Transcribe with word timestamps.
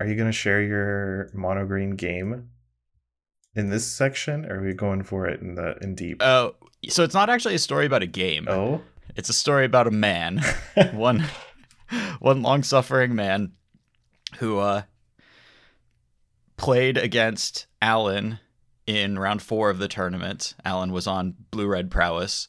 are 0.00 0.06
you 0.06 0.14
going 0.14 0.28
to 0.28 0.32
share 0.32 0.62
your 0.62 1.30
mono 1.34 1.64
green 1.66 1.90
game 1.90 2.48
in 3.54 3.70
this 3.70 3.86
section 3.86 4.44
or 4.46 4.60
are 4.60 4.62
we 4.62 4.74
going 4.74 5.02
for 5.02 5.26
it 5.26 5.40
in 5.40 5.54
the 5.54 5.76
in 5.80 5.94
deep 5.94 6.22
Oh, 6.22 6.54
so 6.88 7.02
it's 7.02 7.14
not 7.14 7.30
actually 7.30 7.54
a 7.54 7.58
story 7.58 7.86
about 7.86 8.02
a 8.02 8.06
game. 8.06 8.46
oh 8.48 8.82
It's 9.16 9.28
a 9.30 9.32
story 9.34 9.64
about 9.64 9.86
a 9.86 9.90
man, 9.90 10.42
one 10.92 11.24
one 12.18 12.42
long-suffering 12.42 13.14
man 13.14 13.52
who 14.38 14.58
uh 14.58 14.82
played 16.56 16.96
against 16.96 17.66
Alan 17.82 18.38
in 18.86 19.18
round 19.18 19.42
4 19.42 19.70
of 19.70 19.78
the 19.78 19.88
tournament. 19.88 20.54
Alan 20.64 20.92
was 20.92 21.06
on 21.06 21.34
blue-red 21.50 21.90
prowess 21.90 22.48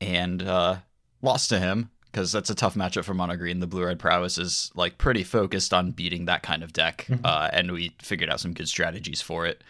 and 0.00 0.42
uh 0.42 0.76
lost 1.22 1.48
to 1.50 1.58
him 1.58 1.90
because 2.10 2.32
that's 2.32 2.50
a 2.50 2.54
tough 2.54 2.74
matchup 2.74 3.04
for 3.04 3.14
mono 3.14 3.36
green. 3.36 3.60
The 3.60 3.66
blue-red 3.66 3.98
prowess 3.98 4.36
is 4.38 4.70
like 4.74 4.98
pretty 4.98 5.22
focused 5.24 5.72
on 5.72 5.92
beating 5.92 6.24
that 6.26 6.42
kind 6.42 6.62
of 6.62 6.72
deck. 6.72 7.06
Mhm. 7.08 7.20
Uh 7.24 7.48
and 7.52 7.72
we 7.72 7.94
figured 8.02 8.30
out 8.30 8.40
some 8.40 8.52
good 8.54 8.68
strategies 8.68 9.20
for 9.22 9.46
it 9.46 9.62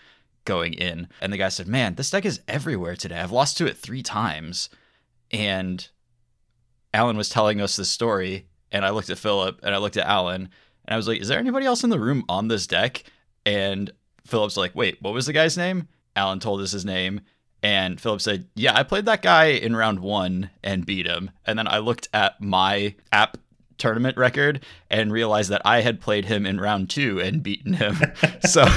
going 0.45 0.72
in. 0.74 1.08
And 1.20 1.32
the 1.32 1.36
guy 1.36 1.50
said, 1.50 1.68
"Man, 1.68 1.95
this 1.96 2.10
deck 2.10 2.24
is 2.24 2.40
everywhere 2.48 2.96
today. 2.96 3.20
I've 3.20 3.30
lost 3.32 3.56
to 3.58 3.66
it 3.66 3.76
3 3.76 4.02
times." 4.02 4.70
And 5.30 5.86
Alan 6.92 7.16
was 7.16 7.28
telling 7.28 7.60
us 7.60 7.76
this 7.76 7.88
story, 7.88 8.46
and 8.72 8.84
I 8.84 8.90
looked 8.90 9.10
at 9.10 9.18
Philip 9.18 9.60
and 9.62 9.74
I 9.74 9.78
looked 9.78 9.96
at 9.96 10.06
Alan, 10.06 10.42
and 10.86 10.95
I 10.95 10.96
was 10.96 11.06
like, 11.06 11.20
"Is 11.20 11.28
there 11.28 11.38
anybody 11.38 11.66
else 11.66 11.84
in 11.84 11.90
the 11.90 12.00
room 12.00 12.24
on 12.28 12.48
this 12.48 12.66
deck?" 12.66 13.04
And 13.46 13.92
Philip's 14.26 14.56
like, 14.56 14.74
"Wait, 14.74 15.00
what 15.00 15.14
was 15.14 15.26
the 15.26 15.32
guy's 15.32 15.56
name?" 15.56 15.88
Alan 16.16 16.40
told 16.40 16.60
us 16.60 16.72
his 16.72 16.84
name, 16.84 17.20
and 17.62 18.00
Philip 18.00 18.20
said, 18.20 18.46
"Yeah, 18.55 18.77
I 18.77 18.82
played 18.82 19.06
that 19.06 19.23
guy 19.23 19.46
in 19.46 19.77
round 19.77 20.01
one 20.01 20.51
and 20.62 20.87
beat 20.87 21.06
him." 21.06 21.30
And 21.46 21.59
then 21.59 21.68
I 21.68 21.78
looked 21.78 22.09
at 22.12 22.41
my 22.41 22.95
app 23.12 23.37
tournament 23.78 24.16
record 24.16 24.64
and 24.91 25.12
realized 25.12 25.51
that 25.51 25.62
I 25.65 25.80
had 25.80 26.01
played 26.01 26.27
him 26.27 26.46
in 26.46 26.60
round 26.60 26.91
two 26.91 27.20
and 27.20 27.42
beaten 27.42 27.74
him. 27.74 27.96
so. 28.46 28.66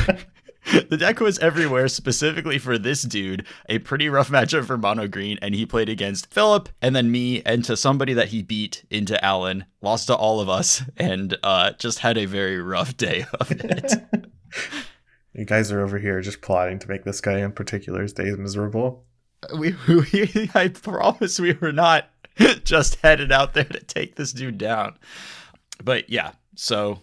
The 0.90 0.96
deck 0.98 1.20
was 1.20 1.40
everywhere 1.40 1.90
specifically 1.90 2.58
for 2.58 2.78
this 2.78 3.02
dude. 3.02 3.46
A 3.68 3.80
pretty 3.80 4.08
rough 4.08 4.30
matchup 4.30 4.66
for 4.66 4.78
Mono 4.78 5.10
Green, 5.10 5.38
and 5.42 5.54
he 5.54 5.66
played 5.66 5.90
against 5.90 6.34
Philip 6.34 6.70
and 6.82 6.96
then 6.96 7.12
me 7.12 7.42
and 7.46 7.66
to 7.66 7.76
somebody 7.76 8.14
that 8.14 8.30
he 8.30 8.42
beat 8.42 8.86
into 8.90 9.24
Alan, 9.24 9.66
lost 9.82 10.08
to 10.08 10.16
all 10.16 10.40
of 10.40 10.48
us, 10.48 10.82
and 10.96 11.38
uh, 11.44 11.74
just 11.74 12.00
had 12.00 12.18
a 12.18 12.26
very 12.26 12.62
rough 12.62 12.96
day 12.96 13.26
of 13.42 13.52
it. 13.52 13.94
you 15.34 15.46
guys 15.46 15.72
are 15.72 15.82
over 15.82 15.98
here 15.98 16.22
just 16.22 16.42
plotting 16.42 16.80
to 16.80 16.88
make 16.88 17.04
this 17.04 17.22
guy 17.22 17.40
in 17.40 17.52
particular's 17.52 18.14
days 18.14 18.38
miserable 18.38 19.06
we, 19.58 19.76
we, 19.88 20.50
I 20.56 20.70
promise 20.70 21.40
we 21.40 21.54
were 21.54 21.72
not 21.72 22.10
just 22.64 22.96
headed 23.02 23.32
out 23.32 23.54
there 23.54 23.64
to 23.64 23.80
take 23.80 24.16
this 24.16 24.34
dude 24.34 24.58
down. 24.58 24.98
But 25.84 26.10
yeah, 26.10 26.32
so 26.56 27.00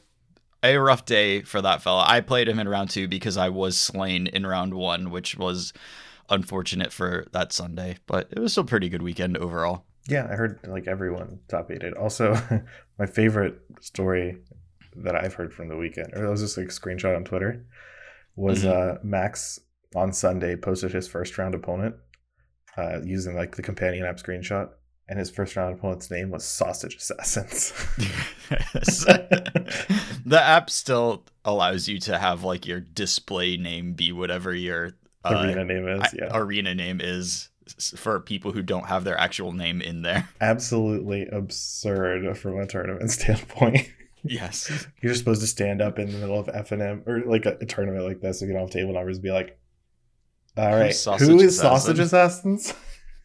a 0.62 0.76
rough 0.76 1.04
day 1.04 1.42
for 1.42 1.60
that 1.60 1.82
fella. 1.82 2.04
I 2.06 2.20
played 2.20 2.48
him 2.48 2.58
in 2.58 2.68
round 2.68 2.90
two 2.90 3.08
because 3.08 3.36
I 3.36 3.48
was 3.48 3.76
slain 3.76 4.26
in 4.26 4.46
round 4.46 4.74
one, 4.74 5.10
which 5.10 5.36
was 5.36 5.72
unfortunate 6.28 6.92
for 6.92 7.26
that 7.32 7.52
Sunday, 7.52 7.96
but 8.06 8.28
it 8.30 8.38
was 8.38 8.52
still 8.52 8.64
a 8.64 8.66
pretty 8.66 8.88
good 8.88 9.02
weekend 9.02 9.36
overall. 9.36 9.84
Yeah, 10.08 10.26
I 10.30 10.34
heard 10.34 10.60
like 10.66 10.86
everyone 10.86 11.40
top 11.48 11.70
eight 11.70 11.82
it. 11.82 11.96
Also, 11.96 12.36
my 12.98 13.06
favorite 13.06 13.60
story 13.80 14.38
that 14.96 15.14
I've 15.14 15.34
heard 15.34 15.52
from 15.52 15.68
the 15.68 15.76
weekend, 15.76 16.12
or 16.14 16.24
it 16.24 16.30
was 16.30 16.40
just 16.40 16.56
like 16.56 16.66
a 16.66 16.70
screenshot 16.70 17.16
on 17.16 17.24
Twitter, 17.24 17.64
was 18.36 18.64
uh, 18.64 18.98
Max 19.02 19.60
on 19.94 20.12
Sunday 20.12 20.56
posted 20.56 20.92
his 20.92 21.08
first 21.08 21.36
round 21.38 21.54
opponent 21.54 21.96
uh, 22.76 23.00
using 23.02 23.34
like 23.34 23.56
the 23.56 23.62
companion 23.62 24.06
app 24.06 24.16
screenshot, 24.16 24.70
and 25.08 25.18
his 25.18 25.30
first 25.30 25.56
round 25.56 25.76
opponent's 25.76 26.10
name 26.10 26.30
was 26.30 26.44
Sausage 26.44 26.96
Assassins. 26.96 27.72
the 30.24 30.40
app 30.40 30.70
still 30.70 31.24
allows 31.44 31.88
you 31.88 31.98
to 32.00 32.18
have 32.18 32.44
like 32.44 32.66
your 32.66 32.80
display 32.80 33.56
name 33.56 33.94
be 33.94 34.12
whatever 34.12 34.54
your 34.54 34.92
uh, 35.24 35.44
Arena 35.44 35.64
name 35.64 35.88
is 35.88 36.14
yeah, 36.14 36.28
arena 36.32 36.74
name 36.74 37.00
is 37.02 37.48
for 37.96 38.18
people 38.20 38.52
who 38.52 38.62
don't 38.62 38.86
have 38.86 39.04
their 39.04 39.18
actual 39.18 39.52
name 39.52 39.80
in 39.80 40.02
there. 40.02 40.28
absolutely 40.40 41.28
absurd 41.28 42.36
from 42.36 42.58
a 42.58 42.66
tournament 42.66 43.10
standpoint. 43.10 43.88
Yes. 44.22 44.86
You're 45.02 45.14
supposed 45.14 45.40
to 45.40 45.46
stand 45.46 45.80
up 45.80 45.98
in 45.98 46.10
the 46.10 46.18
middle 46.18 46.38
of 46.38 46.46
FNM 46.46 47.06
or 47.06 47.24
like 47.24 47.46
a, 47.46 47.56
a 47.60 47.66
tournament 47.66 48.04
like 48.04 48.20
this, 48.20 48.42
and 48.42 48.50
get 48.50 48.60
off 48.60 48.70
table 48.70 48.92
numbers, 48.92 49.16
and 49.16 49.22
be 49.22 49.30
like, 49.30 49.58
all 50.56 50.74
right, 50.74 50.94
who 51.18 51.40
is? 51.40 51.58
Sausage 51.58 51.98
Assassins?" 51.98 52.74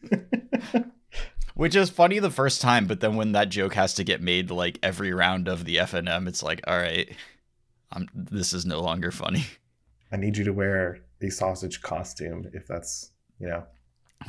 Which 1.54 1.74
is 1.74 1.88
funny 1.88 2.18
the 2.18 2.30
first 2.30 2.60
time, 2.60 2.86
but 2.86 3.00
then 3.00 3.16
when 3.16 3.32
that 3.32 3.48
joke 3.48 3.74
has 3.74 3.94
to 3.94 4.04
get 4.04 4.20
made 4.20 4.50
like 4.50 4.78
every 4.82 5.12
round 5.12 5.48
of 5.48 5.64
the 5.64 5.76
FNM, 5.76 6.28
it's 6.28 6.42
like, 6.42 6.60
all 6.66 6.76
right, 6.76 7.10
I'm, 7.92 8.08
this 8.14 8.52
is 8.52 8.66
no 8.66 8.80
longer 8.82 9.10
funny. 9.10 9.46
I 10.12 10.16
need 10.16 10.36
you 10.36 10.44
to 10.44 10.52
wear 10.52 11.00
a 11.22 11.30
sausage 11.30 11.80
costume 11.80 12.50
if 12.52 12.66
that's 12.66 13.10
you 13.40 13.48
know 13.48 13.64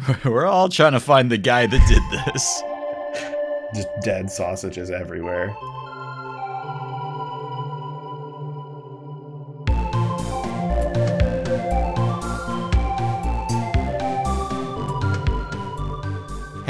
We're 0.25 0.45
all 0.45 0.69
trying 0.69 0.93
to 0.93 0.99
find 0.99 1.31
the 1.31 1.37
guy 1.37 1.67
that 1.67 1.87
did 1.87 2.33
this. 2.33 2.63
just 3.73 3.87
dead 4.01 4.29
sausages 4.31 4.89
everywhere. 4.91 5.55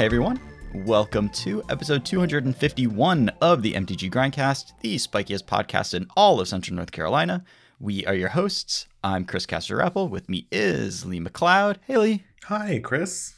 Everyone, 0.08 0.40
welcome 0.86 1.28
to 1.28 1.62
episode 1.68 2.02
251 2.02 3.28
of 3.42 3.60
the 3.60 3.74
MTG 3.74 4.10
Grindcast, 4.10 4.72
the 4.80 4.96
spikiest 4.96 5.44
podcast 5.44 5.92
in 5.92 6.06
all 6.16 6.40
of 6.40 6.48
Central 6.48 6.76
North 6.76 6.92
Carolina. 6.92 7.44
We 7.78 8.06
are 8.06 8.14
your 8.14 8.30
hosts. 8.30 8.86
I'm 9.04 9.26
Chris 9.26 9.44
Castor-Rappel. 9.44 10.08
With 10.08 10.30
me 10.30 10.46
is 10.50 11.04
Lee 11.04 11.20
McLeod. 11.20 11.76
Hey 11.86 11.98
Lee, 11.98 12.24
Hi, 12.44 12.80
Chris. 12.82 13.34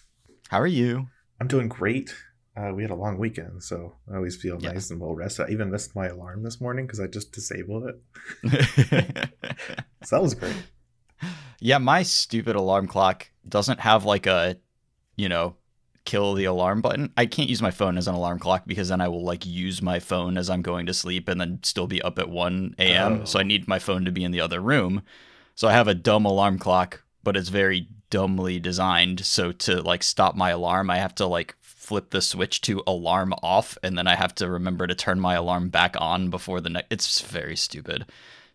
how 0.48 0.60
are 0.60 0.66
you? 0.68 1.08
I'm 1.40 1.48
doing 1.48 1.68
great. 1.68 2.14
Uh, 2.56 2.70
we 2.72 2.82
had 2.82 2.92
a 2.92 2.96
long 2.96 3.18
weekend, 3.18 3.64
so 3.64 3.94
I 4.08 4.14
always 4.14 4.36
feel 4.36 4.56
Yeah. 4.60 4.70
nice 4.72 4.90
and 4.92 5.00
well 5.00 5.14
rested. 5.16 5.46
I 5.48 5.50
even 5.50 5.70
missed 5.72 5.96
my 5.96 6.06
alarm 6.06 6.44
this 6.44 6.60
morning 6.60 6.86
because 6.86 7.00
I 7.00 7.08
just 7.08 7.32
disabled 7.32 7.88
it. 8.44 9.30
So 10.04 10.16
that 10.16 10.22
was 10.22 10.34
great. 10.34 10.54
yeah, 11.58 11.78
my 11.78 12.02
stupid 12.04 12.54
alarm 12.56 12.86
clock 12.86 13.28
doesn't 13.48 13.80
have 13.80 14.04
like 14.06 14.26
a, 14.26 14.56
you 15.16 15.28
know, 15.28 15.56
kill 16.04 16.34
the 16.34 16.44
alarm 16.44 16.80
button. 16.80 17.12
I 17.16 17.26
can't 17.26 17.48
use 17.48 17.62
my 17.62 17.70
phone 17.70 17.98
as 17.98 18.08
an 18.08 18.14
alarm 18.14 18.38
clock 18.38 18.64
because 18.66 18.88
then 18.88 19.00
I 19.00 19.08
will 19.08 19.24
like 19.24 19.44
use 19.46 19.82
my 19.82 20.00
phone 20.00 20.38
as 20.38 20.48
I'm 20.48 20.62
going 20.62 20.86
to 20.86 20.94
sleep 20.94 21.28
and 21.28 21.40
then 21.40 21.60
still 21.62 21.86
be 21.86 22.02
up 22.02 22.18
at 22.18 22.28
1 22.28 22.76
a.m. 22.78 23.20
Oh. 23.22 23.24
So 23.24 23.38
I 23.38 23.42
oh. 23.42 23.46
need 23.46 23.68
my 23.68 23.78
phone 23.78 24.04
to 24.04 24.12
be 24.12 24.24
in 24.24 24.32
the 24.32 24.40
other 24.40 24.60
room. 24.60 25.02
So 25.54 25.68
I 25.68 25.72
have 25.72 25.88
a 25.88 25.94
dumb 25.94 26.24
alarm 26.24 26.58
clock, 26.58 27.02
but 27.22 27.36
it's 27.36 27.50
very 27.50 27.88
dumbly 28.08 28.58
designed. 28.58 29.24
So 29.24 29.52
to 29.52 29.82
like 29.82 30.02
stop 30.02 30.34
my 30.34 30.50
alarm, 30.50 30.90
I 30.90 30.98
have 30.98 31.14
to 31.16 31.26
like 31.26 31.54
flip 31.60 32.10
the 32.10 32.22
switch 32.22 32.60
to 32.62 32.82
alarm 32.86 33.34
off 33.42 33.76
and 33.82 33.98
then 33.98 34.06
I 34.06 34.14
have 34.14 34.34
to 34.36 34.48
remember 34.48 34.86
to 34.86 34.94
turn 34.94 35.20
my 35.20 35.34
alarm 35.34 35.68
back 35.70 35.96
on 35.98 36.30
before 36.30 36.60
the 36.60 36.70
next. 36.70 36.86
It's 36.90 37.20
very 37.20 37.56
stupid. 37.56 38.06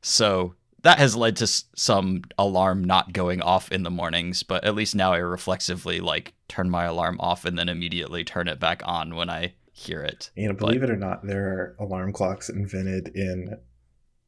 So 0.01 0.55
that 0.85 0.99
has 0.99 1.15
led 1.15 1.35
to 1.37 1.47
some 1.47 2.21
alarm 2.37 2.83
not 2.83 3.11
going 3.11 3.41
off 3.41 3.71
in 3.71 3.81
the 3.81 3.89
mornings, 3.89 4.43
but 4.43 4.63
at 4.63 4.75
least 4.75 4.93
now 4.93 5.13
I 5.13 5.17
reflexively 5.17 5.99
like 5.99 6.35
turn 6.47 6.69
my 6.69 6.83
alarm 6.83 7.17
off 7.19 7.43
and 7.43 7.57
then 7.57 7.69
immediately 7.69 8.23
turn 8.23 8.47
it 8.47 8.59
back 8.59 8.83
on 8.85 9.15
when 9.15 9.27
I 9.27 9.55
hear 9.71 10.03
it. 10.03 10.29
You 10.35 10.47
know, 10.47 10.53
believe 10.53 10.83
it 10.83 10.91
or 10.91 10.95
not, 10.95 11.25
there 11.25 11.47
are 11.47 11.75
alarm 11.79 12.13
clocks 12.13 12.49
invented 12.49 13.07
in 13.15 13.57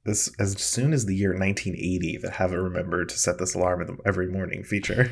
this 0.03 0.31
as 0.39 0.59
soon 0.59 0.93
as 0.93 1.05
the 1.05 1.15
year 1.15 1.29
1980 1.29 2.17
that 2.23 2.33
have 2.33 2.51
a 2.51 2.59
remember 2.59 3.05
to 3.05 3.15
set 3.15 3.37
this 3.37 3.53
alarm 3.53 3.81
in 3.81 3.87
the 3.87 3.97
every 4.03 4.25
morning 4.25 4.63
feature. 4.63 5.11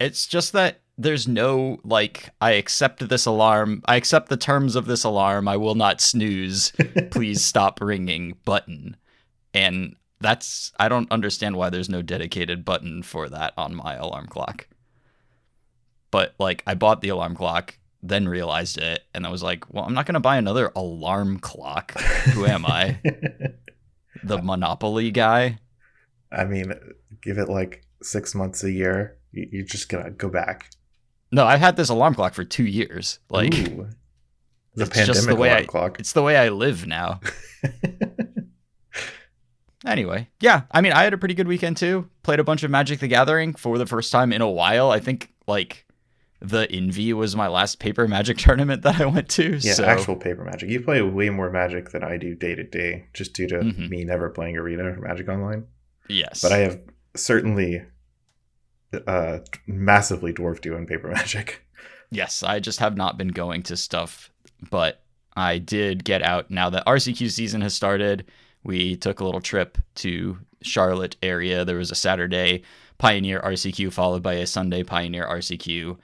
It's 0.00 0.26
just 0.26 0.52
that 0.52 0.80
there's 0.98 1.28
no 1.28 1.78
like 1.84 2.30
I 2.40 2.54
accept 2.54 3.08
this 3.08 3.24
alarm. 3.24 3.82
I 3.84 3.94
accept 3.94 4.30
the 4.30 4.36
terms 4.36 4.74
of 4.74 4.86
this 4.86 5.04
alarm. 5.04 5.46
I 5.46 5.58
will 5.58 5.76
not 5.76 6.00
snooze. 6.00 6.72
Please 7.12 7.44
stop 7.44 7.80
ringing 7.80 8.34
button. 8.44 8.96
And 9.54 9.96
that's 10.20 10.72
I 10.78 10.88
don't 10.88 11.10
understand 11.10 11.56
why 11.56 11.68
there's 11.70 11.88
no 11.88 12.00
dedicated 12.02 12.64
button 12.64 13.02
for 13.02 13.28
that 13.28 13.52
on 13.56 13.74
my 13.74 13.94
alarm 13.94 14.26
clock. 14.28 14.66
But 16.10 16.34
like 16.38 16.62
I 16.66 16.74
bought 16.74 17.00
the 17.00 17.08
alarm 17.08 17.34
clock, 17.34 17.78
then 18.02 18.28
realized 18.28 18.78
it, 18.78 19.02
and 19.14 19.26
I 19.26 19.30
was 19.30 19.42
like, 19.42 19.72
well, 19.72 19.84
I'm 19.84 19.94
not 19.94 20.06
gonna 20.06 20.20
buy 20.20 20.36
another 20.36 20.70
alarm 20.76 21.38
clock. 21.38 21.98
Who 22.34 22.46
am 22.46 22.64
I? 22.66 22.98
The 24.24 24.40
Monopoly 24.40 25.10
guy? 25.10 25.58
I 26.30 26.44
mean, 26.44 26.72
give 27.22 27.38
it 27.38 27.48
like 27.48 27.84
six 28.02 28.36
months 28.36 28.62
a 28.62 28.70
year, 28.70 29.16
you- 29.32 29.48
you're 29.50 29.64
just 29.66 29.88
gonna 29.88 30.10
go 30.12 30.28
back. 30.28 30.70
No, 31.32 31.44
I've 31.44 31.58
had 31.58 31.76
this 31.76 31.88
alarm 31.88 32.14
clock 32.14 32.34
for 32.34 32.44
two 32.44 32.62
years. 32.64 33.18
Like 33.30 33.52
Ooh. 33.54 33.88
the 34.76 34.86
pandemic 34.86 35.24
the 35.24 35.34
way 35.34 35.48
alarm 35.48 35.62
I- 35.62 35.66
clock. 35.66 35.98
it's 35.98 36.12
the 36.12 36.22
way 36.22 36.36
I 36.36 36.50
live 36.50 36.86
now. 36.86 37.20
Anyway, 39.86 40.28
yeah, 40.40 40.62
I 40.70 40.80
mean, 40.80 40.92
I 40.92 41.02
had 41.02 41.12
a 41.12 41.18
pretty 41.18 41.34
good 41.34 41.48
weekend 41.48 41.76
too. 41.76 42.08
Played 42.22 42.38
a 42.40 42.44
bunch 42.44 42.62
of 42.62 42.70
Magic 42.70 43.00
the 43.00 43.08
Gathering 43.08 43.54
for 43.54 43.78
the 43.78 43.86
first 43.86 44.12
time 44.12 44.32
in 44.32 44.40
a 44.40 44.48
while. 44.48 44.90
I 44.90 45.00
think 45.00 45.32
like 45.48 45.86
the 46.40 46.70
Envy 46.70 47.12
was 47.12 47.34
my 47.34 47.48
last 47.48 47.78
paper 47.80 48.06
magic 48.06 48.36
tournament 48.38 48.82
that 48.82 49.00
I 49.00 49.06
went 49.06 49.28
to. 49.30 49.56
Yeah, 49.60 49.74
so. 49.74 49.84
actual 49.84 50.16
paper 50.16 50.44
magic. 50.44 50.70
You 50.70 50.80
play 50.82 51.02
way 51.02 51.30
more 51.30 51.50
magic 51.50 51.90
than 51.90 52.04
I 52.04 52.16
do 52.16 52.34
day 52.34 52.54
to 52.54 52.62
day, 52.64 53.06
just 53.12 53.32
due 53.34 53.48
to 53.48 53.56
Mhm. 53.56 53.88
me 53.88 54.04
never 54.04 54.30
playing 54.30 54.56
Arena 54.56 54.84
or 54.84 54.96
Magic 55.00 55.28
Online. 55.28 55.64
Yes. 56.08 56.40
But 56.42 56.52
I 56.52 56.58
have 56.58 56.80
certainly 57.16 57.82
uh, 59.06 59.38
massively 59.66 60.32
dwarfed 60.32 60.66
you 60.66 60.76
in 60.76 60.86
paper 60.86 61.08
magic. 61.14 61.64
Yes, 62.10 62.42
I 62.42 62.60
just 62.60 62.78
have 62.80 62.96
not 62.96 63.16
been 63.16 63.28
going 63.28 63.62
to 63.64 63.76
stuff, 63.76 64.30
but 64.70 65.02
I 65.34 65.58
did 65.58 66.04
get 66.04 66.22
out 66.22 66.50
now 66.50 66.68
that 66.70 66.86
RCQ 66.86 67.30
season 67.30 67.62
has 67.62 67.72
started. 67.74 68.26
We 68.64 68.96
took 68.96 69.20
a 69.20 69.24
little 69.24 69.40
trip 69.40 69.78
to 69.96 70.38
Charlotte 70.62 71.16
area. 71.22 71.64
There 71.64 71.78
was 71.78 71.90
a 71.90 71.96
Saturday 71.96 72.62
Pioneer 72.98 73.40
RCQ 73.40 73.92
followed 73.92 74.22
by 74.22 74.34
a 74.34 74.46
Sunday 74.46 74.84
Pioneer 74.84 75.26
RCQ, 75.26 75.98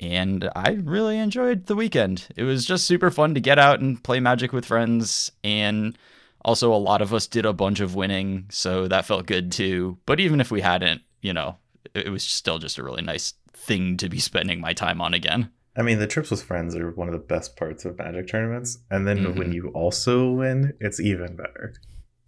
and 0.00 0.48
I 0.56 0.78
really 0.82 1.18
enjoyed 1.18 1.66
the 1.66 1.76
weekend. 1.76 2.28
It 2.36 2.44
was 2.44 2.64
just 2.64 2.86
super 2.86 3.10
fun 3.10 3.34
to 3.34 3.40
get 3.40 3.58
out 3.58 3.80
and 3.80 4.02
play 4.02 4.20
Magic 4.20 4.52
with 4.52 4.64
friends 4.64 5.30
and 5.44 5.98
also 6.44 6.72
a 6.72 6.76
lot 6.76 7.02
of 7.02 7.12
us 7.12 7.26
did 7.26 7.44
a 7.44 7.52
bunch 7.52 7.80
of 7.80 7.94
winning, 7.94 8.46
so 8.48 8.88
that 8.88 9.04
felt 9.04 9.26
good 9.26 9.52
too. 9.52 9.98
But 10.06 10.20
even 10.20 10.40
if 10.40 10.50
we 10.50 10.60
hadn't, 10.62 11.02
you 11.20 11.32
know, 11.34 11.56
it 11.94 12.10
was 12.10 12.22
still 12.22 12.58
just 12.58 12.78
a 12.78 12.82
really 12.82 13.02
nice 13.02 13.34
thing 13.52 13.96
to 13.98 14.08
be 14.08 14.20
spending 14.20 14.60
my 14.60 14.72
time 14.72 15.00
on 15.02 15.12
again. 15.12 15.50
I 15.76 15.82
mean, 15.82 15.98
the 15.98 16.06
trips 16.06 16.30
with 16.30 16.42
friends 16.42 16.74
are 16.76 16.90
one 16.92 17.08
of 17.08 17.12
the 17.12 17.18
best 17.18 17.56
parts 17.56 17.84
of 17.84 17.98
Magic 17.98 18.28
tournaments, 18.28 18.78
and 18.90 19.06
then 19.06 19.18
Mhm. 19.18 19.36
when 19.36 19.52
you 19.52 19.68
also 19.68 20.30
win, 20.32 20.72
it's 20.80 20.98
even 20.98 21.36
better. 21.36 21.74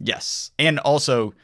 Yes. 0.00 0.50
And 0.58 0.78
also, 0.80 1.34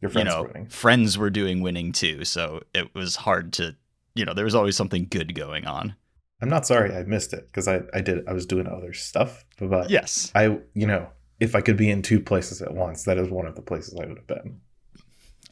Your 0.00 0.10
you 0.10 0.10
friends 0.10 0.28
know, 0.28 0.42
winning. 0.44 0.68
friends 0.68 1.18
were 1.18 1.30
doing 1.30 1.60
winning 1.62 1.92
too, 1.92 2.24
so 2.24 2.62
it 2.74 2.94
was 2.94 3.16
hard 3.16 3.52
to, 3.54 3.74
you 4.14 4.24
know, 4.24 4.34
there 4.34 4.44
was 4.44 4.54
always 4.54 4.76
something 4.76 5.06
good 5.10 5.34
going 5.34 5.66
on. 5.66 5.94
I'm 6.40 6.48
not 6.48 6.66
sorry 6.66 6.94
I 6.94 7.04
missed 7.04 7.32
it 7.32 7.46
because 7.50 7.68
I, 7.68 7.82
I 7.94 8.00
did 8.00 8.26
I 8.28 8.32
was 8.32 8.46
doing 8.46 8.66
other 8.66 8.92
stuff, 8.92 9.44
but 9.58 9.90
Yes. 9.90 10.30
I 10.34 10.58
you 10.74 10.86
know 10.86 11.08
if 11.40 11.54
I 11.54 11.60
could 11.60 11.76
be 11.76 11.88
in 11.90 12.02
two 12.02 12.20
places 12.20 12.60
at 12.62 12.74
once, 12.74 13.04
that 13.04 13.16
is 13.18 13.28
one 13.28 13.46
of 13.46 13.54
the 13.54 13.62
places 13.62 13.94
I 13.98 14.06
would 14.06 14.16
have 14.18 14.26
been. 14.26 14.60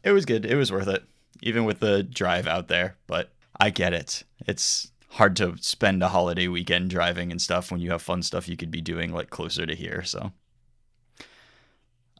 It 0.03 0.11
was 0.11 0.25
good. 0.25 0.45
It 0.45 0.55
was 0.55 0.71
worth 0.71 0.87
it, 0.87 1.03
even 1.41 1.65
with 1.65 1.79
the 1.79 2.03
drive 2.03 2.47
out 2.47 2.67
there, 2.67 2.97
but 3.07 3.31
I 3.59 3.69
get 3.69 3.93
it. 3.93 4.23
It's 4.47 4.91
hard 5.11 5.35
to 5.37 5.55
spend 5.59 6.01
a 6.03 6.07
holiday 6.09 6.47
weekend 6.47 6.89
driving 6.89 7.31
and 7.31 7.41
stuff 7.41 7.71
when 7.71 7.81
you 7.81 7.91
have 7.91 8.01
fun 8.01 8.21
stuff 8.23 8.47
you 8.47 8.55
could 8.57 8.71
be 8.71 8.81
doing 8.81 9.11
like 9.13 9.29
closer 9.29 9.65
to 9.65 9.75
here, 9.75 10.03
so 10.03 10.31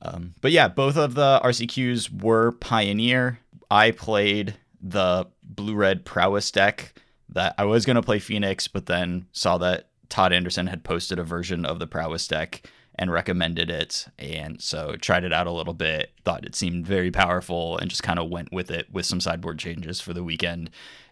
um, 0.02 0.34
but 0.42 0.52
yeah, 0.52 0.68
both 0.68 0.98
of 0.98 1.14
the 1.14 1.40
RCQs 1.44 2.24
were 2.24 2.54
Pioneer. 2.54 3.40
I 3.70 3.92
played 3.92 4.56
the 4.82 5.28
blue 5.44 5.76
red 5.76 6.06
prowess 6.06 6.50
deck 6.52 6.94
that 7.30 7.56
I 7.58 7.66
was 7.66 7.86
going 7.86 7.96
to 7.96 8.02
play 8.02 8.20
Phoenix, 8.20 8.68
but 8.68 8.88
then 8.88 9.28
saw 9.32 9.58
that 9.60 9.88
Todd 10.10 10.34
Anderson 10.34 10.68
had 10.68 10.84
posted 10.84 11.20
a 11.20 11.24
version 11.24 11.66
of 11.66 11.80
the 11.80 11.88
prowess 11.88 12.28
deck 12.28 12.64
and 12.96 13.12
recommended 13.12 13.70
it. 13.70 14.08
And 14.20 14.62
so 14.62 14.96
tried 14.98 15.24
it 15.24 15.32
out 15.32 15.48
a 15.48 15.52
little 15.52 15.74
bit, 15.74 16.12
thought 16.26 16.46
it 16.46 16.56
seemed 16.56 16.86
very 16.86 17.12
powerful, 17.12 17.78
and 17.78 17.90
just 17.90 18.04
kind 18.04 18.20
of 18.20 18.30
went 18.30 18.52
with 18.52 18.70
it 18.70 18.92
with 18.92 19.06
some 19.06 19.22
sideboard 19.22 19.60
changes 19.60 20.02
for 20.02 20.14
the 20.14 20.24
weekend. 20.24 20.72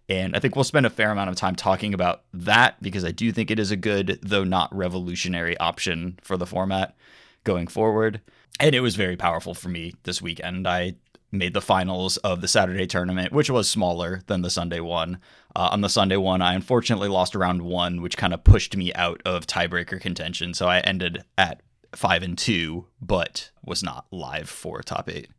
And 0.09 0.35
I 0.35 0.39
think 0.39 0.55
we'll 0.55 0.63
spend 0.63 0.87
a 0.87 0.89
fair 0.89 1.11
amount 1.11 1.29
of 1.29 1.35
time 1.35 1.55
talking 1.55 1.93
about 1.93 2.23
that 2.33 2.81
because 2.81 3.05
I 3.05 3.11
do 3.11 3.31
think 3.31 3.51
it 3.51 3.59
is 3.59 3.71
a 3.71 3.77
good, 3.77 4.19
though 4.23 4.43
not 4.43 4.75
revolutionary 4.75 5.57
option 5.59 6.19
for 6.23 6.35
the 6.35 6.47
format 6.47 6.95
going 7.43 7.67
forward. 7.67 8.19
And 8.59 8.75
it 8.75 8.81
was 8.81 8.95
very 8.95 9.15
powerful 9.15 9.53
for 9.53 9.69
me 9.69 9.93
this 10.03 10.21
weekend. 10.21 10.67
I 10.67 10.95
made 11.31 11.53
the 11.53 11.61
finals 11.61 12.17
of 12.17 12.41
the 12.41 12.47
Saturday 12.47 12.87
tournament, 12.87 13.31
which 13.31 13.49
was 13.49 13.69
smaller 13.69 14.21
than 14.27 14.41
the 14.41 14.49
Sunday 14.49 14.79
one. 14.79 15.19
Uh, 15.55 15.69
on 15.71 15.81
the 15.81 15.89
Sunday 15.89 16.17
one, 16.17 16.41
I 16.41 16.53
unfortunately 16.55 17.07
lost 17.07 17.35
round 17.35 17.61
one, 17.61 18.01
which 18.01 18.17
kind 18.17 18.33
of 18.33 18.43
pushed 18.43 18.75
me 18.75 18.93
out 18.93 19.21
of 19.25 19.47
tiebreaker 19.47 20.01
contention. 20.01 20.53
So 20.53 20.67
I 20.67 20.79
ended 20.79 21.23
at 21.37 21.61
five 21.95 22.23
and 22.23 22.37
two, 22.37 22.87
but 23.01 23.51
was 23.63 23.83
not 23.83 24.07
live 24.11 24.49
for 24.49 24.81
top 24.81 25.09
eight. 25.09 25.29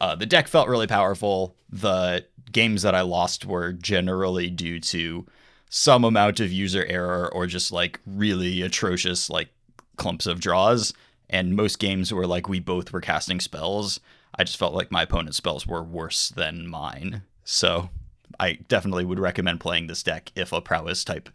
Uh, 0.00 0.14
the 0.14 0.26
deck 0.26 0.46
felt 0.48 0.68
really 0.68 0.86
powerful. 0.86 1.56
The 1.70 2.26
games 2.52 2.82
that 2.82 2.94
I 2.94 3.00
lost 3.00 3.44
were 3.44 3.72
generally 3.72 4.50
due 4.50 4.80
to 4.80 5.26
some 5.70 6.04
amount 6.04 6.40
of 6.40 6.52
user 6.52 6.84
error 6.86 7.28
or 7.32 7.46
just 7.46 7.72
like 7.72 8.00
really 8.06 8.62
atrocious 8.62 9.28
like 9.28 9.48
clumps 9.96 10.26
of 10.26 10.40
draws. 10.40 10.94
And 11.30 11.54
most 11.56 11.78
games 11.78 12.12
where 12.12 12.26
like 12.26 12.48
we 12.48 12.60
both 12.60 12.92
were 12.92 13.00
casting 13.00 13.40
spells. 13.40 14.00
I 14.34 14.44
just 14.44 14.58
felt 14.58 14.74
like 14.74 14.90
my 14.92 15.02
opponent's 15.02 15.36
spells 15.36 15.66
were 15.66 15.82
worse 15.82 16.28
than 16.28 16.66
mine. 16.68 17.22
So 17.44 17.90
I 18.38 18.58
definitely 18.68 19.04
would 19.04 19.18
recommend 19.18 19.60
playing 19.60 19.86
this 19.88 20.02
deck 20.02 20.32
if 20.36 20.52
a 20.52 20.60
prowess 20.60 21.04
type 21.04 21.28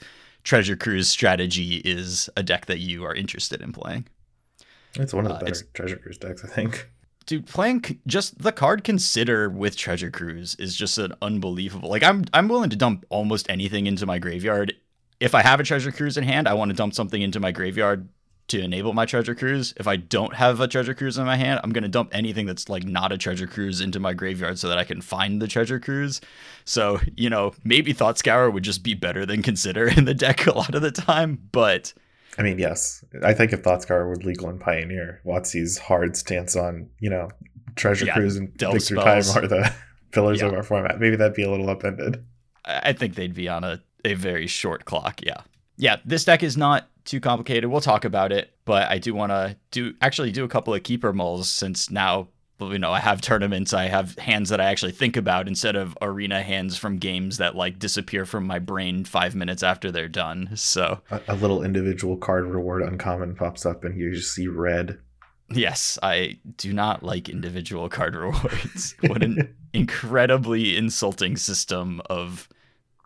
treasure 0.44 0.76
cruise 0.76 1.10
strategy 1.10 1.78
is 1.86 2.30
a 2.36 2.44
deck 2.44 2.66
that 2.68 2.80
you 2.80 3.04
are 3.06 3.14
interested 3.16 3.62
in 3.62 3.72
playing. 3.72 4.08
It's 4.96 5.14
one 5.14 5.26
of 5.26 5.30
the 5.32 5.38
Uh, 5.38 5.40
better 5.46 5.64
treasure 5.74 5.96
cruise 5.98 6.18
decks, 6.18 6.44
I 6.44 6.48
think. 6.48 6.90
dude 7.26 7.48
playing 7.48 7.84
c- 7.84 8.00
just 8.06 8.38
the 8.40 8.52
card 8.52 8.84
consider 8.84 9.50
with 9.50 9.76
treasure 9.78 10.12
cruise 10.12 10.56
is 10.60 10.76
just 10.76 10.98
an 10.98 11.14
unbelievable 11.22 11.90
like 11.90 12.04
i'm 12.04 12.26
i'm 12.34 12.50
willing 12.50 12.70
to 12.70 12.76
dump 12.76 13.06
almost 13.10 13.50
anything 13.50 13.88
into 13.88 14.06
my 14.06 14.20
graveyard 14.20 14.76
if 15.22 15.34
i 15.34 15.42
have 15.42 15.62
a 15.62 15.64
treasure 15.64 15.90
cruise 15.92 16.18
in 16.18 16.26
hand 16.26 16.50
i 16.50 16.54
want 16.54 16.70
to 16.70 16.76
dump 16.76 16.94
something 16.94 17.22
into 17.22 17.40
my 17.40 17.50
graveyard 17.50 18.10
to 18.48 18.60
enable 18.60 18.94
my 18.94 19.06
treasure 19.06 19.36
cruise 19.36 19.74
if 19.78 19.88
i 19.88 19.96
don't 19.96 20.36
have 20.36 20.60
a 20.60 20.68
treasure 20.68 20.94
cruise 20.94 21.18
in 21.18 21.26
my 21.26 21.36
hand 21.36 21.60
i'm 21.64 21.72
going 21.72 21.84
to 21.84 21.90
dump 21.90 22.10
anything 22.14 22.46
that's 22.46 22.70
like 22.70 22.84
not 22.84 23.12
a 23.12 23.18
treasure 23.18 23.48
cruise 23.48 23.82
into 23.82 24.00
my 24.00 24.14
graveyard 24.14 24.60
so 24.60 24.68
that 24.68 24.78
i 24.78 24.84
can 24.84 25.02
find 25.02 25.42
the 25.42 25.48
treasure 25.48 25.80
cruise 25.80 26.22
so 26.66 27.00
you 27.16 27.30
know 27.30 27.54
maybe 27.64 27.94
thought 27.94 28.18
scour 28.18 28.50
would 28.50 28.64
just 28.64 28.84
be 28.84 28.94
better 28.94 29.26
than 29.26 29.42
consider 29.42 29.88
in 29.88 30.06
the 30.06 30.14
deck 30.14 30.46
a 30.48 30.58
lot 30.58 30.76
of 30.76 30.82
the 30.82 30.92
time 30.92 31.40
but 31.52 31.94
I 32.38 32.42
mean, 32.42 32.58
yes. 32.58 33.04
I 33.24 33.34
think 33.34 33.54
if 33.54 33.62
Thought 33.62 33.84
Scour 33.84 34.08
were 34.08 34.16
legal 34.16 34.50
in 34.50 34.58
Pioneer, 34.58 35.22
Watsy's 35.26 35.78
hard 35.78 36.18
stance 36.18 36.56
on, 36.56 36.90
you 37.00 37.10
know, 37.10 37.30
Treasure 37.76 38.06
Yeah, 38.06 38.16
Cruise 38.16 38.38
and 38.38 38.56
Dig 38.58 38.82
Through 38.82 38.98
Time 38.98 39.24
are 39.36 39.48
the 39.48 39.74
pillars 40.12 40.42
of 40.42 40.54
our 40.54 40.64
format. 40.64 41.00
Maybe 41.00 41.16
that'd 41.16 41.36
be 41.36 41.44
a 41.44 41.52
little 41.52 41.70
upended. 41.70 42.24
I 42.66 42.82
I 42.86 42.94
think 42.94 43.16
they'd 43.16 43.34
be 43.34 43.50
on 43.50 43.64
a, 43.64 43.82
a 44.06 44.14
very 44.16 44.48
short 44.48 44.86
clock. 44.86 45.22
Yeah. 45.24 45.42
Yeah. 45.78 45.98
This 46.06 46.26
deck 46.26 46.44
is 46.44 46.58
not 46.58 46.88
too 47.06 47.20
complicated. 47.20 47.70
We'll 47.70 47.82
talk 47.82 48.06
about 48.06 48.32
it, 48.32 48.54
but 48.66 48.90
I 48.90 48.98
do 48.98 49.14
want 49.14 49.32
to 49.32 49.58
do 49.72 49.94
actually 50.02 50.32
do 50.32 50.44
a 50.44 50.48
couple 50.50 50.74
of 50.74 50.84
keeper 50.84 51.14
mulls 51.14 51.50
since 51.50 51.90
now, 51.90 52.28
you 52.60 52.80
know, 52.80 52.92
I 52.92 53.00
have 53.00 53.20
tournaments. 53.20 53.74
I 53.74 53.86
have 53.86 54.18
hands 54.18 54.50
that 54.50 54.62
I 54.62 54.66
actually 54.66 54.94
think 54.94 55.18
about 55.18 55.48
instead 55.48 55.76
of 55.76 55.98
arena 56.02 56.42
hands 56.42 56.78
from 56.78 56.98
games 56.98 57.38
that 57.38 57.56
like 57.56 57.78
disappear 57.80 58.26
from 58.26 58.48
my 58.48 58.60
brain 58.60 59.04
five 59.04 59.36
minutes 59.36 59.64
after 59.64 59.92
they're 59.92 60.08
done. 60.08 60.52
So, 60.56 61.02
A, 61.12 61.22
a 61.30 61.36
little 61.36 61.64
individual 61.64 62.16
card 62.16 62.46
reward 62.46 62.82
uncommon 62.84 63.36
pops 63.36 63.66
up 63.66 63.84
and 63.84 63.98
you 64.00 64.14
just 64.14 64.34
see 64.34 64.48
red. 64.48 65.00
yes, 65.50 66.00
I 66.02 66.40
do 66.58 66.72
not 66.74 67.04
like 67.04 67.28
individual 67.28 67.90
card 67.90 68.16
rewards. 68.18 68.96
what 69.02 69.24
an 69.24 69.54
incredibly 69.74 70.78
insulting 70.78 71.36
system 71.36 72.02
of 72.10 72.48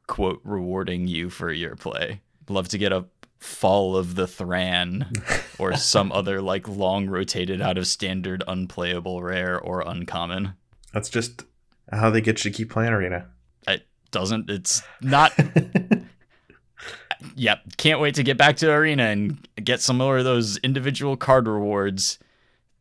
quote 0.05 0.39
rewarding 0.43 1.07
you 1.07 1.29
for 1.29 1.51
your 1.51 1.75
play. 1.75 2.21
Love 2.47 2.67
to 2.69 2.77
get 2.77 2.93
a 2.93 3.05
fall 3.39 3.95
of 3.95 4.15
the 4.15 4.27
Thran 4.27 5.11
or 5.59 5.75
some 5.77 6.11
other 6.11 6.41
like 6.41 6.67
long 6.67 7.07
rotated 7.07 7.61
out 7.61 7.77
of 7.77 7.87
standard 7.87 8.43
unplayable 8.47 9.21
rare 9.21 9.59
or 9.59 9.81
uncommon. 9.81 10.53
That's 10.93 11.09
just 11.09 11.43
how 11.91 12.09
they 12.09 12.21
get 12.21 12.43
you 12.43 12.51
to 12.51 12.57
keep 12.57 12.71
playing 12.71 12.93
Arena. 12.93 13.27
It 13.67 13.85
doesn't 14.11 14.49
it's 14.49 14.81
not 15.01 15.33
yep, 17.35 17.61
can't 17.77 17.99
wait 17.99 18.15
to 18.15 18.23
get 18.23 18.37
back 18.37 18.57
to 18.57 18.71
arena 18.71 19.03
and 19.03 19.47
get 19.63 19.81
some 19.81 19.97
more 19.97 20.17
of 20.17 20.23
those 20.23 20.57
individual 20.57 21.17
card 21.17 21.47
rewards 21.47 22.19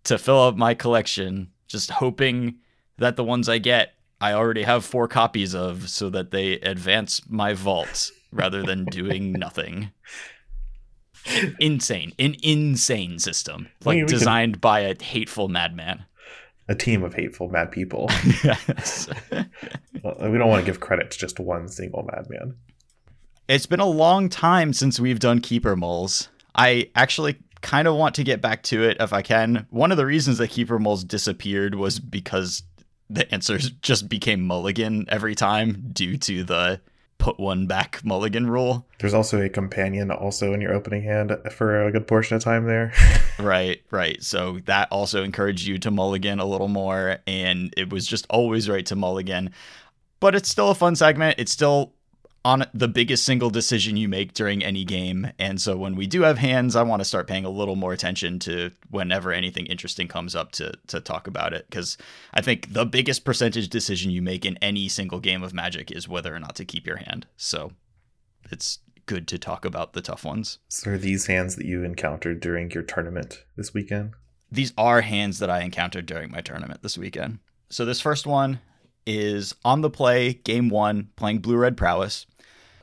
to 0.04 0.18
fill 0.18 0.42
up 0.42 0.56
my 0.56 0.74
collection. 0.74 1.50
Just 1.68 1.90
hoping 1.90 2.56
that 2.98 3.16
the 3.16 3.24
ones 3.24 3.48
I 3.48 3.58
get 3.58 3.94
I 4.20 4.32
already 4.32 4.62
have 4.62 4.84
four 4.84 5.08
copies 5.08 5.54
of 5.54 5.90
so 5.90 6.08
that 6.10 6.30
they 6.30 6.52
advance 6.54 7.20
my 7.28 7.52
vault 7.52 8.10
rather 8.32 8.62
than 8.62 8.84
doing 8.86 9.32
nothing. 9.32 9.90
Insane. 11.60 12.12
An 12.18 12.36
insane 12.42 13.18
system. 13.18 13.54
I 13.54 13.58
mean, 13.60 13.70
Like 13.84 13.94
we 13.94 14.00
could- 14.02 14.08
designed 14.10 14.60
by 14.60 14.80
a 14.80 15.02
hateful 15.02 15.48
madman. 15.48 16.04
a 16.68 16.74
team 16.74 17.02
of 17.04 17.14
hateful 17.14 17.48
mad 17.48 17.70
people. 17.70 18.08
yes. 18.44 19.08
Well, 20.02 20.30
we 20.30 20.38
don't 20.38 20.48
want 20.48 20.64
to 20.64 20.66
give 20.70 20.78
credit 20.80 21.10
to 21.12 21.18
just 21.18 21.40
one 21.40 21.68
single 21.68 22.02
madman. 22.12 22.54
It's 23.48 23.66
been 23.66 23.80
a 23.80 23.86
long 23.86 24.28
time 24.28 24.72
since 24.72 25.00
we've 25.00 25.18
done 25.18 25.40
keeper 25.40 25.74
mulls. 25.74 26.28
I 26.54 26.90
actually 26.94 27.36
kind 27.62 27.88
of 27.88 27.96
want 27.96 28.14
to 28.16 28.22
get 28.24 28.40
back 28.42 28.62
to 28.64 28.82
it 28.84 28.98
if 29.00 29.12
I 29.12 29.22
can. 29.22 29.66
One 29.70 29.90
of 29.90 29.96
the 29.96 30.06
reasons 30.06 30.38
that 30.38 30.50
keeper 30.50 30.78
mulls 30.78 31.02
disappeared 31.02 31.74
was 31.76 31.98
because 31.98 32.62
the 33.08 33.32
answers 33.34 33.70
just 33.82 34.08
became 34.08 34.42
mulligan 34.46 35.06
every 35.08 35.34
time 35.34 35.88
due 35.92 36.16
to 36.18 36.44
the 36.44 36.80
put 37.18 37.38
one 37.38 37.66
back 37.66 38.00
mulligan 38.04 38.48
rule. 38.48 38.86
There's 38.98 39.14
also 39.14 39.40
a 39.40 39.48
companion 39.48 40.10
also 40.10 40.52
in 40.52 40.60
your 40.60 40.72
opening 40.72 41.02
hand 41.02 41.36
for 41.50 41.86
a 41.86 41.92
good 41.92 42.06
portion 42.06 42.36
of 42.36 42.42
time 42.42 42.66
there. 42.66 42.92
Right, 43.38 43.82
right. 43.90 44.22
So 44.22 44.60
that 44.64 44.88
also 44.90 45.22
encouraged 45.22 45.66
you 45.66 45.76
to 45.80 45.90
mulligan 45.90 46.38
a 46.38 46.46
little 46.46 46.68
more, 46.68 47.18
and 47.26 47.70
it 47.76 47.90
was 47.90 48.06
just 48.06 48.24
always 48.30 48.66
right 48.66 48.86
to 48.86 48.96
mulligan. 48.96 49.50
But 50.20 50.34
it's 50.34 50.48
still 50.48 50.70
a 50.70 50.74
fun 50.74 50.96
segment. 50.96 51.38
It's 51.38 51.52
still 51.52 51.92
on 52.46 52.64
the 52.72 52.86
biggest 52.86 53.24
single 53.24 53.50
decision 53.50 53.96
you 53.96 54.08
make 54.08 54.32
during 54.32 54.62
any 54.62 54.84
game. 54.84 55.32
And 55.36 55.60
so 55.60 55.76
when 55.76 55.96
we 55.96 56.06
do 56.06 56.22
have 56.22 56.38
hands, 56.38 56.76
I 56.76 56.84
want 56.84 57.00
to 57.00 57.04
start 57.04 57.26
paying 57.26 57.44
a 57.44 57.50
little 57.50 57.74
more 57.74 57.92
attention 57.92 58.38
to 58.40 58.70
whenever 58.88 59.32
anything 59.32 59.66
interesting 59.66 60.06
comes 60.06 60.36
up 60.36 60.52
to 60.52 60.72
to 60.86 61.00
talk 61.00 61.26
about 61.26 61.52
it 61.52 61.66
because 61.68 61.98
I 62.32 62.42
think 62.42 62.72
the 62.72 62.86
biggest 62.86 63.24
percentage 63.24 63.68
decision 63.68 64.12
you 64.12 64.22
make 64.22 64.46
in 64.46 64.58
any 64.62 64.88
single 64.88 65.18
game 65.18 65.42
of 65.42 65.52
Magic 65.52 65.90
is 65.90 66.08
whether 66.08 66.32
or 66.32 66.38
not 66.38 66.54
to 66.54 66.64
keep 66.64 66.86
your 66.86 66.98
hand. 66.98 67.26
So 67.36 67.72
it's 68.52 68.78
good 69.06 69.26
to 69.26 69.38
talk 69.38 69.64
about 69.64 69.94
the 69.94 70.00
tough 70.00 70.24
ones. 70.24 70.60
So 70.68 70.92
are 70.92 70.98
these 70.98 71.26
hands 71.26 71.56
that 71.56 71.66
you 71.66 71.82
encountered 71.82 72.38
during 72.38 72.70
your 72.70 72.84
tournament 72.84 73.44
this 73.56 73.74
weekend? 73.74 74.12
These 74.52 74.72
are 74.78 75.00
hands 75.00 75.40
that 75.40 75.50
I 75.50 75.62
encountered 75.62 76.06
during 76.06 76.30
my 76.30 76.42
tournament 76.42 76.84
this 76.84 76.96
weekend. 76.96 77.40
So 77.70 77.84
this 77.84 78.00
first 78.00 78.24
one 78.24 78.60
is 79.04 79.52
on 79.64 79.80
the 79.80 79.90
play, 79.90 80.34
game 80.34 80.68
one, 80.68 81.08
playing 81.16 81.38
blue 81.38 81.56
red 81.56 81.76
prowess. 81.76 82.26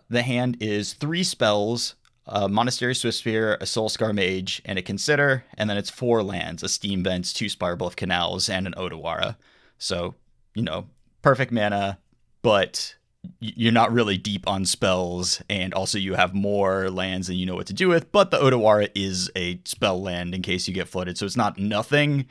The 0.09 0.21
hand 0.21 0.57
is 0.59 0.93
three 0.93 1.23
spells 1.23 1.95
a 2.25 2.47
Monastery 2.47 2.95
Swift 2.95 3.23
Swiftspear, 3.23 3.57
a 3.59 3.65
Soul-Scar 3.65 4.13
Mage, 4.13 4.61
and 4.65 4.79
a 4.79 4.81
Consider, 4.81 5.43
and 5.57 5.69
then 5.69 5.77
it's 5.77 5.89
four 5.89 6.23
lands 6.23 6.63
a 6.63 6.69
Steam 6.69 7.03
Vents, 7.03 7.33
two 7.33 7.47
Spirebluff 7.47 7.95
Canals, 7.95 8.49
and 8.49 8.65
an 8.65 8.73
Otawara. 8.77 9.35
So, 9.77 10.15
you 10.55 10.63
know, 10.63 10.85
perfect 11.21 11.51
mana, 11.51 11.99
but 12.41 12.95
you're 13.39 13.71
not 13.71 13.91
really 13.91 14.17
deep 14.17 14.47
on 14.47 14.65
spells, 14.65 15.41
and 15.49 15.73
also 15.73 15.97
you 15.97 16.13
have 16.13 16.33
more 16.33 16.89
lands 16.89 17.27
than 17.27 17.37
you 17.37 17.45
know 17.45 17.55
what 17.55 17.67
to 17.67 17.73
do 17.73 17.89
with. 17.89 18.11
But 18.11 18.31
the 18.31 18.39
Otawara 18.39 18.89
is 18.95 19.29
a 19.35 19.59
spell 19.65 20.01
land 20.01 20.33
in 20.33 20.41
case 20.41 20.67
you 20.67 20.73
get 20.73 20.87
flooded, 20.87 21.17
so 21.17 21.25
it's 21.25 21.37
not 21.37 21.57
nothing, 21.57 22.25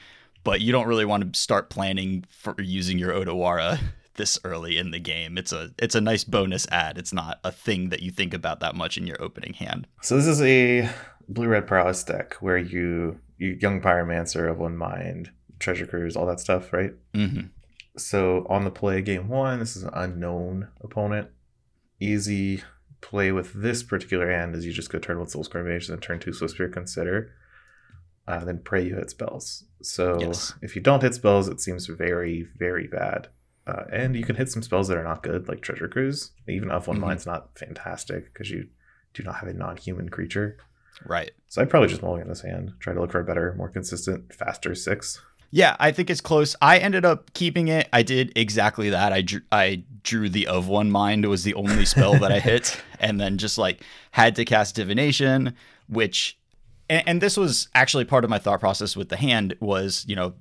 but 0.44 0.60
you 0.60 0.72
don't 0.72 0.88
really 0.88 1.04
want 1.04 1.32
to 1.32 1.38
start 1.38 1.70
planning 1.70 2.24
for 2.30 2.54
using 2.58 2.98
your 2.98 3.12
Otawara 3.12 3.78
this 4.14 4.38
early 4.44 4.78
in 4.78 4.90
the 4.90 4.98
game. 4.98 5.38
It's 5.38 5.52
a 5.52 5.70
it's 5.78 5.94
a 5.94 6.00
nice 6.00 6.24
bonus 6.24 6.66
add. 6.70 6.98
It's 6.98 7.12
not 7.12 7.38
a 7.44 7.52
thing 7.52 7.88
that 7.90 8.02
you 8.02 8.10
think 8.10 8.34
about 8.34 8.60
that 8.60 8.74
much 8.74 8.96
in 8.98 9.06
your 9.06 9.20
opening 9.22 9.54
hand. 9.54 9.86
So 10.02 10.16
this 10.16 10.26
is 10.26 10.42
a 10.42 10.88
blue 11.28 11.48
red 11.48 11.66
prowess 11.66 12.02
deck 12.04 12.34
where 12.34 12.58
you 12.58 13.18
you 13.38 13.58
young 13.60 13.80
pyromancer 13.80 14.50
of 14.50 14.58
one 14.58 14.76
mind, 14.76 15.30
treasure 15.58 15.86
cruise, 15.86 16.16
all 16.16 16.26
that 16.26 16.40
stuff, 16.40 16.72
right? 16.72 16.92
Mm-hmm. 17.14 17.46
So 17.96 18.46
on 18.48 18.64
the 18.64 18.70
play 18.70 19.02
game 19.02 19.28
one, 19.28 19.58
this 19.58 19.76
is 19.76 19.82
an 19.82 19.90
unknown 19.94 20.68
opponent. 20.80 21.28
Easy 22.00 22.62
play 23.00 23.32
with 23.32 23.52
this 23.52 23.82
particular 23.82 24.30
hand 24.30 24.54
is 24.54 24.64
you 24.64 24.72
just 24.72 24.90
go 24.90 24.98
turn 24.98 25.18
one 25.18 25.28
Soul-Scar 25.28 25.62
Mage, 25.64 25.88
then 25.88 25.98
turn 25.98 26.20
two 26.20 26.30
Swiftspear 26.30 26.72
Consider, 26.72 27.32
uh, 28.26 28.44
then 28.44 28.60
pray 28.64 28.84
you 28.86 28.94
hit 28.94 29.10
spells. 29.10 29.64
So 29.82 30.18
Yes. 30.20 30.54
if 30.62 30.74
you 30.76 30.82
don't 30.82 31.02
hit 31.02 31.14
spells, 31.14 31.48
it 31.48 31.60
seems 31.60 31.86
very, 31.86 32.46
very 32.56 32.86
bad. 32.86 33.28
Uh, 33.66 33.84
and 33.92 34.16
you 34.16 34.24
can 34.24 34.36
hit 34.36 34.50
some 34.50 34.62
spells 34.62 34.88
that 34.88 34.96
are 34.98 35.04
not 35.04 35.22
good, 35.22 35.46
like 35.48 35.60
Treasure 35.60 35.86
Cruise. 35.88 36.32
Even 36.48 36.70
of 36.70 36.88
one 36.88 36.96
Mhm. 36.98 37.00
mind's 37.00 37.26
not 37.26 37.56
fantastic 37.56 38.32
because 38.32 38.50
you 38.50 38.68
do 39.14 39.22
not 39.22 39.36
have 39.36 39.48
a 39.48 39.52
non-human 39.52 40.08
creature. 40.08 40.56
Right. 41.06 41.30
So 41.48 41.62
I'd 41.62 41.70
probably 41.70 41.88
just 41.88 42.02
mulligan 42.02 42.28
this 42.28 42.40
hand. 42.42 42.72
Try 42.80 42.92
to 42.92 43.00
look 43.00 43.12
for 43.12 43.20
a 43.20 43.24
better, 43.24 43.54
more 43.56 43.68
consistent, 43.68 44.32
faster 44.34 44.74
six. 44.74 45.20
Yeah, 45.54 45.76
I 45.78 45.92
think 45.92 46.08
it's 46.08 46.20
close. 46.22 46.56
I 46.62 46.78
ended 46.78 47.04
up 47.04 47.32
keeping 47.34 47.68
it. 47.68 47.88
I 47.92 48.02
did 48.02 48.32
exactly 48.36 48.88
that. 48.90 49.12
I 49.12 49.20
drew, 49.20 49.40
I 49.52 49.84
drew 50.02 50.28
the 50.30 50.46
of 50.46 50.66
one 50.66 50.90
mind 50.90 51.26
was 51.26 51.44
the 51.44 51.54
only 51.54 51.84
spell 51.84 52.18
that 52.18 52.32
I 52.32 52.40
hit, 52.50 52.80
and 53.00 53.20
then 53.20 53.36
just 53.38 53.58
like 53.58 53.82
had 54.12 54.34
to 54.36 54.44
cast 54.46 54.74
divination, 54.76 55.54
which, 55.88 56.38
and, 56.88 57.06
and 57.06 57.20
this 57.20 57.36
was 57.36 57.68
actually 57.74 58.06
part 58.06 58.24
of 58.24 58.30
my 58.30 58.38
thought 58.38 58.60
process 58.60 58.96
with 58.96 59.10
the 59.10 59.16
hand 59.18 59.54
was 59.60 60.04
you 60.08 60.16
know 60.16 60.32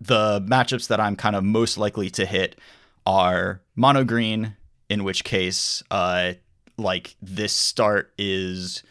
the 0.00 0.40
matchups 0.42 0.88
that 0.88 1.00
I'm 1.00 1.16
kind 1.16 1.36
of 1.36 1.44
most 1.44 1.78
likely 1.78 2.10
to 2.10 2.26
hit 2.26 2.56
are 3.06 3.60
mono 3.74 4.04
green, 4.04 4.56
in 4.88 5.04
which 5.04 5.24
case, 5.24 5.82
uh, 5.90 6.34
like 6.76 7.16
this 7.20 7.52
start 7.52 8.12
is 8.18 8.82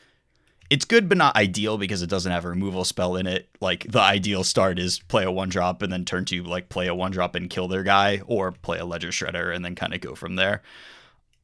it's 0.70 0.84
good 0.84 1.08
but 1.08 1.18
not 1.18 1.36
ideal 1.38 1.78
because 1.78 2.02
it 2.02 2.10
doesn't 2.10 2.32
have 2.32 2.44
a 2.44 2.50
removal 2.50 2.84
spell 2.84 3.16
in 3.16 3.26
it. 3.26 3.48
Like 3.62 3.90
the 3.90 4.02
ideal 4.02 4.44
start 4.44 4.80
is 4.80 5.00
play 5.00 5.24
a 5.24 5.32
one 5.32 5.50
drop 5.50 5.82
and 5.82 5.92
then 5.92 6.04
turn 6.04 6.26
to 6.26 6.44
like 6.44 6.68
play 6.70 6.88
a 6.88 6.96
one 6.96 7.12
drop 7.12 7.36
and 7.36 7.50
kill 7.50 7.68
their 7.68 7.84
guy, 7.84 8.22
or 8.28 8.52
play 8.52 8.78
a 8.78 8.86
ledger 8.86 9.10
shredder 9.10 9.56
and 9.56 9.64
then 9.64 9.76
kind 9.76 9.94
of 9.94 10.02
go 10.02 10.14
from 10.16 10.36
there. 10.36 10.62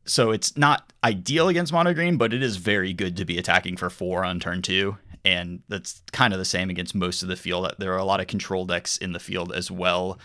So 0.06 0.32
it's 0.32 0.58
not 0.58 0.92
ideal 1.04 1.48
against 1.48 1.72
mono 1.72 1.94
green, 1.94 2.18
but 2.18 2.34
it 2.34 2.44
is 2.44 2.58
very 2.58 2.92
good 2.92 3.16
to 3.18 3.24
be 3.24 3.38
attacking 3.38 3.78
for 3.78 3.90
four 3.90 4.26
on 4.26 4.42
turn 4.42 4.62
two. 4.62 4.98
And 5.26 5.62
that's 5.70 6.02
kind 6.12 6.34
of 6.34 6.40
the 6.40 6.46
same 6.46 6.70
against 6.70 6.96
most 6.96 7.24
of 7.24 7.30
the 7.30 7.36
field. 7.36 7.74
There 7.80 7.94
are 7.94 7.98
a 7.98 8.06
lot 8.06 8.20
of 8.20 8.28
control 8.28 8.66
decks 8.66 8.98
in 8.98 9.14
the 9.14 9.20
field 9.20 9.54
as 9.54 9.72
well. 9.72 10.20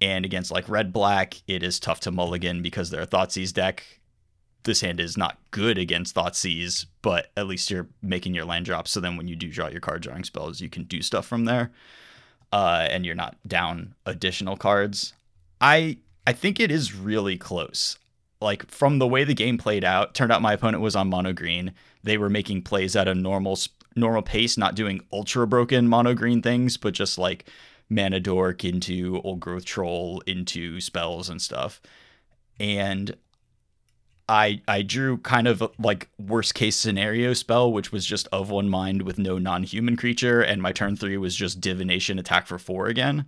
And 0.00 0.24
against 0.24 0.50
like 0.50 0.68
red 0.68 0.92
black, 0.92 1.40
it 1.46 1.62
is 1.62 1.80
tough 1.80 2.00
to 2.00 2.10
mulligan 2.10 2.60
because 2.60 2.90
they're 2.90 3.02
a 3.02 3.06
Thoughtseize 3.06 3.52
deck 3.52 4.00
this 4.64 4.80
hand 4.80 5.00
is 5.00 5.16
not 5.16 5.38
good 5.50 5.78
against 5.78 6.14
Thoughtseize, 6.14 6.86
but 7.02 7.30
at 7.36 7.46
least 7.46 7.70
you're 7.70 7.88
making 8.00 8.34
your 8.34 8.44
land 8.44 8.64
drops. 8.64 8.92
So 8.92 9.00
then 9.00 9.16
when 9.16 9.28
you 9.28 9.36
do 9.36 9.50
draw 9.50 9.68
your 9.68 9.80
card 9.80 10.02
drawing 10.02 10.24
spells, 10.24 10.60
you 10.60 10.68
can 10.68 10.84
do 10.84 11.02
stuff 11.02 11.26
from 11.26 11.44
there. 11.44 11.70
Uh, 12.52 12.86
and 12.90 13.04
you're 13.04 13.14
not 13.14 13.36
down 13.46 13.94
additional 14.04 14.56
cards. 14.56 15.14
I 15.60 15.98
I 16.26 16.32
think 16.32 16.60
it 16.60 16.70
is 16.70 16.94
really 16.94 17.36
close. 17.36 17.98
Like 18.40 18.70
from 18.70 18.98
the 18.98 19.06
way 19.06 19.24
the 19.24 19.34
game 19.34 19.56
played 19.56 19.84
out, 19.84 20.14
turned 20.14 20.30
out 20.30 20.42
my 20.42 20.52
opponent 20.52 20.82
was 20.82 20.94
on 20.94 21.08
mono 21.08 21.32
green. 21.32 21.72
They 22.02 22.18
were 22.18 22.28
making 22.28 22.62
plays 22.62 22.94
at 22.94 23.08
a 23.08 23.14
normal 23.14 23.56
normal 23.96 24.22
pace, 24.22 24.56
not 24.56 24.74
doing 24.74 25.02
ultra 25.12 25.46
broken 25.46 25.88
mono 25.88 26.14
green 26.14 26.42
things, 26.42 26.76
but 26.76 26.94
just 26.94 27.18
like 27.18 27.48
mana 27.88 28.20
dork 28.20 28.64
into 28.64 29.20
old 29.22 29.40
growth 29.40 29.64
troll 29.64 30.22
into 30.26 30.80
spells 30.80 31.28
and 31.28 31.40
stuff. 31.40 31.80
And 32.58 33.16
I 34.28 34.62
I 34.68 34.82
drew 34.82 35.18
kind 35.18 35.46
of 35.48 35.62
like 35.78 36.08
worst 36.18 36.54
case 36.54 36.76
scenario 36.76 37.34
spell, 37.34 37.72
which 37.72 37.92
was 37.92 38.06
just 38.06 38.28
of 38.32 38.50
one 38.50 38.68
mind 38.68 39.02
with 39.02 39.18
no 39.18 39.38
non 39.38 39.62
human 39.62 39.96
creature, 39.96 40.40
and 40.40 40.62
my 40.62 40.72
turn 40.72 40.96
three 40.96 41.16
was 41.16 41.36
just 41.36 41.60
divination 41.60 42.18
attack 42.18 42.46
for 42.46 42.58
four 42.58 42.86
again. 42.86 43.26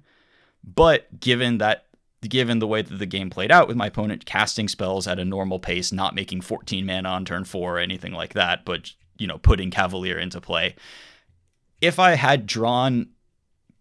But 0.62 1.20
given 1.20 1.58
that 1.58 1.86
given 2.28 2.58
the 2.58 2.66
way 2.66 2.80
that 2.80 2.96
the 2.96 3.06
game 3.06 3.28
played 3.28 3.50
out 3.50 3.68
with 3.68 3.76
my 3.76 3.88
opponent 3.88 4.24
casting 4.24 4.68
spells 4.68 5.06
at 5.06 5.18
a 5.18 5.24
normal 5.24 5.58
pace, 5.58 5.92
not 5.92 6.14
making 6.14 6.40
14 6.40 6.86
mana 6.86 7.08
on 7.08 7.24
turn 7.24 7.44
four 7.44 7.76
or 7.76 7.80
anything 7.80 8.12
like 8.12 8.32
that, 8.32 8.64
but 8.64 8.92
you 9.16 9.26
know, 9.26 9.38
putting 9.38 9.70
Cavalier 9.70 10.18
into 10.18 10.40
play. 10.40 10.74
If 11.80 11.98
I 11.98 12.12
had 12.12 12.46
drawn 12.46 13.08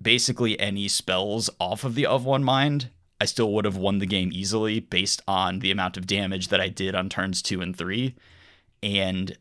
basically 0.01 0.59
any 0.59 0.87
spells 0.87 1.49
off 1.59 1.83
of 1.83 1.95
the 1.95 2.05
of 2.05 2.25
one 2.25 2.43
mind, 2.43 2.89
I 3.21 3.25
still 3.25 3.53
would 3.53 3.65
have 3.65 3.77
won 3.77 3.99
the 3.99 4.05
game 4.05 4.31
easily 4.33 4.79
based 4.81 5.21
on 5.27 5.59
the 5.59 5.71
amount 5.71 5.95
of 5.95 6.07
damage 6.07 6.49
that 6.49 6.59
I 6.59 6.67
did 6.67 6.93
on 6.93 7.07
turns 7.07 7.41
two 7.41 7.61
and 7.61 7.75
three. 7.75 8.15
And 8.81 9.37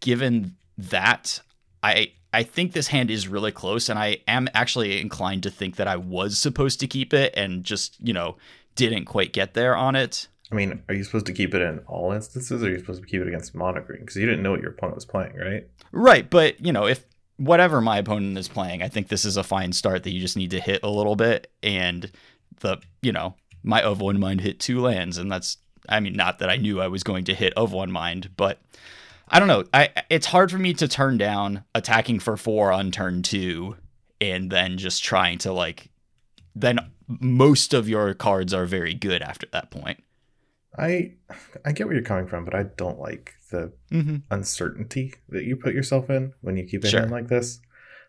given 0.00 0.56
that, 0.76 1.40
I 1.82 2.12
I 2.32 2.42
think 2.42 2.72
this 2.72 2.88
hand 2.88 3.10
is 3.10 3.26
really 3.26 3.52
close, 3.52 3.88
and 3.88 3.98
I 3.98 4.18
am 4.28 4.48
actually 4.54 5.00
inclined 5.00 5.42
to 5.44 5.50
think 5.50 5.76
that 5.76 5.88
I 5.88 5.96
was 5.96 6.38
supposed 6.38 6.78
to 6.80 6.86
keep 6.86 7.12
it 7.12 7.34
and 7.36 7.64
just, 7.64 7.96
you 8.00 8.12
know, 8.12 8.36
didn't 8.76 9.06
quite 9.06 9.32
get 9.32 9.54
there 9.54 9.74
on 9.74 9.96
it. 9.96 10.28
I 10.52 10.54
mean, 10.54 10.82
are 10.88 10.94
you 10.94 11.04
supposed 11.04 11.26
to 11.26 11.32
keep 11.32 11.54
it 11.54 11.62
in 11.62 11.78
all 11.86 12.12
instances, 12.12 12.62
or 12.62 12.66
are 12.66 12.70
you 12.70 12.78
supposed 12.78 13.02
to 13.02 13.06
keep 13.06 13.20
it 13.20 13.28
against 13.28 13.54
mono 13.54 13.80
green? 13.82 14.00
Because 14.00 14.16
you 14.16 14.26
didn't 14.26 14.42
know 14.42 14.50
what 14.50 14.60
your 14.60 14.70
opponent 14.70 14.96
was 14.96 15.04
playing, 15.04 15.36
right? 15.36 15.68
Right, 15.92 16.28
but 16.28 16.64
you 16.64 16.72
know, 16.72 16.86
if 16.86 17.04
whatever 17.36 17.80
my 17.80 17.98
opponent 17.98 18.36
is 18.36 18.48
playing, 18.48 18.82
I 18.82 18.88
think 18.88 19.08
this 19.08 19.24
is 19.24 19.36
a 19.36 19.44
fine 19.44 19.72
start 19.72 20.02
that 20.02 20.10
you 20.10 20.20
just 20.20 20.36
need 20.36 20.50
to 20.50 20.60
hit 20.60 20.80
a 20.82 20.90
little 20.90 21.16
bit 21.16 21.50
and 21.62 22.10
the 22.60 22.78
you 23.02 23.12
know 23.12 23.34
my 23.62 23.82
of 23.82 24.00
one 24.00 24.20
mind 24.20 24.40
hit 24.40 24.60
two 24.60 24.80
lands 24.80 25.18
and 25.18 25.30
that's 25.30 25.58
i 25.88 26.00
mean 26.00 26.14
not 26.14 26.38
that 26.38 26.48
i 26.48 26.56
knew 26.56 26.80
i 26.80 26.88
was 26.88 27.02
going 27.02 27.24
to 27.24 27.34
hit 27.34 27.52
of 27.54 27.72
one 27.72 27.90
mind 27.90 28.30
but 28.36 28.60
i 29.28 29.38
don't 29.38 29.48
know 29.48 29.64
i 29.74 29.88
it's 30.08 30.26
hard 30.26 30.50
for 30.50 30.58
me 30.58 30.72
to 30.72 30.88
turn 30.88 31.18
down 31.18 31.64
attacking 31.74 32.18
for 32.18 32.36
four 32.36 32.72
on 32.72 32.90
turn 32.90 33.22
two 33.22 33.76
and 34.20 34.50
then 34.50 34.78
just 34.78 35.02
trying 35.02 35.38
to 35.38 35.52
like 35.52 35.90
then 36.54 36.78
most 37.08 37.74
of 37.74 37.88
your 37.88 38.14
cards 38.14 38.54
are 38.54 38.66
very 38.66 38.94
good 38.94 39.22
after 39.22 39.46
that 39.52 39.70
point 39.70 40.02
I 40.78 41.12
I 41.64 41.72
get 41.72 41.86
where 41.86 41.94
you're 41.94 42.04
coming 42.04 42.26
from, 42.26 42.44
but 42.44 42.54
I 42.54 42.64
don't 42.64 42.98
like 42.98 43.34
the 43.50 43.72
mm-hmm. 43.90 44.16
uncertainty 44.30 45.14
that 45.28 45.44
you 45.44 45.56
put 45.56 45.74
yourself 45.74 46.08
in 46.10 46.32
when 46.40 46.56
you 46.56 46.64
keep 46.64 46.84
a 46.84 46.88
Sure. 46.88 47.00
hand 47.00 47.10
like 47.10 47.28
this. 47.28 47.60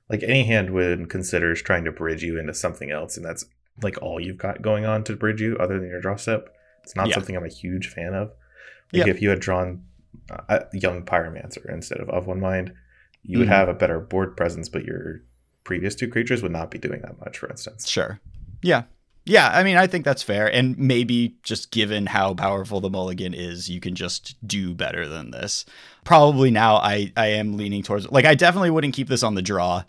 Like 0.09 0.23
any 0.23 0.43
hand 0.43 0.71
would 0.71 1.09
considers 1.09 1.61
trying 1.61 1.85
to 1.85 1.91
bridge 1.91 2.21
you 2.23 2.37
into 2.39 2.53
something 2.53 2.91
else, 2.91 3.17
and 3.17 3.25
that's 3.25 3.45
like 3.81 4.01
all 4.01 4.19
you've 4.19 4.37
got 4.37 4.61
going 4.61 4.85
on 4.85 5.03
to 5.05 5.15
bridge 5.15 5.41
you, 5.41 5.57
other 5.57 5.79
than 5.79 5.89
your 5.89 6.01
draw 6.01 6.15
step. 6.17 6.49
It's 6.83 6.95
not 6.95 7.07
Yeah. 7.07 7.15
something 7.15 7.35
I'm 7.35 7.45
a 7.45 7.49
huge 7.49 7.87
fan 7.87 8.13
of. 8.13 8.29
Like 8.93 9.05
Yeah. 9.07 9.09
if 9.13 9.21
you 9.21 9.29
had 9.29 9.39
drawn 9.39 9.83
uh, 10.29 10.41
a 10.49 10.77
young 10.77 11.03
pyromancer 11.03 11.67
instead 11.73 11.99
of 11.99 12.09
of 12.09 12.27
one 12.27 12.39
mind, 12.39 12.73
you 13.23 13.39
would 13.39 13.47
Mhm. 13.47 13.51
have 13.51 13.69
a 13.69 13.73
better 13.73 13.99
board 13.99 14.35
presence, 14.37 14.67
but 14.69 14.85
your 14.85 15.21
previous 15.63 15.95
two 15.95 16.07
creatures 16.09 16.43
would 16.43 16.51
not 16.51 16.69
be 16.71 16.77
doing 16.77 17.01
that 17.01 17.19
much. 17.19 17.37
For 17.37 17.49
instance, 17.49 17.87
Sure. 17.87 18.19
Yeah. 18.61 18.83
Yeah, 19.25 19.49
I 19.53 19.63
mean, 19.63 19.77
I 19.77 19.85
think 19.85 20.03
that's 20.03 20.23
fair. 20.23 20.51
And 20.51 20.77
maybe 20.77 21.37
just 21.43 21.71
given 21.71 22.07
how 22.07 22.33
powerful 22.33 22.81
the 22.81 22.89
mulligan 22.89 23.33
is, 23.35 23.69
you 23.69 23.79
can 23.79 23.93
just 23.93 24.35
do 24.47 24.73
better 24.73 25.07
than 25.07 25.29
this. 25.31 25.65
Probably 26.03 26.49
now 26.49 26.77
I, 26.77 27.13
I 27.15 27.27
am 27.27 27.55
leaning 27.55 27.83
towards 27.83 28.09
like 28.09 28.25
I 28.25 28.33
definitely 28.33 28.71
wouldn't 28.71 28.95
keep 28.95 29.07
this 29.07 29.23
on 29.23 29.35
the 29.35 29.41
draw. 29.41 29.83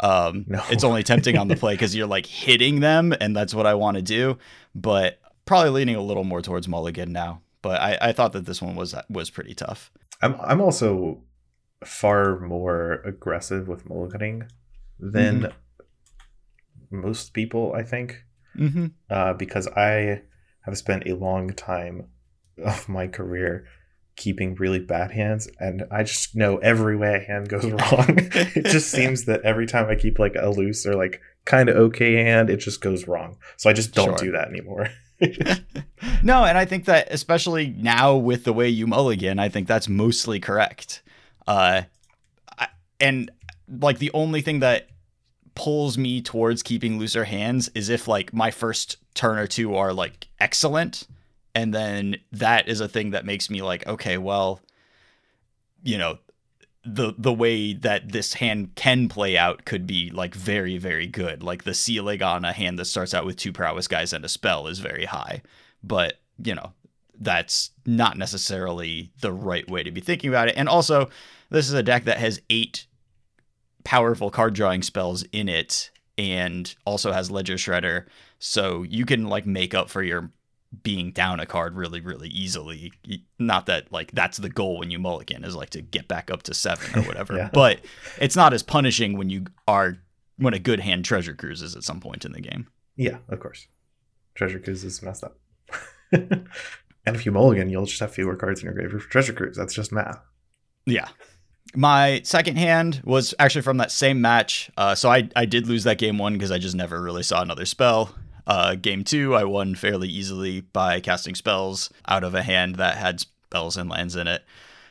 Um 0.00 0.44
No. 0.48 0.62
it's 0.70 0.84
only 0.84 1.02
tempting 1.02 1.36
on 1.36 1.48
the 1.48 1.56
play 1.56 1.74
because 1.74 1.94
you're 1.94 2.06
like 2.06 2.26
hitting 2.26 2.80
them 2.80 3.14
and 3.20 3.36
that's 3.36 3.54
what 3.54 3.66
I 3.66 3.74
want 3.74 3.96
to 3.96 4.02
do. 4.02 4.38
But 4.74 5.20
probably 5.44 5.70
leaning 5.70 5.96
a 5.96 6.02
little 6.02 6.24
more 6.24 6.40
towards 6.40 6.66
mulligan 6.66 7.12
now 7.12 7.42
but 7.62 7.80
I, 7.80 7.98
I 8.00 8.12
thought 8.12 8.32
that 8.32 8.46
this 8.46 8.62
one 8.62 8.76
was 8.76 8.94
was 9.08 9.30
pretty 9.30 9.54
tough. 9.54 9.90
I'm 10.22 10.34
I'm 10.40 10.60
also 10.60 11.22
far 11.84 12.40
more 12.40 13.02
aggressive 13.04 13.68
with 13.68 13.84
mulliganing 13.86 14.48
than 14.98 15.42
mm-hmm. 15.42 17.00
most 17.00 17.32
people, 17.32 17.72
I 17.74 17.82
think, 17.82 18.24
mm-hmm. 18.58 18.86
uh, 19.10 19.32
because 19.34 19.66
I 19.68 20.22
have 20.62 20.76
spent 20.76 21.06
a 21.06 21.14
long 21.14 21.52
time 21.52 22.08
of 22.64 22.88
my 22.88 23.06
career 23.06 23.66
keeping 24.18 24.56
really 24.56 24.80
bad 24.80 25.12
hands 25.12 25.48
and 25.60 25.84
i 25.92 26.02
just 26.02 26.34
know 26.34 26.56
every 26.56 26.96
way 26.96 27.14
a 27.14 27.20
hand 27.20 27.48
goes 27.48 27.64
wrong 27.70 28.06
it 28.08 28.66
just 28.66 28.90
seems 28.90 29.26
that 29.26 29.40
every 29.42 29.64
time 29.64 29.88
i 29.88 29.94
keep 29.94 30.18
like 30.18 30.34
a 30.34 30.50
loose 30.50 30.84
or 30.84 30.94
like 30.94 31.20
kind 31.44 31.68
of 31.68 31.76
okay 31.76 32.14
hand 32.14 32.50
it 32.50 32.56
just 32.56 32.80
goes 32.80 33.06
wrong 33.06 33.38
so 33.56 33.70
i 33.70 33.72
just 33.72 33.94
don't 33.94 34.18
sure. 34.18 34.26
do 34.26 34.32
that 34.32 34.48
anymore 34.48 34.88
no 36.24 36.44
and 36.44 36.58
i 36.58 36.64
think 36.64 36.84
that 36.86 37.06
especially 37.12 37.68
now 37.78 38.16
with 38.16 38.42
the 38.42 38.52
way 38.52 38.68
you 38.68 38.88
mulligan 38.88 39.38
i 39.38 39.48
think 39.48 39.68
that's 39.68 39.88
mostly 39.88 40.40
correct 40.40 41.00
uh 41.46 41.82
and 42.98 43.30
like 43.68 43.98
the 43.98 44.10
only 44.14 44.40
thing 44.40 44.58
that 44.58 44.88
pulls 45.58 45.98
me 45.98 46.22
towards 46.22 46.62
keeping 46.62 46.98
looser 46.98 47.24
hands 47.24 47.68
is 47.74 47.88
if 47.88 48.06
like 48.06 48.32
my 48.32 48.50
first 48.50 48.96
turn 49.14 49.38
or 49.38 49.46
two 49.46 49.74
are 49.74 49.92
like 49.92 50.28
excellent 50.38 51.06
and 51.54 51.74
then 51.74 52.16
that 52.30 52.68
is 52.68 52.80
a 52.80 52.88
thing 52.88 53.10
that 53.10 53.26
makes 53.26 53.50
me 53.50 53.60
like 53.60 53.86
okay 53.86 54.16
well 54.16 54.60
you 55.82 55.98
know 55.98 56.18
the 56.84 57.12
the 57.18 57.32
way 57.32 57.74
that 57.74 58.12
this 58.12 58.34
hand 58.34 58.74
can 58.76 59.08
play 59.08 59.36
out 59.36 59.64
could 59.64 59.86
be 59.86 60.10
like 60.10 60.34
very 60.34 60.78
very 60.78 61.06
good. 61.06 61.42
Like 61.42 61.64
the 61.64 61.74
ceiling 61.74 62.22
on 62.22 62.44
a 62.44 62.52
hand 62.52 62.78
that 62.78 62.86
starts 62.86 63.12
out 63.12 63.26
with 63.26 63.36
two 63.36 63.52
prowess 63.52 63.88
guys 63.88 64.12
and 64.12 64.24
a 64.24 64.28
spell 64.28 64.68
is 64.68 64.78
very 64.78 65.04
high 65.04 65.42
but 65.82 66.20
you 66.42 66.54
know 66.54 66.72
that's 67.20 67.70
not 67.84 68.16
necessarily 68.16 69.10
the 69.20 69.32
right 69.32 69.68
way 69.68 69.82
to 69.82 69.90
be 69.90 70.00
thinking 70.00 70.30
about 70.30 70.48
it. 70.48 70.54
And 70.56 70.68
also 70.68 71.10
this 71.50 71.66
is 71.66 71.74
a 71.74 71.82
deck 71.82 72.04
that 72.04 72.18
has 72.18 72.40
eight 72.48 72.86
powerful 73.88 74.30
card 74.30 74.52
drawing 74.52 74.82
spells 74.82 75.22
in 75.32 75.48
it 75.48 75.90
and 76.18 76.74
also 76.84 77.10
has 77.10 77.30
ledger 77.30 77.54
shredder. 77.54 78.04
So 78.38 78.82
you 78.82 79.06
can 79.06 79.28
like 79.28 79.46
make 79.46 79.72
up 79.72 79.88
for 79.88 80.02
your 80.02 80.30
being 80.82 81.10
down 81.10 81.40
a 81.40 81.46
card 81.46 81.74
really 81.74 82.02
really 82.02 82.28
easily. 82.28 82.92
Not 83.38 83.64
that 83.64 83.90
like 83.90 84.10
that's 84.12 84.36
the 84.36 84.50
goal 84.50 84.78
when 84.78 84.90
you 84.90 84.98
mulligan 84.98 85.42
is 85.42 85.56
like 85.56 85.70
to 85.70 85.80
get 85.80 86.06
back 86.06 86.30
up 86.30 86.42
to 86.42 86.52
seven 86.52 86.98
or 86.98 87.06
whatever. 87.06 87.34
Yeah. 87.38 87.48
but 87.50 87.80
it's 88.20 88.36
not 88.36 88.52
as 88.52 88.62
punishing 88.62 89.16
when 89.16 89.30
you 89.30 89.46
are 89.66 89.96
when 90.36 90.52
a 90.52 90.58
good 90.58 90.80
hand 90.80 91.06
treasure 91.06 91.34
cruises 91.34 91.74
at 91.74 91.82
some 91.82 91.98
point 92.00 92.26
in 92.26 92.32
the 92.32 92.42
game. 92.42 92.68
Yeah 92.94 93.16
of 93.30 93.40
course. 93.40 93.68
Treasure 94.34 94.58
cruise 94.58 94.84
is 94.84 95.02
messed 95.02 95.24
up. 95.24 95.38
And 97.06 97.16
if 97.16 97.24
you 97.24 97.32
mulligan 97.32 97.70
you'll 97.70 97.86
just 97.86 98.00
have 98.00 98.12
fewer 98.12 98.36
cards 98.36 98.60
in 98.60 98.66
your 98.66 98.74
graveyard 98.74 99.02
for 99.02 99.08
treasure 99.08 99.32
cruise. 99.32 99.56
That's 99.56 99.72
just 99.72 99.92
math. 99.92 100.20
Yeah 100.84 101.08
my 101.74 102.20
second 102.24 102.56
hand 102.56 103.00
was 103.04 103.34
actually 103.38 103.62
from 103.62 103.76
that 103.76 103.90
same 103.90 104.20
match 104.20 104.70
uh, 104.76 104.94
so 104.94 105.10
I, 105.10 105.28
I 105.36 105.44
did 105.44 105.66
lose 105.66 105.84
that 105.84 105.98
game 105.98 106.18
one 106.18 106.32
because 106.32 106.50
i 106.50 106.58
just 106.58 106.74
never 106.74 107.00
really 107.00 107.22
saw 107.22 107.42
another 107.42 107.66
spell 107.66 108.14
uh, 108.48 108.76
game 108.76 109.04
two, 109.04 109.36
I 109.36 109.44
won 109.44 109.74
fairly 109.74 110.08
easily 110.08 110.62
by 110.62 111.00
casting 111.00 111.34
spells 111.34 111.90
out 112.08 112.24
of 112.24 112.34
a 112.34 112.42
hand 112.42 112.76
that 112.76 112.96
had 112.96 113.20
spells 113.20 113.76
and 113.76 113.90
lands 113.90 114.16
in 114.16 114.26
it. 114.26 114.42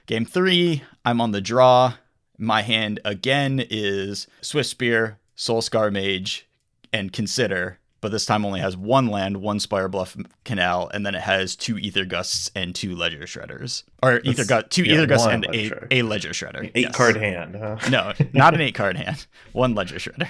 Game 0.05 0.25
three, 0.25 0.83
I'm 1.03 1.19
on 1.19 1.31
the 1.31 1.41
draw. 1.41 1.95
My 2.37 2.61
hand 2.61 2.99
again 3.03 3.65
is 3.67 4.27
Swift 4.41 4.69
Spear, 4.69 5.17
Soul 5.35 5.63
Scar 5.63 5.89
Mage, 5.89 6.47
and 6.93 7.11
Consider, 7.11 7.79
but 8.07 8.13
this 8.13 8.25
time 8.25 8.45
only 8.45 8.61
has 8.61 8.77
one 8.77 9.07
land, 9.07 9.35
one 9.35 9.59
Spire 9.59 9.89
Bluff 9.89 10.15
Canal, 10.45 10.89
and 10.93 11.05
then 11.05 11.13
it 11.13 11.19
has 11.19 11.57
two 11.57 11.77
Aether 11.77 12.05
Gusts 12.05 12.49
and 12.55 12.73
two 12.73 12.95
Ledger 12.95 13.23
Shredders. 13.23 13.83
Or 14.01 14.21
Aether 14.25 14.45
Gust, 14.45 14.69
two 14.69 14.83
yeah, 14.83 14.93
Aether 14.93 15.07
Gusts 15.07 15.27
and 15.27 15.45
a, 15.53 15.87
a 15.91 16.01
Ledger 16.03 16.29
Shredder. 16.29 16.71
Eight 16.73 16.83
yes. 16.83 16.95
card 16.95 17.17
hand, 17.17 17.57
huh? 17.57 17.75
no, 17.89 18.13
not 18.31 18.53
an 18.53 18.61
eight 18.61 18.75
card 18.75 18.95
hand. 18.95 19.27
One 19.51 19.75
Ledger 19.75 19.97
Shredder. 19.97 20.29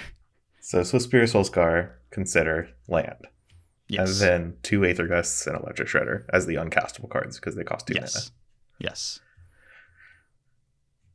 So 0.58 0.82
Swift 0.82 1.04
Spear, 1.04 1.24
Soul 1.28 1.44
Scar, 1.44 2.00
consider 2.10 2.68
land. 2.88 3.28
Yes. 3.86 4.20
And 4.20 4.28
then 4.28 4.56
two 4.64 4.84
Aether 4.84 5.06
Gusts 5.06 5.46
and 5.46 5.54
a 5.54 5.60
Electric 5.60 5.86
Shredder 5.86 6.24
as 6.32 6.46
the 6.46 6.56
uncastable 6.56 7.08
cards 7.08 7.38
because 7.38 7.54
they 7.54 7.62
cost 7.62 7.86
two 7.86 7.94
yes. 7.94 8.12
mana. 8.12 8.26
Yes. 8.80 9.20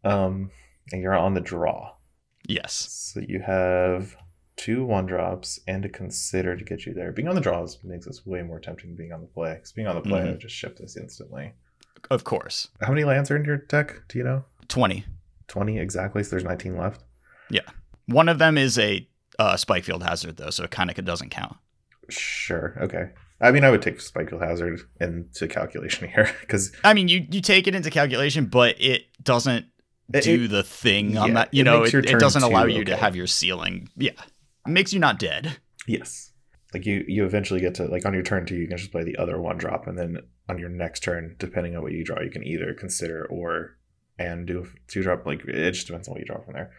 Um, 0.06 0.52
and 0.94 1.02
you're 1.02 1.14
on 1.14 1.34
the 1.34 1.42
draw. 1.42 1.96
Yes. 2.48 3.12
So 3.14 3.20
you 3.20 3.42
have 3.42 4.16
two 4.56 4.86
one 4.86 5.06
drops 5.06 5.60
and 5.68 5.86
a 5.86 5.90
consider 5.90 6.56
to 6.56 6.64
get 6.64 6.86
you 6.86 6.94
there. 6.94 7.12
Being 7.12 7.28
on 7.28 7.36
the 7.36 7.42
draws 7.42 7.78
makes 7.84 8.06
this 8.06 8.26
way 8.26 8.42
more 8.44 8.60
tempting 8.60 8.90
than 8.90 8.98
being 8.98 9.14
on 9.14 9.22
the 9.22 9.28
play. 9.28 9.56
Because 9.56 9.72
being 9.72 9.88
on 9.88 9.96
the 9.96 10.02
play, 10.02 10.22
mm-hmm. 10.22 10.34
I 10.34 10.38
just 10.38 10.56
ship 10.56 10.78
this 10.78 10.98
instantly. 10.98 11.54
Of 12.12 12.24
course. 12.24 12.68
How 12.82 12.90
many 12.90 13.04
lands 13.04 13.32
are 13.32 13.36
in 13.36 13.46
your 13.46 13.58
deck? 13.58 14.04
Do 14.10 14.18
you 14.18 14.24
know? 14.24 14.44
20. 14.68 15.06
20 15.48 15.80
exactly. 15.80 16.24
So 16.24 16.32
there's 16.32 16.44
19 16.44 16.78
left. 16.78 17.04
Yeah. 17.50 17.62
One 18.08 18.30
of 18.30 18.40
them 18.40 18.58
is 18.58 18.78
a 18.78 19.08
uh, 19.40 19.54
Spikefield 19.54 20.04
Hazard, 20.04 20.38
though, 20.38 20.50
so 20.50 20.64
it 20.64 20.72
kind 20.72 20.90
of 20.90 21.06
doesn't 21.06 21.30
count. 21.30 21.56
Sure. 22.10 22.76
Okay. 22.82 23.10
I 23.44 23.52
mean, 23.52 23.66
I 23.66 23.70
would 23.70 23.82
take 23.82 24.00
spike 24.00 24.30
field 24.30 24.42
Hazard 24.42 24.80
into 25.02 25.48
calculation 25.48 26.08
here 26.16 26.34
because 26.42 26.72
I 26.84 26.94
mean, 26.94 27.10
you 27.10 27.28
you 27.30 27.42
take 27.42 27.68
it 27.68 27.76
into 27.76 27.90
calculation, 27.90 28.46
but 28.46 28.80
it 28.80 29.04
doesn't 29.22 29.66
do 30.10 30.46
it, 30.46 30.48
the 30.48 30.64
thing 30.64 31.18
on 31.18 31.34
that. 31.34 31.54
You 31.54 31.62
it 31.62 31.66
know, 31.66 31.84
it, 31.84 31.94
it, 31.94 32.20
doesn't 32.20 32.44
allow 32.44 32.64
you 32.64 32.82
okay. 32.82 32.92
to 32.92 32.96
have 32.96 33.16
your 33.16 33.28
ceiling. 33.28 33.90
Yeah, 33.98 34.12
it 34.12 34.33
makes 34.68 34.94
you 34.94 35.00
not 35.00 35.20
dead. 35.20 35.58
Yes. 35.88 36.32
Like 36.74 36.86
you, 36.86 37.06
you 37.08 37.26
eventually 37.26 37.60
get 37.60 37.76
to 37.76 37.86
like 37.86 38.06
on 38.06 38.14
your 38.14 38.24
turn 38.24 38.46
two, 38.46 38.56
you 38.56 38.68
can 38.68 38.78
just 38.78 38.92
play 38.92 39.04
the 39.04 39.18
other 39.18 39.40
one 39.40 39.58
drop, 39.58 39.88
and 39.88 39.98
then 39.98 40.18
on 40.50 40.58
your 40.58 40.70
next 40.70 41.04
turn, 41.04 41.36
depending 41.38 41.76
on 41.76 41.84
what 41.84 41.92
you 41.92 42.04
draw, 42.04 42.22
you 42.22 42.32
can 42.32 42.44
either 42.44 42.74
consider 42.74 43.26
or 43.26 43.78
and 44.18 44.48
do 44.48 44.64
a 44.64 44.68
two 44.88 45.04
drop. 45.04 45.26
Like 45.26 45.44
it 45.46 45.72
just 45.72 45.88
depends 45.88 46.08
on 46.08 46.14
what 46.14 46.22
you 46.22 46.26
draw 46.26 46.42
from 46.42 46.54
there. 46.54 46.72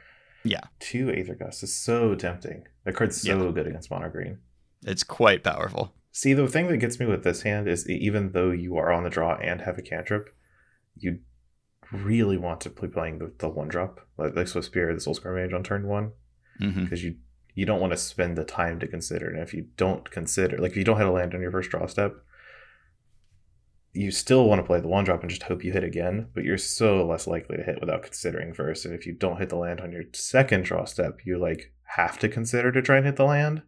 Yeah. 0.44 0.61
Two 0.79 1.11
Aether 1.11 1.35
Gust 1.35 1.62
is 1.62 1.75
so 1.75 2.14
tempting. 2.14 2.64
That 2.85 2.94
card's 2.94 3.20
so 3.20 3.47
yeah. 3.47 3.53
good 3.53 3.66
against 3.66 3.90
mono 3.90 4.11
green. 4.11 4.38
It's 4.83 5.03
quite 5.03 5.42
powerful. 5.42 5.94
See, 6.12 6.33
the 6.33 6.47
thing 6.47 6.68
that 6.68 6.77
gets 6.77 7.01
me 7.01 7.07
with 7.07 7.25
this 7.25 7.42
hand 7.42 7.66
is 7.66 7.88
even 7.88 8.33
though 8.33 8.51
you 8.51 8.77
are 8.77 8.92
on 8.92 9.05
the 9.05 9.11
draw 9.11 9.37
and 9.37 9.62
have 9.62 9.79
a 9.79 9.83
cantrip, 9.83 10.29
you 10.97 11.20
really 11.90 12.37
want 12.37 12.61
to 12.61 12.70
be 12.70 12.87
playing 12.88 13.18
the, 13.18 13.33
the 13.38 13.49
one 13.49 13.68
drop, 13.68 14.01
like, 14.18 14.37
like 14.37 14.47
Swift 14.47 14.66
Spear, 14.66 14.94
the 14.94 15.01
Soul 15.01 15.14
Scar 15.14 15.35
Mage 15.35 15.53
on 15.53 15.64
turn 15.64 15.88
one, 15.88 16.12
because 16.59 16.77
mm-hmm. 16.77 17.07
you 17.07 17.16
you 17.55 17.64
don't 17.64 17.81
want 17.81 17.93
to 17.93 17.97
spend 17.97 18.37
the 18.37 18.45
time 18.45 18.81
to 18.81 18.88
consider. 18.88 19.29
And 19.29 19.40
if 19.40 19.55
you 19.55 19.69
don't 19.77 20.11
consider, 20.11 20.59
like 20.59 20.73
if 20.73 20.77
you 20.77 20.85
don't 20.85 20.99
hit 20.99 21.07
a 21.07 21.12
land 21.12 21.35
on 21.35 21.40
your 21.40 21.53
first 21.53 21.71
draw 21.71 21.87
step, 21.87 22.17
you 23.93 24.11
still 24.11 24.49
want 24.49 24.59
to 24.59 24.67
play 24.67 24.81
the 24.81 24.88
one 24.88 25.05
drop 25.05 25.21
and 25.21 25.31
just 25.31 25.45
hope 25.45 25.62
you 25.62 25.73
hit 25.73 25.85
again, 25.85 26.27
but 26.35 26.43
you're 26.43 26.59
so 26.59 27.07
less 27.07 27.29
likely 27.29 27.57
to 27.57 27.62
hit 27.62 27.79
without 27.81 28.03
considering 28.03 28.53
first. 28.53 28.85
And 28.85 28.93
if 28.93 29.07
you 29.07 29.12
don't 29.12 29.38
hit 29.38 29.51
the 29.51 29.57
land 29.57 29.81
on 29.81 29.93
your 29.93 30.03
second 30.12 30.64
draw 30.64 30.85
step, 30.85 31.21
you 31.25 31.38
like 31.38 31.73
have 31.97 32.19
to 32.19 32.29
consider 32.29 32.73
to 32.73 32.83
try 32.83 32.97
and 32.97 33.07
hit 33.07 33.17
the 33.17 33.25
land. 33.25 33.62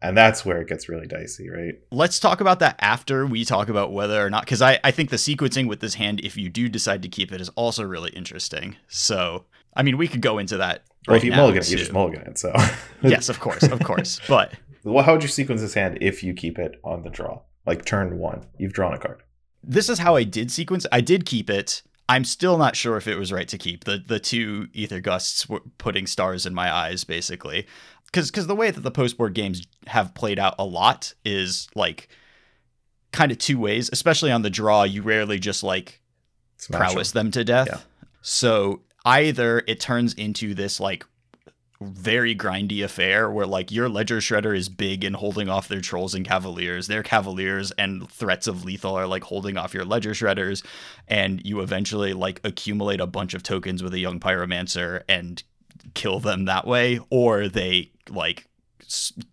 And 0.00 0.16
that's 0.16 0.44
where 0.44 0.60
it 0.60 0.68
gets 0.68 0.88
really 0.88 1.06
dicey, 1.06 1.50
right? 1.50 1.74
Let's 1.90 2.20
talk 2.20 2.40
about 2.40 2.60
that 2.60 2.76
after 2.78 3.26
we 3.26 3.44
talk 3.44 3.68
about 3.68 3.92
whether 3.92 4.24
or 4.24 4.30
not, 4.30 4.44
because 4.44 4.62
I, 4.62 4.78
I 4.84 4.90
think 4.92 5.10
the 5.10 5.16
sequencing 5.16 5.68
with 5.68 5.80
this 5.80 5.94
hand, 5.94 6.20
if 6.22 6.36
you 6.36 6.48
do 6.48 6.68
decide 6.68 7.02
to 7.02 7.08
keep 7.08 7.32
it, 7.32 7.40
is 7.40 7.48
also 7.50 7.82
really 7.82 8.10
interesting. 8.10 8.76
So, 8.86 9.46
I 9.74 9.82
mean, 9.82 9.98
we 9.98 10.06
could 10.06 10.22
go 10.22 10.38
into 10.38 10.56
that. 10.58 10.84
Well, 11.06 11.14
right 11.14 11.16
if 11.18 11.24
you 11.24 11.32
mulligan 11.32 11.62
it, 11.62 11.70
you 11.70 11.76
just 11.76 11.92
mulligan 11.92 12.22
it. 12.22 12.38
So, 12.38 12.52
yes, 13.02 13.28
of 13.28 13.40
course, 13.40 13.62
of 13.62 13.82
course. 13.82 14.20
But, 14.28 14.52
well, 14.84 15.04
how 15.04 15.12
would 15.12 15.22
you 15.22 15.28
sequence 15.28 15.60
this 15.60 15.74
hand 15.74 15.98
if 16.00 16.22
you 16.22 16.34
keep 16.34 16.58
it 16.58 16.80
on 16.84 17.02
the 17.02 17.10
draw? 17.10 17.40
Like 17.66 17.84
turn 17.84 18.18
one, 18.18 18.46
you've 18.58 18.72
drawn 18.72 18.94
a 18.94 18.98
card. 18.98 19.22
This 19.62 19.88
is 19.88 19.98
how 19.98 20.16
I 20.16 20.24
did 20.24 20.50
sequence. 20.50 20.86
I 20.90 21.00
did 21.00 21.26
keep 21.26 21.50
it. 21.50 21.82
I'm 22.08 22.24
still 22.24 22.56
not 22.56 22.74
sure 22.74 22.96
if 22.96 23.06
it 23.06 23.18
was 23.18 23.32
right 23.32 23.48
to 23.48 23.58
keep 23.58 23.84
the 23.84 24.02
the 24.04 24.18
two 24.18 24.68
Aether 24.74 25.00
Gusts 25.00 25.48
were 25.48 25.60
putting 25.76 26.06
stars 26.06 26.46
in 26.46 26.54
my 26.54 26.72
eyes, 26.72 27.04
basically 27.04 27.66
because 28.10 28.30
because 28.30 28.46
the 28.46 28.54
way 28.54 28.70
that 28.70 28.80
the 28.80 28.90
post 28.90 29.16
board 29.18 29.34
games 29.34 29.66
have 29.86 30.14
played 30.14 30.38
out 30.38 30.54
a 30.58 30.64
lot 30.64 31.12
is 31.24 31.68
like 31.74 32.08
kind 33.12 33.30
of 33.30 33.38
two 33.38 33.58
ways. 33.58 33.90
Especially 33.92 34.30
on 34.30 34.42
the 34.42 34.50
draw, 34.50 34.82
you 34.82 35.02
rarely 35.02 35.38
just 35.38 35.62
like 35.62 36.00
Smash 36.56 36.78
prowess 36.92 37.12
them. 37.12 37.26
them 37.26 37.32
to 37.32 37.44
death. 37.44 37.68
Yeah. 37.70 37.78
So 38.22 38.80
either 39.04 39.62
it 39.66 39.80
turns 39.80 40.14
into 40.14 40.54
this 40.54 40.80
like 40.80 41.04
very 41.80 42.34
grindy 42.34 42.82
affair 42.82 43.30
where 43.30 43.46
like 43.46 43.70
your 43.70 43.88
ledger 43.88 44.18
shredder 44.18 44.56
is 44.56 44.68
big 44.68 45.04
and 45.04 45.14
holding 45.14 45.48
off 45.48 45.68
their 45.68 45.80
trolls 45.80 46.12
and 46.12 46.26
cavaliers 46.26 46.88
their 46.88 47.04
cavaliers 47.04 47.70
and 47.78 48.10
threats 48.10 48.48
of 48.48 48.64
lethal 48.64 48.96
are 48.96 49.06
like 49.06 49.22
holding 49.22 49.56
off 49.56 49.72
your 49.74 49.84
ledger 49.84 50.10
shredders 50.10 50.64
and 51.06 51.40
you 51.44 51.60
eventually 51.60 52.12
like 52.12 52.40
accumulate 52.42 53.00
a 53.00 53.06
bunch 53.06 53.32
of 53.32 53.44
tokens 53.44 53.80
with 53.80 53.94
a 53.94 53.98
young 54.00 54.18
pyromancer 54.18 55.02
and 55.08 55.44
kill 55.94 56.18
them 56.18 56.46
that 56.46 56.66
way 56.66 56.98
or 57.10 57.46
they 57.46 57.92
like 58.10 58.48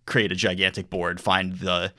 create 0.06 0.32
a 0.32 0.36
gigantic 0.36 0.90
board, 0.90 1.22
find 1.22 1.60
the 1.60 1.94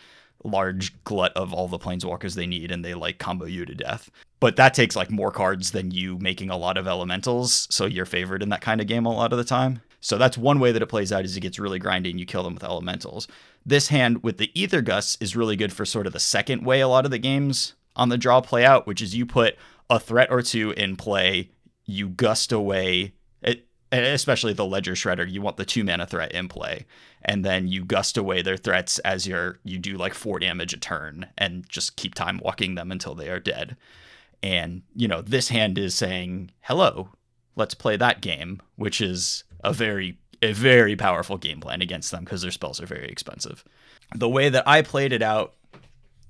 large 0.46 1.02
glut 1.04 1.32
of 1.34 1.52
all 1.52 1.68
the 1.68 1.78
planeswalkers 1.78 2.34
they 2.34 2.46
need, 2.46 2.70
and 2.70 2.84
they 2.84 2.94
like 2.94 3.18
combo 3.18 3.44
you 3.44 3.64
to 3.66 3.74
death. 3.74 4.10
But 4.40 4.56
that 4.56 4.74
takes 4.74 4.96
like 4.96 5.10
more 5.10 5.30
cards 5.30 5.70
than 5.70 5.90
you 5.90 6.18
making 6.18 6.50
a 6.50 6.56
lot 6.56 6.76
of 6.76 6.86
elementals, 6.86 7.66
so 7.70 7.86
you're 7.86 8.06
favored 8.06 8.42
in 8.42 8.50
that 8.50 8.60
kind 8.60 8.80
of 8.80 8.86
game 8.86 9.06
a 9.06 9.12
lot 9.12 9.32
of 9.32 9.38
the 9.38 9.44
time. 9.44 9.80
So 10.00 10.18
that's 10.18 10.38
one 10.38 10.60
way 10.60 10.72
that 10.72 10.82
it 10.82 10.86
plays 10.86 11.12
out 11.12 11.24
is 11.24 11.36
it 11.36 11.40
gets 11.40 11.58
really 11.58 11.80
grindy 11.80 12.10
and 12.10 12.20
you 12.20 12.26
kill 12.26 12.42
them 12.42 12.54
with 12.54 12.62
elementals. 12.62 13.26
This 13.64 13.88
hand 13.88 14.22
with 14.22 14.38
the 14.38 14.52
Aether 14.54 14.82
Gusts 14.82 15.16
is 15.20 15.34
really 15.34 15.56
good 15.56 15.72
for 15.72 15.84
sort 15.84 16.06
of 16.06 16.12
the 16.12 16.20
second 16.20 16.64
way 16.64 16.80
a 16.80 16.88
lot 16.88 17.04
of 17.04 17.10
the 17.10 17.18
games 17.18 17.74
on 17.96 18.08
the 18.10 18.18
draw 18.18 18.40
play 18.40 18.64
out, 18.64 18.86
which 18.86 19.02
is 19.02 19.16
you 19.16 19.26
put 19.26 19.56
a 19.90 19.98
threat 19.98 20.30
or 20.30 20.42
two 20.42 20.70
in 20.72 20.96
play, 20.96 21.50
you 21.86 22.08
gust 22.08 22.52
away 22.52 23.14
it, 23.42 23.66
especially 24.04 24.52
the 24.52 24.64
ledger 24.64 24.92
shredder 24.92 25.30
you 25.30 25.40
want 25.40 25.56
the 25.56 25.64
two 25.64 25.84
mana 25.84 26.06
threat 26.06 26.32
in 26.32 26.48
play 26.48 26.86
and 27.22 27.44
then 27.44 27.68
you 27.68 27.84
gust 27.84 28.16
away 28.16 28.42
their 28.42 28.56
threats 28.56 28.98
as 29.00 29.26
you're 29.26 29.58
you 29.64 29.78
do 29.78 29.96
like 29.96 30.14
four 30.14 30.38
damage 30.38 30.72
a 30.72 30.78
turn 30.78 31.26
and 31.36 31.68
just 31.68 31.96
keep 31.96 32.14
time 32.14 32.40
walking 32.42 32.74
them 32.74 32.90
until 32.90 33.14
they 33.14 33.28
are 33.28 33.40
dead. 33.40 33.76
And 34.42 34.82
you 34.94 35.08
know 35.08 35.22
this 35.22 35.48
hand 35.48 35.78
is 35.78 35.94
saying 35.94 36.50
hello 36.62 37.10
let's 37.56 37.74
play 37.74 37.96
that 37.96 38.20
game 38.20 38.60
which 38.76 39.00
is 39.00 39.44
a 39.64 39.72
very 39.72 40.18
a 40.42 40.52
very 40.52 40.94
powerful 40.94 41.38
game 41.38 41.60
plan 41.60 41.80
against 41.80 42.10
them 42.10 42.24
because 42.24 42.42
their 42.42 42.50
spells 42.50 42.80
are 42.80 42.86
very 42.86 43.08
expensive. 43.08 43.64
The 44.14 44.28
way 44.28 44.48
that 44.48 44.66
i 44.68 44.82
played 44.82 45.12
it 45.12 45.22
out 45.22 45.54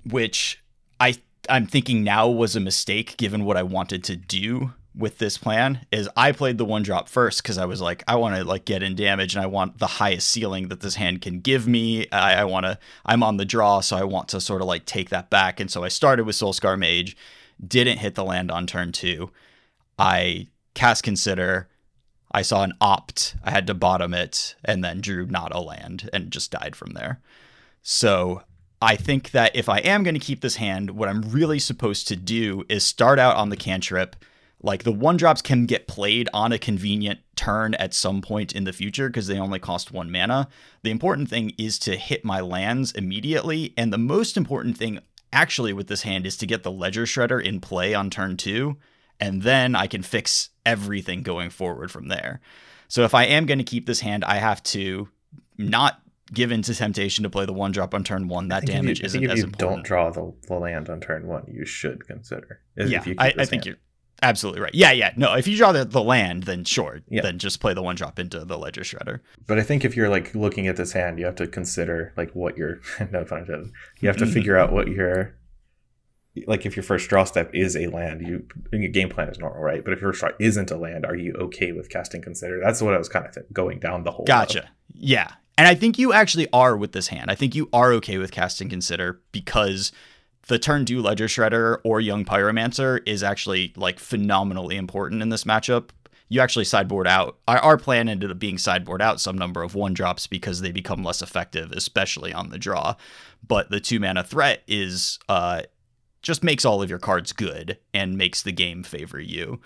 which 0.05 0.63
i 0.99 1.15
i'm 1.49 1.67
thinking 1.67 2.03
now 2.03 2.27
was 2.27 2.55
a 2.55 2.59
mistake 2.59 3.17
given 3.17 3.45
what 3.45 3.57
i 3.57 3.63
wanted 3.63 4.03
to 4.05 4.15
do 4.15 4.73
with 4.97 5.19
this 5.19 5.37
plan 5.37 5.85
is 5.91 6.09
I 6.17 6.31
played 6.31 6.57
the 6.57 6.65
one 6.65 6.81
drop 6.81 7.07
first 7.07 7.43
because 7.43 7.57
I 7.57 7.65
was 7.65 7.81
like, 7.81 8.03
I 8.07 8.15
want 8.15 8.35
to 8.35 8.43
like 8.43 8.65
get 8.65 8.81
in 8.81 8.95
damage 8.95 9.35
and 9.35 9.43
I 9.43 9.47
want 9.47 9.77
the 9.77 9.87
highest 9.87 10.27
ceiling 10.27 10.69
that 10.69 10.81
this 10.81 10.95
hand 10.95 11.21
can 11.21 11.39
give 11.39 11.67
me. 11.67 12.09
I, 12.11 12.41
I 12.41 12.43
want 12.45 12.65
to, 12.65 12.79
I'm 13.05 13.21
on 13.21 13.37
the 13.37 13.45
draw, 13.45 13.79
so 13.81 13.95
I 13.95 14.03
want 14.03 14.27
to 14.29 14.41
sort 14.41 14.61
of 14.61 14.67
like 14.67 14.85
take 14.85 15.09
that 15.09 15.29
back. 15.29 15.59
And 15.59 15.69
so 15.69 15.83
I 15.83 15.89
started 15.89 16.25
with 16.25 16.35
Soulscar 16.35 16.77
Mage, 16.77 17.15
didn't 17.65 17.99
hit 17.99 18.15
the 18.15 18.25
land 18.25 18.51
on 18.51 18.65
turn 18.65 18.91
two. 18.91 19.29
I 19.99 20.47
cast 20.73 21.03
Consider. 21.03 21.69
I 22.31 22.41
saw 22.41 22.63
an 22.63 22.73
opt. 22.81 23.35
I 23.43 23.51
had 23.51 23.67
to 23.67 23.73
bottom 23.73 24.13
it 24.13 24.55
and 24.65 24.83
then 24.83 24.99
drew 24.99 25.25
not 25.27 25.55
a 25.55 25.61
land 25.61 26.09
and 26.11 26.31
just 26.31 26.51
died 26.51 26.75
from 26.75 26.91
there. 26.91 27.21
So 27.83 28.41
I 28.81 28.95
think 28.95 29.31
that 29.31 29.55
if 29.55 29.69
I 29.69 29.77
am 29.79 30.03
going 30.03 30.13
to 30.13 30.19
keep 30.19 30.41
this 30.41 30.57
hand, 30.57 30.91
what 30.91 31.07
I'm 31.07 31.21
really 31.21 31.59
supposed 31.59 32.07
to 32.09 32.15
do 32.15 32.65
is 32.67 32.83
start 32.83 33.17
out 33.17 33.35
on 33.37 33.49
the 33.49 33.55
cantrip 33.55 34.15
like 34.61 34.83
the 34.83 34.91
one 34.91 35.17
drops 35.17 35.41
can 35.41 35.65
get 35.65 35.87
played 35.87 36.29
on 36.33 36.51
a 36.51 36.57
convenient 36.57 37.19
turn 37.35 37.75
at 37.75 37.93
some 37.93 38.21
point 38.21 38.53
in 38.53 38.63
the 38.63 38.73
future 38.73 39.07
because 39.07 39.27
they 39.27 39.37
only 39.37 39.59
cost 39.59 39.91
one 39.91 40.11
mana. 40.11 40.47
The 40.81 40.89
important 40.89 41.29
thing 41.29 41.53
is 41.57 41.77
to 41.79 41.95
hit 41.95 42.25
my 42.25 42.41
lands 42.41 42.91
immediately. 42.93 43.73
And 43.77 43.93
the 43.93 43.99
most 43.99 44.35
important 44.35 44.77
thing 44.77 44.99
actually 45.31 45.73
with 45.73 45.87
this 45.87 46.01
hand 46.01 46.25
is 46.25 46.37
to 46.37 46.47
get 46.47 46.63
the 46.63 46.71
Ledger 46.71 47.03
Shredder 47.03 47.43
in 47.43 47.59
play 47.59 47.93
on 47.93 48.09
turn 48.09 48.35
two. 48.35 48.77
And 49.19 49.43
then 49.43 49.75
I 49.75 49.87
can 49.87 50.01
fix 50.01 50.49
everything 50.65 51.21
going 51.21 51.49
forward 51.49 51.91
from 51.91 52.07
there. 52.07 52.39
So 52.87 53.03
if 53.03 53.13
I 53.13 53.25
am 53.25 53.45
going 53.45 53.57
to 53.57 53.63
keep 53.63 53.85
this 53.85 53.99
hand, 53.99 54.23
I 54.25 54.37
have 54.37 54.63
to 54.63 55.09
not 55.57 56.01
give 56.33 56.51
in 56.51 56.61
to 56.63 56.73
temptation 56.73 57.23
to 57.23 57.29
play 57.29 57.45
the 57.45 57.53
one 57.53 57.71
drop 57.71 57.93
on 57.93 58.03
turn 58.03 58.27
one. 58.27 58.47
That 58.49 58.65
damage 58.65 58.99
you, 58.99 59.05
isn't 59.05 59.23
if 59.23 59.37
you 59.37 59.43
important. 59.45 59.59
don't 59.59 59.85
draw 59.85 60.09
the, 60.09 60.33
the 60.47 60.55
land 60.55 60.89
on 60.89 60.99
turn 60.99 61.27
one, 61.27 61.45
you 61.47 61.65
should 61.65 62.05
consider. 62.05 62.61
Yeah, 62.75 63.03
I, 63.17 63.33
I, 63.37 63.45
think 63.45 63.65
you're 63.65 63.77
Absolutely 64.21 64.61
right. 64.61 64.73
Yeah, 64.73 64.91
yeah. 64.91 65.13
No, 65.15 65.33
if 65.35 65.47
you 65.47 65.55
draw 65.55 65.71
the, 65.71 65.85
the 65.85 66.01
land, 66.01 66.43
then 66.43 66.63
sure. 66.63 67.01
Yeah. 67.07 67.21
Then 67.21 67.37
just 67.37 67.59
play 67.59 67.73
the 67.73 67.83
one 67.83 67.95
drop 67.95 68.17
into 68.17 68.43
the 68.45 68.57
ledger 68.57 68.81
shredder. 68.81 69.19
But 69.45 69.59
I 69.59 69.63
think 69.63 69.85
if 69.85 69.95
you're 69.95 70.09
like 70.09 70.33
looking 70.33 70.67
at 70.67 70.75
this 70.75 70.93
hand, 70.93 71.19
you 71.19 71.25
have 71.25 71.35
to 71.35 71.47
consider 71.47 72.13
like 72.17 72.31
what 72.31 72.57
your 72.57 72.79
no 73.11 73.23
pun 73.25 73.39
intended. 73.39 73.71
You 73.99 74.07
have 74.07 74.17
to 74.17 74.25
mm-hmm. 74.25 74.33
figure 74.33 74.57
out 74.57 74.71
what 74.71 74.87
your 74.87 75.35
like 76.45 76.65
if 76.65 76.75
your 76.75 76.83
first 76.83 77.09
draw 77.09 77.23
step 77.23 77.49
is 77.53 77.75
a 77.75 77.87
land, 77.87 78.21
you 78.21 78.45
your 78.71 78.89
game 78.89 79.09
plan 79.09 79.29
is 79.29 79.39
normal, 79.39 79.61
right? 79.61 79.83
But 79.83 79.93
if 79.93 80.01
your 80.01 80.13
first 80.13 80.19
draw 80.21 80.29
isn't 80.39 80.71
a 80.71 80.77
land, 80.77 81.05
are 81.05 81.15
you 81.15 81.33
okay 81.33 81.71
with 81.71 81.89
casting 81.89 82.21
consider? 82.21 82.59
That's 82.63 82.81
what 82.81 82.93
I 82.93 82.97
was 82.97 83.09
kind 83.09 83.25
of 83.25 83.33
th- 83.33 83.45
going 83.53 83.79
down 83.79 84.03
the 84.03 84.11
whole. 84.11 84.25
Gotcha. 84.25 84.63
Of. 84.63 84.69
Yeah, 84.93 85.31
and 85.57 85.67
I 85.67 85.75
think 85.75 85.97
you 85.97 86.13
actually 86.13 86.47
are 86.53 86.75
with 86.75 86.91
this 86.91 87.07
hand. 87.07 87.31
I 87.31 87.35
think 87.35 87.55
you 87.55 87.69
are 87.73 87.91
okay 87.93 88.17
with 88.17 88.31
casting 88.31 88.69
consider 88.69 89.21
because 89.31 89.91
the 90.47 90.59
turn 90.59 90.85
two 90.85 91.01
Ledger 91.01 91.27
Shredder 91.27 91.79
or 91.83 91.99
Young 91.99 92.25
Pyromancer 92.25 93.01
is 93.05 93.23
actually 93.23 93.73
like 93.75 93.99
phenomenally 93.99 94.77
important 94.77 95.21
in 95.21 95.29
this 95.29 95.43
matchup. 95.43 95.89
You 96.29 96.41
actually 96.41 96.65
sideboard 96.65 97.07
out. 97.07 97.37
Our, 97.47 97.77
plan 97.77 98.09
ended 98.09 98.31
up 98.31 98.39
being 98.39 98.57
sideboard 98.57 99.01
out 99.01 99.21
some 99.21 99.37
number 99.37 99.63
of 99.63 99.75
one 99.75 99.93
drops 99.93 100.27
because 100.27 100.59
they 100.59 100.71
become 100.71 101.03
less 101.03 101.21
effective, 101.21 101.71
especially 101.71 102.33
on 102.33 102.49
the 102.49 102.59
draw. 102.59 102.95
But 103.47 103.69
the 103.69 103.79
two 103.79 103.99
mana 103.99 104.23
threat 104.23 104.63
is 104.67 105.19
uh, 105.29 105.61
just 106.21 106.43
makes 106.43 106.65
all 106.65 106.81
of 106.81 106.89
your 106.89 106.99
cards 106.99 107.31
good 107.31 107.77
and 107.93 108.17
makes 108.17 108.41
the 108.41 108.51
game 108.51 108.83
favor 108.83 109.21
you. 109.21 109.61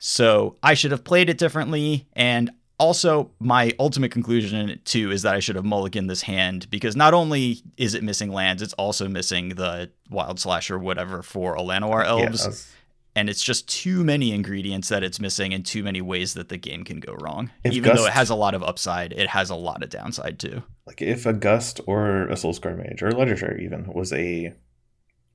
So 0.00 0.56
I 0.62 0.74
should 0.74 0.90
have 0.90 1.04
played 1.04 1.30
it 1.30 1.38
differently, 1.38 2.08
and 2.14 2.50
also, 2.78 3.30
my 3.38 3.72
ultimate 3.78 4.10
conclusion 4.10 4.80
too 4.84 5.10
is 5.10 5.22
that 5.22 5.34
I 5.34 5.40
should 5.40 5.56
have 5.56 5.64
mulliganed 5.64 6.08
this 6.08 6.22
hand 6.22 6.68
because 6.70 6.96
not 6.96 7.14
only 7.14 7.62
is 7.76 7.94
it 7.94 8.02
missing 8.02 8.32
lands, 8.32 8.62
it's 8.62 8.72
also 8.74 9.08
missing 9.08 9.50
the 9.50 9.90
wild 10.10 10.40
slash 10.40 10.70
or 10.70 10.78
whatever 10.78 11.22
for 11.22 11.56
Llanowar 11.56 12.04
elves. 12.04 12.44
Yes. 12.44 12.72
And 13.16 13.30
it's 13.30 13.44
just 13.44 13.68
too 13.68 14.02
many 14.02 14.32
ingredients 14.32 14.88
that 14.88 15.04
it's 15.04 15.20
missing 15.20 15.54
and 15.54 15.64
too 15.64 15.84
many 15.84 16.00
ways 16.00 16.34
that 16.34 16.48
the 16.48 16.56
game 16.56 16.82
can 16.82 16.98
go 16.98 17.14
wrong. 17.14 17.50
If 17.62 17.72
Even 17.72 17.90
Gust, 17.90 18.02
though 18.02 18.08
it 18.08 18.12
has 18.12 18.28
a 18.28 18.34
lot 18.34 18.54
of 18.54 18.64
upside, 18.64 19.12
it 19.12 19.28
has 19.28 19.50
a 19.50 19.54
lot 19.54 19.84
of 19.84 19.90
downside 19.90 20.40
too. 20.40 20.64
Like 20.84 21.00
if 21.00 21.24
a 21.26 21.32
Gust 21.32 21.80
or 21.86 22.22
a 22.22 22.34
Soulscar 22.34 22.76
Mage 22.76 23.04
or 23.04 23.08
a 23.10 23.16
Ledger 23.16 23.56
even 23.56 23.86
was 23.92 24.12
a 24.12 24.52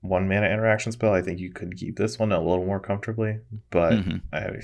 one 0.01 0.27
mana 0.27 0.47
interaction 0.47 0.91
spell, 0.91 1.13
I 1.13 1.21
think 1.21 1.39
you 1.39 1.51
could 1.53 1.77
keep 1.77 1.95
this 1.95 2.19
one 2.19 2.33
a 2.33 2.39
little 2.39 2.65
more 2.65 2.81
comfortably. 2.81 3.39
But 3.69 3.93
mm-hmm. 3.93 4.17
I, 4.33 4.59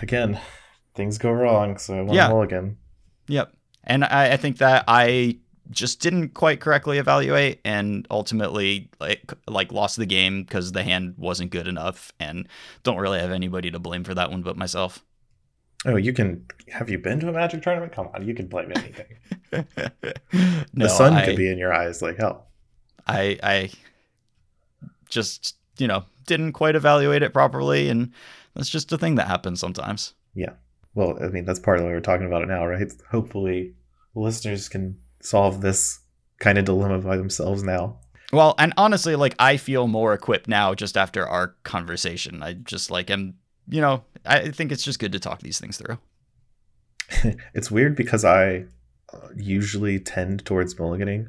again, 0.00 0.40
things 0.94 1.18
go 1.18 1.30
wrong, 1.30 1.78
so 1.78 1.94
I 1.94 2.02
want 2.02 2.14
yeah. 2.14 2.28
mulligan. 2.28 2.76
Yep. 3.28 3.52
And 3.84 4.04
I, 4.04 4.32
I 4.32 4.36
think 4.36 4.58
that 4.58 4.84
I 4.88 5.38
just 5.70 6.00
didn't 6.00 6.30
quite 6.30 6.60
correctly 6.60 6.98
evaluate 6.98 7.60
and 7.64 8.06
ultimately 8.10 8.90
like 9.00 9.32
like 9.46 9.72
lost 9.72 9.96
the 9.96 10.06
game 10.06 10.42
because 10.42 10.72
the 10.72 10.82
hand 10.82 11.14
wasn't 11.16 11.50
good 11.50 11.66
enough 11.66 12.12
and 12.20 12.48
don't 12.82 12.98
really 12.98 13.18
have 13.18 13.30
anybody 13.30 13.70
to 13.70 13.78
blame 13.78 14.04
for 14.04 14.14
that 14.14 14.30
one 14.30 14.42
but 14.42 14.56
myself. 14.56 15.04
Oh, 15.84 15.96
you 15.96 16.12
can 16.12 16.44
have 16.68 16.90
you 16.90 16.98
been 16.98 17.20
to 17.20 17.28
a 17.28 17.32
magic 17.32 17.62
tournament? 17.62 17.92
Come 17.92 18.08
on, 18.14 18.26
you 18.26 18.34
can 18.34 18.46
blame 18.46 18.72
anything. 18.76 19.16
no, 19.52 20.86
the 20.86 20.88
sun 20.88 21.14
I, 21.14 21.24
could 21.24 21.36
be 21.36 21.50
in 21.50 21.58
your 21.58 21.72
eyes 21.72 22.02
like 22.02 22.18
hell. 22.18 22.48
I 23.06 23.38
I 23.42 23.70
just, 25.08 25.56
you 25.78 25.86
know, 25.86 26.04
didn't 26.26 26.52
quite 26.52 26.76
evaluate 26.76 27.22
it 27.22 27.32
properly 27.32 27.88
and 27.88 28.12
that's 28.54 28.68
just 28.68 28.92
a 28.92 28.98
thing 28.98 29.14
that 29.14 29.28
happens 29.28 29.60
sometimes. 29.60 30.14
Yeah 30.34 30.52
well, 30.94 31.18
I 31.22 31.28
mean, 31.28 31.44
that's 31.44 31.60
part 31.60 31.78
of 31.78 31.84
why 31.84 31.90
we're 31.90 32.00
talking 32.00 32.26
about 32.26 32.42
it 32.42 32.48
now, 32.48 32.66
right? 32.66 32.92
Hopefully, 33.10 33.74
listeners 34.14 34.68
can 34.68 34.98
solve 35.20 35.60
this 35.60 36.00
kind 36.38 36.58
of 36.58 36.64
dilemma 36.64 36.98
by 36.98 37.16
themselves 37.16 37.62
now. 37.62 37.98
Well, 38.32 38.54
and 38.58 38.72
honestly, 38.76 39.16
like 39.16 39.34
I 39.38 39.56
feel 39.56 39.86
more 39.86 40.14
equipped 40.14 40.48
now 40.48 40.74
just 40.74 40.96
after 40.96 41.26
our 41.26 41.48
conversation. 41.64 42.42
I 42.42 42.54
just 42.54 42.90
like 42.90 43.10
am, 43.10 43.34
you 43.68 43.80
know, 43.80 44.04
I 44.24 44.50
think 44.50 44.72
it's 44.72 44.82
just 44.82 44.98
good 44.98 45.12
to 45.12 45.20
talk 45.20 45.40
these 45.40 45.60
things 45.60 45.78
through. 45.78 45.98
it's 47.54 47.70
weird 47.70 47.94
because 47.94 48.24
I 48.24 48.64
uh, 49.12 49.28
usually 49.36 49.98
tend 49.98 50.44
towards 50.44 50.74
mulliganing, 50.74 51.28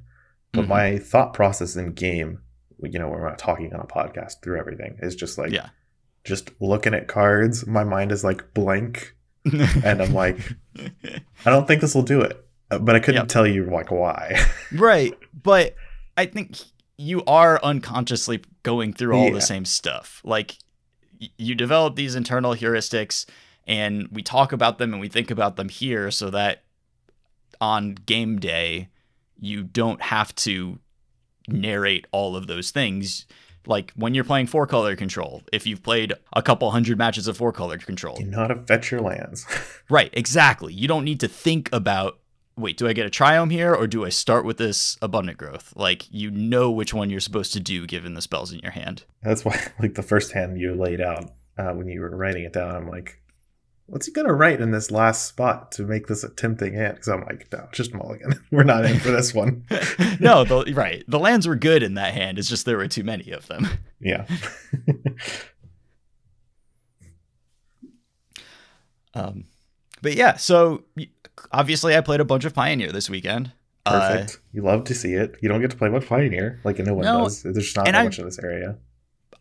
but 0.53 0.61
mm-hmm. 0.61 0.69
my 0.69 0.97
thought 0.97 1.33
process 1.33 1.75
in 1.75 1.93
game, 1.93 2.41
you 2.81 2.99
know, 2.99 3.09
when 3.09 3.19
we're 3.19 3.29
not 3.29 3.37
talking 3.37 3.73
on 3.73 3.81
a 3.81 3.85
podcast 3.85 4.41
through 4.41 4.59
everything, 4.59 4.97
is 5.01 5.15
just 5.15 5.37
like, 5.37 5.51
yeah, 5.51 5.69
just 6.23 6.51
looking 6.61 6.93
at 6.93 7.09
cards. 7.09 7.67
My 7.67 7.83
mind 7.83 8.13
is 8.13 8.23
like 8.23 8.53
blank 8.53 9.13
and 9.45 10.01
I'm 10.01 10.13
like, 10.13 10.37
I 10.77 11.49
don't 11.49 11.67
think 11.67 11.81
this 11.81 11.95
will 11.95 12.03
do 12.03 12.21
it. 12.21 12.45
Uh, 12.71 12.79
but 12.79 12.95
I 12.95 12.99
couldn't 12.99 13.21
yep. 13.21 13.27
tell 13.27 13.45
you 13.45 13.65
like 13.65 13.91
why. 13.91 14.39
right. 14.71 15.17
But 15.33 15.75
I 16.17 16.25
think 16.25 16.57
you 16.97 17.23
are 17.25 17.59
unconsciously 17.63 18.41
going 18.63 18.93
through 18.93 19.15
all 19.15 19.27
yeah. 19.27 19.33
the 19.33 19.41
same 19.41 19.65
stuff. 19.65 20.21
Like 20.23 20.57
you 21.37 21.55
develop 21.55 21.95
these 21.95 22.15
internal 22.15 22.55
heuristics 22.55 23.25
and 23.65 24.07
we 24.11 24.21
talk 24.21 24.51
about 24.51 24.77
them 24.77 24.91
and 24.93 25.01
we 25.01 25.07
think 25.07 25.31
about 25.31 25.55
them 25.55 25.69
here 25.69 26.11
so 26.11 26.29
that 26.29 26.63
on 27.61 27.95
game 27.95 28.39
day 28.39 28.89
you 29.39 29.63
don't 29.63 30.01
have 30.01 30.33
to 30.35 30.79
narrate 31.47 32.07
all 32.11 32.35
of 32.35 32.47
those 32.47 32.71
things 32.71 33.25
like 33.65 33.91
when 33.95 34.13
you're 34.13 34.23
playing 34.23 34.47
four 34.47 34.67
color 34.67 34.95
control, 34.95 35.43
if 35.51 35.65
you've 35.65 35.83
played 35.83 36.13
a 36.33 36.41
couple 36.41 36.69
hundred 36.71 36.97
matches 36.97 37.27
of 37.27 37.37
four 37.37 37.51
color 37.51 37.77
control, 37.77 38.17
you 38.19 38.25
know 38.25 38.39
how 38.39 38.47
to 38.47 38.63
fetch 38.63 38.91
your 38.91 39.01
lands. 39.01 39.45
right, 39.89 40.09
exactly. 40.13 40.73
You 40.73 40.87
don't 40.87 41.03
need 41.03 41.19
to 41.21 41.27
think 41.27 41.69
about 41.71 42.19
wait, 42.55 42.77
do 42.77 42.87
I 42.87 42.93
get 42.93 43.07
a 43.07 43.09
triome 43.09 43.51
here 43.51 43.73
or 43.73 43.87
do 43.87 44.05
I 44.05 44.09
start 44.09 44.45
with 44.45 44.57
this 44.57 44.95
abundant 45.01 45.37
growth? 45.37 45.73
Like 45.75 46.05
you 46.11 46.29
know 46.29 46.69
which 46.69 46.93
one 46.93 47.09
you're 47.09 47.19
supposed 47.19 47.53
to 47.53 47.59
do 47.59 47.87
given 47.87 48.13
the 48.13 48.21
spells 48.21 48.51
in 48.51 48.59
your 48.59 48.71
hand. 48.71 49.05
That's 49.21 49.43
why 49.43 49.59
like 49.79 49.95
the 49.95 50.03
first 50.03 50.33
hand 50.33 50.59
you 50.59 50.75
laid 50.75 51.01
out 51.01 51.31
uh, 51.57 51.71
when 51.71 51.87
you 51.87 52.01
were 52.01 52.15
writing 52.15 52.43
it 52.43 52.53
down, 52.53 52.75
I'm 52.75 52.89
like, 52.89 53.19
what's 53.87 54.05
he 54.05 54.11
gonna 54.11 54.33
write 54.33 54.61
in 54.61 54.71
this 54.71 54.91
last 54.91 55.27
spot 55.27 55.71
to 55.73 55.83
make 55.83 56.07
this 56.07 56.23
a 56.23 56.29
tempting 56.29 56.73
hand? 56.73 56.95
Because 56.95 57.09
I'm 57.09 57.21
like, 57.21 57.47
no, 57.51 57.67
just 57.71 57.93
mulligan. 57.93 58.33
We're 58.51 58.63
not 58.63 58.85
in 58.85 58.99
for 58.99 59.11
this 59.11 59.33
one. 59.33 59.65
no, 60.19 60.43
the, 60.43 60.73
right. 60.73 61.03
The 61.07 61.19
lands 61.19 61.47
were 61.47 61.55
good 61.55 61.83
in 61.83 61.95
that 61.95 62.13
hand. 62.13 62.39
It's 62.39 62.49
just 62.49 62.65
there 62.65 62.77
were 62.77 62.87
too 62.87 63.03
many 63.03 63.31
of 63.31 63.47
them. 63.47 63.67
Yeah. 64.05 64.25
um, 69.13 69.45
but 70.01 70.15
yeah, 70.15 70.35
so 70.35 70.83
obviously 71.53 71.95
I 71.95 72.01
played 72.01 72.19
a 72.19 72.25
bunch 72.25 72.43
of 72.43 72.53
Pioneer 72.53 72.91
this 72.91 73.09
weekend. 73.09 73.53
Perfect. 73.85 74.35
Uh, 74.35 74.39
you 74.51 74.61
love 74.61 74.83
to 74.85 74.93
see 74.93 75.13
it. 75.13 75.37
You 75.41 75.47
don't 75.47 75.61
get 75.61 75.71
to 75.71 75.77
play 75.77 75.87
much 75.87 76.05
Pioneer 76.05 76.59
like 76.65 76.79
no 76.79 76.95
one 76.95 77.05
no, 77.05 77.23
does. 77.23 77.43
There's 77.43 77.73
not 77.77 77.85
that 77.85 78.03
much 78.03 78.19
in 78.19 78.25
this 78.25 78.39
area. 78.39 78.77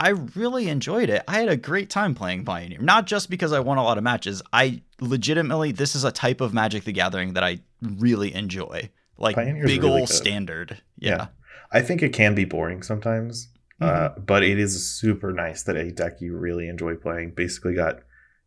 I 0.00 0.10
really 0.10 0.68
enjoyed 0.68 1.08
it. 1.10 1.22
I 1.28 1.38
had 1.40 1.48
a 1.48 1.56
great 1.56 1.90
time 1.90 2.14
playing 2.14 2.44
Pioneer. 2.44 2.80
Not 2.80 3.06
just 3.06 3.30
because 3.30 3.52
I 3.52 3.60
won 3.60 3.78
a 3.78 3.82
lot 3.84 3.98
of 3.98 4.04
matches. 4.04 4.42
I 4.52 4.82
legitimately 5.00 5.72
this 5.72 5.94
is 5.94 6.04
a 6.04 6.12
type 6.12 6.40
of 6.40 6.52
Magic 6.54 6.84
the 6.84 6.92
Gathering 6.92 7.34
that 7.34 7.42
I 7.44 7.60
really 7.82 8.34
enjoy. 8.34 8.90
Like 9.18 9.36
Pioneer's 9.36 9.66
big 9.70 9.82
really 9.82 10.00
old 10.00 10.08
good. 10.08 10.14
standard. 10.14 10.82
Yeah. 10.98 11.28
I 11.70 11.80
think 11.80 12.02
it 12.02 12.12
can 12.12 12.34
be 12.34 12.44
boring 12.44 12.82
sometimes, 12.82 13.48
uh, 13.80 13.84
Mm-hmm. 14.10 14.22
but 14.24 14.42
it 14.42 14.58
is 14.58 14.88
super 14.90 15.32
nice 15.32 15.62
that 15.64 15.76
a 15.76 15.90
deck 15.90 16.20
you 16.20 16.36
really 16.36 16.68
enjoy 16.68 16.94
playing 16.96 17.32
basically 17.34 17.74
got 17.74 18.00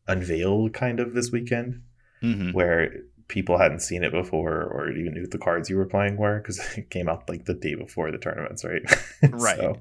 unveiled 0.08 0.74
kind 0.74 1.00
of 1.00 1.14
this 1.14 1.32
weekend, 1.32 1.82
hmm 2.22 2.52
where 2.52 2.94
people 3.28 3.58
hadn't 3.58 3.80
seen 3.80 4.04
it 4.04 4.12
before 4.12 4.64
or 4.64 4.90
even 4.92 5.14
knew 5.14 5.26
the 5.26 5.38
cards 5.38 5.70
you 5.70 5.78
were 5.78 5.86
playing 5.86 6.18
were 6.18 6.40
because 6.40 6.60
it 6.78 6.90
came 6.90 7.10
out 7.10 7.28
like 7.28 7.46
the 7.46 7.54
day 7.54 7.76
before 7.76 8.12
the 8.12 8.18
tournaments, 8.18 8.64
right? 8.64 8.82
Right. 9.32 9.58
So, 9.58 9.80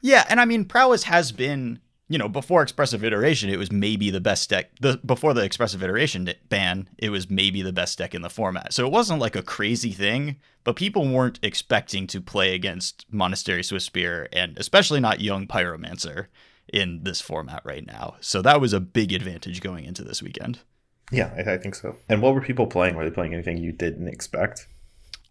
Yeah, 0.00 0.24
and 0.28 0.40
I 0.40 0.44
mean 0.44 0.64
prowess 0.64 1.04
has 1.04 1.30
been, 1.30 1.78
you 2.08 2.18
know, 2.18 2.28
before 2.28 2.62
expressive 2.62 3.04
iteration, 3.04 3.50
it 3.50 3.58
was 3.58 3.70
maybe 3.70 4.10
the 4.10 4.20
best 4.20 4.50
deck. 4.50 4.70
The 4.80 4.98
before 5.04 5.32
the 5.32 5.44
expressive 5.44 5.82
iteration 5.82 6.28
ban, 6.48 6.88
it 6.98 7.10
was 7.10 7.30
maybe 7.30 7.62
the 7.62 7.72
best 7.72 7.98
deck 7.98 8.14
in 8.14 8.22
the 8.22 8.30
format. 8.30 8.72
So 8.72 8.84
it 8.84 8.92
wasn't 8.92 9.20
like 9.20 9.36
a 9.36 9.42
crazy 9.42 9.92
thing, 9.92 10.36
but 10.64 10.76
people 10.76 11.08
weren't 11.08 11.38
expecting 11.42 12.06
to 12.08 12.20
play 12.20 12.54
against 12.54 13.06
Monastery 13.12 13.62
Swiftspear 13.62 14.26
and 14.32 14.58
especially 14.58 14.98
not 14.98 15.20
young 15.20 15.46
Pyromancer 15.46 16.26
in 16.72 17.04
this 17.04 17.20
format 17.20 17.62
right 17.64 17.86
now. 17.86 18.16
So 18.20 18.42
that 18.42 18.60
was 18.60 18.72
a 18.72 18.80
big 18.80 19.12
advantage 19.12 19.60
going 19.60 19.84
into 19.84 20.02
this 20.02 20.22
weekend. 20.22 20.60
Yeah, 21.10 21.32
I, 21.36 21.54
I 21.54 21.58
think 21.58 21.74
so. 21.74 21.96
And 22.08 22.22
what 22.22 22.34
were 22.34 22.40
people 22.40 22.66
playing? 22.66 22.96
Were 22.96 23.04
they 23.04 23.10
playing 23.10 23.34
anything 23.34 23.58
you 23.58 23.72
didn't 23.72 24.08
expect? 24.08 24.66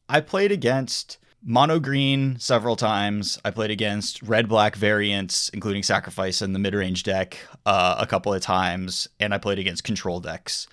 I 0.08 0.22
played 0.22 0.52
against 0.52 1.18
mono 1.44 1.80
green 1.80 2.40
several 2.40 2.76
times. 2.76 3.40
I 3.46 3.52
played 3.52 3.72
against 3.72 4.22
red 4.22 4.50
black 4.50 4.76
variants, 4.76 5.50
including 5.50 5.84
sacrifice 5.84 6.42
in 6.42 6.54
the 6.54 6.60
mid 6.60 6.74
range 6.74 7.04
deck, 7.04 7.38
uh, 7.66 7.96
a 8.00 8.08
couple 8.08 8.34
of 8.34 8.42
times, 8.42 9.08
and 9.20 9.34
I 9.34 9.38
played 9.38 9.60
against 9.60 9.84
control 9.84 10.20
decks 10.20 10.68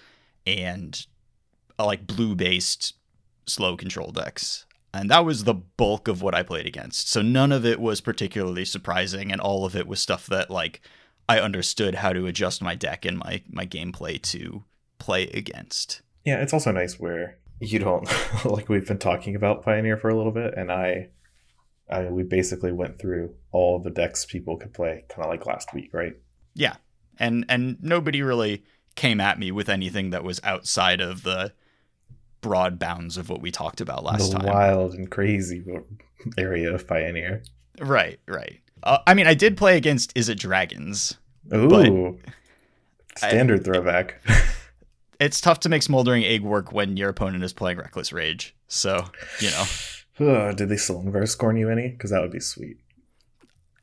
and 0.46 1.06
uh, 1.78 1.86
like 1.86 2.06
blue 2.06 2.34
based 2.34 2.94
slow 3.46 3.76
control 3.76 4.10
decks. 4.10 4.64
And 4.94 5.10
that 5.10 5.26
was 5.26 5.44
the 5.44 5.54
bulk 5.54 6.08
of 6.08 6.22
what 6.22 6.34
I 6.34 6.42
played 6.42 6.64
against. 6.64 7.10
So 7.10 7.20
none 7.20 7.52
of 7.52 7.66
it 7.66 7.78
was 7.78 8.00
particularly 8.00 8.64
surprising, 8.64 9.30
and 9.30 9.40
all 9.40 9.66
of 9.66 9.76
it 9.76 9.86
was 9.86 10.00
stuff 10.00 10.26
that 10.28 10.50
like 10.50 10.80
I 11.28 11.38
understood 11.40 11.96
how 11.96 12.12
to 12.12 12.26
adjust 12.26 12.62
my 12.62 12.74
deck 12.74 13.04
and 13.04 13.18
my 13.18 13.42
my 13.50 13.66
gameplay 13.66 14.20
to 14.22 14.64
play 14.98 15.24
against. 15.28 16.02
Yeah, 16.24 16.42
it's 16.42 16.52
also 16.52 16.72
nice 16.72 16.98
where 16.98 17.38
you 17.60 17.78
don't 17.78 18.08
like 18.44 18.68
we've 18.68 18.86
been 18.86 18.98
talking 18.98 19.34
about 19.36 19.64
Pioneer 19.64 19.96
for 19.96 20.08
a 20.08 20.16
little 20.16 20.32
bit, 20.32 20.54
and 20.56 20.70
I, 20.70 21.08
I 21.90 22.04
we 22.04 22.22
basically 22.22 22.72
went 22.72 22.98
through 22.98 23.34
all 23.52 23.78
the 23.78 23.90
decks 23.90 24.24
people 24.26 24.56
could 24.56 24.74
play, 24.74 25.04
kind 25.08 25.24
of 25.24 25.30
like 25.30 25.46
last 25.46 25.72
week, 25.74 25.90
right? 25.92 26.16
Yeah. 26.54 26.76
And 27.18 27.44
and 27.48 27.78
nobody 27.82 28.22
really 28.22 28.64
came 28.94 29.20
at 29.20 29.38
me 29.38 29.50
with 29.52 29.68
anything 29.68 30.10
that 30.10 30.24
was 30.24 30.40
outside 30.42 31.00
of 31.00 31.22
the 31.22 31.52
broad 32.40 32.78
bounds 32.78 33.16
of 33.16 33.28
what 33.28 33.40
we 33.40 33.50
talked 33.50 33.80
about 33.80 34.04
last 34.04 34.30
the 34.32 34.38
time. 34.38 34.46
wild 34.46 34.94
and 34.94 35.10
crazy 35.10 35.64
area 36.38 36.72
of 36.72 36.86
Pioneer. 36.86 37.42
Right, 37.80 38.18
right. 38.26 38.60
Uh, 38.82 38.98
I 39.06 39.14
mean, 39.14 39.26
I 39.26 39.34
did 39.34 39.56
play 39.56 39.76
against 39.76 40.14
Izzet 40.14 40.38
Dragons. 40.38 41.18
Ooh, 41.54 42.18
I- 43.22 43.28
standard 43.28 43.64
throwback. 43.64 44.22
It's 45.18 45.40
tough 45.40 45.60
to 45.60 45.68
make 45.68 45.82
Smoldering 45.82 46.24
Egg 46.24 46.42
work 46.42 46.72
when 46.72 46.96
your 46.96 47.08
opponent 47.08 47.42
is 47.44 47.52
playing 47.52 47.78
Reckless 47.78 48.12
Rage. 48.12 48.54
So, 48.68 49.06
you 49.40 49.50
know, 49.50 49.64
Did 50.54 50.68
they 50.68 50.74
Silumgar 50.76 51.26
scorn 51.28 51.56
you 51.56 51.70
any? 51.70 51.88
Because 51.88 52.10
that 52.10 52.20
would 52.22 52.32
be 52.32 52.40
sweet. 52.40 52.78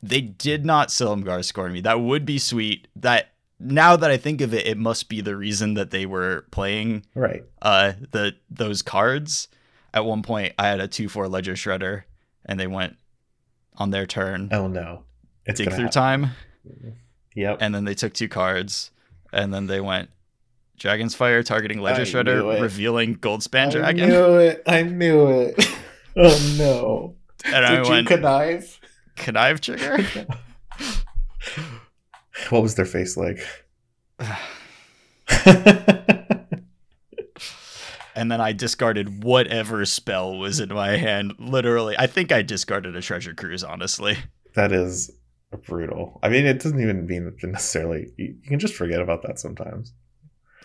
they 0.02 0.20
did 0.20 0.64
not 0.66 0.88
Silumgar 0.88 1.44
scorn 1.44 1.72
me. 1.72 1.80
That 1.80 2.00
would 2.00 2.24
be 2.26 2.38
sweet. 2.38 2.88
That 2.96 3.30
now 3.60 3.96
that 3.96 4.10
I 4.10 4.16
think 4.16 4.40
of 4.40 4.52
it, 4.52 4.66
it 4.66 4.76
must 4.76 5.08
be 5.08 5.20
the 5.20 5.36
reason 5.36 5.74
that 5.74 5.90
they 5.90 6.06
were 6.06 6.44
playing 6.50 7.06
Right. 7.14 7.44
uh 7.62 7.92
the 8.10 8.34
those 8.50 8.82
cards 8.82 9.48
at 9.94 10.04
one 10.04 10.22
point 10.22 10.52
i 10.58 10.66
had 10.66 10.80
a 10.80 10.88
2-4 10.88 11.30
ledger 11.30 11.52
shredder 11.54 12.02
and 12.44 12.58
they 12.58 12.66
went 12.66 12.96
on 13.76 13.90
their 13.90 14.06
turn 14.06 14.48
Oh 14.52 14.66
no. 14.66 15.04
It's 15.46 15.58
dig 15.58 15.68
through 15.68 15.84
happen. 15.84 15.92
time 15.92 16.30
Yep. 17.36 17.58
and 17.60 17.74
then 17.74 17.84
they 17.84 17.94
took 17.94 18.12
two 18.12 18.28
cards 18.28 18.90
and 19.32 19.54
then 19.54 19.66
they 19.68 19.80
went 19.80 20.10
dragon's 20.76 21.14
fire 21.14 21.42
targeting 21.42 21.80
ledger 21.80 22.02
I 22.02 22.04
shredder 22.04 22.60
revealing 22.60 23.16
goldspan 23.16 23.68
I 23.68 23.70
dragon 23.70 24.04
I 24.04 24.08
knew 24.08 24.36
it. 24.36 24.62
I 24.66 24.82
knew 24.82 25.26
it. 25.28 25.68
oh 26.16 26.54
no. 26.58 27.16
and 27.44 27.64
i 27.64 27.76
Did 27.76 27.86
you 27.86 27.90
went 27.92 28.08
connive? 28.08 28.78
connive 29.16 29.60
trigger 29.60 30.26
What 32.50 32.62
was 32.62 32.74
their 32.74 32.84
face 32.84 33.16
like? 33.16 33.38
and 38.16 38.30
then 38.30 38.40
i 38.40 38.52
discarded 38.52 39.24
whatever 39.24 39.84
spell 39.84 40.36
was 40.36 40.60
in 40.60 40.68
my 40.68 40.96
hand 40.96 41.34
literally 41.38 41.96
i 41.98 42.06
think 42.06 42.30
i 42.30 42.42
discarded 42.42 42.94
a 42.94 43.00
treasure 43.02 43.34
cruise 43.34 43.64
honestly 43.64 44.16
that 44.54 44.70
is 44.72 45.10
brutal. 45.66 46.18
I 46.22 46.28
mean, 46.28 46.46
it 46.46 46.60
doesn't 46.62 46.80
even 46.80 47.06
mean 47.06 47.32
necessarily. 47.42 48.12
You, 48.16 48.36
you 48.42 48.48
can 48.48 48.58
just 48.58 48.74
forget 48.74 49.00
about 49.00 49.22
that 49.22 49.38
sometimes. 49.38 49.92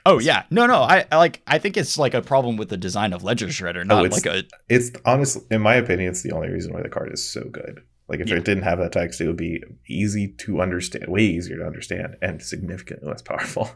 Oh 0.06 0.20
yeah, 0.20 0.44
no, 0.50 0.66
no. 0.66 0.82
I, 0.82 1.06
I 1.12 1.18
like. 1.18 1.42
I 1.48 1.60
think 1.60 1.78
it's 1.78 1.98
like 1.98 2.14
a 2.14 2.22
problem 2.22 2.58
with 2.58 2.70
the 2.70 2.78
design 2.78 3.14
of 3.14 3.24
Ledger 3.24 3.48
Shredder, 3.48 3.86
not 3.86 4.06
it's- 4.06 4.26
like 4.26 4.34
a. 4.34 4.44
It's 4.70 4.92
honestly, 5.06 5.44
in 5.52 5.62
my 5.62 5.76
opinion, 5.76 6.10
it's 6.10 6.22
the 6.24 6.32
only 6.32 6.50
reason 6.50 6.74
why 6.74 6.82
the 6.82 6.90
card 6.90 7.12
is 7.14 7.28
so 7.28 7.44
good. 7.44 7.82
Like, 8.08 8.22
if 8.22 8.30
Yeah. 8.30 8.38
it 8.38 8.46
didn't 8.46 8.64
have 8.64 8.80
that 8.80 8.92
text, 8.92 9.22
it 9.22 9.28
would 9.28 9.38
be 9.38 9.62
easy 9.88 10.30
to 10.40 10.62
understand, 10.62 11.06
way 11.08 11.22
easier 11.22 11.58
to 11.58 11.66
understand, 11.66 12.16
and 12.24 12.42
significantly 12.42 13.08
less 13.08 13.22
powerful. 13.22 13.70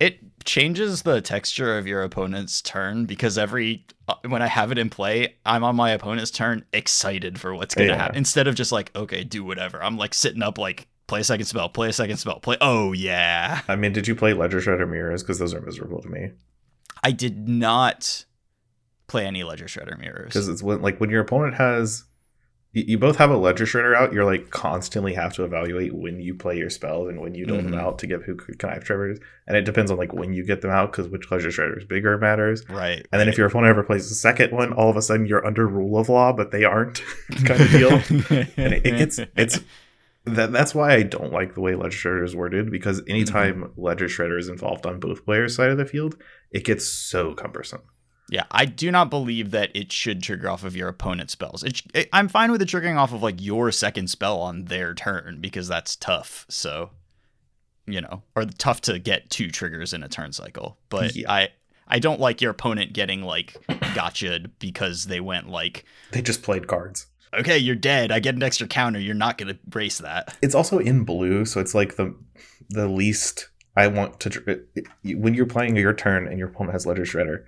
It 0.00 0.18
changes 0.44 1.02
the 1.02 1.20
texture 1.20 1.78
of 1.78 1.86
your 1.86 2.02
opponent's 2.02 2.60
turn 2.60 3.06
because 3.06 3.38
every 3.38 3.86
uh, 4.08 4.14
when 4.26 4.42
I 4.42 4.48
have 4.48 4.72
it 4.72 4.78
in 4.78 4.90
play, 4.90 5.36
I'm 5.46 5.62
on 5.62 5.76
my 5.76 5.90
opponent's 5.92 6.32
turn 6.32 6.64
excited 6.72 7.38
for 7.40 7.54
what's 7.54 7.74
gonna 7.76 7.90
Yeah. 7.90 7.96
happen 7.98 8.16
instead 8.16 8.48
of 8.48 8.56
just 8.56 8.72
like 8.72 8.90
okay, 8.96 9.22
do 9.22 9.44
whatever. 9.44 9.80
I'm 9.82 9.96
like 9.96 10.12
sitting 10.12 10.42
up 10.42 10.58
like 10.58 10.88
play 11.12 11.20
a 11.20 11.24
second 11.24 11.44
spell, 11.44 11.68
play 11.68 11.90
a 11.90 11.92
second 11.92 12.16
spell, 12.16 12.40
play. 12.40 12.56
Oh 12.62 12.92
yeah, 12.92 13.60
I 13.68 13.76
mean, 13.76 13.92
did 13.92 14.08
you 14.08 14.14
play 14.14 14.32
Ledger 14.32 14.62
Shredder 14.62 14.88
Mirrors? 14.88 15.22
Because 15.22 15.38
those 15.38 15.52
are 15.52 15.60
miserable 15.60 16.00
to 16.00 16.08
me. 16.08 16.30
I 17.04 17.10
did 17.12 17.48
not 17.48 18.24
play 19.08 19.26
any 19.26 19.42
Ledger 19.42 19.66
Shredder 19.66 19.98
mirrors. 19.98 20.28
Because 20.28 20.48
it's 20.48 20.62
when, 20.62 20.80
like, 20.80 20.98
when 21.00 21.10
your 21.10 21.20
opponent 21.20 21.56
has. 21.56 22.04
You, 22.74 22.96
both 22.96 23.16
have 23.16 23.30
a 23.30 23.36
Ledger 23.36 23.66
Shredder 23.66 23.94
out, 23.94 24.14
you're 24.14 24.24
like 24.24 24.48
constantly 24.48 25.12
have 25.12 25.34
to 25.34 25.44
evaluate 25.44 25.94
when 25.94 26.20
you 26.20 26.34
play 26.34 26.56
your 26.56 26.70
spells 26.70 27.10
and 27.10 27.20
when 27.20 27.34
you 27.34 27.44
dole 27.44 27.58
them 27.58 27.72
mm-hmm. 27.72 27.78
out 27.78 27.98
to 27.98 28.06
get 28.06 28.22
who 28.22 28.34
could 28.34 28.58
connive 28.58 28.82
triggers. 28.82 29.18
And 29.46 29.58
it 29.58 29.66
depends 29.66 29.90
on 29.90 29.98
like 29.98 30.14
when 30.14 30.32
you 30.32 30.42
get 30.42 30.62
them 30.62 30.70
out 30.70 30.90
because 30.90 31.06
which 31.06 31.30
Ledger 31.30 31.48
Shredder 31.48 31.76
is 31.76 31.84
bigger 31.84 32.16
matters. 32.16 32.66
Right. 32.70 33.06
And 33.12 33.20
then 33.20 33.28
if 33.28 33.36
your 33.36 33.46
opponent 33.46 33.68
ever 33.68 33.82
plays 33.82 34.08
the 34.08 34.14
second 34.14 34.52
one, 34.52 34.72
all 34.72 34.88
of 34.88 34.96
a 34.96 35.02
sudden 35.02 35.26
you're 35.26 35.46
under 35.46 35.68
rule 35.68 35.98
of 35.98 36.08
law, 36.08 36.32
but 36.32 36.50
they 36.50 36.64
aren't, 36.64 37.02
kind 37.44 37.60
of 37.60 37.70
deal. 37.70 37.90
and 38.56 38.72
it, 38.72 38.86
it 38.86 38.96
gets 38.96 39.20
it's 39.36 39.60
that 40.24 40.52
that's 40.52 40.74
why 40.74 40.94
I 40.94 41.02
don't 41.02 41.32
like 41.32 41.54
the 41.54 41.60
way 41.60 41.74
Ledger 41.74 41.96
Shredder 41.96 42.24
is 42.24 42.36
worded 42.36 42.70
because 42.70 43.00
mm-hmm. 43.00 43.10
anytime 43.10 43.72
Ledger 43.76 44.06
Shredder 44.06 44.38
is 44.38 44.48
involved 44.48 44.86
on 44.86 45.00
both 45.00 45.24
players' 45.24 45.56
side 45.56 45.70
of 45.70 45.78
the 45.78 45.86
field, 45.86 46.16
it 46.50 46.64
gets 46.64 46.86
so 46.86 47.34
cumbersome. 47.34 47.82
Yeah, 48.30 48.44
I 48.50 48.64
do 48.64 48.90
not 48.90 49.10
believe 49.10 49.50
that 49.50 49.70
it 49.74 49.92
should 49.92 50.22
trigger 50.22 50.48
off 50.48 50.64
of 50.64 50.76
your 50.76 50.88
opponent's 50.88 51.34
spells. 51.34 51.62
It, 51.64 51.82
it, 51.92 52.08
I'm 52.12 52.28
fine 52.28 52.50
with 52.50 52.62
it 52.62 52.68
triggering 52.68 52.96
off 52.96 53.12
of 53.12 53.22
like 53.22 53.42
your 53.42 53.70
second 53.72 54.08
spell 54.08 54.40
on 54.40 54.66
their 54.66 54.94
turn 54.94 55.38
because 55.40 55.68
that's 55.68 55.96
tough. 55.96 56.46
So, 56.48 56.90
you 57.86 58.00
know, 58.00 58.22
or 58.34 58.44
tough 58.46 58.80
to 58.82 58.98
get 58.98 59.28
two 59.28 59.50
triggers 59.50 59.92
in 59.92 60.02
a 60.02 60.08
turn 60.08 60.32
cycle. 60.32 60.78
But 60.88 61.14
Yeah. 61.14 61.30
I 61.30 61.48
I 61.88 61.98
don't 61.98 62.20
like 62.20 62.40
your 62.40 62.52
opponent 62.52 62.94
getting 62.94 63.22
like 63.22 63.54
gotcha 63.94 64.40
because 64.58 65.04
they 65.04 65.20
went 65.20 65.50
like, 65.50 65.84
They 66.12 66.22
just 66.22 66.42
played 66.42 66.66
cards. 66.66 67.08
Okay, 67.34 67.58
you're 67.58 67.74
dead. 67.76 68.10
I 68.12 68.20
get 68.20 68.34
an 68.34 68.42
extra 68.42 68.66
counter. 68.66 68.98
You're 69.00 69.14
not 69.14 69.38
gonna 69.38 69.58
brace 69.66 69.98
that. 69.98 70.36
It's 70.42 70.54
also 70.54 70.78
in 70.78 71.04
blue, 71.04 71.44
so 71.44 71.60
it's 71.60 71.74
like 71.74 71.96
the 71.96 72.14
the 72.70 72.88
least 72.88 73.48
I 73.76 73.86
want 73.88 74.20
to. 74.20 74.30
tr- 74.30 74.50
It, 74.50 74.68
it- 75.04 75.18
when 75.18 75.34
you're 75.34 75.46
playing 75.46 75.76
your 75.76 75.94
turn 75.94 76.26
and 76.28 76.38
your 76.38 76.48
opponent 76.48 76.72
has 76.72 76.86
Ledger 76.86 77.02
Shredder, 77.02 77.44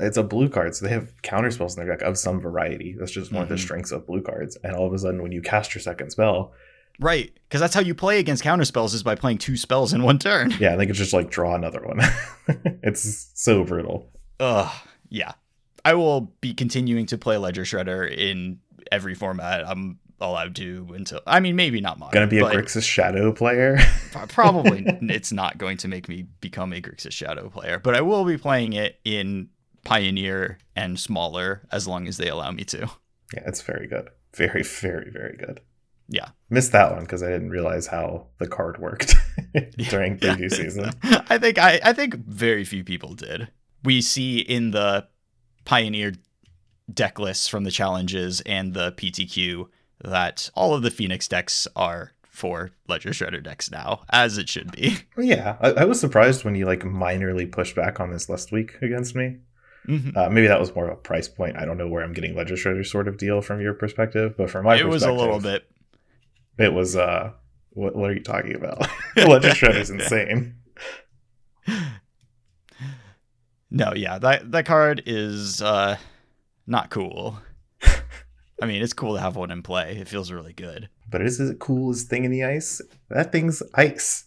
it's 0.00 0.16
a 0.16 0.22
blue 0.22 0.48
card, 0.48 0.74
so 0.74 0.86
they 0.86 0.92
have 0.92 1.10
counter 1.22 1.50
spells 1.50 1.76
in 1.76 1.84
their 1.84 1.96
deck 1.96 2.06
of 2.06 2.16
some 2.18 2.40
variety. 2.40 2.94
That's 2.98 3.10
just 3.12 3.32
one 3.32 3.42
of 3.42 3.48
the 3.48 3.56
Mhm. 3.56 3.60
strengths 3.60 3.90
of 3.92 4.06
blue 4.06 4.22
cards. 4.22 4.56
And 4.62 4.74
all 4.76 4.86
of 4.86 4.92
a 4.92 4.98
sudden, 4.98 5.22
when 5.22 5.32
you 5.32 5.42
cast 5.42 5.74
your 5.74 5.82
second 5.82 6.10
spell, 6.10 6.52
Right, 7.00 7.32
because 7.48 7.60
that's 7.60 7.74
how 7.74 7.80
you 7.80 7.94
play 7.94 8.18
against 8.18 8.42
counter 8.42 8.64
spells 8.64 8.92
is 8.92 9.04
by 9.04 9.14
playing 9.14 9.38
two 9.38 9.56
spells 9.56 9.92
in 9.92 10.02
one 10.02 10.18
turn. 10.18 10.52
yeah, 10.58 10.74
they 10.76 10.84
could 10.86 10.96
just 10.96 11.12
like 11.12 11.30
draw 11.30 11.54
another 11.54 11.80
one. 11.84 12.00
it's 12.82 13.30
so 13.34 13.62
brutal. 13.64 14.10
Ugh, 14.40 14.72
yeah. 15.08 15.32
I 15.84 15.94
will 15.94 16.32
be 16.40 16.54
continuing 16.54 17.06
to 17.06 17.16
play 17.18 17.36
Ledger 17.36 17.62
Shredder 17.62 18.10
in 18.10 18.58
every 18.90 19.14
format 19.14 19.66
I'm 19.66 19.98
allowed 20.20 20.56
to 20.56 20.88
until. 20.94 21.20
I 21.26 21.40
mean, 21.40 21.56
maybe 21.56 21.80
not 21.80 21.98
modern. 21.98 22.12
Gonna 22.12 22.26
be 22.26 22.38
a 22.38 22.44
Grixis 22.44 22.84
Shadow 22.84 23.32
player. 23.32 23.78
Probably 24.28 24.84
it's 25.02 25.32
not 25.32 25.58
going 25.58 25.76
to 25.78 25.88
make 25.88 26.08
me 26.08 26.26
become 26.40 26.72
a 26.72 26.80
Grixis 26.80 27.12
Shadow 27.12 27.48
player, 27.48 27.78
but 27.78 27.94
I 27.94 28.00
will 28.00 28.24
be 28.24 28.36
playing 28.36 28.72
it 28.72 28.98
in 29.04 29.48
Pioneer 29.84 30.58
and 30.76 30.98
smaller 30.98 31.62
as 31.70 31.86
long 31.86 32.08
as 32.08 32.16
they 32.16 32.28
allow 32.28 32.50
me 32.50 32.64
to. 32.64 32.90
yeah, 33.32 33.42
it's 33.46 33.62
very 33.62 33.86
good. 33.86 34.10
Very, 34.34 34.62
very, 34.62 35.10
very 35.10 35.36
good. 35.36 35.60
Yeah. 36.08 36.28
Missed 36.48 36.72
that 36.72 36.92
one 36.92 37.02
because 37.02 37.22
I 37.22 37.28
didn't 37.28 37.50
realize 37.50 37.86
how 37.86 38.28
the 38.38 38.46
card 38.46 38.78
worked 38.78 39.14
during 39.88 40.18
preview 40.18 40.50
yeah. 40.50 40.56
season. 40.56 40.90
I 41.02 41.38
think 41.38 41.58
I, 41.58 41.80
I 41.84 41.92
think 41.92 42.14
very 42.14 42.64
few 42.64 42.82
people 42.82 43.14
did. 43.14 43.48
We 43.84 44.00
see 44.00 44.38
in 44.38 44.70
the 44.70 45.06
Pioneer 45.64 46.12
deck 46.92 47.18
lists 47.18 47.48
from 47.48 47.64
the 47.64 47.70
challenges 47.70 48.40
and 48.42 48.74
the 48.74 48.92
PTQ 48.92 49.68
that 50.02 50.50
all 50.54 50.74
of 50.74 50.82
the 50.82 50.90
Phoenix 50.90 51.28
decks 51.28 51.66
are 51.74 52.12
for 52.22 52.70
Ledger 52.86 53.10
Shredder 53.10 53.42
decks 53.42 53.70
now, 53.70 54.02
as 54.10 54.38
it 54.38 54.48
should 54.48 54.70
be. 54.72 54.98
Yeah, 55.18 55.56
I, 55.60 55.70
I 55.70 55.84
was 55.84 55.98
surprised 55.98 56.44
when 56.44 56.54
you 56.54 56.64
like 56.66 56.80
minorly 56.80 57.50
pushed 57.50 57.74
back 57.74 57.98
on 57.98 58.12
this 58.12 58.28
last 58.28 58.52
week 58.52 58.76
against 58.80 59.16
me. 59.16 59.38
Mm-hmm. 59.88 60.16
Uh, 60.16 60.28
maybe 60.28 60.46
that 60.46 60.60
was 60.60 60.74
more 60.74 60.86
of 60.86 60.92
a 60.92 60.96
price 60.96 61.28
point. 61.28 61.56
I 61.56 61.64
don't 61.64 61.78
know 61.78 61.88
where 61.88 62.04
I'm 62.04 62.12
getting 62.12 62.36
Ledger 62.36 62.54
Shredder 62.54 62.86
sort 62.86 63.08
of 63.08 63.18
deal 63.18 63.40
from 63.40 63.60
your 63.60 63.74
perspective, 63.74 64.36
but 64.36 64.50
from 64.50 64.66
my 64.66 64.76
it 64.76 64.86
was 64.86 65.02
a 65.02 65.12
little 65.12 65.40
bit. 65.40 65.68
It 66.58 66.72
was 66.72 66.94
uh, 66.94 67.32
what, 67.70 67.96
what 67.96 68.10
are 68.10 68.14
you 68.14 68.22
talking 68.22 68.54
about? 68.54 68.86
Ledger 69.16 69.50
Shredder 69.50 69.80
is 69.80 69.90
insane. 69.90 70.54
No, 73.70 73.92
yeah, 73.94 74.18
that 74.18 74.50
that 74.52 74.66
card 74.66 75.02
is 75.06 75.60
uh, 75.60 75.96
not 76.68 76.90
cool. 76.90 77.38
I 78.60 78.66
mean, 78.66 78.82
it's 78.82 78.92
cool 78.92 79.14
to 79.14 79.20
have 79.20 79.36
one 79.36 79.50
in 79.50 79.62
play. 79.62 79.98
It 79.98 80.08
feels 80.08 80.32
really 80.32 80.52
good. 80.52 80.88
But 81.08 81.22
is 81.22 81.40
it 81.40 81.58
cool 81.58 81.90
as 81.90 82.02
Thing 82.02 82.24
in 82.24 82.30
the 82.30 82.44
Ice? 82.44 82.82
That 83.08 83.32
thing's 83.32 83.62
ice. 83.74 84.24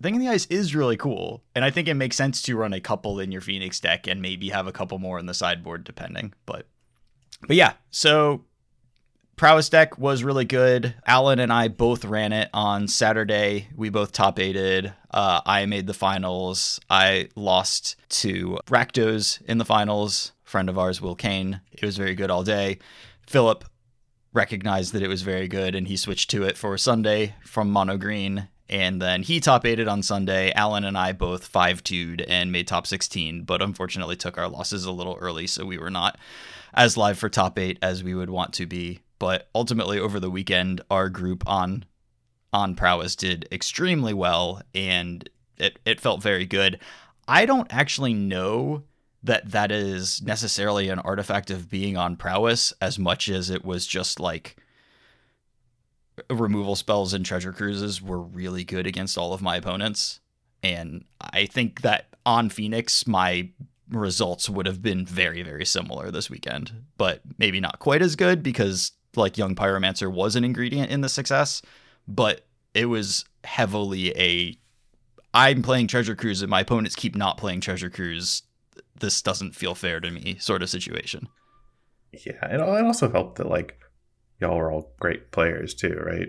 Thing 0.00 0.14
in 0.14 0.20
the 0.20 0.28
Ice 0.28 0.46
is 0.46 0.74
really 0.74 0.96
cool, 0.96 1.42
and 1.54 1.62
I 1.64 1.70
think 1.70 1.86
it 1.86 1.94
makes 1.94 2.16
sense 2.16 2.40
to 2.42 2.56
run 2.56 2.72
a 2.72 2.80
couple 2.80 3.20
in 3.20 3.32
your 3.32 3.42
Phoenix 3.42 3.80
deck 3.80 4.06
and 4.06 4.22
maybe 4.22 4.48
have 4.48 4.66
a 4.66 4.72
couple 4.72 4.98
more 4.98 5.18
in 5.18 5.26
the 5.26 5.34
sideboard, 5.34 5.84
depending. 5.84 6.32
But, 6.46 6.66
but 7.46 7.56
yeah. 7.56 7.74
So, 7.90 8.44
prowess 9.36 9.68
deck 9.68 9.98
was 9.98 10.24
really 10.24 10.46
good. 10.46 10.94
Alan 11.04 11.38
and 11.38 11.52
I 11.52 11.68
both 11.68 12.06
ran 12.06 12.32
it 12.32 12.48
on 12.54 12.88
Saturday. 12.88 13.68
We 13.76 13.90
both 13.90 14.12
top 14.12 14.38
aided. 14.38 14.94
Uh, 15.10 15.42
I 15.44 15.66
made 15.66 15.86
the 15.86 15.92
finals. 15.92 16.80
I 16.88 17.28
lost 17.34 17.96
to 18.20 18.58
Rakdos 18.68 19.42
in 19.42 19.58
the 19.58 19.66
finals. 19.66 20.32
Friend 20.50 20.68
of 20.68 20.76
ours, 20.76 21.00
Will 21.00 21.14
Kane. 21.14 21.60
It 21.70 21.84
was 21.84 21.96
very 21.96 22.16
good 22.16 22.28
all 22.28 22.42
day. 22.42 22.80
Philip 23.24 23.64
recognized 24.32 24.92
that 24.92 25.02
it 25.02 25.08
was 25.08 25.22
very 25.22 25.46
good 25.46 25.76
and 25.76 25.86
he 25.86 25.96
switched 25.96 26.28
to 26.30 26.42
it 26.42 26.56
for 26.56 26.76
Sunday 26.76 27.36
from 27.44 27.70
mono 27.70 27.96
green 27.96 28.48
and 28.68 29.00
then 29.00 29.22
he 29.22 29.38
top 29.38 29.64
eighted 29.64 29.86
on 29.86 30.02
Sunday. 30.02 30.52
Alan 30.52 30.84
and 30.84 30.98
I 30.98 31.12
both 31.12 31.46
5 31.46 31.84
2'd 31.84 32.22
and 32.22 32.50
made 32.50 32.66
top 32.66 32.88
16, 32.88 33.44
but 33.44 33.62
unfortunately 33.62 34.16
took 34.16 34.38
our 34.38 34.48
losses 34.48 34.84
a 34.84 34.90
little 34.90 35.16
early, 35.20 35.46
so 35.46 35.64
we 35.64 35.78
were 35.78 35.88
not 35.88 36.18
as 36.74 36.96
live 36.96 37.16
for 37.16 37.28
top 37.28 37.56
eight 37.56 37.78
as 37.80 38.02
we 38.02 38.14
would 38.14 38.30
want 38.30 38.52
to 38.54 38.66
be. 38.66 39.02
But 39.20 39.48
ultimately, 39.54 40.00
over 40.00 40.18
the 40.18 40.30
weekend, 40.30 40.80
our 40.90 41.08
group 41.08 41.44
on 41.46 41.84
on 42.52 42.74
prowess 42.74 43.14
did 43.14 43.46
extremely 43.52 44.14
well, 44.14 44.62
and 44.74 45.30
it, 45.58 45.78
it 45.84 46.00
felt 46.00 46.22
very 46.22 46.46
good. 46.46 46.80
I 47.28 47.46
don't 47.46 47.72
actually 47.72 48.14
know 48.14 48.82
that 49.22 49.50
that 49.50 49.70
is 49.70 50.22
necessarily 50.22 50.88
an 50.88 50.98
artifact 50.98 51.50
of 51.50 51.68
being 51.70 51.96
on 51.96 52.16
prowess 52.16 52.72
as 52.80 52.98
much 52.98 53.28
as 53.28 53.50
it 53.50 53.64
was 53.64 53.86
just 53.86 54.18
like 54.18 54.56
removal 56.28 56.76
spells 56.76 57.12
and 57.12 57.24
treasure 57.24 57.52
cruises 57.52 58.00
were 58.02 58.20
really 58.20 58.64
good 58.64 58.86
against 58.86 59.16
all 59.18 59.32
of 59.32 59.42
my 59.42 59.56
opponents. 59.56 60.20
And 60.62 61.04
I 61.20 61.46
think 61.46 61.82
that 61.82 62.06
on 62.26 62.50
Phoenix, 62.50 63.06
my 63.06 63.50
results 63.90 64.48
would 64.48 64.66
have 64.66 64.82
been 64.82 65.04
very, 65.04 65.42
very 65.42 65.64
similar 65.64 66.10
this 66.10 66.30
weekend, 66.30 66.72
but 66.96 67.22
maybe 67.38 67.60
not 67.60 67.78
quite 67.78 68.02
as 68.02 68.16
good 68.16 68.42
because 68.42 68.92
like 69.16 69.38
Young 69.38 69.54
Pyromancer 69.54 70.12
was 70.12 70.36
an 70.36 70.44
ingredient 70.44 70.90
in 70.90 71.00
the 71.00 71.08
success, 71.08 71.62
but 72.06 72.46
it 72.74 72.86
was 72.86 73.24
heavily 73.44 74.16
a 74.16 74.56
I'm 75.32 75.62
playing 75.62 75.86
Treasure 75.86 76.16
Cruise 76.16 76.42
and 76.42 76.50
my 76.50 76.60
opponents 76.60 76.96
keep 76.96 77.14
not 77.14 77.38
playing 77.38 77.60
Treasure 77.60 77.90
Cruise. 77.90 78.42
This 79.00 79.20
doesn't 79.22 79.54
feel 79.54 79.74
fair 79.74 80.00
to 80.00 80.10
me, 80.10 80.36
sort 80.38 80.62
of 80.62 80.70
situation. 80.70 81.28
Yeah, 82.12 82.54
it 82.54 82.60
also 82.60 83.10
helped 83.10 83.38
that 83.38 83.48
like 83.48 83.78
y'all 84.40 84.56
were 84.56 84.72
all 84.72 84.92
great 85.00 85.30
players 85.30 85.74
too, 85.74 86.00
right? 86.04 86.28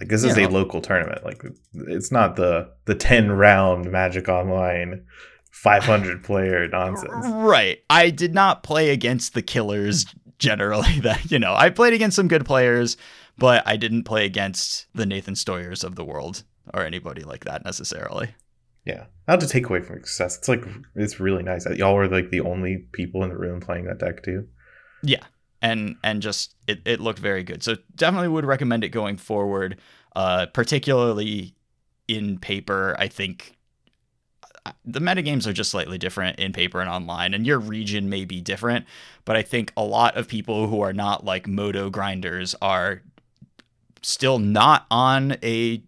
Like 0.00 0.08
this 0.08 0.24
is 0.24 0.36
yeah. 0.36 0.46
a 0.46 0.48
local 0.48 0.80
tournament. 0.80 1.24
Like 1.24 1.42
it's 1.74 2.12
not 2.12 2.36
the 2.36 2.70
the 2.84 2.94
ten 2.94 3.30
round 3.32 3.90
Magic 3.90 4.28
Online 4.28 5.04
500 5.50 6.22
player 6.22 6.68
nonsense. 6.68 7.26
Right. 7.26 7.78
I 7.90 8.10
did 8.10 8.32
not 8.32 8.62
play 8.62 8.90
against 8.90 9.34
the 9.34 9.42
killers 9.42 10.06
generally 10.38 11.00
that, 11.00 11.30
you 11.30 11.38
know, 11.38 11.54
I 11.54 11.70
played 11.70 11.92
against 11.92 12.14
some 12.14 12.28
good 12.28 12.44
players, 12.44 12.96
but 13.38 13.66
I 13.66 13.76
didn't 13.76 14.04
play 14.04 14.24
against 14.24 14.86
the 14.94 15.06
Nathan 15.06 15.34
Steuers 15.34 15.82
of 15.82 15.96
the 15.96 16.04
world 16.04 16.44
or 16.72 16.84
anybody 16.84 17.22
like 17.22 17.44
that 17.44 17.64
necessarily. 17.64 18.34
Yeah. 18.88 19.04
Not 19.28 19.40
to 19.40 19.46
take 19.46 19.68
away 19.68 19.82
from 19.82 19.96
success. 19.96 20.38
It's 20.38 20.48
like 20.48 20.64
it's 20.96 21.20
really 21.20 21.42
nice 21.42 21.64
that 21.64 21.76
y'all 21.76 21.94
were 21.94 22.08
like 22.08 22.30
the 22.30 22.40
only 22.40 22.78
people 22.92 23.22
in 23.22 23.28
the 23.28 23.36
room 23.36 23.60
playing 23.60 23.84
that 23.84 23.98
deck 23.98 24.22
too. 24.22 24.48
Yeah 25.02 25.24
and 25.62 25.96
and 26.04 26.22
just 26.22 26.54
it, 26.66 26.80
it 26.84 27.00
looked 27.00 27.18
very 27.18 27.42
good. 27.42 27.62
So 27.62 27.76
definitely 27.94 28.28
would 28.28 28.44
recommend 28.44 28.84
it 28.84 28.90
going 28.90 29.16
forward, 29.16 29.78
uh, 30.14 30.46
particularly 30.46 31.54
in 32.06 32.38
paper. 32.38 32.96
I 32.98 33.08
think 33.08 33.56
uh, 34.64 34.72
the 34.84 35.00
metagames 35.00 35.46
are 35.46 35.52
just 35.52 35.70
slightly 35.70 35.98
different 35.98 36.38
in 36.38 36.52
paper 36.52 36.80
and 36.80 36.88
online, 36.88 37.34
and 37.34 37.46
your 37.46 37.58
region 37.58 38.08
may 38.08 38.24
be 38.24 38.40
different, 38.40 38.86
but 39.24 39.36
I 39.36 39.42
think 39.42 39.72
a 39.76 39.84
lot 39.84 40.16
of 40.16 40.28
people 40.28 40.68
who 40.68 40.80
are 40.80 40.92
not 40.92 41.24
like 41.24 41.46
moto 41.46 41.90
grinders 41.90 42.54
are 42.62 43.02
still 44.02 44.38
not 44.38 44.86
on 44.90 45.36
a 45.42 45.82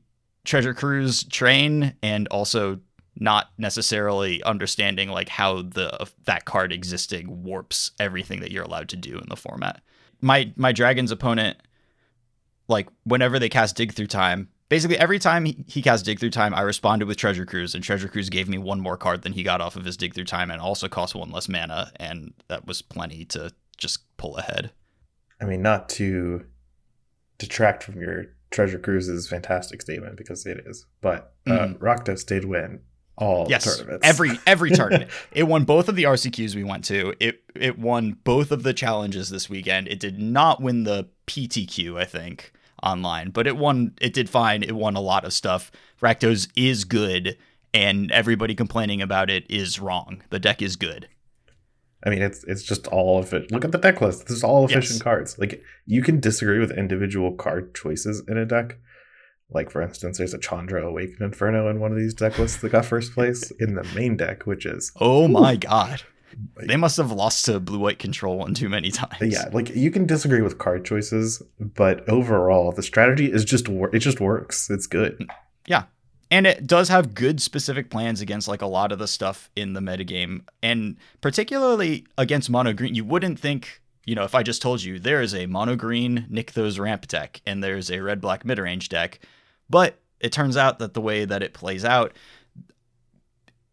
treasure 0.44 0.74
cruise 0.74 1.22
train 1.22 1.94
and 2.02 2.26
also 2.28 2.80
not 3.20 3.50
necessarily 3.58 4.42
understanding 4.44 5.10
like 5.10 5.28
how 5.28 5.62
the 5.62 6.08
that 6.24 6.46
card 6.46 6.72
existing 6.72 7.44
warps 7.44 7.92
everything 8.00 8.40
that 8.40 8.50
you're 8.50 8.64
allowed 8.64 8.88
to 8.88 8.96
do 8.96 9.18
in 9.18 9.28
the 9.28 9.36
format. 9.36 9.82
My 10.20 10.52
my 10.56 10.72
dragon's 10.72 11.12
opponent 11.12 11.58
like 12.66 12.88
whenever 13.04 13.38
they 13.38 13.48
cast 13.48 13.76
dig 13.76 13.92
through 13.92 14.06
time, 14.06 14.48
basically 14.68 14.96
every 14.96 15.18
time 15.18 15.44
he, 15.44 15.64
he 15.66 15.82
cast 15.82 16.04
dig 16.04 16.18
through 16.18 16.30
time, 16.30 16.54
I 16.54 16.62
responded 16.62 17.06
with 17.06 17.18
treasure 17.18 17.44
cruise 17.44 17.74
and 17.74 17.84
treasure 17.84 18.08
cruise 18.08 18.30
gave 18.30 18.48
me 18.48 18.58
one 18.58 18.80
more 18.80 18.96
card 18.96 19.22
than 19.22 19.34
he 19.34 19.42
got 19.42 19.60
off 19.60 19.76
of 19.76 19.84
his 19.84 19.96
dig 19.96 20.14
through 20.14 20.24
time 20.24 20.50
and 20.50 20.60
also 20.60 20.88
cost 20.88 21.14
one 21.14 21.30
less 21.30 21.48
mana 21.48 21.92
and 21.96 22.32
that 22.48 22.66
was 22.66 22.80
plenty 22.80 23.24
to 23.26 23.52
just 23.76 24.00
pull 24.16 24.36
ahead. 24.36 24.70
I 25.42 25.44
mean, 25.44 25.62
not 25.62 25.88
to 25.90 26.46
detract 27.38 27.82
from 27.82 28.00
your 28.00 28.26
treasure 28.50 28.78
Cruise 28.78 29.06
cruise's 29.06 29.28
fantastic 29.28 29.80
statement 29.80 30.16
because 30.16 30.44
it 30.46 30.64
is, 30.66 30.86
but 31.00 31.34
uh, 31.46 31.50
mm. 31.50 31.78
Rakdos 31.78 32.26
did 32.26 32.44
win 32.44 32.80
all 33.16 33.46
yes, 33.48 33.64
tournaments. 33.64 34.06
Every 34.06 34.30
every 34.46 34.70
tournament. 34.72 35.10
it 35.32 35.44
won 35.44 35.64
both 35.64 35.88
of 35.88 35.96
the 35.96 36.04
RCQs 36.04 36.54
we 36.54 36.64
went 36.64 36.84
to. 36.86 37.14
It 37.20 37.42
it 37.54 37.78
won 37.78 38.18
both 38.24 38.50
of 38.50 38.62
the 38.62 38.72
challenges 38.72 39.30
this 39.30 39.48
weekend. 39.48 39.88
It 39.88 40.00
did 40.00 40.18
not 40.18 40.62
win 40.62 40.84
the 40.84 41.08
PTQ, 41.26 41.98
I 41.98 42.04
think, 42.04 42.52
online, 42.82 43.30
but 43.30 43.46
it 43.46 43.56
won 43.56 43.94
it 44.00 44.14
did 44.14 44.28
fine. 44.28 44.62
It 44.62 44.74
won 44.74 44.96
a 44.96 45.00
lot 45.00 45.24
of 45.24 45.32
stuff. 45.32 45.70
Rakdos 46.00 46.48
is 46.56 46.84
good 46.84 47.36
and 47.72 48.10
everybody 48.10 48.54
complaining 48.54 49.00
about 49.00 49.30
it 49.30 49.48
is 49.48 49.78
wrong. 49.78 50.22
The 50.30 50.38
deck 50.38 50.62
is 50.62 50.76
good. 50.76 51.08
I 52.04 52.10
mean, 52.10 52.22
it's 52.22 52.44
it's 52.44 52.62
just 52.62 52.86
all 52.86 53.18
of 53.18 53.32
it. 53.34 53.52
Look 53.52 53.64
at 53.64 53.72
the 53.72 53.78
deck 53.78 54.00
list. 54.00 54.26
This 54.26 54.38
is 54.38 54.44
all 54.44 54.64
efficient 54.64 54.94
yes. 54.94 55.02
cards. 55.02 55.38
Like 55.38 55.62
you 55.86 56.02
can 56.02 56.18
disagree 56.18 56.58
with 56.58 56.70
individual 56.70 57.34
card 57.34 57.74
choices 57.74 58.22
in 58.26 58.38
a 58.38 58.46
deck, 58.46 58.78
like 59.52 59.70
for 59.70 59.82
instance, 59.82 60.18
there's 60.18 60.34
a 60.34 60.38
Chandra 60.38 60.86
Awakened 60.86 61.20
Inferno 61.20 61.68
in 61.68 61.80
one 61.80 61.92
of 61.92 61.98
these 61.98 62.14
deck 62.14 62.38
lists 62.38 62.60
that 62.60 62.72
got 62.72 62.84
first 62.84 63.12
place 63.12 63.50
in 63.60 63.74
the 63.74 63.84
main 63.94 64.16
deck, 64.16 64.46
which 64.46 64.66
is 64.66 64.92
oh 65.00 65.28
my 65.28 65.56
god. 65.56 66.02
They 66.56 66.76
must 66.76 66.96
have 66.96 67.10
lost 67.10 67.44
to 67.46 67.58
blue 67.58 67.80
white 67.80 67.98
control 67.98 68.38
one 68.38 68.54
too 68.54 68.68
many 68.68 68.90
times. 68.90 69.20
Yeah, 69.20 69.48
like 69.52 69.74
you 69.74 69.90
can 69.90 70.06
disagree 70.06 70.42
with 70.42 70.58
card 70.58 70.84
choices, 70.84 71.42
but 71.58 72.08
overall 72.08 72.72
the 72.72 72.82
strategy 72.82 73.30
is 73.32 73.44
just 73.44 73.68
it 73.68 73.98
just 73.98 74.20
works. 74.20 74.70
It's 74.70 74.86
good. 74.86 75.18
Mm, 75.18 75.26
yeah. 75.66 75.84
And 76.30 76.46
it 76.46 76.66
does 76.66 76.88
have 76.88 77.14
good 77.14 77.42
specific 77.42 77.90
plans 77.90 78.20
against 78.20 78.46
like 78.46 78.62
a 78.62 78.66
lot 78.66 78.92
of 78.92 79.00
the 79.00 79.08
stuff 79.08 79.50
in 79.56 79.72
the 79.72 79.80
metagame. 79.80 80.42
And 80.62 80.96
particularly 81.20 82.06
against 82.16 82.48
mono 82.48 82.72
green, 82.72 82.94
you 82.94 83.04
wouldn't 83.04 83.40
think, 83.40 83.82
you 84.04 84.14
know, 84.14 84.22
if 84.22 84.34
I 84.34 84.44
just 84.44 84.62
told 84.62 84.82
you 84.82 85.00
there 85.00 85.20
is 85.20 85.34
a 85.34 85.46
mono 85.46 85.74
green 85.74 86.28
Nykthos 86.30 86.78
ramp 86.78 87.08
deck 87.08 87.40
and 87.44 87.64
there's 87.64 87.90
a 87.90 88.00
red 88.00 88.20
black 88.20 88.44
mid 88.44 88.60
range 88.60 88.88
deck 88.88 89.18
but 89.70 90.00
it 90.20 90.32
turns 90.32 90.56
out 90.56 90.78
that 90.80 90.92
the 90.92 91.00
way 91.00 91.24
that 91.24 91.42
it 91.42 91.54
plays 91.54 91.84
out, 91.84 92.12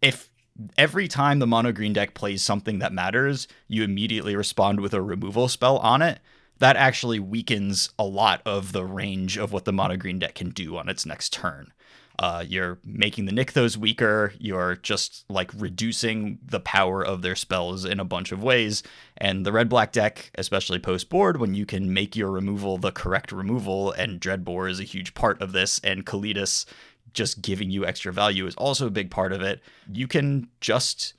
if 0.01 0.29
every 0.77 1.07
time 1.07 1.39
the 1.39 1.47
mono 1.47 1.71
green 1.71 1.93
deck 1.93 2.13
plays 2.13 2.41
something 2.41 2.79
that 2.79 2.93
matters, 2.93 3.47
you 3.67 3.83
immediately 3.83 4.35
respond 4.35 4.79
with 4.79 4.93
a 4.93 5.01
removal 5.01 5.47
spell 5.47 5.77
on 5.77 6.01
it. 6.01 6.19
That 6.59 6.75
actually 6.75 7.19
weakens 7.19 7.91
a 7.99 8.03
lot 8.03 8.41
of 8.45 8.71
the 8.71 8.85
range 8.85 9.37
of 9.37 9.51
what 9.51 9.65
the 9.65 9.73
mono 9.73 9.97
green 9.97 10.19
deck 10.19 10.35
can 10.35 10.49
do 10.49 10.77
on 10.77 10.89
its 10.89 11.05
next 11.05 11.33
turn. 11.33 11.73
Uh, 12.20 12.43
you're 12.47 12.80
making 12.84 13.26
the 13.26 13.32
Nykthos 13.32 13.78
weaker. 13.78 14.34
You're 14.39 14.76
just 14.78 15.26
like 15.30 15.51
reducing 15.55 16.39
the 16.43 16.59
power 16.59 17.05
of 17.05 17.22
their 17.22 17.36
spells 17.36 17.86
in 17.86 17.99
a 17.99 18.05
bunch 18.05 18.32
of 18.32 18.41
ways. 18.41 18.82
And 19.18 19.45
the 19.45 19.51
red 19.51 19.70
black 19.70 19.91
deck, 19.91 20.32
especially 20.36 20.80
post 20.80 21.09
board, 21.09 21.39
when 21.39 21.53
you 21.53 21.65
can 21.65 21.93
make 21.93 22.15
your 22.15 22.32
removal 22.32 22.78
the 22.78 22.91
correct 22.91 23.32
removal, 23.32 23.91
and 23.91 24.20
Dreadbore 24.20 24.70
is 24.70 24.80
a 24.80 24.84
huge 24.84 25.13
part 25.13 25.41
of 25.41 25.51
this, 25.51 25.80
and 25.84 26.05
Kalitas 26.05 26.65
just 27.13 27.41
giving 27.41 27.70
you 27.70 27.86
extra 27.86 28.11
value 28.11 28.45
is 28.47 28.55
also 28.55 28.88
a 28.88 28.91
big 28.91 29.11
part 29.11 29.32
of 29.32 29.41
it. 29.41 29.61
You 29.91 30.07
can 30.07 30.49
just 30.59 31.13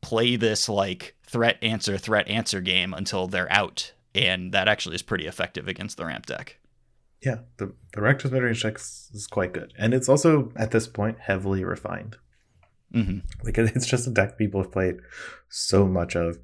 play 0.00 0.36
this 0.36 0.68
like 0.68 1.14
threat 1.26 1.58
answer 1.62 1.98
threat 1.98 2.26
answer 2.28 2.60
game 2.60 2.94
until 2.94 3.26
they're 3.26 3.52
out 3.52 3.92
and 4.14 4.52
that 4.52 4.68
actually 4.68 4.94
is 4.94 5.02
pretty 5.02 5.26
effective 5.26 5.68
against 5.68 5.96
the 5.96 6.06
ramp 6.06 6.26
deck 6.26 6.58
yeah. 7.22 7.38
The, 7.58 7.72
the 7.94 8.00
Rakdos 8.00 8.30
mid-range 8.30 8.62
deck 8.62 8.76
is 8.76 9.28
quite 9.30 9.52
good. 9.52 9.72
And 9.78 9.94
it's 9.94 10.08
also 10.08 10.52
at 10.56 10.70
this 10.70 10.86
point 10.86 11.18
heavily 11.20 11.64
refined. 11.64 12.16
Mm-hmm. 12.92 13.18
like 13.44 13.56
it's 13.56 13.86
just 13.86 14.08
a 14.08 14.10
deck 14.10 14.36
people 14.36 14.60
have 14.60 14.72
played 14.72 14.96
so 15.48 15.86
much 15.86 16.16
of 16.16 16.38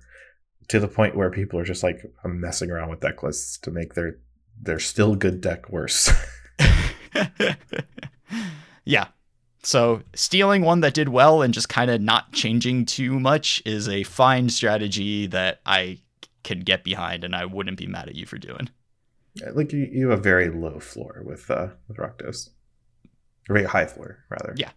to 0.68 0.78
the 0.78 0.86
point 0.86 1.16
where 1.16 1.28
people 1.28 1.58
are 1.58 1.64
just 1.64 1.82
like 1.82 2.00
messing 2.24 2.70
around 2.70 2.88
with 2.88 3.00
deck 3.00 3.24
lists 3.24 3.58
to 3.58 3.72
make 3.72 3.94
their 3.94 4.18
their 4.62 4.78
still 4.78 5.16
good 5.16 5.40
deck 5.40 5.68
worse. 5.70 6.08
Yeah. 8.86 9.08
So 9.62 10.02
stealing 10.14 10.62
one 10.62 10.80
that 10.80 10.94
did 10.94 11.10
well 11.10 11.42
and 11.42 11.52
just 11.52 11.68
kind 11.68 11.90
of 11.90 12.00
not 12.00 12.32
changing 12.32 12.86
too 12.86 13.20
much 13.20 13.60
is 13.66 13.88
a 13.88 14.04
fine 14.04 14.48
strategy 14.48 15.26
that 15.26 15.60
I 15.66 15.98
can 16.44 16.60
get 16.60 16.84
behind, 16.84 17.24
and 17.24 17.34
I 17.34 17.44
wouldn't 17.44 17.76
be 17.76 17.88
mad 17.88 18.08
at 18.08 18.14
you 18.14 18.24
for 18.24 18.38
doing. 18.38 18.70
Like 19.52 19.72
you, 19.72 19.88
you 19.90 20.08
have 20.10 20.18
a 20.18 20.22
very 20.22 20.48
low 20.48 20.78
floor 20.80 21.22
with 21.24 21.50
uh 21.50 21.68
with 21.88 21.98
Rakdos, 21.98 22.50
very 23.48 23.64
high 23.64 23.86
floor 23.86 24.24
rather. 24.28 24.54
Yeah, 24.56 24.70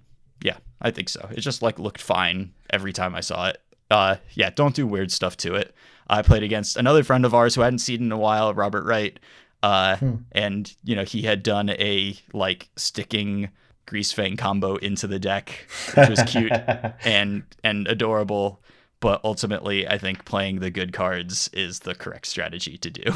yeah, 0.43 0.57
I 0.81 0.91
think 0.91 1.09
so. 1.09 1.27
It 1.31 1.41
just 1.41 1.61
like 1.61 1.79
looked 1.79 2.01
fine 2.01 2.53
every 2.69 2.93
time 2.93 3.15
I 3.15 3.21
saw 3.21 3.49
it. 3.49 3.61
Uh, 3.91 4.17
yeah, 4.33 4.49
don't 4.51 4.75
do 4.75 4.85
weird 4.85 5.11
stuff 5.11 5.35
to 5.37 5.55
it. 5.55 5.73
I 6.07 6.21
played 6.21 6.43
against 6.43 6.77
another 6.77 7.03
friend 7.03 7.25
of 7.25 7.33
ours 7.33 7.55
who 7.55 7.61
hadn't 7.61 7.79
seen 7.79 8.01
in 8.03 8.11
a 8.11 8.17
while, 8.17 8.53
Robert 8.53 8.85
Wright. 8.85 9.19
Uh, 9.61 9.97
hmm. 9.97 10.15
and 10.31 10.73
you 10.85 10.95
know 10.95 11.03
he 11.03 11.23
had 11.23 11.43
done 11.43 11.69
a 11.71 12.15
like 12.33 12.69
sticking 12.77 13.49
Greasefang 13.87 14.37
combo 14.37 14.77
into 14.77 15.07
the 15.07 15.19
deck, 15.19 15.67
which 15.95 16.09
was 16.09 16.23
cute 16.23 16.51
and 17.03 17.43
and 17.63 17.87
adorable. 17.87 18.61
But 19.01 19.21
ultimately, 19.23 19.87
I 19.87 19.97
think 19.97 20.25
playing 20.25 20.59
the 20.59 20.69
good 20.69 20.93
cards 20.93 21.49
is 21.53 21.79
the 21.79 21.95
correct 21.95 22.25
strategy 22.25 22.77
to 22.77 22.89
do. 22.89 23.13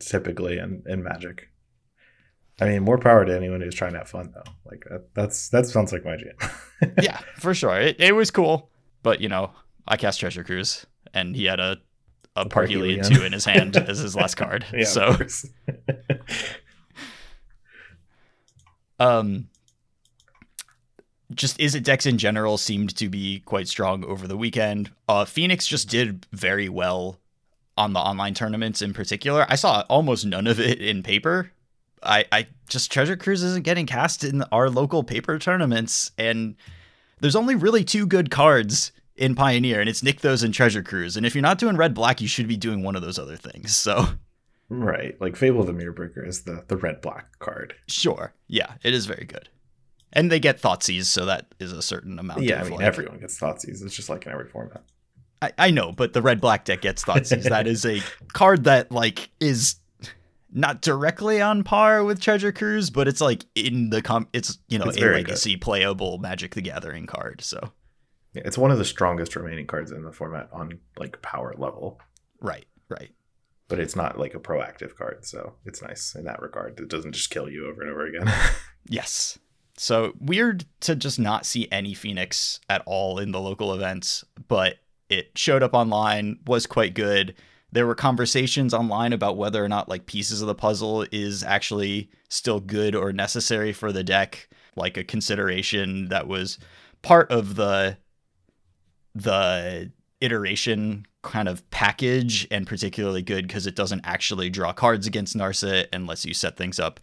Typically, 0.00 0.58
in, 0.58 0.82
in 0.86 1.02
Magic. 1.02 1.48
I 2.60 2.68
mean, 2.68 2.82
more 2.82 2.98
power 2.98 3.24
to 3.24 3.36
anyone 3.36 3.60
who's 3.60 3.74
trying 3.74 3.92
to 3.92 3.98
have 3.98 4.08
fun, 4.08 4.32
though. 4.34 4.50
Like 4.64 4.84
that, 4.90 5.14
that's 5.14 5.48
that 5.50 5.66
sounds 5.66 5.92
like 5.92 6.04
my 6.04 6.16
jam. 6.16 6.94
yeah, 7.02 7.20
for 7.36 7.54
sure. 7.54 7.78
It, 7.78 8.00
it 8.00 8.12
was 8.12 8.30
cool, 8.30 8.70
but 9.02 9.20
you 9.20 9.28
know, 9.28 9.52
I 9.86 9.96
cast 9.96 10.18
Treasure 10.20 10.42
Cruise, 10.42 10.84
and 11.14 11.36
he 11.36 11.44
had 11.44 11.60
a 11.60 11.78
a 12.34 12.46
Parhelion 12.46 13.06
two 13.06 13.24
in 13.24 13.32
his 13.32 13.44
hand 13.44 13.76
as 13.88 13.98
his 13.98 14.16
last 14.16 14.36
card. 14.36 14.64
yeah, 14.72 14.84
so, 14.84 15.16
um, 18.98 19.48
just 21.32 21.58
is 21.60 21.74
it 21.74 21.84
decks 21.84 22.06
in 22.06 22.18
general 22.18 22.58
seemed 22.58 22.94
to 22.96 23.08
be 23.08 23.40
quite 23.40 23.68
strong 23.68 24.04
over 24.04 24.26
the 24.26 24.36
weekend. 24.36 24.90
Uh, 25.08 25.24
Phoenix 25.24 25.66
just 25.66 25.88
did 25.88 26.26
very 26.32 26.68
well 26.68 27.18
on 27.78 27.92
the 27.92 28.00
online 28.00 28.34
tournaments 28.34 28.82
in 28.82 28.92
particular. 28.92 29.46
I 29.48 29.54
saw 29.54 29.84
almost 29.88 30.26
none 30.26 30.46
of 30.46 30.60
it 30.60 30.80
in 30.80 31.02
paper. 31.02 31.50
I, 32.02 32.24
I 32.30 32.46
just 32.68 32.92
Treasure 32.92 33.16
Cruise 33.16 33.42
isn't 33.42 33.64
getting 33.64 33.86
cast 33.86 34.24
in 34.24 34.42
our 34.52 34.68
local 34.68 35.02
paper 35.02 35.38
tournaments, 35.38 36.10
and 36.18 36.56
there's 37.20 37.36
only 37.36 37.54
really 37.54 37.84
two 37.84 38.06
good 38.06 38.30
cards 38.30 38.92
in 39.16 39.34
Pioneer, 39.34 39.80
and 39.80 39.88
it's 39.88 40.02
Nykthos 40.02 40.44
and 40.44 40.52
Treasure 40.52 40.82
Cruise. 40.82 41.16
And 41.16 41.24
if 41.24 41.34
you're 41.34 41.42
not 41.42 41.58
doing 41.58 41.76
red 41.76 41.94
black, 41.94 42.20
you 42.20 42.28
should 42.28 42.46
be 42.46 42.56
doing 42.56 42.82
one 42.82 42.94
of 42.94 43.02
those 43.02 43.18
other 43.18 43.36
things. 43.36 43.76
So 43.76 44.06
Right. 44.68 45.18
Like 45.20 45.36
Fable 45.36 45.64
the 45.64 45.72
Mirrorbreaker 45.72 46.26
is 46.26 46.42
the, 46.42 46.64
the 46.68 46.76
red 46.76 47.00
black 47.00 47.38
card. 47.38 47.74
Sure. 47.86 48.34
Yeah, 48.48 48.74
it 48.82 48.94
is 48.94 49.06
very 49.06 49.24
good. 49.24 49.48
And 50.12 50.30
they 50.30 50.40
get 50.40 50.60
Thoughtseize, 50.60 51.04
so 51.04 51.26
that 51.26 51.46
is 51.58 51.72
a 51.72 51.82
certain 51.82 52.18
amount. 52.18 52.42
Yeah, 52.42 52.60
I 52.60 52.64
mean 52.64 52.72
like, 52.74 52.86
everyone 52.86 53.18
gets 53.18 53.38
Thoughtseize. 53.38 53.82
It's 53.82 53.94
just 53.94 54.08
like 54.08 54.26
in 54.26 54.32
every 54.32 54.48
format. 54.48 54.82
I, 55.40 55.52
I 55.58 55.70
know, 55.70 55.92
but 55.92 56.12
the 56.12 56.22
red 56.22 56.40
black 56.40 56.64
deck 56.64 56.80
gets 56.80 57.04
Thoughtseize. 57.04 57.48
that 57.48 57.66
is 57.66 57.84
a 57.84 58.00
card 58.32 58.64
that 58.64 58.90
like 58.90 59.30
is 59.40 59.76
not 60.52 60.80
directly 60.80 61.40
on 61.40 61.62
par 61.62 62.04
with 62.04 62.20
Treasure 62.20 62.52
Cruise, 62.52 62.90
but 62.90 63.06
it's 63.06 63.20
like 63.20 63.44
in 63.54 63.90
the 63.90 64.02
com 64.02 64.28
it's 64.32 64.58
you 64.68 64.78
know 64.78 64.86
it's 64.86 64.96
a 64.96 65.00
legacy 65.00 65.54
good. 65.54 65.60
playable 65.60 66.18
Magic 66.18 66.54
the 66.54 66.62
Gathering 66.62 67.06
card. 67.06 67.40
So 67.42 67.72
yeah, 68.34 68.42
it's 68.44 68.58
one 68.58 68.70
of 68.70 68.78
the 68.78 68.84
strongest 68.84 69.36
remaining 69.36 69.66
cards 69.66 69.92
in 69.92 70.02
the 70.02 70.12
format 70.12 70.48
on 70.52 70.78
like 70.96 71.20
power 71.22 71.54
level. 71.56 72.00
Right, 72.40 72.66
right. 72.88 73.10
But 73.68 73.80
it's 73.80 73.96
not 73.96 74.18
like 74.18 74.34
a 74.34 74.38
proactive 74.38 74.96
card, 74.96 75.26
so 75.26 75.54
it's 75.66 75.82
nice 75.82 76.14
in 76.14 76.24
that 76.24 76.40
regard. 76.40 76.80
It 76.80 76.88
doesn't 76.88 77.12
just 77.12 77.30
kill 77.30 77.50
you 77.50 77.68
over 77.68 77.82
and 77.82 77.90
over 77.90 78.06
again. 78.06 78.32
yes. 78.88 79.38
So 79.76 80.14
weird 80.18 80.64
to 80.80 80.96
just 80.96 81.18
not 81.18 81.46
see 81.46 81.68
any 81.70 81.94
Phoenix 81.94 82.60
at 82.68 82.82
all 82.86 83.18
in 83.18 83.30
the 83.30 83.40
local 83.40 83.74
events, 83.74 84.24
but 84.48 84.76
it 85.08 85.36
showed 85.36 85.62
up 85.62 85.74
online, 85.74 86.38
was 86.46 86.66
quite 86.66 86.94
good. 86.94 87.34
There 87.70 87.86
were 87.86 87.94
conversations 87.94 88.72
online 88.72 89.12
about 89.12 89.36
whether 89.36 89.62
or 89.62 89.68
not 89.68 89.88
like 89.88 90.06
pieces 90.06 90.40
of 90.40 90.48
the 90.48 90.54
puzzle 90.54 91.06
is 91.12 91.42
actually 91.42 92.10
still 92.28 92.60
good 92.60 92.94
or 92.94 93.12
necessary 93.12 93.72
for 93.72 93.92
the 93.92 94.04
deck, 94.04 94.48
like 94.76 94.96
a 94.96 95.04
consideration 95.04 96.08
that 96.08 96.26
was 96.26 96.58
part 97.02 97.30
of 97.30 97.56
the 97.56 97.98
the 99.14 99.90
iteration 100.20 101.06
kind 101.22 101.48
of 101.48 101.68
package 101.70 102.46
and 102.50 102.66
particularly 102.66 103.22
good 103.22 103.46
because 103.46 103.66
it 103.66 103.74
doesn't 103.74 104.00
actually 104.04 104.48
draw 104.48 104.72
cards 104.72 105.06
against 105.06 105.36
Narset 105.36 105.86
unless 105.92 106.24
you 106.24 106.34
set 106.34 106.56
things 106.56 106.78
up 106.78 107.00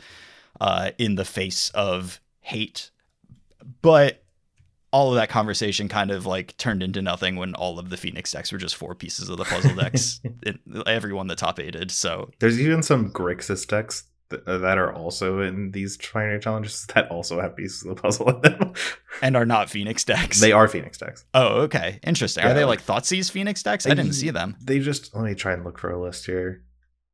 uh, 0.61 0.91
in 0.97 1.15
the 1.15 1.25
face 1.25 1.69
of 1.69 2.19
hate. 2.41 2.91
But 3.81 4.23
all 4.95 5.09
of 5.09 5.15
that 5.15 5.27
conversation 5.27 5.89
kind 5.89 6.09
of 6.09 6.25
like 6.25 6.55
turned 6.55 6.81
into 6.81 7.01
nothing 7.01 7.35
when 7.35 7.53
all 7.55 7.79
of 7.79 7.89
the 7.89 7.97
Phoenix 7.97 8.31
decks 8.31 8.49
were 8.49 8.57
just 8.57 8.77
four 8.77 8.95
pieces 8.95 9.27
of 9.27 9.37
the 9.37 9.43
puzzle 9.43 9.75
decks. 9.81 10.21
everyone 10.87 11.27
the 11.27 11.35
top 11.35 11.59
aided. 11.59 11.91
So 11.91 12.31
there's 12.39 12.61
even 12.61 12.81
some 12.81 13.11
Grixis 13.11 13.67
decks 13.67 14.05
uh, 14.31 14.57
that 14.57 14.77
are 14.77 14.93
also 14.93 15.41
in 15.41 15.71
these 15.71 15.97
Pioneer 15.97 16.39
challenges 16.39 16.87
that 16.95 17.11
also 17.11 17.41
have 17.41 17.57
pieces 17.57 17.83
of 17.83 17.97
the 17.97 18.01
puzzle 18.01 18.29
in 18.29 18.41
them 18.43 18.73
and 19.21 19.35
are 19.35 19.45
not 19.45 19.69
Phoenix 19.69 20.05
decks. 20.05 20.39
They 20.39 20.53
are 20.53 20.69
Phoenix 20.69 20.97
decks. 20.97 21.25
Oh, 21.33 21.63
okay, 21.63 21.99
interesting. 22.01 22.45
Yeah, 22.45 22.51
are 22.51 22.53
they 22.53 22.63
like 22.63 22.81
Thoughtseize 22.81 23.29
Phoenix 23.29 23.63
decks? 23.63 23.85
I 23.85 23.89
didn't 23.89 24.13
see 24.13 24.29
them. 24.29 24.55
They 24.61 24.79
just 24.79 25.13
let 25.13 25.25
me 25.25 25.35
try 25.35 25.51
and 25.51 25.65
look 25.65 25.77
for 25.77 25.91
a 25.91 26.01
list 26.01 26.25
here 26.25 26.63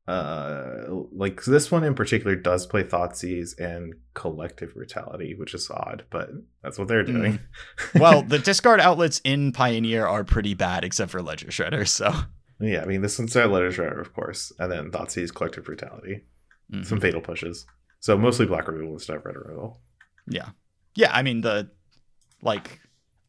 uh 0.08 0.84
like 1.12 1.44
this 1.44 1.70
one 1.70 1.84
in 1.84 1.94
particular 1.94 2.34
does 2.34 2.66
play 2.66 2.82
thoughtseize 2.82 3.56
and 3.58 3.94
collective 4.14 4.74
brutality 4.74 5.36
which 5.36 5.54
is 5.54 5.70
odd 5.70 6.04
but 6.10 6.28
that's 6.62 6.76
what 6.76 6.88
they're 6.88 7.04
doing. 7.04 7.38
Mm. 7.92 8.00
well 8.00 8.22
the 8.22 8.38
discard 8.40 8.80
outlets 8.80 9.20
in 9.22 9.52
pioneer 9.52 10.04
are 10.04 10.24
pretty 10.24 10.54
bad 10.54 10.82
except 10.82 11.12
for 11.12 11.22
ledger 11.22 11.48
shredder 11.48 11.86
so. 11.86 12.12
Yeah 12.58 12.82
i 12.82 12.84
mean 12.84 13.00
this 13.00 13.18
one's 13.18 13.36
ledger 13.36 13.70
shredder 13.70 14.00
of 14.00 14.12
course 14.12 14.52
and 14.58 14.72
then 14.72 14.90
thoughtseize 14.90 15.32
collective 15.32 15.64
brutality. 15.64 16.22
Mm-hmm. 16.72 16.82
some 16.84 17.00
fatal 17.00 17.20
pushes. 17.20 17.66
So 18.00 18.18
mostly 18.18 18.46
black 18.46 18.66
removal 18.66 18.94
instead 18.94 19.16
of 19.16 19.24
red 19.24 19.36
removal 19.36 19.80
yeah. 20.28 20.48
Yeah 20.96 21.12
i 21.12 21.22
mean 21.22 21.42
the 21.42 21.70
like 22.42 22.80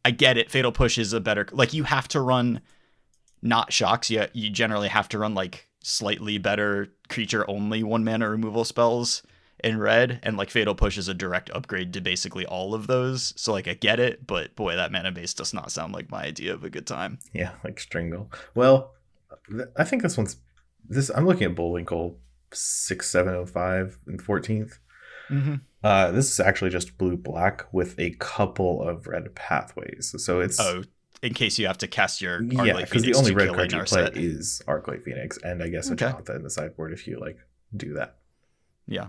i 0.04 0.10
get 0.10 0.36
it. 0.38 0.50
Fatal 0.50 0.72
push 0.72 0.98
is 0.98 1.12
a 1.12 1.20
better 1.20 1.46
like 1.52 1.72
you 1.72 1.84
have 1.84 2.08
to 2.08 2.20
run 2.20 2.60
not 3.42 3.72
shocks. 3.72 4.10
Yet 4.10 4.34
you 4.34 4.50
generally 4.50 4.88
have 4.88 5.08
to 5.10 5.18
run 5.18 5.34
like 5.34 5.68
slightly 5.84 6.38
better 6.38 6.88
creature 7.08 7.48
only 7.48 7.82
one 7.82 8.02
mana 8.04 8.28
removal 8.28 8.64
spells 8.64 9.22
in 9.62 9.78
red 9.78 10.18
and 10.22 10.36
like 10.36 10.50
fatal 10.50 10.74
push 10.74 10.96
is 10.96 11.08
a 11.08 11.14
direct 11.14 11.50
upgrade 11.50 11.92
to 11.92 12.00
basically 12.00 12.46
all 12.46 12.74
of 12.74 12.86
those. 12.86 13.34
So 13.36 13.52
like 13.52 13.68
i 13.68 13.74
get 13.74 14.00
it 14.00 14.26
but 14.26 14.56
boy 14.56 14.76
that 14.76 14.90
mana 14.90 15.12
base 15.12 15.34
does 15.34 15.52
not 15.52 15.70
sound 15.70 15.92
like 15.92 16.10
my 16.10 16.24
idea 16.24 16.54
of 16.54 16.64
a 16.64 16.70
good 16.70 16.86
time. 16.86 17.18
Yeah 17.32 17.52
like 17.62 17.78
strangle. 17.78 18.32
Well 18.54 18.94
i 19.76 19.84
think 19.84 20.02
this 20.02 20.16
one's 20.16 20.38
this 20.88 21.10
i'm 21.14 21.26
looking 21.26 21.44
at 21.44 21.54
bullwinkle 21.54 22.18
6705 22.52 23.98
and 24.06 24.22
14th 24.22 24.78
mm-hmm. 25.28 25.54
uh, 25.82 26.10
this 26.12 26.30
is 26.30 26.40
actually 26.40 26.70
just 26.70 26.96
blue 26.96 27.16
black 27.16 27.66
with 27.72 27.98
a 27.98 28.10
couple 28.12 28.86
of 28.88 29.06
red 29.06 29.34
pathways. 29.34 30.14
So 30.18 30.40
it's 30.40 30.58
oh 30.60 30.84
in 31.24 31.34
case 31.34 31.58
you 31.58 31.66
have 31.66 31.78
to 31.78 31.88
cast 31.88 32.20
your 32.20 32.40
Arclight 32.40 32.66
yeah 32.66 32.80
because 32.80 33.02
the 33.02 33.14
only 33.14 33.34
red 33.34 33.54
card 33.54 33.72
you 33.72 33.82
play 33.82 34.10
is 34.14 34.62
Arclight 34.68 35.02
Phoenix 35.04 35.38
and 35.42 35.62
I 35.62 35.68
guess 35.68 35.90
okay. 35.90 36.06
Jegantha 36.06 36.36
in 36.36 36.42
the 36.42 36.50
sideboard 36.50 36.92
if 36.92 37.06
you 37.06 37.18
like 37.18 37.38
do 37.74 37.94
that. 37.94 38.16
Yeah. 38.86 39.08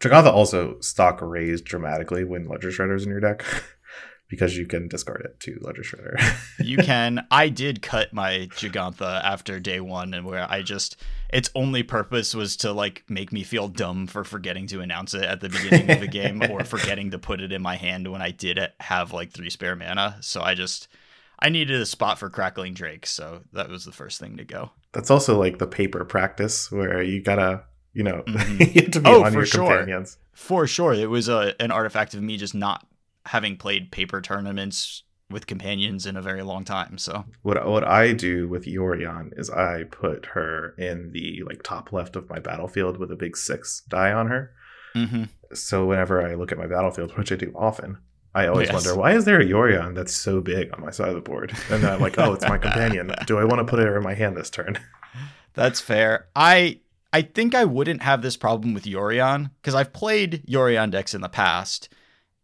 Jegantha 0.00 0.32
also 0.32 0.80
stock 0.80 1.20
raised 1.20 1.64
dramatically 1.64 2.24
when 2.24 2.48
Ledger 2.48 2.70
Shredder's 2.70 3.04
in 3.04 3.10
your 3.10 3.20
deck 3.20 3.44
because 4.28 4.56
you 4.56 4.66
can 4.66 4.88
discard 4.88 5.20
it 5.20 5.38
to 5.40 5.58
Ledger 5.60 5.82
Shredder. 5.82 6.18
you 6.64 6.78
can. 6.78 7.26
I 7.30 7.50
did 7.50 7.82
cut 7.82 8.14
my 8.14 8.48
Jegantha 8.52 9.22
after 9.22 9.60
day 9.60 9.78
one, 9.78 10.14
and 10.14 10.24
where 10.24 10.50
I 10.50 10.62
just 10.62 10.96
its 11.28 11.50
only 11.54 11.82
purpose 11.82 12.34
was 12.34 12.56
to 12.56 12.72
like 12.72 13.04
make 13.08 13.30
me 13.30 13.42
feel 13.44 13.68
dumb 13.68 14.06
for 14.06 14.24
forgetting 14.24 14.66
to 14.68 14.80
announce 14.80 15.12
it 15.12 15.24
at 15.24 15.40
the 15.40 15.50
beginning 15.50 15.90
of 15.90 16.00
the 16.00 16.08
game 16.08 16.42
or 16.50 16.64
forgetting 16.64 17.10
to 17.10 17.18
put 17.18 17.40
it 17.40 17.52
in 17.52 17.60
my 17.60 17.76
hand 17.76 18.10
when 18.10 18.22
I 18.22 18.30
did 18.30 18.58
have 18.80 19.12
like 19.12 19.32
three 19.32 19.50
spare 19.50 19.76
mana. 19.76 20.16
So 20.20 20.40
I 20.40 20.54
just 20.54 20.88
I 21.42 21.48
needed 21.48 21.80
a 21.80 21.86
spot 21.86 22.20
for 22.20 22.30
Crackling 22.30 22.72
Drake, 22.72 23.04
so 23.04 23.42
that 23.52 23.68
was 23.68 23.84
the 23.84 23.90
first 23.90 24.20
thing 24.20 24.36
to 24.36 24.44
go. 24.44 24.70
That's 24.92 25.10
also 25.10 25.36
like 25.38 25.58
the 25.58 25.66
paper 25.66 26.04
practice 26.04 26.70
where 26.70 27.02
you 27.02 27.20
gotta 27.20 27.64
you 27.92 28.04
know 28.04 28.22
mm-hmm. 28.26 28.60
you 28.60 28.82
have 28.82 28.90
to 28.92 29.00
be 29.00 29.10
oh, 29.10 29.24
on 29.24 29.32
your 29.32 29.44
sure. 29.44 29.66
companions. 29.66 30.18
For 30.32 30.68
sure, 30.68 30.94
it 30.94 31.10
was 31.10 31.28
a 31.28 31.60
an 31.60 31.72
artifact 31.72 32.14
of 32.14 32.22
me 32.22 32.36
just 32.36 32.54
not 32.54 32.86
having 33.26 33.56
played 33.56 33.90
paper 33.90 34.20
tournaments 34.20 35.02
with 35.30 35.46
companions 35.48 36.06
in 36.06 36.16
a 36.16 36.22
very 36.22 36.42
long 36.42 36.64
time. 36.64 36.96
So 36.96 37.24
what 37.42 37.66
what 37.66 37.84
I 37.84 38.12
do 38.12 38.48
with 38.48 38.66
Yorion 38.66 39.36
is 39.36 39.50
I 39.50 39.84
put 39.84 40.26
her 40.26 40.76
in 40.78 41.10
the 41.10 41.42
like 41.44 41.64
top 41.64 41.92
left 41.92 42.14
of 42.14 42.30
my 42.30 42.38
battlefield 42.38 42.98
with 42.98 43.10
a 43.10 43.16
big 43.16 43.36
six 43.36 43.82
die 43.88 44.12
on 44.12 44.28
her. 44.28 44.52
Mm-hmm. 44.94 45.24
So 45.54 45.86
whenever 45.86 46.24
I 46.24 46.34
look 46.34 46.52
at 46.52 46.58
my 46.58 46.66
battlefield, 46.68 47.16
which 47.18 47.32
I 47.32 47.36
do 47.36 47.52
often, 47.56 47.98
I 48.34 48.46
always 48.46 48.68
yes. 48.68 48.74
wonder 48.74 48.98
why 48.98 49.12
is 49.12 49.24
there 49.24 49.40
a 49.40 49.44
Yorion 49.44 49.94
that's 49.94 50.14
so 50.14 50.40
big 50.40 50.72
on 50.72 50.80
my 50.80 50.90
side 50.90 51.08
of 51.08 51.14
the 51.14 51.20
board, 51.20 51.52
and 51.70 51.82
then 51.82 51.92
I'm 51.92 52.00
like, 52.00 52.18
oh, 52.18 52.32
it's 52.32 52.48
my 52.48 52.58
companion. 52.58 53.12
Do 53.26 53.38
I 53.38 53.44
want 53.44 53.58
to 53.58 53.64
put 53.64 53.78
it 53.78 53.86
in 53.86 54.02
my 54.02 54.14
hand 54.14 54.36
this 54.36 54.50
turn? 54.50 54.78
That's 55.54 55.80
fair. 55.80 56.28
I 56.34 56.80
I 57.12 57.22
think 57.22 57.54
I 57.54 57.66
wouldn't 57.66 58.02
have 58.02 58.22
this 58.22 58.38
problem 58.38 58.72
with 58.72 58.84
Yorion 58.84 59.50
because 59.60 59.74
I've 59.74 59.92
played 59.92 60.42
Yorion 60.46 60.90
decks 60.90 61.12
in 61.14 61.20
the 61.20 61.28
past 61.28 61.90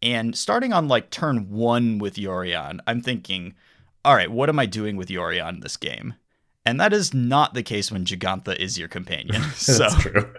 and 0.02 0.36
starting 0.36 0.72
on 0.72 0.88
like 0.88 1.10
turn 1.10 1.50
one 1.50 1.98
with 1.98 2.16
Yorion, 2.16 2.80
I'm 2.86 3.00
thinking, 3.00 3.54
all 4.04 4.14
right, 4.14 4.30
what 4.30 4.48
am 4.48 4.58
I 4.58 4.66
doing 4.66 4.96
with 4.96 5.08
Yorion 5.08 5.62
this 5.62 5.76
game? 5.76 6.14
And 6.64 6.80
that 6.80 6.92
is 6.92 7.14
not 7.14 7.54
the 7.54 7.62
case 7.62 7.90
when 7.90 8.04
Jegantha 8.04 8.54
is 8.56 8.78
your 8.78 8.88
companion. 8.88 9.42
So. 9.54 9.78
That's 9.78 9.94
true. 9.96 10.34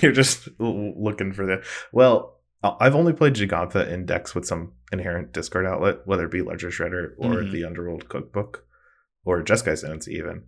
You're 0.00 0.12
just 0.12 0.48
looking 0.58 1.32
for 1.32 1.44
the. 1.44 1.64
Well, 1.92 2.36
I've 2.62 2.94
only 2.94 3.12
played 3.12 3.34
Jegantha 3.34 3.88
in 3.88 4.04
decks 4.04 4.34
with 4.34 4.46
some 4.46 4.72
inherent 4.92 5.32
discard 5.32 5.66
outlet, 5.66 6.06
whether 6.06 6.26
it 6.26 6.30
be 6.30 6.42
Ledger 6.42 6.68
Shredder 6.68 7.12
or 7.16 7.36
mm-hmm. 7.36 7.52
the 7.52 7.64
Underworld 7.64 8.08
Cookbook 8.08 8.66
or 9.24 9.42
Jeskai 9.42 9.72
Ascendancy 9.72 10.12
even. 10.12 10.44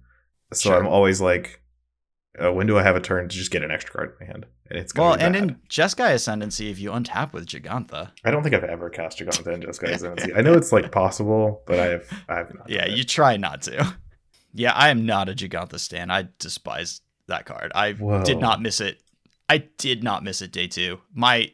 So 0.52 0.70
sure. 0.70 0.78
I'm 0.78 0.86
always 0.86 1.22
like, 1.22 1.62
uh, 2.42 2.52
when 2.52 2.66
do 2.66 2.78
I 2.78 2.82
have 2.82 2.96
a 2.96 3.00
turn 3.00 3.28
to 3.28 3.34
just 3.34 3.50
get 3.50 3.62
an 3.62 3.70
extra 3.70 3.94
card 3.94 4.16
in 4.20 4.26
my 4.26 4.32
hand? 4.32 4.46
And 4.68 4.78
it's 4.78 4.92
good. 4.92 5.02
well, 5.02 5.14
and 5.14 5.34
in 5.34 5.56
Jeskai 5.70 6.14
Ascendancy, 6.14 6.70
if 6.70 6.78
you 6.78 6.90
untap 6.90 7.32
with 7.32 7.46
Jegantha, 7.46 8.10
I 8.24 8.30
don't 8.30 8.42
think 8.42 8.54
I've 8.54 8.64
ever 8.64 8.90
cast 8.90 9.18
Jegantha 9.18 9.54
in 9.54 9.62
Jeskai 9.62 9.94
Ascendancy. 9.94 10.34
I 10.34 10.42
know 10.42 10.52
it's 10.54 10.72
like 10.72 10.92
possible, 10.92 11.62
but 11.66 11.78
I 11.78 11.86
have 11.86 12.24
I 12.28 12.36
have 12.36 12.54
not. 12.54 12.68
Yeah, 12.68 12.86
you 12.86 13.04
try 13.04 13.36
not 13.36 13.62
to. 13.62 13.96
Yeah, 14.54 14.74
I 14.74 14.90
am 14.90 15.06
not 15.06 15.30
a 15.30 15.32
Jegantha 15.32 15.78
stan. 15.80 16.10
I 16.10 16.28
despise 16.38 17.00
that 17.26 17.46
card. 17.46 17.72
I 17.74 17.92
Whoa. 17.92 18.22
did 18.22 18.38
not 18.38 18.60
miss 18.60 18.82
it. 18.82 19.02
I 19.48 19.64
did 19.78 20.04
not 20.04 20.22
miss 20.22 20.42
it 20.42 20.52
day 20.52 20.66
two. 20.66 21.00
My 21.14 21.52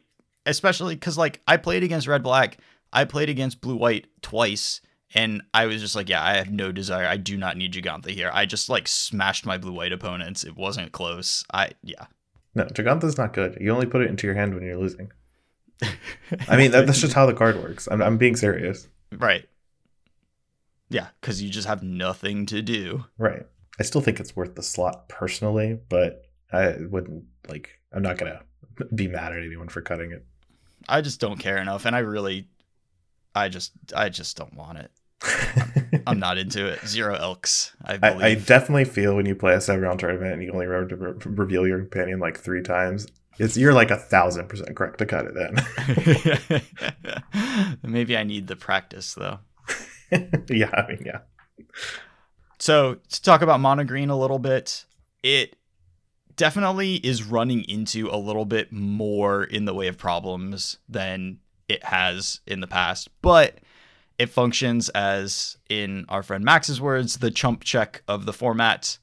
especially 0.49 0.95
because 0.95 1.17
like 1.17 1.41
I 1.47 1.57
played 1.57 1.83
against 1.83 2.07
red 2.07 2.23
black, 2.23 2.57
I 2.91 3.05
played 3.05 3.29
against 3.29 3.61
blue 3.61 3.75
white 3.75 4.07
twice 4.21 4.81
and 5.15 5.41
I 5.53 5.65
was 5.65 5.81
just 5.81 5.95
like, 5.95 6.09
yeah, 6.09 6.23
I 6.23 6.35
have 6.35 6.51
no 6.51 6.71
desire. 6.71 7.05
I 7.05 7.17
do 7.17 7.35
not 7.37 7.57
need 7.57 7.73
Jegantha 7.73 8.09
here. 8.09 8.29
I 8.33 8.45
just 8.45 8.69
like 8.69 8.87
smashed 8.87 9.45
my 9.45 9.57
blue 9.57 9.73
white 9.73 9.93
opponents. 9.93 10.43
It 10.43 10.55
wasn't 10.55 10.91
close. 10.91 11.43
I 11.51 11.71
yeah. 11.83 12.05
No, 12.55 12.65
Jegantha's 12.65 13.17
not 13.17 13.33
good. 13.33 13.57
You 13.59 13.71
only 13.71 13.85
put 13.85 14.01
it 14.01 14.09
into 14.09 14.27
your 14.27 14.35
hand 14.35 14.53
when 14.53 14.63
you're 14.63 14.77
losing. 14.77 15.11
I 16.47 16.57
mean, 16.57 16.71
that, 16.71 16.85
that's 16.87 17.01
just 17.01 17.13
how 17.13 17.25
the 17.25 17.33
card 17.33 17.61
works. 17.61 17.87
I'm, 17.89 18.01
I'm 18.01 18.17
being 18.17 18.35
serious. 18.35 18.87
Right. 19.11 19.47
Yeah, 20.89 21.07
because 21.21 21.41
you 21.41 21.49
just 21.49 21.67
have 21.67 21.83
nothing 21.83 22.45
to 22.47 22.61
do. 22.61 23.05
Right. 23.17 23.45
I 23.79 23.83
still 23.83 24.01
think 24.01 24.19
it's 24.19 24.35
worth 24.35 24.55
the 24.55 24.63
slot 24.63 25.07
personally, 25.07 25.79
but 25.87 26.25
I 26.51 26.75
wouldn't 26.89 27.25
like. 27.47 27.79
I'm 27.93 28.01
not 28.03 28.17
gonna 28.17 28.41
be 28.93 29.07
mad 29.07 29.31
at 29.31 29.43
anyone 29.43 29.69
for 29.69 29.81
cutting 29.81 30.11
it. 30.11 30.25
I 30.87 31.01
just 31.01 31.19
don't 31.19 31.37
care 31.37 31.57
enough, 31.57 31.85
and 31.85 31.95
I 31.95 31.99
really, 31.99 32.47
I 33.35 33.49
just, 33.49 33.71
I 33.95 34.09
just 34.09 34.37
don't 34.37 34.53
want 34.53 34.79
it. 34.79 34.91
I'm 36.07 36.19
not 36.19 36.37
into 36.37 36.65
it. 36.65 36.85
Zero 36.87 37.15
elks. 37.15 37.75
I, 37.83 37.99
I, 38.01 38.13
I, 38.27 38.35
definitely 38.35 38.85
feel 38.85 39.15
when 39.15 39.25
you 39.25 39.35
play 39.35 39.53
a 39.53 39.61
seven 39.61 39.83
round 39.83 39.99
tournament 39.99 40.33
and 40.33 40.43
you 40.43 40.51
only 40.51 40.65
re- 40.65 40.85
re- 40.85 41.13
reveal 41.25 41.67
your 41.67 41.79
companion 41.79 42.19
like 42.19 42.39
three 42.39 42.61
times, 42.61 43.07
it's 43.37 43.57
you're 43.57 43.73
like 43.73 43.91
a 43.91 43.97
thousand 43.97 44.47
percent 44.47 44.75
correct 44.75 44.97
to 44.99 45.05
cut 45.05 45.25
it 45.25 45.33
then. 45.33 46.61
Maybe 47.83 48.15
I 48.15 48.23
need 48.23 48.47
the 48.47 48.55
practice 48.55 49.13
though. 49.13 49.39
yeah, 50.49 50.71
I 50.73 50.87
mean, 50.87 51.03
yeah. 51.05 51.19
So 52.59 52.97
to 53.09 53.21
talk 53.21 53.41
about 53.41 53.59
mono 53.59 53.83
green 53.83 54.09
a 54.09 54.17
little 54.17 54.39
bit, 54.39 54.85
it 55.23 55.55
definitely 56.39 56.95
is 56.95 57.21
running 57.21 57.65
into 57.65 58.09
a 58.09 58.15
little 58.15 58.45
bit 58.45 58.71
more 58.71 59.43
in 59.43 59.65
the 59.65 59.73
way 59.73 59.87
of 59.87 59.97
problems 59.97 60.77
than 60.87 61.37
it 61.67 61.83
has 61.83 62.39
in 62.47 62.61
the 62.61 62.67
past, 62.67 63.09
but 63.21 63.59
it 64.17 64.29
functions 64.29 64.87
as, 64.89 65.57
in 65.69 66.05
our 66.07 66.23
friend 66.23 66.45
Max's 66.45 66.79
words, 66.79 67.17
the 67.17 67.29
chump 67.29 67.65
check 67.65 68.03
of 68.07 68.25
the 68.25 68.31
format. 68.31 68.97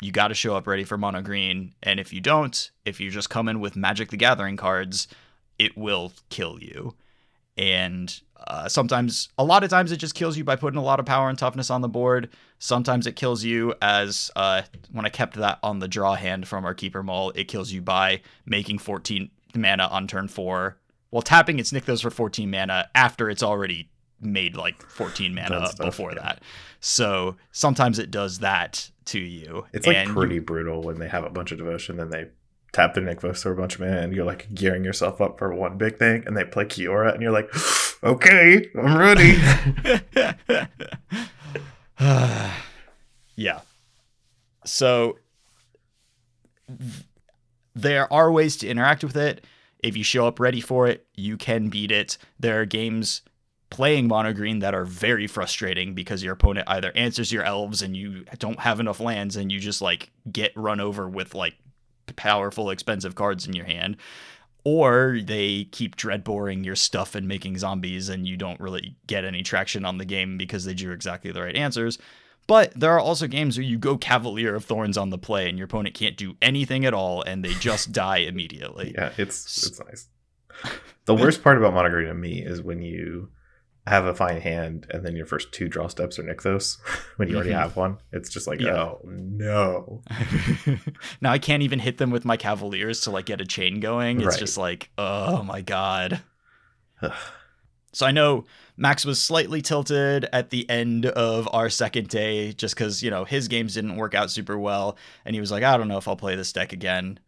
You 0.00 0.12
got 0.12 0.28
to 0.28 0.34
show 0.34 0.54
up 0.54 0.68
ready 0.68 0.84
for 0.84 0.96
mono 0.96 1.20
green, 1.20 1.74
and 1.82 1.98
if 1.98 2.12
you 2.12 2.20
don't, 2.20 2.70
if 2.84 3.00
you 3.00 3.10
just 3.10 3.28
come 3.28 3.48
in 3.48 3.58
with 3.58 3.74
Magic 3.74 4.10
the 4.10 4.16
Gathering 4.16 4.56
cards, 4.56 5.08
it 5.58 5.76
will 5.76 6.12
kill 6.30 6.58
you. 6.60 6.94
And 7.56 8.20
uh, 8.46 8.68
sometimes, 8.68 9.28
a 9.36 9.44
lot 9.44 9.64
of 9.64 9.70
times, 9.70 9.92
it 9.92 9.96
just 9.96 10.14
kills 10.14 10.36
you 10.36 10.44
by 10.44 10.56
putting 10.56 10.78
a 10.78 10.82
lot 10.82 11.00
of 11.00 11.06
power 11.06 11.28
and 11.28 11.38
toughness 11.38 11.70
on 11.70 11.80
the 11.80 11.88
board. 11.88 12.30
Sometimes 12.58 13.06
it 13.06 13.16
kills 13.16 13.44
you 13.44 13.74
as 13.82 14.30
uh, 14.36 14.62
when 14.92 15.04
I 15.04 15.08
kept 15.08 15.36
that 15.36 15.58
on 15.62 15.80
the 15.80 15.88
draw 15.88 16.14
hand 16.14 16.46
from 16.48 16.64
our 16.64 16.74
keeper 16.74 17.02
mull, 17.02 17.32
it 17.34 17.44
kills 17.44 17.72
you 17.72 17.82
by 17.82 18.20
making 18.46 18.78
14 18.78 19.30
mana 19.54 19.86
on 19.88 20.06
turn 20.06 20.28
four. 20.28 20.78
Well, 21.10 21.22
tapping 21.22 21.58
its 21.58 21.72
Nykthos 21.72 22.02
for 22.02 22.10
14 22.10 22.50
mana 22.50 22.88
after 22.94 23.28
it's 23.30 23.42
already 23.42 23.90
made 24.20 24.56
like 24.56 24.82
14 24.82 25.34
mana 25.34 25.68
stuff, 25.68 25.86
before 25.86 26.12
yeah. 26.12 26.22
that. 26.22 26.42
So 26.80 27.36
sometimes 27.52 27.98
it 27.98 28.10
does 28.10 28.38
that 28.40 28.90
to 29.06 29.18
you. 29.18 29.64
It's 29.72 29.86
like 29.86 30.08
pretty 30.08 30.36
you, 30.36 30.42
brutal 30.42 30.82
when 30.82 30.98
they 30.98 31.08
have 31.08 31.24
a 31.24 31.30
bunch 31.30 31.52
of 31.52 31.58
devotion, 31.58 31.96
then 31.96 32.10
they 32.10 32.28
tap 32.72 32.94
their 32.94 33.04
Nykthos 33.04 33.42
for 33.42 33.52
a 33.52 33.56
bunch 33.56 33.74
of 33.74 33.80
mana, 33.80 33.98
and 33.98 34.14
you're 34.14 34.24
like 34.24 34.52
gearing 34.54 34.84
yourself 34.84 35.20
up 35.20 35.38
for 35.38 35.52
one 35.54 35.78
big 35.78 35.98
thing, 35.98 36.24
and 36.26 36.36
they 36.36 36.44
play 36.44 36.64
Kiora, 36.64 37.12
and 37.12 37.22
you're 37.22 37.32
like, 37.32 37.50
okay, 38.02 38.68
I'm 38.74 38.96
ready. 38.96 39.38
yeah. 43.36 43.60
So 44.64 45.18
there 47.74 48.12
are 48.12 48.30
ways 48.30 48.56
to 48.58 48.68
interact 48.68 49.02
with 49.04 49.16
it. 49.16 49.44
If 49.80 49.96
you 49.96 50.02
show 50.02 50.26
up 50.26 50.40
ready 50.40 50.60
for 50.60 50.88
it, 50.88 51.06
you 51.14 51.36
can 51.36 51.68
beat 51.68 51.92
it. 51.92 52.18
There 52.38 52.60
are 52.60 52.66
games 52.66 53.22
playing 53.70 54.08
mono 54.08 54.32
green 54.32 54.60
that 54.60 54.74
are 54.74 54.84
very 54.84 55.26
frustrating 55.26 55.94
because 55.94 56.22
your 56.22 56.32
opponent 56.32 56.68
either 56.68 56.90
answers 56.96 57.30
your 57.30 57.44
elves 57.44 57.82
and 57.82 57.96
you 57.96 58.24
don't 58.38 58.60
have 58.60 58.80
enough 58.80 58.98
lands 58.98 59.36
and 59.36 59.52
you 59.52 59.60
just 59.60 59.82
like 59.82 60.10
get 60.30 60.52
run 60.56 60.80
over 60.80 61.08
with 61.08 61.34
like 61.34 61.54
powerful 62.16 62.70
expensive 62.70 63.14
cards 63.14 63.46
in 63.46 63.52
your 63.52 63.66
hand 63.66 63.96
or 64.64 65.18
they 65.22 65.64
keep 65.64 65.96
dread 65.96 66.24
boring 66.24 66.64
your 66.64 66.76
stuff 66.76 67.14
and 67.14 67.26
making 67.28 67.58
zombies 67.58 68.08
and 68.08 68.26
you 68.26 68.36
don't 68.36 68.60
really 68.60 68.96
get 69.06 69.24
any 69.24 69.42
traction 69.42 69.84
on 69.84 69.98
the 69.98 70.04
game 70.04 70.36
because 70.36 70.64
they 70.64 70.74
drew 70.74 70.92
exactly 70.92 71.32
the 71.32 71.42
right 71.42 71.56
answers 71.56 71.98
but 72.48 72.72
there 72.74 72.90
are 72.92 72.98
also 72.98 73.26
games 73.26 73.58
where 73.58 73.64
you 73.64 73.78
go 73.78 73.98
Cavalier 73.98 74.54
of 74.54 74.64
Thorns 74.64 74.96
on 74.96 75.10
the 75.10 75.18
play 75.18 75.50
and 75.50 75.58
your 75.58 75.66
opponent 75.66 75.94
can't 75.94 76.16
do 76.16 76.34
anything 76.40 76.86
at 76.86 76.94
all 76.94 77.22
and 77.22 77.44
they 77.44 77.52
just 77.54 77.92
die 77.92 78.18
immediately. 78.18 78.92
Yeah, 78.96 79.12
it's 79.16 79.66
it's 79.66 79.78
nice. 79.78 80.08
The 81.04 81.14
worst 81.14 81.44
part 81.44 81.58
about 81.58 81.74
mono 81.74 81.90
green 81.90 82.08
to 82.08 82.14
me 82.14 82.42
is 82.42 82.62
when 82.62 82.80
you 82.82 83.28
have 83.88 84.06
a 84.06 84.14
fine 84.14 84.40
hand 84.40 84.86
and 84.90 85.04
then 85.04 85.16
your 85.16 85.26
first 85.26 85.52
two 85.52 85.68
draw 85.68 85.88
steps 85.88 86.18
are 86.18 86.22
Nykthos 86.22 86.78
when 87.16 87.28
you 87.28 87.34
already 87.34 87.50
mm-hmm. 87.50 87.60
have 87.60 87.76
one. 87.76 87.98
It's 88.12 88.28
just 88.28 88.46
like, 88.46 88.60
yeah. 88.60 88.72
oh 88.72 89.00
no. 89.04 90.02
now 91.20 91.32
I 91.32 91.38
can't 91.38 91.62
even 91.62 91.78
hit 91.78 91.98
them 91.98 92.10
with 92.10 92.24
my 92.24 92.36
Cavaliers 92.36 93.00
to 93.02 93.10
like 93.10 93.26
get 93.26 93.40
a 93.40 93.46
chain 93.46 93.80
going. 93.80 94.18
It's 94.18 94.26
right. 94.26 94.38
just 94.38 94.58
like, 94.58 94.90
oh 94.98 95.42
my 95.42 95.60
god. 95.60 96.20
so 97.92 98.06
I 98.06 98.10
know 98.10 98.44
Max 98.76 99.04
was 99.04 99.20
slightly 99.20 99.62
tilted 99.62 100.28
at 100.32 100.50
the 100.50 100.68
end 100.68 101.06
of 101.06 101.48
our 101.52 101.70
second 101.70 102.08
day 102.08 102.52
just 102.52 102.74
because, 102.74 103.02
you 103.02 103.10
know, 103.10 103.24
his 103.24 103.48
games 103.48 103.74
didn't 103.74 103.96
work 103.96 104.14
out 104.14 104.30
super 104.30 104.58
well. 104.58 104.96
And 105.24 105.34
he 105.34 105.40
was 105.40 105.50
like, 105.50 105.62
I 105.62 105.76
don't 105.76 105.88
know 105.88 105.98
if 105.98 106.08
I'll 106.08 106.16
play 106.16 106.36
this 106.36 106.52
deck 106.52 106.72
again 106.72 107.20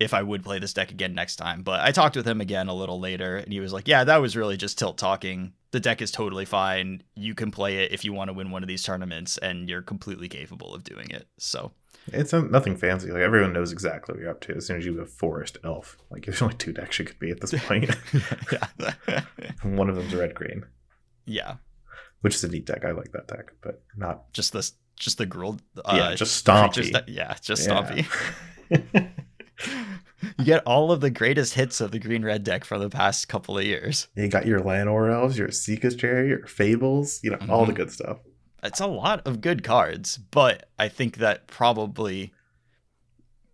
if 0.00 0.12
I 0.12 0.22
would 0.22 0.42
play 0.42 0.58
this 0.58 0.72
deck 0.72 0.90
again 0.90 1.14
next 1.14 1.36
time. 1.36 1.62
But 1.62 1.80
I 1.80 1.92
talked 1.92 2.16
with 2.16 2.26
him 2.26 2.40
again 2.40 2.68
a 2.68 2.74
little 2.74 2.98
later, 2.98 3.36
and 3.36 3.52
he 3.52 3.60
was 3.60 3.72
like, 3.72 3.86
"Yeah, 3.86 4.04
that 4.04 4.16
was 4.16 4.36
really 4.36 4.56
just 4.56 4.76
tilt 4.78 4.98
talking 4.98 5.52
the 5.70 5.80
deck 5.80 6.00
is 6.00 6.10
totally 6.10 6.44
fine. 6.44 7.02
You 7.14 7.34
can 7.34 7.50
play 7.50 7.78
it 7.84 7.92
if 7.92 8.04
you 8.04 8.12
want 8.12 8.28
to 8.28 8.32
win 8.32 8.50
one 8.50 8.62
of 8.62 8.68
these 8.68 8.82
tournaments, 8.82 9.38
and 9.38 9.68
you're 9.68 9.82
completely 9.82 10.28
capable 10.28 10.74
of 10.74 10.84
doing 10.84 11.10
it. 11.10 11.28
So 11.38 11.72
it's 12.06 12.32
a, 12.32 12.42
nothing 12.42 12.76
fancy. 12.76 13.10
Like 13.10 13.22
everyone 13.22 13.52
knows 13.52 13.72
exactly 13.72 14.14
what 14.14 14.22
you're 14.22 14.30
up 14.30 14.40
to 14.42 14.56
as 14.56 14.66
soon 14.66 14.78
as 14.78 14.86
you 14.86 14.96
have 14.98 15.10
forest 15.10 15.58
elf. 15.64 15.96
Like 16.10 16.24
there's 16.26 16.42
only 16.42 16.56
two 16.56 16.72
decks 16.72 16.98
you 16.98 17.04
could 17.04 17.18
be 17.18 17.30
at 17.30 17.40
this 17.40 17.54
point. 17.64 17.90
one 19.62 19.88
of 19.88 19.96
them's 19.96 20.14
red 20.14 20.34
green. 20.34 20.64
Yeah, 21.26 21.56
which 22.22 22.34
is 22.34 22.44
a 22.44 22.48
neat 22.48 22.66
deck. 22.66 22.84
I 22.84 22.92
like 22.92 23.12
that 23.12 23.28
deck, 23.28 23.52
but 23.60 23.82
not 23.96 24.32
just 24.32 24.52
this, 24.52 24.72
just 24.96 25.18
the 25.18 25.26
Gruul. 25.26 25.60
Uh, 25.84 25.94
yeah, 25.96 26.14
just 26.14 26.44
Stompy. 26.44 27.04
yeah, 27.06 27.36
just 27.42 27.66
Yeah. 27.66 29.08
You 30.38 30.44
get 30.44 30.62
all 30.66 30.90
of 30.90 31.00
the 31.00 31.10
greatest 31.10 31.54
hits 31.54 31.80
of 31.80 31.90
the 31.92 31.98
green 31.98 32.24
red 32.24 32.42
deck 32.44 32.64
for 32.64 32.78
the 32.78 32.88
past 32.90 33.28
couple 33.28 33.56
of 33.58 33.64
years. 33.64 34.08
you 34.16 34.28
got 34.28 34.46
your 34.46 34.60
Llanowar 34.60 35.12
elves, 35.12 35.38
your 35.38 35.48
Esika's 35.48 35.94
Chariot, 35.94 36.28
your 36.28 36.46
Fables, 36.46 37.20
you 37.22 37.30
know, 37.30 37.38
all 37.48 37.64
the 37.66 37.72
Mhm. 37.72 37.76
good 37.76 37.92
stuff. 37.92 38.18
It's 38.62 38.80
a 38.80 38.86
lot 38.88 39.24
of 39.26 39.40
good 39.40 39.62
cards, 39.62 40.18
but 40.18 40.68
I 40.78 40.88
think 40.88 41.18
that 41.18 41.46
probably 41.46 42.32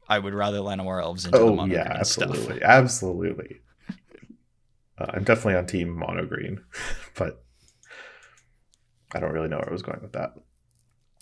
I 0.08 0.18
would 0.18 0.34
rather 0.34 0.58
Llanowar 0.58 1.02
Elves 1.02 1.24
into 1.26 1.38
the 1.38 1.44
Oh 1.44 1.54
mono 1.56 1.74
yeah, 1.74 1.84
green 1.84 1.96
absolutely, 1.98 2.56
stuff. 2.56 2.62
absolutely. 2.62 3.60
Uh, 4.98 5.06
I'm 5.08 5.24
definitely 5.24 5.56
on 5.56 5.66
team 5.66 5.88
mono 5.90 6.24
green, 6.26 6.60
but 7.16 7.42
I 9.12 9.20
don't 9.20 9.32
really 9.32 9.48
know 9.48 9.56
where 9.58 9.68
I 9.68 9.72
was 9.72 9.82
going 9.82 10.00
with 10.02 10.12
that. 10.12 10.34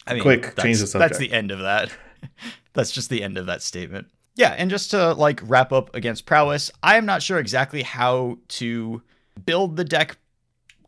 I 0.06 0.14
mean, 0.14 0.22
Quick, 0.22 0.56
change 0.56 0.80
the 0.80 0.86
subject. 0.86 1.10
That's 1.12 1.18
the 1.18 1.32
end 1.32 1.50
of 1.50 1.60
that. 1.60 1.92
that's 2.72 2.90
just 2.90 3.08
the 3.10 3.22
end 3.22 3.36
of 3.38 3.46
that 3.46 3.62
statement. 3.62 4.08
Yeah, 4.34 4.54
and 4.56 4.70
just 4.70 4.90
to 4.92 5.12
like 5.12 5.40
wrap 5.42 5.72
up 5.72 5.94
against 5.94 6.26
prowess, 6.26 6.70
I 6.82 6.96
am 6.96 7.06
not 7.06 7.22
sure 7.22 7.38
exactly 7.38 7.82
how 7.82 8.38
to 8.48 9.02
build 9.44 9.76
the 9.76 9.84
deck 9.84 10.16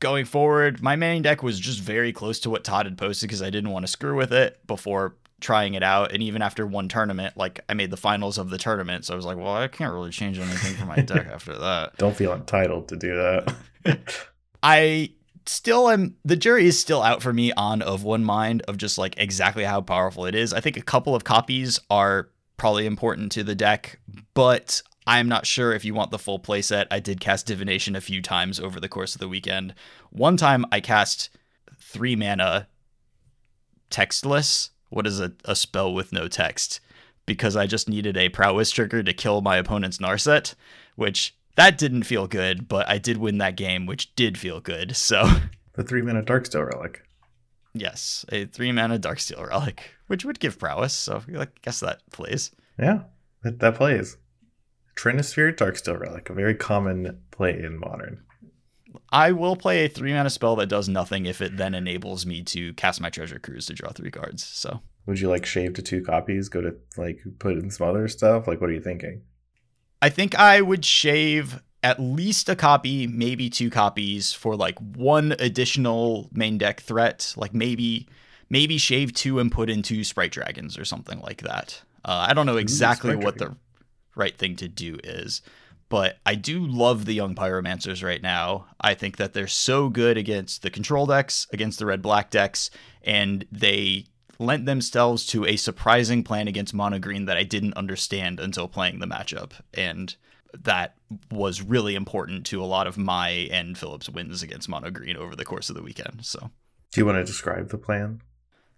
going 0.01 0.25
forward. 0.25 0.83
My 0.83 0.97
main 0.97 1.23
deck 1.23 1.43
was 1.43 1.59
just 1.59 1.81
very 1.81 2.13
close 2.13 2.41
to 2.41 2.51
what 2.51 2.65
Todd 2.65 2.87
had 2.87 2.99
posted 2.99 3.29
because 3.29 3.43
I 3.43 3.51
didn't 3.51 3.71
want 3.71 3.85
to 3.85 3.91
screw 3.91 4.17
with 4.17 4.33
it 4.33 4.67
before 4.67 5.17
trying 5.41 5.75
it 5.75 5.83
out. 5.83 6.13
And 6.13 6.23
even 6.23 6.43
after 6.43 6.67
one 6.67 6.89
tournament, 6.89 7.37
like 7.37 7.61
I 7.69 7.75
made 7.75 7.91
the 7.91 7.97
finals 7.97 8.39
of 8.39 8.51
the 8.51 8.59
tournament, 8.59 9.05
so 9.05 9.13
I 9.13 9.17
was 9.17 9.27
like, 9.27 9.37
well, 9.37 9.55
I 9.55 9.69
can't 9.69 9.93
really 9.93 10.11
change 10.11 10.39
anything 10.39 10.75
for 10.75 10.87
my 10.87 10.97
deck 11.01 11.27
after 11.27 11.57
that. 11.57 11.97
Don't 11.99 12.17
feel 12.17 12.33
entitled 12.33 12.89
to 12.89 12.97
do 12.97 13.15
that. 13.15 13.55
I 14.63 15.11
still 15.47 15.91
am 15.91 16.17
the 16.25 16.37
jury 16.37 16.67
is 16.67 16.79
still 16.79 17.03
out 17.03 17.23
for 17.23 17.33
me 17.33 17.53
on 17.53 17.83
of 17.83 18.03
one 18.03 18.25
mind 18.25 18.63
of 18.63 18.79
just 18.79 18.97
like 18.97 19.15
exactly 19.19 19.65
how 19.65 19.83
powerful 19.83 20.25
it 20.25 20.35
is. 20.35 20.55
I 20.55 20.61
think 20.61 20.79
a 20.79 20.83
couple 20.83 21.15
of 21.15 21.25
copies 21.25 21.79
are 21.91 22.31
probably 22.57 22.87
important 22.87 23.33
to 23.33 23.45
the 23.45 23.55
deck, 23.55 23.99
but 24.35 24.83
I'm 25.07 25.29
not 25.29 25.47
sure 25.47 25.73
if 25.73 25.85
you 25.85 25.95
want 25.95 26.11
the 26.11 26.19
full 26.19 26.39
playset. 26.39 26.87
I 26.91 27.01
did 27.01 27.21
cast 27.21 27.47
divination 27.47 27.95
a 27.95 28.01
few 28.01 28.23
times 28.23 28.59
over 28.59 28.81
the 28.81 28.89
course 28.89 29.15
of 29.15 29.21
the 29.21 29.29
weekend. 29.29 29.75
One 30.11 30.37
time 30.37 30.65
I 30.73 30.81
cast 30.81 31.31
three 31.79 32.17
mana 32.17 32.69
textless. 33.91 34.71
What 34.89 35.07
is 35.07 35.21
a, 35.21 35.33
a 35.45 35.57
spell 35.57 35.93
with 35.93 36.13
no 36.13 36.29
text? 36.29 36.81
Because 37.27 37.57
I 37.57 37.67
just 37.67 37.89
needed 37.89 38.17
a 38.17 38.29
prowess 38.29 38.71
trigger 38.71 39.03
to 39.03 39.13
kill 39.13 39.41
my 39.41 39.57
opponent's 39.57 39.99
Narset, 39.99 40.55
which 40.95 41.35
that 41.57 41.79
didn't 41.79 42.03
feel 42.05 42.27
good, 42.27 42.69
but 42.69 42.89
I 42.89 42.99
did 42.99 43.19
win 43.19 43.39
that 43.39 43.57
game, 43.57 43.87
which 43.87 44.15
did 44.15 44.39
feel 44.39 44.61
good. 44.61 44.97
So, 44.97 45.29
the 45.75 45.83
three 45.83 46.03
mana 46.03 46.23
Darksteel 46.23 46.67
relic. 46.67 47.04
Yes, 47.75 48.25
a 48.31 48.47
three 48.47 48.73
mana 48.73 48.99
Darksteel 48.99 49.47
relic, 49.49 49.91
which 50.07 50.25
would 50.25 50.41
give 50.41 50.59
prowess. 50.59 50.95
So, 50.95 51.23
I 51.39 51.49
guess 51.63 51.81
that 51.81 52.01
plays. 52.11 52.51
Yeah, 52.79 53.03
that, 53.43 53.59
that 53.61 53.75
plays. 53.75 54.17
Trinisphere 54.97 55.55
Darksteel 55.55 55.99
relic, 56.01 56.31
a 56.31 56.35
very 56.35 56.55
common 56.55 57.21
play 57.31 57.59
in 57.59 57.79
modern. 57.79 58.23
I 59.11 59.33
will 59.33 59.57
play 59.57 59.85
a 59.85 59.89
three 59.89 60.13
mana 60.13 60.31
spell 60.31 60.57
that 60.57 60.69
does 60.69 60.89
nothing 60.89 61.27
if 61.27 61.41
it 61.41 61.57
then 61.57 61.75
enables 61.75 62.25
me 62.25 62.43
to 62.45 62.73
cast 62.75 63.01
my 63.01 63.11
Treasure 63.11 63.41
Cruise 63.41 63.67
to 63.67 63.75
draw 63.75 63.91
three 63.91 64.11
cards. 64.11 64.45
So, 64.45 64.81
Would 65.07 65.21
you 65.21 65.29
like 65.29 65.45
shave 65.45 65.75
to 65.75 65.83
two 65.83 66.03
copies? 66.03 66.49
Go 66.49 66.61
to 66.61 66.77
like 66.97 67.21
put 67.39 67.57
in 67.59 67.71
some 67.71 67.89
other 67.89 68.07
stuff? 68.09 68.47
Like, 68.47 68.61
what 68.61 68.71
are 68.71 68.75
you 68.75 68.81
thinking? 68.81 69.23
I 70.01 70.11
think 70.11 70.35
I 70.35 70.61
would 70.61 70.85
shave 70.85 71.63
at 71.85 72.01
least 72.01 72.49
a 72.49 72.57
copy, 72.57 73.07
maybe 73.07 73.51
two 73.51 73.69
copies 73.69 74.33
for 74.33 74.57
like 74.57 74.79
one 74.79 75.37
additional 75.39 76.31
main 76.33 76.57
deck 76.57 76.81
threat. 76.81 77.35
Like 77.37 77.53
maybe 77.53 78.09
maybe 78.49 78.79
shave 78.79 79.13
two 79.13 79.39
and 79.39 79.53
put 79.53 79.69
in 79.69 79.83
two 79.83 80.03
sprite 80.03 80.33
dragons 80.33 80.79
or 80.79 80.85
something 80.87 81.21
like 81.21 81.43
that. 81.43 81.83
Uh, 82.05 82.27
I 82.29 82.33
don't 82.33 82.47
know 82.47 82.57
exactly 82.57 83.15
what 83.15 83.39
the 83.39 83.55
right 84.17 84.37
thing 84.37 84.57
to 84.57 84.69
do 84.69 84.99
is, 85.05 85.43
but 85.91 86.19
I 86.25 86.35
do 86.35 86.67
love 86.67 87.05
the 87.05 87.15
young 87.15 87.35
pyromancers 87.35 88.03
right 88.03 88.23
now. 88.23 88.67
I 88.81 88.95
think 88.95 89.19
that 89.19 89.35
they're 89.35 89.47
so 89.47 89.91
good 89.91 90.17
against 90.17 90.63
the 90.63 90.71
control 90.71 91.07
decks, 91.07 91.47
against 91.53 91.79
the 91.79 91.87
red 91.87 92.01
black 92.01 92.31
decks, 92.31 92.71
and 93.03 93.47
they 93.53 94.07
lent 94.39 94.65
themselves 94.67 95.27
to 95.27 95.45
a 95.45 95.57
surprising 95.57 96.25
plan 96.25 96.49
against 96.49 96.75
mono 96.75 96.99
green 96.99 97.27
that 97.27 97.37
I 97.37 97.43
didn't 97.43 97.75
understand 97.75 98.41
until 98.41 98.69
playing 98.69 99.01
the 99.01 99.07
matchup. 99.07 99.53
And 99.75 100.17
that 100.63 100.95
was 101.31 101.63
really 101.63 101.95
important 101.95 102.47
to 102.47 102.63
a 102.63 102.67
lot 102.67 102.87
of 102.87 102.97
my 102.97 103.29
and 103.51 103.77
Phillips 103.77 104.09
wins 104.09 104.43
against 104.43 104.69
mono 104.69 104.91
green 104.91 105.17
over 105.17 105.35
the 105.37 105.45
course 105.45 105.69
of 105.71 105.77
the 105.77 105.83
weekend. 105.83 106.25
So 106.25 106.51
Do 106.93 107.01
you 107.01 107.07
want 107.07 107.19
to 107.19 107.25
describe 107.25 107.69
the 107.71 107.79
plan? 107.79 108.21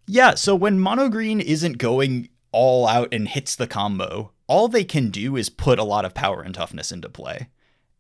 yeah, 0.07 0.35
so 0.35 0.55
when 0.55 0.79
mono 0.79 1.09
green 1.09 1.41
isn't 1.41 1.79
going 1.79 2.29
all 2.53 2.87
out 2.87 3.13
and 3.13 3.29
hits 3.29 3.57
the 3.57 3.67
combo, 3.67 4.33
all 4.47 4.69
they 4.69 4.85
can 4.85 5.11
do 5.11 5.37
is 5.37 5.49
put 5.51 5.79
a 5.79 5.85
lot 5.85 6.05
of 6.05 6.15
power 6.15 6.41
and 6.43 6.55
toughness 6.55 6.93
into 6.93 7.09
play. 7.09 7.49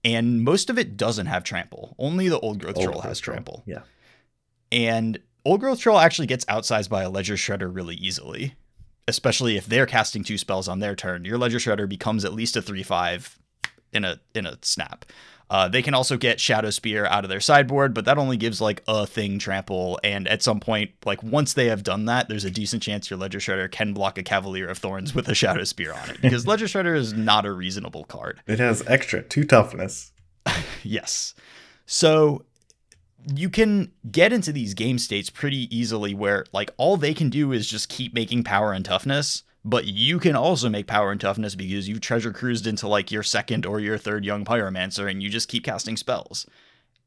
And 0.04 0.44
most 0.44 0.70
of 0.70 0.78
it 0.78 0.96
doesn't 0.96 1.26
have 1.26 1.42
trample. 1.42 1.96
Only 1.98 2.28
the 2.28 2.38
old 2.38 2.60
growth 2.60 2.76
Old 2.76 2.84
troll 2.84 2.94
Growth 3.00 3.04
has 3.08 3.18
trample. 3.18 3.64
Yeah. 3.66 3.80
And 4.70 5.18
Old 5.44 5.60
Growth 5.60 5.80
Troll 5.80 5.98
actually 5.98 6.26
gets 6.26 6.44
outsized 6.46 6.88
by 6.88 7.02
a 7.02 7.10
Ledger 7.10 7.34
Shredder 7.34 7.72
really 7.74 7.94
easily, 7.96 8.54
especially 9.08 9.56
if 9.56 9.66
they're 9.66 9.86
casting 9.86 10.24
two 10.24 10.38
spells 10.38 10.68
on 10.68 10.80
their 10.80 10.94
turn. 10.96 11.24
Your 11.24 11.38
Ledger 11.38 11.58
Shredder 11.58 11.88
becomes 11.88 12.24
at 12.24 12.32
least 12.34 12.56
a 12.56 12.62
three-five 12.62 13.38
in 13.96 14.04
a 14.04 14.20
in 14.34 14.46
a 14.46 14.58
snap. 14.62 15.04
Uh, 15.48 15.68
they 15.68 15.80
can 15.80 15.94
also 15.94 16.16
get 16.16 16.38
Shadowspear 16.38 17.06
out 17.06 17.24
of 17.24 17.30
their 17.30 17.40
sideboard, 17.40 17.94
but 17.94 18.04
that 18.04 18.18
only 18.18 18.36
gives 18.36 18.60
like 18.60 18.82
a 18.88 19.06
thing 19.06 19.38
trample. 19.38 19.98
And 20.02 20.26
at 20.26 20.42
some 20.42 20.58
point, 20.58 20.90
like 21.04 21.22
once 21.22 21.52
they 21.52 21.66
have 21.66 21.84
done 21.84 22.06
that, 22.06 22.28
there's 22.28 22.44
a 22.44 22.50
decent 22.50 22.82
chance 22.82 23.08
your 23.10 23.18
Ledger 23.18 23.38
Shredder 23.38 23.70
can 23.70 23.92
block 23.92 24.18
a 24.18 24.24
Cavalier 24.24 24.68
of 24.68 24.78
Thorns 24.78 25.14
with 25.14 25.28
a 25.28 25.32
Shadowspear 25.32 25.94
on 25.94 26.10
it 26.10 26.20
because 26.20 26.46
Ledger 26.48 26.66
Shredder 26.66 26.96
is 26.96 27.12
not 27.12 27.46
a 27.46 27.52
reasonable 27.52 28.04
card. 28.04 28.40
It 28.48 28.58
has 28.58 28.82
extra 28.86 29.22
two 29.22 29.44
toughness. 29.44 30.12
Yes. 30.82 31.34
So 31.86 32.44
you 33.34 33.50
can 33.50 33.90
get 34.08 34.32
into 34.32 34.52
these 34.52 34.74
game 34.74 34.98
states 34.98 35.30
pretty 35.30 35.74
easily 35.76 36.14
where 36.14 36.44
like 36.52 36.70
all 36.76 36.96
they 36.96 37.14
can 37.14 37.28
do 37.28 37.50
is 37.50 37.66
just 37.66 37.88
keep 37.88 38.14
making 38.14 38.44
power 38.44 38.72
and 38.72 38.84
toughness, 38.84 39.42
but 39.66 39.84
you 39.84 40.20
can 40.20 40.36
also 40.36 40.68
make 40.68 40.86
power 40.86 41.10
and 41.10 41.20
toughness 41.20 41.56
because 41.56 41.88
you've 41.88 42.00
treasure 42.00 42.32
cruised 42.32 42.68
into 42.68 42.86
like 42.86 43.10
your 43.10 43.24
second 43.24 43.66
or 43.66 43.80
your 43.80 43.98
third 43.98 44.24
young 44.24 44.44
pyromancer 44.44 45.10
and 45.10 45.20
you 45.20 45.28
just 45.28 45.48
keep 45.48 45.64
casting 45.64 45.96
spells. 45.96 46.46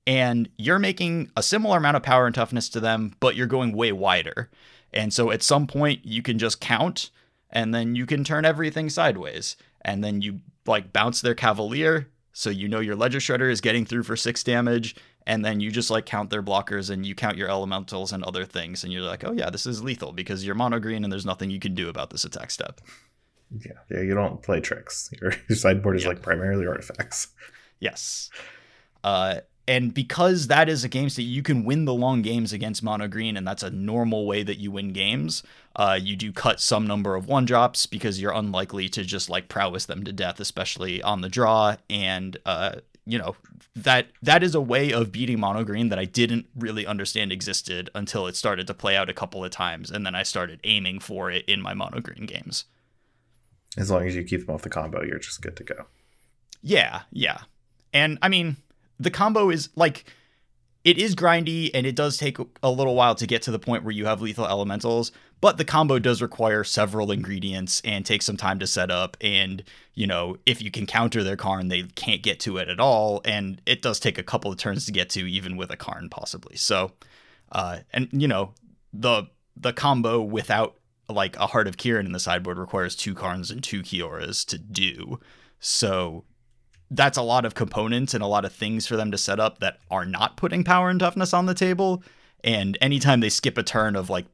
And 0.05 0.49
you're 0.57 0.77
making 0.77 1.31
a 1.37 1.41
similar 1.41 1.77
amount 1.77 1.95
of 1.95 2.03
power 2.03 2.25
and 2.25 2.35
toughness 2.35 2.67
to 2.69 2.81
them, 2.81 3.15
but 3.21 3.37
you're 3.37 3.47
going 3.47 3.71
way 3.71 3.93
wider. 3.93 4.49
And 4.91 5.13
so 5.13 5.31
at 5.31 5.41
some 5.41 5.67
point 5.67 6.01
you 6.03 6.21
can 6.21 6.37
just 6.37 6.59
count 6.59 7.11
and 7.49 7.73
then 7.73 7.95
you 7.95 8.05
can 8.05 8.25
turn 8.25 8.43
everything 8.43 8.89
sideways. 8.89 9.55
And 9.81 10.03
then 10.03 10.21
you 10.21 10.41
like 10.65 10.91
bounce 10.91 11.21
their 11.21 11.35
cavalier, 11.35 12.09
so 12.39 12.49
you 12.49 12.69
know 12.69 12.79
your 12.79 12.95
ledger 12.95 13.19
shredder 13.19 13.51
is 13.51 13.59
getting 13.59 13.83
through 13.85 14.03
for 14.03 14.15
six 14.15 14.43
damage, 14.45 14.95
and 15.27 15.43
then 15.43 15.59
you 15.59 15.69
just 15.71 15.91
like 15.91 16.05
count 16.05 16.29
their 16.29 16.41
blockers 16.41 16.89
and 16.89 17.05
you 17.05 17.13
count 17.13 17.35
your 17.35 17.49
elementals 17.49 18.13
and 18.13 18.23
other 18.23 18.45
things, 18.45 18.85
and 18.85 18.93
you're 18.93 19.01
like, 19.01 19.25
oh 19.25 19.33
yeah, 19.33 19.49
this 19.49 19.65
is 19.65 19.83
lethal 19.83 20.13
because 20.13 20.45
you're 20.45 20.55
mono 20.55 20.79
green 20.79 21.03
and 21.03 21.11
there's 21.11 21.25
nothing 21.25 21.49
you 21.49 21.59
can 21.59 21.75
do 21.75 21.89
about 21.89 22.11
this 22.11 22.23
attack 22.23 22.49
step. 22.51 22.79
Yeah, 23.51 23.73
yeah. 23.91 23.99
You 23.99 24.13
don't 24.13 24.41
play 24.41 24.61
tricks. 24.61 25.09
Your, 25.21 25.33
your 25.49 25.57
sideboard 25.57 25.97
is 25.97 26.03
Yeah. 26.03 26.09
like 26.09 26.21
primarily 26.21 26.65
artifacts. 26.65 27.27
Yes. 27.81 28.29
Uh, 29.03 29.41
and 29.69 29.93
because 29.93 30.47
that 30.47 30.67
is 30.67 30.83
a 30.83 30.89
game 30.89 31.09
state, 31.09 31.27
you 31.27 31.43
can 31.43 31.63
win 31.63 31.85
the 31.85 31.93
long 31.93 32.23
games 32.23 32.51
against 32.51 32.81
mono 32.81 33.07
green, 33.07 33.37
and 33.37 33.47
that's 33.47 33.61
a 33.61 33.69
normal 33.69 34.25
way 34.25 34.41
that 34.41 34.57
you 34.57 34.71
win 34.71 34.93
games. 34.93 35.43
Uh, 35.75 35.99
you 36.01 36.15
do 36.15 36.33
cut 36.33 36.59
some 36.59 36.87
number 36.87 37.13
of 37.13 37.27
one 37.27 37.45
drops 37.45 37.85
because 37.85 38.19
you're 38.19 38.33
unlikely 38.33 38.89
to 38.89 39.03
just 39.03 39.29
like 39.29 39.47
prowess 39.47 39.85
them 39.85 40.03
to 40.03 40.11
death, 40.11 40.39
especially 40.39 41.03
on 41.03 41.21
the 41.21 41.29
draw. 41.29 41.75
And 41.87 42.35
uh, 42.47 42.77
you 43.05 43.19
know 43.19 43.35
that 43.75 44.07
that 44.23 44.41
is 44.41 44.55
a 44.55 44.59
way 44.59 44.91
of 44.91 45.11
beating 45.11 45.39
mono 45.39 45.63
green 45.63 45.89
that 45.89 45.99
I 45.99 46.05
didn't 46.05 46.47
really 46.57 46.87
understand 46.87 47.31
existed 47.31 47.91
until 47.93 48.25
it 48.25 48.35
started 48.35 48.65
to 48.65 48.73
play 48.73 48.97
out 48.97 49.07
a 49.07 49.13
couple 49.13 49.45
of 49.45 49.51
times, 49.51 49.91
and 49.91 50.03
then 50.03 50.15
I 50.15 50.23
started 50.23 50.59
aiming 50.63 50.99
for 50.99 51.29
it 51.29 51.45
in 51.45 51.61
my 51.61 51.75
mono 51.75 51.99
green 51.99 52.25
games. 52.25 52.65
As 53.77 53.91
long 53.91 54.07
as 54.07 54.15
you 54.15 54.23
keep 54.23 54.47
them 54.47 54.55
off 54.55 54.63
the 54.63 54.69
combo, 54.69 55.03
you're 55.03 55.19
just 55.19 55.43
good 55.43 55.55
to 55.57 55.63
go. 55.63 55.85
Yeah, 56.63 57.01
yeah. 57.11 57.41
And 57.93 58.17
I 58.23 58.29
mean, 58.29 58.57
the 58.99 59.11
combo 59.11 59.49
is 59.49 59.69
like 59.75 60.05
it 60.83 60.97
is 60.97 61.15
grindy 61.15 61.69
and 61.73 61.85
it 61.85 61.95
does 61.95 62.17
take 62.17 62.37
a 62.63 62.71
little 62.71 62.95
while 62.95 63.15
to 63.15 63.27
get 63.27 63.41
to 63.43 63.51
the 63.51 63.59
point 63.59 63.83
where 63.83 63.91
you 63.91 64.05
have 64.05 64.21
lethal 64.21 64.47
elementals, 64.47 65.11
but 65.41 65.57
the 65.57 65.65
combo 65.65 65.99
does 65.99 66.21
require 66.21 66.63
several 66.63 67.11
ingredients 67.11 67.81
and 67.83 68.05
take 68.05 68.21
some 68.21 68.37
time 68.37 68.59
to 68.59 68.67
set 68.67 68.89
up 68.89 69.17
and, 69.19 69.63
you 69.93 70.07
know, 70.07 70.37
if 70.45 70.61
you 70.61 70.71
can 70.71 70.85
counter 70.85 71.23
their 71.23 71.35
Karn, 71.35 71.67
they 71.67 71.83
can't 71.83 72.23
get 72.23 72.39
to 72.41 72.57
it 72.57 72.69
at 72.69 72.79
all 72.79 73.21
and 73.25 73.61
it 73.65 73.81
does 73.81 73.99
take 73.99 74.17
a 74.17 74.23
couple 74.23 74.51
of 74.51 74.57
turns 74.57 74.85
to 74.85 74.91
get 74.91 75.09
to 75.09 75.29
even 75.29 75.57
with 75.57 75.69
a 75.69 75.77
Karn 75.77 76.09
possibly. 76.09 76.55
So, 76.55 76.91
uh 77.51 77.79
and 77.91 78.07
you 78.11 78.27
know, 78.27 78.53
the 78.93 79.27
the 79.57 79.73
combo 79.73 80.21
without 80.21 80.75
like 81.09 81.35
a 81.37 81.47
Heart 81.47 81.67
of 81.67 81.77
Kiran 81.77 82.05
in 82.05 82.11
the 82.13 82.19
sideboard 82.19 82.57
requires 82.57 82.95
two 82.95 83.13
Karns 83.13 83.51
and 83.51 83.63
two 83.63 83.81
Kioras 83.81 84.45
to 84.45 84.57
do. 84.57 85.19
So 85.59 86.23
that's 86.91 87.17
a 87.17 87.21
lot 87.21 87.45
of 87.45 87.55
components 87.55 88.13
and 88.13 88.23
a 88.23 88.27
lot 88.27 88.45
of 88.45 88.53
things 88.53 88.87
for 88.87 88.95
them 88.95 89.11
to 89.11 89.17
set 89.17 89.39
up 89.39 89.59
that 89.59 89.79
are 89.91 90.05
not 90.05 90.37
putting 90.37 90.63
power 90.63 90.89
and 90.89 90.99
toughness 90.99 91.33
on 91.33 91.45
the 91.45 91.53
table. 91.53 92.03
And 92.43 92.77
anytime 92.81 93.19
they 93.19 93.29
skip 93.29 93.57
a 93.57 93.63
turn 93.63 93.95
of 93.95 94.09
like 94.09 94.25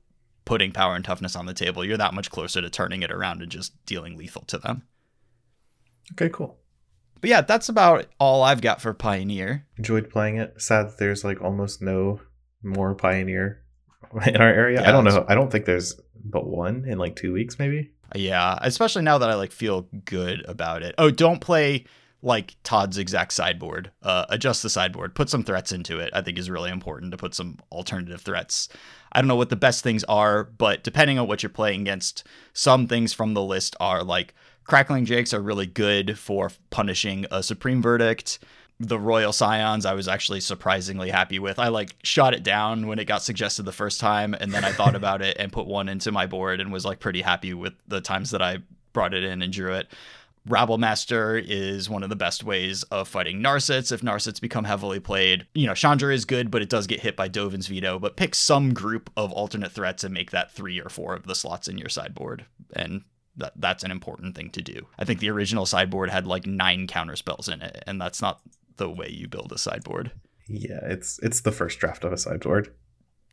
putting 0.46 0.72
power 0.72 0.96
and 0.96 1.04
toughness 1.04 1.36
on 1.36 1.48
the 1.48 1.54
table, 1.54 1.84
you're 1.84 1.98
that 1.98 2.14
much 2.14 2.30
closer 2.30 2.62
to 2.62 2.70
turning 2.70 3.02
it 3.02 3.12
around 3.12 3.42
and 3.42 3.52
just 3.52 3.74
dealing 3.86 4.18
lethal 4.18 4.44
to 4.44 4.58
them. 4.58 4.84
Okay, 6.14 6.30
cool. 6.30 6.58
But 7.20 7.30
yeah, 7.30 7.42
that's 7.42 7.70
about 7.70 8.06
all 8.20 8.44
I've 8.44 8.62
got 8.62 8.82
for 8.82 8.94
Pioneer. 8.94 9.66
Enjoyed 9.78 10.10
playing 10.10 10.38
it. 10.38 10.62
Sad 10.62 10.88
that 10.88 10.98
there's 10.98 11.24
like 11.24 11.42
almost 11.42 11.82
no 11.82 12.22
more 12.64 12.94
Pioneer 12.94 13.64
in 14.28 14.38
our 14.38 14.48
area. 14.48 14.82
Yeah, 14.82 14.90
I 14.90 14.92
don't 14.92 15.04
know. 15.04 15.26
I 15.28 15.36
don't 15.36 15.52
think 15.52 15.66
there's 15.66 16.00
but 16.24 16.48
one 16.48 16.86
in 16.88 16.98
like 16.98 17.16
two 17.16 17.34
weeks, 17.34 17.60
maybe. 17.60 17.92
Yeah, 18.16 18.58
especially 18.62 19.02
now 19.02 19.18
that 19.18 19.30
I 19.30 19.36
like 19.36 19.52
feel 19.52 19.88
good 20.06 20.44
about 20.48 20.84
it. 20.84 20.96
Oh, 20.98 21.12
don't 21.12 21.42
play 21.42 21.86
like 22.26 22.56
Todd's 22.64 22.98
exact 22.98 23.34
sideboard. 23.34 23.92
Uh, 24.02 24.26
adjust 24.30 24.64
the 24.64 24.70
sideboard. 24.70 25.14
Put 25.14 25.30
some 25.30 25.44
threats 25.44 25.72
into 25.72 26.00
it. 26.00 26.10
I 26.12 26.22
think 26.22 26.40
is 26.40 26.50
really 26.50 26.72
important 26.72 27.12
to 27.12 27.18
put 27.18 27.36
some 27.36 27.60
alternative 27.72 28.22
threats. 28.22 28.68
I 29.12 29.22
don't 29.22 29.28
know 29.28 29.36
what 29.36 29.50
the 29.50 29.56
best 29.56 29.84
things 29.84 30.04
are, 30.06 30.44
but 30.44 30.84
depending 30.84 31.20
on 31.20 31.28
what 31.28 31.44
you're 31.44 31.52
playing 31.52 31.82
against, 31.82 32.26
some 32.52 32.88
things 32.88 33.14
from 33.14 33.36
the 33.36 33.44
list 33.44 33.76
are 33.80 34.04
like 34.04 34.34
crackling 34.64 35.06
drakes 35.06 35.36
are 35.36 35.42
really 35.42 35.68
good 35.68 36.18
for 36.18 36.52
punishing 36.72 37.28
a 37.30 37.44
supreme 37.44 37.82
verdict. 37.82 38.40
The 38.80 39.00
Royal 39.00 39.32
Scions, 39.32 39.86
I 39.86 39.94
was 39.94 40.08
actually 40.08 40.42
surprisingly 40.42 41.12
happy 41.12 41.38
with. 41.38 41.60
I 41.60 41.68
like 41.68 41.96
shot 42.04 42.34
it 42.34 42.44
down 42.44 42.88
when 42.88 42.98
it 42.98 43.06
got 43.06 43.22
suggested 43.22 43.64
the 43.64 43.72
first 43.72 44.02
time, 44.02 44.34
and 44.34 44.52
then 44.52 44.66
I 44.66 44.72
thought 44.72 44.96
about 45.02 45.22
it 45.22 45.38
and 45.40 45.54
put 45.54 45.68
one 45.68 45.88
into 45.88 46.12
my 46.12 46.26
board 46.26 46.60
and 46.60 46.74
was 46.74 46.86
like 46.86 47.00
pretty 47.00 47.22
happy 47.22 47.54
with 47.54 47.74
the 47.88 48.02
times 48.02 48.32
that 48.32 48.42
I 48.42 48.58
brought 48.92 49.14
it 49.14 49.24
in 49.24 49.44
and 49.44 49.54
drew 49.54 49.74
it. 49.74 49.88
Rabble 50.48 50.78
Master 50.78 51.38
is 51.38 51.90
one 51.90 52.04
of 52.04 52.10
the 52.10 52.16
best 52.16 52.44
ways 52.44 52.84
of 52.84 53.08
fighting 53.08 53.42
Narsets 53.42 53.92
if 53.92 54.02
Narsets 54.02 54.40
become 54.40 54.66
heavily 54.66 55.00
played. 55.00 55.48
You 55.54 55.66
know, 55.66 55.74
Chandra 55.74 56.14
is 56.14 56.26
good, 56.26 56.52
but 56.52 56.62
it 56.62 56.70
does 56.70 56.86
get 56.86 57.00
hit 57.00 57.16
by 57.16 57.28
Dovin's 57.28 57.68
Veto. 57.68 57.98
But 57.98 58.16
pick 58.16 58.36
some 58.36 58.74
group 58.74 59.10
of 59.18 59.32
alternate 59.32 59.72
threats 59.72 60.04
and 60.04 60.14
make 60.14 60.32
that 60.32 60.52
three 60.52 60.80
or 60.80 60.90
four 60.90 61.16
of 61.16 61.26
the 61.26 61.36
slots 61.36 61.68
in 61.68 61.78
your 61.78 61.90
sideboard. 61.90 62.46
And 62.76 63.04
that, 63.38 63.54
that's 63.56 63.84
an 63.84 63.92
important 63.92 64.36
thing 64.36 64.52
to 64.52 64.62
do. 64.62 64.88
I 65.00 65.06
think 65.06 65.20
the 65.20 65.32
original 65.32 65.66
sideboard 65.66 66.10
had 66.10 66.28
like 66.28 66.46
nine 66.46 66.88
counter 66.88 67.16
spells 67.16 67.50
in 67.50 67.62
it, 67.62 67.84
and 67.88 68.00
that's 68.00 68.22
not 68.22 68.42
the 68.78 68.90
way 68.90 69.10
you 69.10 69.28
build 69.28 69.52
a 69.52 69.58
sideboard. 69.58 70.12
Yeah, 70.48 70.80
it's 70.84 71.18
it's 71.20 71.42
the 71.42 71.52
first 71.52 71.80
draft 71.80 72.04
of 72.04 72.14
a 72.14 72.18
sideboard. 72.18 72.72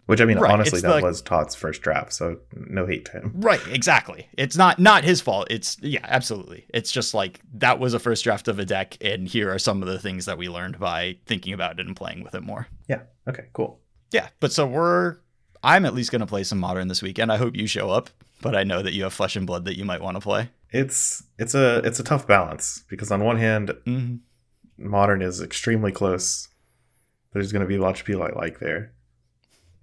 Which 0.07 0.21
I 0.21 0.25
mean, 0.25 0.39
Right, 0.39 0.51
honestly, 0.53 0.79
it's 0.79 0.83
that 0.83 0.97
the- 1.01 1.03
was 1.07 1.23
Todd's 1.23 1.55
first 1.55 1.81
draft, 1.81 2.13
so 2.13 2.39
no 2.57 2.87
hate 2.87 3.05
to 3.07 3.13
him. 3.13 3.33
Right, 3.37 3.61
exactly. 3.69 4.27
It's 4.37 4.57
not 4.57 4.79
not 4.81 5.05
his 5.05 5.21
fault. 5.21 5.47
It's 5.51 5.77
yeah, 5.81 6.01
absolutely. 6.03 6.67
It's 6.75 6.91
just 6.91 7.15
like 7.15 7.41
that 7.55 7.79
was 7.79 7.95
a 7.95 7.99
first 8.01 8.25
draft 8.25 8.49
of 8.49 8.59
a 8.59 8.65
deck, 8.65 8.97
and 9.01 9.29
here 9.29 9.51
are 9.53 9.59
some 9.61 9.81
of 9.81 9.89
the 9.89 9.99
things 10.01 10.25
that 10.27 10.39
we 10.39 10.49
learned 10.49 10.79
by 10.81 11.19
thinking 11.27 11.53
about 11.53 11.79
it 11.79 11.87
and 11.87 11.95
playing 11.95 12.25
with 12.25 12.35
it 12.35 12.43
more. 12.43 12.67
Yeah. 12.89 13.03
Okay. 13.29 13.45
Cool. 13.53 13.79
Yeah, 14.11 14.29
but 14.41 14.53
so 14.53 14.67
we're 14.67 15.19
I'm 15.63 15.87
at 15.87 15.95
least 15.95 16.11
gonna 16.11 16.27
play 16.27 16.43
some 16.43 16.59
modern 16.59 16.89
this 16.89 17.01
weekend. 17.01 17.31
I 17.31 17.37
hope 17.37 17.55
you 17.57 17.69
show 17.69 17.89
up, 17.91 18.11
but 18.41 18.57
I 18.57 18.65
know 18.65 18.83
that 18.83 18.93
you 18.95 19.05
have 19.05 19.13
flesh 19.15 19.37
and 19.37 19.47
blood 19.47 19.65
that 19.67 19.79
you 19.79 19.85
might 19.85 20.03
want 20.03 20.17
to 20.17 20.21
play. 20.21 20.51
It's 20.71 21.23
it's 21.39 21.55
a 21.55 21.77
it's 21.85 22.01
a 22.01 22.05
tough 22.05 22.27
balance 22.27 22.83
because 22.89 23.13
on 23.13 23.23
one 23.25 23.37
hand, 23.39 23.69
Mm-hmm. 23.87 24.17
modern 24.91 25.23
is 25.23 25.41
extremely 25.41 25.93
close. 25.93 26.49
There's 27.33 27.53
going 27.53 27.63
to 27.63 27.69
be 27.69 27.77
a 27.77 27.81
lot 27.81 27.99
of 28.01 28.05
people 28.05 28.23
I 28.25 28.31
like 28.31 28.59
there, 28.59 28.93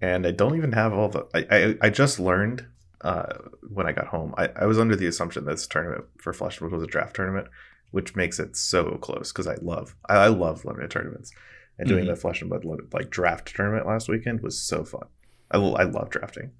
and 0.00 0.26
I 0.26 0.30
don't 0.30 0.56
even 0.56 0.72
have 0.72 0.92
all 0.92 1.08
the. 1.08 1.26
I 1.34 1.46
I, 1.50 1.74
I 1.86 1.90
just 1.90 2.18
learned 2.20 2.66
uh, 3.02 3.32
when 3.72 3.86
I 3.86 3.92
got 3.92 4.06
home. 4.08 4.34
I, 4.38 4.48
I 4.56 4.66
was 4.66 4.78
under 4.78 4.96
the 4.96 5.06
assumption 5.06 5.44
that 5.44 5.52
this 5.52 5.66
tournament 5.66 6.04
for 6.18 6.32
Flesh 6.32 6.60
and 6.60 6.68
Blood 6.70 6.78
was 6.80 6.86
a 6.88 6.90
draft 6.90 7.16
tournament, 7.16 7.48
which 7.92 8.14
makes 8.16 8.38
it 8.38 8.56
so 8.56 8.98
close 9.00 9.32
because 9.32 9.46
I 9.46 9.56
love 9.62 9.94
I, 10.08 10.16
I 10.16 10.28
love 10.28 10.64
limited 10.64 10.90
tournaments, 10.90 11.32
and 11.78 11.88
doing 11.88 12.04
Mhm. 12.04 12.08
the 12.08 12.16
Flesh 12.16 12.40
and 12.42 12.50
Blood 12.50 12.64
like 12.92 13.10
draft 13.10 13.54
tournament 13.54 13.86
last 13.86 14.08
weekend 14.08 14.40
was 14.42 14.60
so 14.60 14.84
fun. 14.84 15.06
I 15.50 15.56
l- 15.56 15.76
I 15.76 15.84
love 15.84 16.10
drafting, 16.10 16.52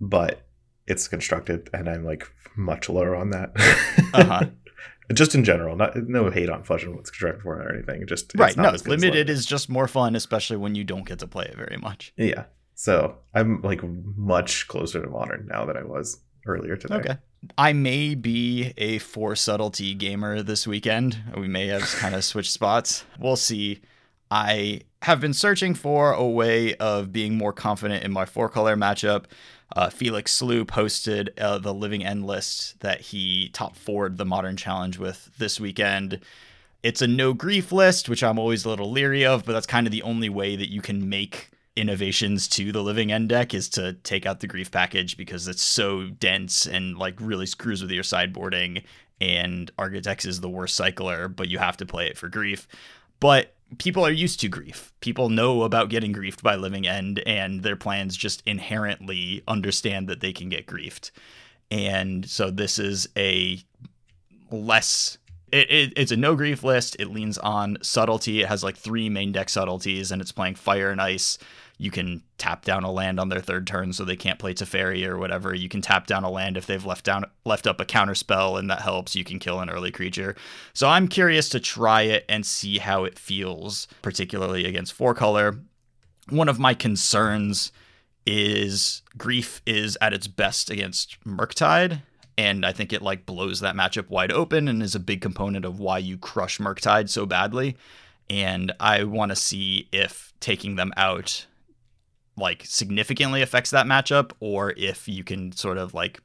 but 0.00 0.42
it's 0.86 1.08
constructed, 1.08 1.68
and 1.74 1.88
I'm 1.88 2.04
like 2.04 2.26
much 2.56 2.88
lower 2.88 3.14
on 3.14 3.30
that. 3.30 3.50
Uh-huh. 4.14 4.46
just 5.12 5.34
in 5.34 5.44
general, 5.44 5.76
not 5.76 5.96
no 5.96 6.30
hate 6.30 6.50
on 6.50 6.62
Flesh 6.62 6.84
and 6.84 6.92
Blood's 6.92 7.10
constructed 7.10 7.42
for 7.42 7.60
or 7.60 7.72
anything. 7.72 8.06
Just 8.06 8.26
it's 8.26 8.36
Right, 8.36 8.56
not 8.56 8.62
no, 8.62 8.70
as 8.70 8.86
limited 8.86 9.30
is 9.30 9.46
just 9.46 9.68
more 9.68 9.88
fun, 9.88 10.14
especially 10.16 10.56
when 10.56 10.74
you 10.74 10.84
don't 10.84 11.06
get 11.06 11.18
to 11.20 11.26
play 11.26 11.46
it 11.46 11.56
very 11.56 11.76
much. 11.76 12.12
Yeah. 12.16 12.44
So 12.74 13.16
I'm 13.34 13.60
like 13.62 13.82
much 13.82 14.68
closer 14.68 15.02
to 15.02 15.08
modern 15.08 15.48
now 15.50 15.64
than 15.64 15.76
I 15.76 15.82
was 15.82 16.20
earlier 16.46 16.76
today. 16.76 16.94
Okay. 16.96 17.16
I 17.56 17.72
may 17.72 18.14
be 18.14 18.72
a 18.76 18.98
four 18.98 19.36
subtlety 19.36 19.94
gamer 19.94 20.42
this 20.42 20.66
weekend. 20.66 21.18
We 21.36 21.48
may 21.48 21.68
have 21.68 21.82
kind 21.98 22.14
of 22.14 22.24
switched 22.24 22.52
spots. 22.52 23.04
We'll 23.18 23.36
see. 23.36 23.80
I 24.30 24.82
have 25.02 25.20
been 25.20 25.32
searching 25.34 25.74
for 25.74 26.12
a 26.12 26.26
way 26.26 26.74
of 26.76 27.12
being 27.12 27.36
more 27.36 27.52
confident 27.52 28.04
in 28.04 28.12
my 28.12 28.26
four 28.26 28.48
color 28.48 28.76
matchup. 28.76 29.24
Uh, 29.74 29.90
Felix 29.90 30.32
Slew 30.32 30.64
posted 30.64 31.38
uh, 31.38 31.58
the 31.58 31.74
Living 31.74 32.04
End 32.04 32.26
list 32.26 32.80
that 32.80 33.00
he 33.00 33.50
top 33.52 33.76
forward 33.76 34.16
the 34.16 34.24
Modern 34.24 34.56
Challenge 34.56 34.98
with 34.98 35.30
this 35.38 35.60
weekend. 35.60 36.20
It's 36.82 37.02
a 37.02 37.06
no 37.06 37.34
grief 37.34 37.72
list, 37.72 38.08
which 38.08 38.22
I'm 38.22 38.38
always 38.38 38.64
a 38.64 38.68
little 38.68 38.90
leery 38.90 39.26
of, 39.26 39.44
but 39.44 39.52
that's 39.52 39.66
kind 39.66 39.86
of 39.86 39.90
the 39.90 40.02
only 40.02 40.28
way 40.28 40.56
that 40.56 40.70
you 40.70 40.80
can 40.80 41.08
make 41.08 41.50
innovations 41.76 42.48
to 42.48 42.72
the 42.72 42.82
living 42.82 43.12
end 43.12 43.28
deck 43.28 43.54
is 43.54 43.68
to 43.68 43.92
take 43.92 44.26
out 44.26 44.40
the 44.40 44.46
grief 44.46 44.70
package 44.70 45.16
because 45.16 45.46
it's 45.46 45.62
so 45.62 46.08
dense 46.08 46.66
and 46.66 46.98
like 46.98 47.14
really 47.20 47.46
screws 47.46 47.80
with 47.80 47.90
your 47.90 48.02
sideboarding 48.02 48.82
and 49.20 49.70
Architects 49.78 50.24
is 50.24 50.40
the 50.40 50.48
worst 50.48 50.74
cycler, 50.76 51.28
but 51.28 51.48
you 51.48 51.58
have 51.58 51.76
to 51.78 51.86
play 51.86 52.06
it 52.06 52.16
for 52.16 52.28
grief. 52.28 52.68
But 53.20 53.54
people 53.76 54.04
are 54.04 54.10
used 54.10 54.40
to 54.40 54.48
grief. 54.48 54.92
People 55.00 55.28
know 55.28 55.62
about 55.62 55.90
getting 55.90 56.14
griefed 56.14 56.42
by 56.42 56.56
living 56.56 56.86
end 56.86 57.22
and 57.26 57.62
their 57.62 57.76
plans 57.76 58.16
just 58.16 58.42
inherently 58.46 59.42
understand 59.46 60.08
that 60.08 60.20
they 60.20 60.32
can 60.32 60.48
get 60.48 60.66
griefed. 60.66 61.10
And 61.70 62.28
so 62.28 62.50
this 62.50 62.78
is 62.78 63.08
a 63.16 63.62
less 64.50 65.18
it, 65.52 65.70
it, 65.70 65.92
it's 65.96 66.12
a 66.12 66.16
no 66.16 66.34
grief 66.34 66.62
list. 66.62 66.96
It 66.98 67.10
leans 67.10 67.38
on 67.38 67.78
subtlety. 67.80 68.42
It 68.42 68.48
has 68.48 68.62
like 68.62 68.76
three 68.76 69.08
main 69.08 69.32
deck 69.32 69.48
subtleties, 69.48 70.12
and 70.12 70.20
it's 70.20 70.32
playing 70.32 70.56
fire 70.56 70.90
and 70.90 71.00
ice. 71.00 71.38
You 71.80 71.92
can 71.92 72.24
tap 72.38 72.64
down 72.64 72.82
a 72.82 72.90
land 72.90 73.20
on 73.20 73.28
their 73.28 73.40
third 73.40 73.66
turn, 73.66 73.92
so 73.92 74.04
they 74.04 74.16
can't 74.16 74.40
play 74.40 74.52
Teferi 74.52 75.06
or 75.06 75.16
whatever. 75.16 75.54
You 75.54 75.68
can 75.68 75.80
tap 75.80 76.08
down 76.08 76.24
a 76.24 76.30
land 76.30 76.56
if 76.56 76.66
they've 76.66 76.84
left 76.84 77.04
down 77.04 77.24
left 77.44 77.68
up 77.68 77.80
a 77.80 77.84
counter 77.84 78.16
spell, 78.16 78.56
and 78.56 78.68
that 78.68 78.80
helps. 78.80 79.14
You 79.14 79.22
can 79.22 79.38
kill 79.38 79.60
an 79.60 79.70
early 79.70 79.92
creature. 79.92 80.34
So 80.74 80.88
I'm 80.88 81.06
curious 81.06 81.48
to 81.50 81.60
try 81.60 82.02
it 82.02 82.24
and 82.28 82.44
see 82.44 82.78
how 82.78 83.04
it 83.04 83.18
feels, 83.18 83.86
particularly 84.02 84.64
against 84.64 84.92
four 84.92 85.14
color. 85.14 85.60
One 86.28 86.48
of 86.48 86.58
my 86.58 86.74
concerns 86.74 87.70
is 88.26 89.02
grief 89.16 89.62
is 89.64 89.96
at 90.00 90.12
its 90.12 90.26
best 90.26 90.70
against 90.70 91.16
Murktide, 91.24 92.02
and 92.36 92.66
I 92.66 92.72
think 92.72 92.92
it 92.92 93.02
like 93.02 93.24
blows 93.24 93.60
that 93.60 93.76
matchup 93.76 94.10
wide 94.10 94.32
open 94.32 94.68
and 94.68 94.82
is 94.82 94.94
a 94.94 95.00
big 95.00 95.20
component 95.20 95.64
of 95.64 95.78
why 95.78 95.98
you 95.98 96.18
crush 96.18 96.58
Murktide 96.58 97.08
so 97.08 97.24
badly. 97.24 97.76
And 98.30 98.72
I 98.78 99.04
want 99.04 99.30
to 99.30 99.36
see 99.36 99.88
if 99.92 100.34
taking 100.40 100.76
them 100.76 100.92
out 100.96 101.46
like 102.38 102.64
significantly 102.64 103.42
affects 103.42 103.70
that 103.70 103.86
matchup 103.86 104.32
or 104.40 104.72
if 104.76 105.08
you 105.08 105.24
can 105.24 105.52
sort 105.52 105.78
of 105.78 105.94
like 105.94 106.20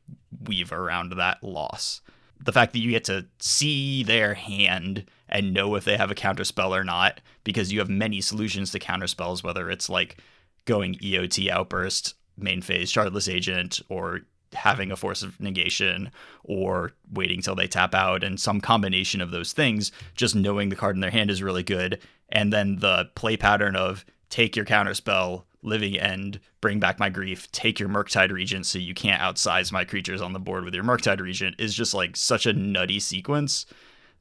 weave 0.45 0.72
around 0.72 1.14
that 1.14 1.43
loss. 1.43 2.01
The 2.39 2.51
fact 2.51 2.74
that 2.74 2.80
you 2.80 2.91
get 2.91 3.05
to 3.05 3.26
see 3.39 4.03
their 4.03 4.34
hand 4.34 5.05
and 5.30 5.53
know 5.53 5.76
if 5.76 5.86
they 5.86 5.97
have 5.97 6.11
a 6.11 6.16
counter 6.16 6.43
spell 6.43 6.76
or 6.76 6.84
not 6.84 7.22
because 7.43 7.72
you 7.72 7.80
have 7.80 7.89
many 7.89 8.22
solutions 8.22 8.72
to 8.72 8.80
counter 8.80 9.07
spells 9.07 9.43
whether 9.43 9.70
it's 9.70 9.89
like 9.89 10.18
going 10.66 10.95
EOT 10.95 11.49
outburst 11.49 12.16
main 12.38 12.61
phase 12.61 12.91
shardless 12.91 13.32
agent 13.32 13.82
or 13.89 14.22
having 14.53 14.91
a 14.91 14.95
force 14.95 15.24
of 15.24 15.39
negation 15.39 16.11
or 16.43 16.91
waiting 17.11 17.41
till 17.41 17.55
they 17.55 17.68
tap 17.68 17.95
out 17.95 18.24
and 18.24 18.39
some 18.39 18.61
combination 18.61 19.20
of 19.20 19.32
those 19.32 19.51
things 19.51 19.91
just 20.16 20.36
knowing 20.36 20.70
the 20.70 20.76
card 20.76 20.95
in 20.95 21.01
their 21.01 21.11
hand 21.11 21.32
is 21.32 21.41
really 21.41 21.64
good 21.64 21.99
and 22.30 22.53
then 22.53 22.78
the 22.78 23.09
play 23.16 23.36
pattern 23.36 23.76
of 23.76 24.05
take 24.30 24.55
your 24.55 24.66
counter 24.66 24.93
spell 24.93 25.45
living 25.64 25.97
end 25.97 26.39
bring 26.61 26.80
back 26.80 26.99
my 26.99 27.09
grief 27.09 27.51
take 27.51 27.80
your 27.80 27.89
murktide 27.89 28.32
regent 28.32 28.66
so 28.66 28.78
you 28.78 28.93
can't 28.93 29.22
outsize 29.22 29.72
my 29.72 29.84
creatures 29.84 30.22
on 30.22 30.34
the 30.34 30.39
board 30.39 30.66
with 30.66 30.74
your 30.74 30.84
murktide 30.84 31.20
regent 31.20 31.55
is 31.59 31.74
just 31.74 31.93
like 31.93 32.16
such 32.16 32.45
a 32.45 32.53
nutty 32.53 32.99
sequence 32.99 33.66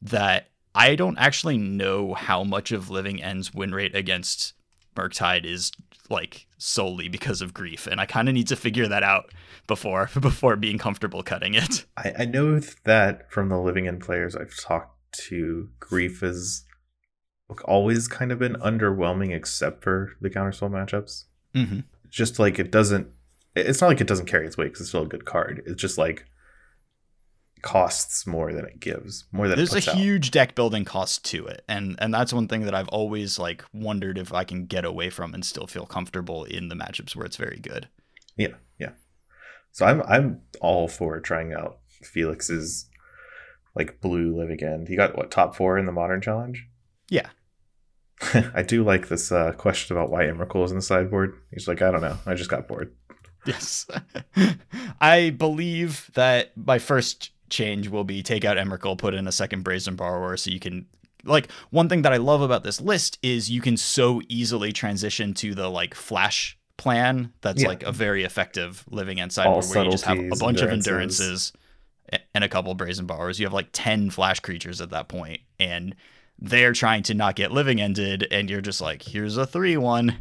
that 0.00 0.50
i 0.74 0.94
don't 0.94 1.18
actually 1.18 1.58
know 1.58 2.14
how 2.14 2.44
much 2.44 2.72
of 2.72 2.90
living 2.90 3.22
end's 3.22 3.52
win 3.52 3.74
rate 3.74 3.94
against 3.94 4.54
murktide 4.96 5.44
is 5.44 5.72
like 6.10 6.46
solely 6.58 7.08
because 7.08 7.40
of 7.40 7.54
grief 7.54 7.86
and 7.86 8.00
i 8.00 8.06
kind 8.06 8.28
of 8.28 8.34
need 8.34 8.48
to 8.48 8.56
figure 8.56 8.88
that 8.88 9.02
out 9.02 9.32
before 9.66 10.08
before 10.20 10.56
being 10.56 10.78
comfortable 10.78 11.22
cutting 11.22 11.54
it 11.54 11.84
I, 11.96 12.12
I 12.20 12.24
know 12.24 12.60
that 12.84 13.30
from 13.30 13.48
the 13.48 13.58
living 13.58 13.88
End 13.88 14.00
players 14.00 14.36
I've 14.36 14.56
talked 14.58 14.92
to, 15.12 15.68
grief 15.78 16.20
has 16.20 16.64
like, 17.48 17.66
always 17.68 18.08
kind 18.08 18.32
of 18.32 18.38
been 18.38 18.54
underwhelming 18.54 19.34
except 19.34 19.82
for 19.82 20.12
the 20.20 20.30
counterspell 20.30 20.70
matchups. 20.70 21.24
Mm-hmm. 21.54 21.80
Just 22.10 22.38
like 22.38 22.58
it 22.58 22.70
doesn't. 22.70 23.08
It's 23.54 23.80
not 23.80 23.88
like 23.88 24.00
it 24.00 24.06
doesn't 24.06 24.26
carry 24.26 24.46
its 24.46 24.56
weight 24.56 24.66
because 24.66 24.80
it's 24.80 24.88
still 24.90 25.02
a 25.02 25.06
good 25.06 25.24
card. 25.24 25.62
It's 25.66 25.80
just 25.80 25.98
like 25.98 26.26
costs 27.62 28.26
more 28.26 28.52
than 28.52 28.64
it 28.64 28.80
gives, 28.80 29.24
more 29.32 29.48
than 29.48 29.56
There's 29.56 29.74
it 29.74 29.86
a 29.86 29.90
out. 29.90 29.96
huge 29.96 30.30
deck 30.30 30.54
building 30.54 30.84
cost 30.84 31.24
to 31.26 31.46
it, 31.46 31.62
and 31.68 31.96
and 31.98 32.12
that's 32.12 32.32
one 32.32 32.48
thing 32.48 32.62
that 32.62 32.74
I've 32.74 32.88
always 32.88 33.38
like 33.38 33.64
wondered 33.72 34.18
if 34.18 34.32
I 34.32 34.44
can 34.44 34.66
get 34.66 34.84
away 34.84 35.10
from 35.10 35.32
and 35.32 35.44
still 35.44 35.66
feel 35.66 35.86
comfortable 35.86 36.44
in 36.44 36.68
the 36.68 36.74
matchups 36.74 37.16
where 37.16 37.24
it's 37.24 37.36
very 37.36 37.58
good. 37.58 37.88
Yeah, 38.36 38.54
yeah. 38.78 38.90
So 39.70 39.86
I'm 39.86 40.02
I'm 40.02 40.42
all 40.60 40.88
for 40.88 41.20
trying 41.20 41.52
out 41.52 41.78
Felix's 42.02 42.88
like 43.74 44.00
blue 44.00 44.36
living 44.36 44.62
end. 44.62 44.88
He 44.88 44.96
got 44.96 45.16
what 45.16 45.30
top 45.30 45.56
four 45.56 45.78
in 45.78 45.86
the 45.86 45.92
modern 45.92 46.20
challenge. 46.20 46.66
Yeah. 47.08 47.28
I 48.54 48.62
do 48.62 48.84
like 48.84 49.08
this 49.08 49.32
uh, 49.32 49.52
question 49.52 49.96
about 49.96 50.10
why 50.10 50.24
Emrakul 50.24 50.64
is 50.64 50.70
in 50.70 50.76
the 50.78 50.82
sideboard. 50.82 51.34
He's 51.52 51.66
like, 51.68 51.82
I 51.82 51.90
don't 51.90 52.00
know. 52.00 52.16
I 52.26 52.34
just 52.34 52.50
got 52.50 52.68
bored. 52.68 52.94
Yes. 53.46 53.86
I 55.00 55.30
believe 55.30 56.10
that 56.14 56.56
my 56.56 56.78
first 56.78 57.30
change 57.50 57.88
will 57.88 58.04
be 58.04 58.22
take 58.22 58.44
out 58.44 58.56
Emrakul, 58.56 58.96
put 58.96 59.14
in 59.14 59.26
a 59.26 59.32
second 59.32 59.62
Brazen 59.62 59.96
Borrower 59.96 60.36
so 60.36 60.50
you 60.50 60.60
can 60.60 60.86
like 61.24 61.50
one 61.70 61.88
thing 61.88 62.02
that 62.02 62.12
I 62.12 62.16
love 62.16 62.40
about 62.42 62.64
this 62.64 62.80
list 62.80 63.18
is 63.22 63.50
you 63.50 63.60
can 63.60 63.76
so 63.76 64.20
easily 64.28 64.72
transition 64.72 65.34
to 65.34 65.54
the 65.54 65.68
like 65.68 65.94
flash 65.94 66.58
plan 66.78 67.32
that's 67.42 67.62
Yeah. 67.62 67.68
like 67.68 67.82
a 67.84 67.92
very 67.92 68.24
effective 68.24 68.84
living 68.90 69.20
All 69.20 69.30
sideboard 69.30 69.64
where 69.66 69.84
you 69.84 69.90
just 69.92 70.04
have 70.04 70.18
a 70.18 70.36
bunch 70.36 70.60
of 70.62 70.70
endurances. 70.70 71.52
endurances 71.52 71.52
and 72.34 72.42
a 72.44 72.48
couple 72.48 72.74
brazen 72.74 73.06
borrowers. 73.06 73.38
You 73.38 73.46
have 73.46 73.52
like 73.52 73.68
10 73.72 74.10
flash 74.10 74.40
creatures 74.40 74.80
at 74.80 74.90
that 74.90 75.08
point 75.08 75.40
and 75.60 75.94
they're 76.44 76.72
trying 76.72 77.02
to 77.04 77.14
not 77.14 77.36
get 77.36 77.52
living 77.52 77.80
ended 77.80 78.26
and 78.32 78.50
you're 78.50 78.60
just 78.60 78.80
like 78.80 79.02
here's 79.02 79.36
a 79.36 79.46
3 79.46 79.76
1 79.76 80.16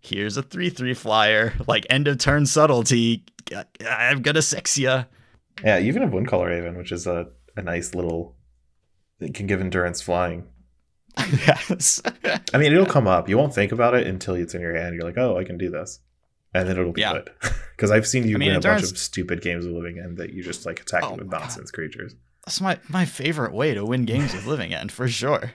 here's 0.00 0.36
a 0.38 0.42
3 0.42 0.70
3 0.70 0.94
flyer 0.94 1.52
like 1.66 1.84
end 1.90 2.08
of 2.08 2.16
turn 2.18 2.46
subtlety 2.46 3.22
i'm 3.88 4.22
gonna 4.22 4.40
sex 4.42 4.78
ya 4.78 5.04
Yeah, 5.62 5.76
you 5.78 5.88
even 5.88 6.02
have 6.02 6.12
Wind 6.12 6.28
Color 6.28 6.48
Raven, 6.48 6.76
which 6.76 6.92
is 6.92 7.06
a, 7.06 7.28
a 7.56 7.62
nice 7.62 7.94
little. 7.94 8.36
It 9.20 9.32
can 9.34 9.46
give 9.46 9.60
endurance 9.62 10.02
flying. 10.02 10.44
yes 11.46 12.02
I 12.52 12.58
mean, 12.58 12.72
it'll 12.72 12.84
come 12.86 13.06
up. 13.06 13.28
You 13.28 13.38
won't 13.38 13.54
think 13.54 13.72
about 13.72 13.94
it 13.94 14.06
until 14.06 14.34
it's 14.34 14.54
in 14.54 14.60
your 14.60 14.76
hand. 14.76 14.94
You're 14.94 15.04
like, 15.04 15.16
oh, 15.16 15.38
I 15.38 15.44
can 15.44 15.56
do 15.56 15.70
this, 15.70 16.00
and 16.52 16.68
then 16.68 16.78
it'll 16.78 16.92
be 16.92 17.00
Yeah. 17.00 17.12
good. 17.14 17.30
Because 17.76 17.90
I've 17.90 18.06
seen 18.06 18.26
you 18.26 18.36
I 18.36 18.38
mean, 18.38 18.48
win 18.48 18.56
a 18.56 18.60
bunch 18.60 18.82
of 18.84 18.96
stupid 18.96 19.42
games 19.42 19.66
of 19.66 19.72
living 19.72 19.98
end 19.98 20.16
that 20.16 20.32
you 20.32 20.42
just 20.42 20.64
like 20.64 20.80
attack 20.80 21.04
Oh 21.04 21.14
with 21.14 21.26
my 21.26 21.30
God. 21.32 21.40
nonsense 21.42 21.70
creatures. 21.70 22.14
that's 22.46 22.60
my 22.60 22.78
my 22.88 23.04
favorite 23.04 23.52
way 23.52 23.74
to 23.74 23.84
win 23.84 24.04
games 24.06 24.32
with 24.34 24.46
living 24.46 24.72
end 24.74 24.90
for 24.92 25.06
sure 25.08 25.52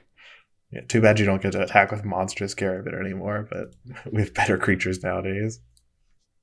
Yeah, 0.72 0.82
too 0.88 1.02
bad 1.02 1.20
you 1.20 1.26
don't 1.26 1.42
get 1.42 1.52
to 1.52 1.62
attack 1.62 1.92
with 1.92 2.06
monstrous 2.06 2.56
carabid 2.56 2.98
anymore. 3.00 3.48
But 3.50 3.74
we 4.12 4.22
have 4.22 4.34
better 4.34 4.58
creatures 4.58 5.04
nowadays. 5.04 5.60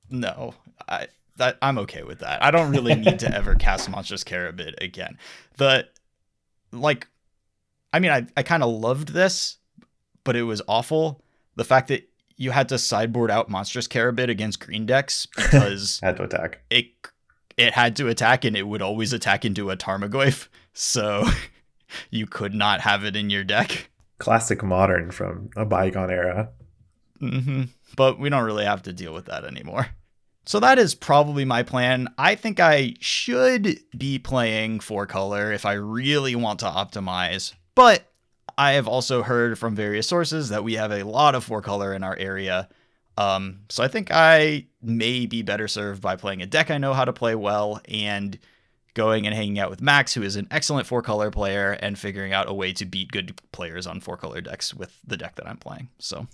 no 0.09 0.53
i 0.87 1.07
that 1.37 1.57
i'm 1.61 1.77
okay 1.77 2.03
with 2.03 2.19
that 2.19 2.43
i 2.43 2.49
don't 2.51 2.71
really 2.71 2.95
need 2.95 3.19
to 3.19 3.31
ever 3.35 3.53
cast 3.55 3.89
monstrous 3.89 4.23
carabid 4.23 4.73
again 4.81 5.17
the 5.57 5.87
like 6.71 7.07
i 7.93 7.99
mean 7.99 8.11
i, 8.11 8.25
I 8.35 8.43
kind 8.43 8.63
of 8.63 8.69
loved 8.71 9.09
this 9.09 9.57
but 10.23 10.35
it 10.35 10.43
was 10.43 10.61
awful 10.67 11.21
the 11.55 11.63
fact 11.63 11.87
that 11.89 12.09
you 12.37 12.51
had 12.51 12.69
to 12.69 12.77
sideboard 12.79 13.29
out 13.31 13.49
monstrous 13.49 13.87
carabid 13.87 14.29
against 14.29 14.59
green 14.59 14.85
decks 14.85 15.27
because 15.35 15.99
Had 16.01 16.17
to 16.17 16.23
attack. 16.23 16.59
it 16.69 16.87
it 17.57 17.73
had 17.73 17.95
to 17.97 18.07
attack 18.07 18.43
and 18.45 18.55
it 18.57 18.63
would 18.67 18.81
always 18.81 19.13
attack 19.13 19.45
into 19.45 19.69
a 19.69 19.77
tarmogoyf 19.77 20.47
so 20.73 21.25
you 22.09 22.25
could 22.25 22.53
not 22.55 22.81
have 22.81 23.03
it 23.05 23.15
in 23.15 23.29
your 23.29 23.43
deck 23.43 23.89
Classic 24.19 24.61
modern 24.63 25.11
from 25.11 25.49
a 25.55 25.65
bygone 25.65 26.11
era. 26.11 26.49
hmm 27.19 27.63
But 27.95 28.19
we 28.19 28.29
don't 28.29 28.43
really 28.43 28.65
have 28.65 28.83
to 28.83 28.93
deal 28.93 29.13
with 29.13 29.25
that 29.25 29.45
anymore. 29.45 29.87
So 30.45 30.59
that 30.59 30.79
is 30.79 30.95
probably 30.95 31.45
my 31.45 31.63
plan. 31.63 32.07
I 32.17 32.35
think 32.35 32.59
I 32.59 32.95
should 32.99 33.79
be 33.97 34.17
playing 34.17 34.79
four 34.79 35.05
color 35.05 35.51
if 35.51 35.65
I 35.65 35.73
really 35.73 36.35
want 36.35 36.59
to 36.61 36.65
optimize. 36.65 37.53
But 37.75 38.11
I 38.57 38.71
have 38.71 38.87
also 38.87 39.21
heard 39.21 39.59
from 39.59 39.75
various 39.75 40.07
sources 40.07 40.49
that 40.49 40.63
we 40.63 40.73
have 40.73 40.91
a 40.91 41.03
lot 41.03 41.35
of 41.35 41.43
four 41.43 41.61
color 41.61 41.93
in 41.93 42.03
our 42.03 42.15
area. 42.15 42.67
Um, 43.17 43.61
so 43.69 43.83
I 43.83 43.87
think 43.87 44.11
I 44.11 44.65
may 44.81 45.25
be 45.27 45.43
better 45.43 45.67
served 45.67 46.01
by 46.01 46.15
playing 46.15 46.41
a 46.41 46.47
deck 46.47 46.71
I 46.71 46.77
know 46.77 46.93
how 46.93 47.05
to 47.05 47.13
play 47.13 47.35
well 47.35 47.79
and 47.87 48.39
going 48.99 49.25
and 49.25 49.33
hanging 49.35 49.59
out 49.59 49.69
with 49.69 49.81
Max, 49.81 50.13
who 50.13 50.23
is 50.23 50.35
an 50.35 50.47
excellent 50.51 50.85
four 50.85 51.01
color 51.01 51.31
player, 51.31 51.71
and 51.83 51.97
figuring 51.97 52.33
out 52.33 52.49
a 52.49 52.53
way 52.53 52.73
to 52.73 52.85
beat 52.85 53.11
good 53.11 53.39
players 53.51 53.87
on 53.87 54.01
four 54.01 54.17
color 54.17 54.41
decks 54.41 54.73
with 54.73 54.91
the 55.07 55.17
deck 55.17 55.35
that 55.37 55.47
I'm 55.47 55.57
playing. 55.57 55.87
So 55.99 56.27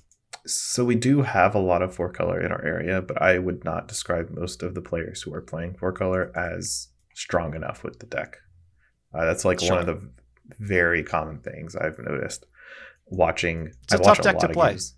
So 0.46 0.84
we 0.84 0.96
do 0.96 1.22
have 1.22 1.54
a 1.56 1.60
lot 1.72 1.82
of 1.82 1.96
four 1.96 2.12
color 2.12 2.42
in 2.42 2.52
our 2.52 2.64
area, 2.64 3.02
but 3.02 3.22
I 3.22 3.38
would 3.38 3.64
not 3.64 3.88
describe 3.88 4.30
most 4.32 4.64
of 4.64 4.74
the 4.74 4.82
players 4.82 5.22
who 5.22 5.34
are 5.34 5.42
playing 5.42 5.76
four 5.76 5.92
color 5.92 6.32
as 6.36 6.90
strong 7.14 7.56
enough 7.56 7.84
with 7.84 8.00
the 8.00 8.08
deck. 8.08 8.38
Uh, 9.14 9.26
that's 9.26 9.46
like 9.46 9.62
one 9.62 9.80
of 9.80 9.86
the 9.86 10.00
very 10.60 11.04
common 11.04 11.40
things 11.40 11.76
I've 11.76 12.00
noticed 12.00 12.46
watching. 13.06 13.72
It's 13.84 13.94
a 13.94 13.98
I've 13.98 14.04
tough 14.04 14.22
deck 14.22 14.38
to 14.40 14.48
lot 14.48 14.50
of 14.50 14.54
play. 14.54 14.70
games. 14.72 14.96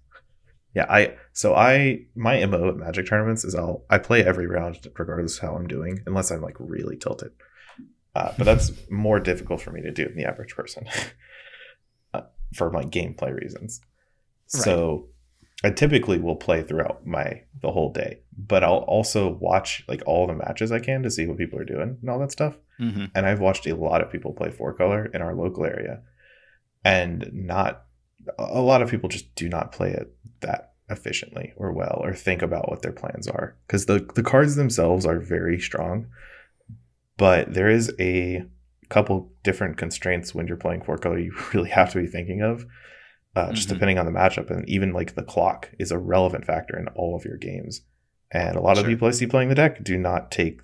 Yeah, 0.74 0.86
I 0.90 1.16
so 1.34 1.56
I 1.56 2.06
my 2.16 2.46
mo 2.46 2.70
at 2.70 2.78
Magic 2.78 3.08
tournaments 3.08 3.44
is 3.44 3.56
I'll 3.56 3.84
I 3.90 3.98
play 3.98 4.24
every 4.24 4.48
round 4.48 4.88
regardless 4.98 5.38
of 5.38 5.42
how 5.44 5.56
I'm 5.56 5.68
doing, 5.68 6.00
unless 6.06 6.32
I'm 6.32 6.42
like 6.42 6.56
really 6.60 6.98
tilted. 6.98 7.32
Uh, 8.18 8.34
but 8.36 8.46
that's 8.46 8.72
more 8.90 9.20
difficult 9.20 9.62
for 9.62 9.70
me 9.70 9.80
to 9.80 9.92
do 9.92 10.06
than 10.06 10.18
the 10.18 10.26
average 10.26 10.56
person 10.56 10.88
uh, 12.16 12.22
for 12.56 12.72
my 12.72 12.84
gameplay 12.84 13.32
reasons. 13.32 13.80
So 14.48 15.10
I 15.64 15.70
typically 15.70 16.18
will 16.18 16.36
play 16.36 16.64
throughout 16.64 17.06
my 17.06 17.44
the 17.62 17.72
whole 17.72 17.92
day, 17.94 18.22
but 18.36 18.64
I'll 18.64 18.88
also 18.96 19.30
watch 19.30 19.84
like 19.88 20.02
all 20.08 20.26
the 20.26 20.34
matches 20.34 20.72
I 20.72 20.80
can 20.80 21.04
to 21.04 21.12
see 21.12 21.28
what 21.28 21.38
people 21.38 21.60
are 21.60 21.66
doing 21.66 22.00
and 22.02 22.10
all 22.10 22.18
that 22.18 22.32
stuff. 22.32 22.56
hmm 22.80 23.06
And 23.14 23.28
I've 23.28 23.40
watched 23.40 23.68
a 23.68 23.76
lot 23.76 24.02
of 24.02 24.12
people 24.12 24.34
play 24.34 24.50
four 24.50 24.74
color 24.74 25.06
in 25.06 25.22
our 25.22 25.36
local 25.36 25.64
area, 25.66 26.02
and 26.84 27.30
not 27.32 27.86
a 28.40 28.62
lot 28.62 28.82
of 28.82 28.90
people 28.90 29.10
just 29.10 29.36
do 29.36 29.48
not 29.48 29.72
play 29.72 29.92
it 29.92 30.12
that 30.40 30.74
efficiently 30.90 31.54
or 31.56 31.72
well 31.72 32.00
or 32.04 32.16
think 32.16 32.42
about 32.42 32.70
what 32.70 32.82
their 32.82 32.94
plans 32.94 33.28
are 33.28 33.56
because 33.68 33.86
the 33.86 34.00
the 34.16 34.24
cards 34.24 34.56
themselves 34.56 35.06
are 35.06 35.20
very 35.20 35.60
strong, 35.60 36.08
but 37.18 37.54
there 37.54 37.70
is 37.70 37.92
a 38.00 38.44
couple 38.90 39.32
different 39.44 39.78
constraints 39.78 40.34
when 40.34 40.48
you're 40.48 40.56
playing 40.58 40.82
four 40.82 40.98
color 40.98 41.20
you 41.20 41.36
really 41.54 41.70
have 41.70 41.92
to 41.92 42.02
be 42.02 42.08
thinking 42.08 42.42
of. 42.42 42.66
Uh, 43.36 43.52
just 43.52 43.68
Mhm. 43.68 43.74
depending 43.74 44.00
on 44.00 44.06
the 44.06 44.12
matchup, 44.12 44.50
and 44.50 44.68
even 44.68 44.94
like 44.94 45.14
the 45.14 45.22
clock 45.24 45.70
is 45.78 45.92
a 45.92 45.98
relevant 46.00 46.46
factor 46.46 46.78
in 46.80 46.88
all 46.90 47.16
of 47.16 47.24
your 47.26 47.38
games. 47.38 47.82
And 48.32 48.56
a 48.58 48.62
lot 48.62 48.78
of 48.78 48.86
people 48.86 49.08
I 49.08 49.12
see 49.12 49.28
playing 49.28 49.50
the 49.50 49.56
deck 49.56 49.84
do 49.84 49.98
not 49.98 50.32
take 50.32 50.60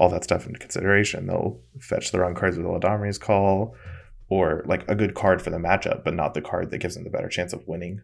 all 0.00 0.08
that 0.08 0.24
stuff 0.24 0.46
into 0.46 0.58
consideration. 0.58 1.26
They'll 1.26 1.60
fetch 1.80 2.10
the 2.12 2.18
wrong 2.20 2.34
cards 2.34 2.56
with 2.56 2.66
Eladamri's 2.66 3.18
call, 3.18 3.76
or 4.28 4.62
like 4.66 4.88
a 4.88 4.94
good 4.94 5.14
card 5.14 5.42
for 5.42 5.50
the 5.50 5.58
matchup, 5.58 6.02
but 6.02 6.14
not 6.14 6.32
the 6.34 6.40
card 6.40 6.70
that 6.70 6.78
gives 6.78 6.94
them 6.94 7.04
the 7.04 7.10
better 7.10 7.28
chance 7.28 7.52
of 7.52 7.66
winning. 7.68 8.00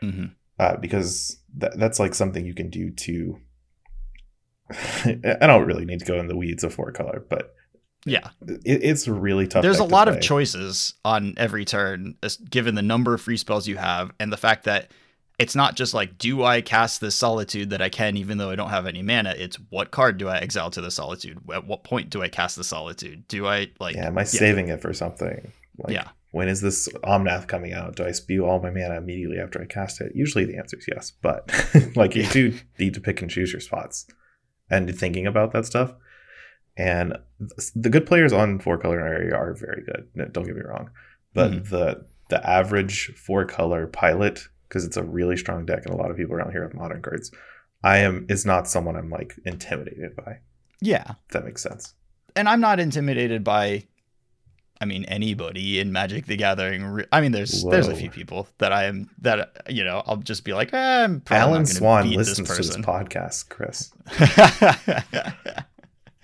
hmm 0.00 0.26
Uh, 0.58 0.76
because 0.76 1.38
that, 1.56 1.78
that's 1.78 1.98
like 2.00 2.14
something 2.14 2.44
you 2.46 2.54
can 2.54 2.70
do 2.70 2.90
to. 2.90 3.38
I 5.04 5.46
don't 5.46 5.66
really 5.66 5.84
need 5.84 6.00
to 6.00 6.04
go 6.04 6.18
in 6.18 6.28
the 6.28 6.36
weeds 6.36 6.64
of 6.64 6.72
four 6.74 6.92
color, 6.92 7.24
but 7.28 7.54
Yeah. 8.04 8.28
it, 8.46 8.82
it's 8.84 9.08
really 9.08 9.46
tough. 9.46 9.62
There's 9.62 9.78
a 9.78 9.84
lot 9.84 10.08
of 10.08 10.20
choices 10.20 10.94
on 11.04 11.34
every 11.36 11.64
turn, 11.64 12.16
given 12.48 12.74
the 12.74 12.82
number 12.82 13.14
of 13.14 13.20
free 13.20 13.36
spells 13.36 13.66
you 13.68 13.76
have, 13.76 14.10
and 14.20 14.32
the 14.32 14.36
fact 14.36 14.64
that 14.64 14.90
it's 15.38 15.54
not 15.54 15.74
just 15.74 15.94
like, 15.94 16.18
do 16.18 16.44
I 16.44 16.60
cast 16.60 17.00
this 17.00 17.14
Solitude 17.14 17.70
that 17.70 17.80
I 17.80 17.88
can, 17.88 18.18
even 18.18 18.36
though 18.36 18.50
I 18.50 18.56
don't 18.56 18.68
have 18.68 18.86
any 18.86 19.02
mana? 19.02 19.34
It's 19.38 19.56
what 19.70 19.90
card 19.90 20.18
do 20.18 20.28
I 20.28 20.36
exile 20.38 20.70
to 20.72 20.82
the 20.82 20.90
Solitude? 20.90 21.38
At 21.52 21.66
what 21.66 21.82
point 21.82 22.10
do 22.10 22.22
I 22.22 22.28
cast 22.28 22.56
the 22.56 22.64
Solitude? 22.64 23.26
Do 23.26 23.46
I 23.46 23.68
like? 23.80 23.96
Yeah, 23.96 24.08
am 24.08 24.18
I 24.18 24.24
saving 24.24 24.68
it 24.68 24.82
for 24.82 24.92
something? 24.92 25.50
Like, 25.78 25.94
Yeah. 25.94 26.08
When 26.32 26.46
is 26.48 26.60
this 26.60 26.88
Omnath 27.02 27.48
coming 27.48 27.72
out? 27.72 27.96
Do 27.96 28.04
I 28.04 28.12
spew 28.12 28.44
all 28.44 28.60
my 28.60 28.70
mana 28.70 28.98
immediately 28.98 29.38
after 29.40 29.60
I 29.60 29.64
cast 29.64 30.00
it? 30.00 30.12
Usually 30.14 30.44
the 30.44 30.58
answer 30.58 30.76
is 30.76 30.86
yes, 30.86 31.10
but 31.10 31.50
like 31.96 32.14
you 32.14 32.24
do 32.26 32.54
need 32.78 32.94
to 32.94 33.00
pick 33.00 33.20
and 33.22 33.28
choose 33.30 33.50
your 33.50 33.60
spots 33.60 34.06
and 34.70 34.94
thinking 34.96 35.26
about 35.26 35.52
that 35.52 35.66
stuff. 35.66 35.92
And 36.76 37.16
the 37.74 37.90
good 37.90 38.06
players 38.06 38.32
on 38.32 38.58
four 38.58 38.78
color 38.78 39.00
area 39.00 39.34
are 39.34 39.52
very 39.54 39.82
good. 39.84 40.08
no, 40.14 40.24
Don't 40.26 40.44
get 40.44 40.54
me 40.56 40.62
wrong, 40.62 40.90
but 41.34 41.50
Mhm. 41.52 41.68
the 41.68 42.06
the 42.28 42.48
average 42.48 43.12
four 43.16 43.44
color 43.44 43.88
pilot 43.88 44.46
because 44.68 44.84
it's 44.84 44.96
a 44.96 45.02
really 45.02 45.36
strong 45.36 45.66
deck 45.66 45.84
and 45.84 45.92
a 45.92 45.96
lot 45.96 46.12
of 46.12 46.16
people 46.16 46.32
around 46.36 46.52
here 46.52 46.62
have 46.62 46.74
modern 46.74 47.02
cards. 47.02 47.32
I 47.82 47.98
am 47.98 48.24
is 48.28 48.46
not 48.46 48.68
someone 48.68 48.94
I'm 48.94 49.10
like 49.10 49.34
intimidated 49.44 50.14
by. 50.14 50.38
yeah. 50.80 51.14
That 51.32 51.44
makes 51.44 51.60
sense. 51.62 51.94
And 52.36 52.48
I'm 52.48 52.60
not 52.60 52.78
intimidated 52.78 53.42
by. 53.42 53.88
I 54.80 54.86
mean, 54.86 55.04
anybody 55.04 55.78
in 55.78 55.92
Magic 55.92 56.26
the 56.26 56.36
Gathering. 56.36 56.84
Re- 56.84 57.06
I 57.12 57.20
mean, 57.20 57.32
there's 57.32 57.64
there's 57.64 57.88
a 57.88 57.94
few 57.94 58.10
people 58.10 58.48
that 58.58 58.72
I 58.72 58.84
am 58.84 59.10
that 59.20 59.66
you 59.68 59.84
know 59.84 60.02
I'll 60.06 60.16
just 60.16 60.44
be 60.44 60.54
like, 60.54 60.72
eh, 60.72 61.04
I'm 61.04 61.20
probably 61.20 61.54
Alan 61.54 61.66
Swan 61.66 62.10
listens 62.10 62.48
this 62.48 62.70
to 62.70 62.78
this 62.78 62.86
podcast, 62.86 63.50
Chris. 63.50 63.92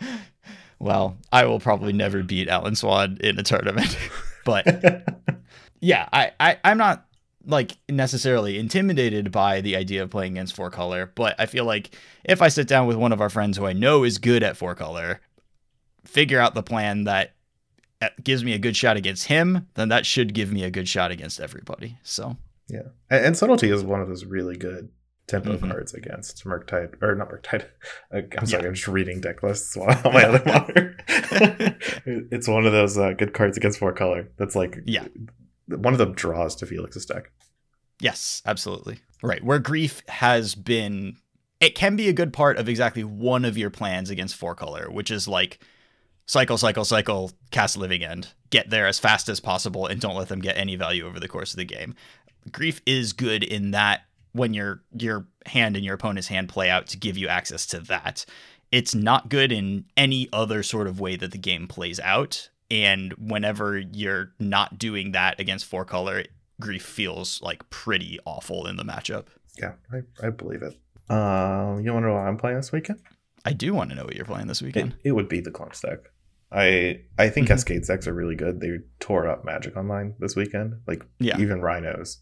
well, 0.79 1.17
I 1.33 1.45
will 1.45 1.61
probably 1.61 1.93
never 1.93 2.23
beat 2.23 2.49
Alan 2.49 2.77
Swan 2.77 3.19
in 3.21 3.39
a 3.39 3.43
tournament. 3.43 3.97
but 4.47 5.05
yeah, 5.81 6.09
I, 6.13 6.33
I, 6.41 6.59
I'm 6.65 6.79
not 6.79 7.07
like 7.45 7.77
necessarily 7.89 8.59
intimidated 8.59 9.31
by 9.31 9.61
the 9.61 9.77
idea 9.77 10.03
of 10.03 10.11
playing 10.11 10.33
against 10.33 10.57
four 10.57 10.71
color, 10.71 11.13
but 11.15 11.35
I 11.39 11.47
feel 11.47 11.65
like 11.65 11.91
if 12.25 12.43
I 12.43 12.49
sit 12.49 12.67
down 12.67 12.87
with 12.87 12.97
one 12.97 13.13
of 13.13 13.21
our 13.21 13.31
friends 13.31 13.59
who 13.59 13.67
I 13.67 13.73
know 13.73 14.03
is 14.03 14.19
good 14.19 14.43
at 14.43 14.57
four 14.57 14.75
color, 14.75 15.21
figure 16.05 16.41
out 16.41 16.55
the 16.55 16.63
plan 16.63 17.05
that 17.05 17.36
gives 18.23 18.45
me 18.45 18.53
a 18.53 18.59
good 18.59 18.77
shot 18.77 18.97
against 18.97 19.27
him, 19.27 19.69
then 19.75 19.89
that 19.89 20.07
should 20.07 20.35
give 20.35 20.53
me 20.53 20.65
a 20.65 20.71
good 20.71 20.89
shot 20.89 21.11
against 21.11 21.41
everybody. 21.41 21.99
So 22.03 22.37
yeah, 22.69 22.89
and, 23.11 23.27
and 23.27 23.37
subtlety 23.37 23.71
is 23.71 23.83
one 23.83 24.01
of 24.01 24.09
those 24.09 24.25
really 24.25 24.57
good 24.57 24.91
tempo 25.27 25.57
mm-hmm. 25.57 25.71
cards 25.71 25.93
against 25.93 26.45
Murktide 26.45 27.03
or 27.03 27.15
not 27.15 27.31
Murktide. 27.31 27.67
I'm 28.13 28.47
sorry, 28.47 28.63
yeah. 28.63 28.69
I'm 28.69 28.75
just 28.75 28.89
reading 28.89 29.21
deck 29.21 29.43
lists 29.43 29.77
while 29.77 30.01
on 30.05 30.13
my 30.13 30.25
other 30.25 30.43
monitor. 30.45 30.97
it's 32.07 32.49
one 32.49 32.67
of 32.67 32.73
those 32.73 32.97
uh, 32.99 33.13
good 33.13 33.35
cards 33.35 33.57
against 33.57 33.79
four 33.79 33.93
color. 33.93 34.29
That's 34.37 34.57
like 34.57 34.79
yeah, 34.85 35.07
one 35.69 35.95
of 35.95 35.99
the 35.99 36.07
draws 36.07 36.55
to 36.57 36.67
Felix's 36.67 37.07
deck. 37.07 37.31
Yes, 38.01 38.43
absolutely. 38.45 39.01
Right. 39.23 39.43
Where 39.43 39.59
grief 39.59 40.03
has 40.09 40.55
been 40.55 41.17
it 41.61 41.75
can 41.75 41.97
be 41.97 42.09
a 42.09 42.13
good 42.13 42.33
part 42.33 42.59
of 42.59 42.69
exactly 42.69 43.05
one 43.05 43.45
of 43.45 43.57
your 43.57 43.71
plans 43.71 44.11
against 44.11 44.37
four 44.37 44.55
color, 44.55 44.91
which 44.91 45.11
is 45.11 45.27
like 45.27 45.59
cycle, 46.27 46.59
cycle, 46.59 46.85
cycle, 46.85 47.31
cast 47.51 47.77
living 47.77 48.05
end, 48.05 48.29
get 48.51 48.71
there 48.71 48.87
as 48.87 48.99
fast 48.99 49.29
as 49.29 49.41
possible, 49.41 49.87
and 49.87 50.01
don't 50.01 50.17
let 50.17 50.29
them 50.29 50.41
get 50.41 50.59
any 50.59 50.77
value 50.77 51.07
over 51.07 51.19
the 51.19 51.29
course 51.29 51.53
of 51.53 51.57
the 51.57 51.65
game. 51.65 51.95
Grief 52.53 52.81
is 52.87 53.13
good 53.13 53.43
in 53.43 53.73
that 53.73 54.03
when 54.33 54.53
your 54.55 54.83
your 54.93 55.27
hand 55.47 55.77
and 55.77 55.85
your 55.85 55.95
opponent's 55.95 56.29
hand 56.29 56.49
play 56.49 56.69
out 56.69 56.87
to 56.89 56.97
give 56.97 57.17
you 57.17 57.29
access 57.29 57.67
to 57.67 57.81
that. 57.81 58.27
It's 58.71 58.95
not 58.95 59.29
good 59.29 59.53
in 59.53 59.87
any 59.97 60.29
other 60.33 60.63
sort 60.63 60.87
of 60.87 61.01
way 61.01 61.17
that 61.17 61.33
the 61.33 61.39
game 61.39 61.69
plays 61.69 62.01
out. 62.01 62.51
And 62.69 63.13
whenever 63.13 63.79
you're 63.79 64.33
not 64.41 64.77
doing 64.77 65.13
that 65.13 65.39
against 65.39 65.65
four 65.67 65.85
color, 65.85 66.25
grief 66.61 66.85
feels 66.85 67.41
like 67.41 67.69
pretty 67.71 68.19
awful 68.25 68.67
in 68.67 68.77
the 68.77 68.83
matchup. 68.83 69.27
Yeah, 69.57 69.75
I, 69.93 70.27
I 70.27 70.31
believe 70.31 70.63
it. 70.63 70.77
Uh, 71.09 71.79
you 71.81 71.93
want 71.93 72.03
to 72.03 72.09
know 72.09 72.15
what 72.15 72.27
I'm 72.27 72.37
playing 72.37 72.57
this 72.57 72.73
weekend? 72.73 73.01
I 73.45 73.53
do 73.53 73.73
want 73.73 73.91
to 73.91 73.97
know 73.97 74.05
what 74.05 74.17
you're 74.17 74.25
playing 74.25 74.49
this 74.49 74.61
weekend. 74.61 74.97
It, 75.05 75.11
it 75.11 75.13
would 75.13 75.29
be 75.29 75.41
the 75.41 75.53
Clumps 75.53 75.81
deck. 75.81 76.01
I 76.53 77.01
I 77.19 77.29
think 77.29 77.47
mm-hmm. 77.47 77.55
Cascade 77.55 77.83
decks 77.83 78.07
are 78.07 78.15
really 78.15 78.37
good. 78.37 78.61
They 78.61 78.79
tore 79.01 79.29
up 79.29 79.45
Magic 79.45 79.77
Online 79.77 80.15
this 80.19 80.37
weekend. 80.37 80.81
Like 80.87 81.05
yeah. 81.19 81.39
even 81.39 81.61
Rhinos 81.61 82.19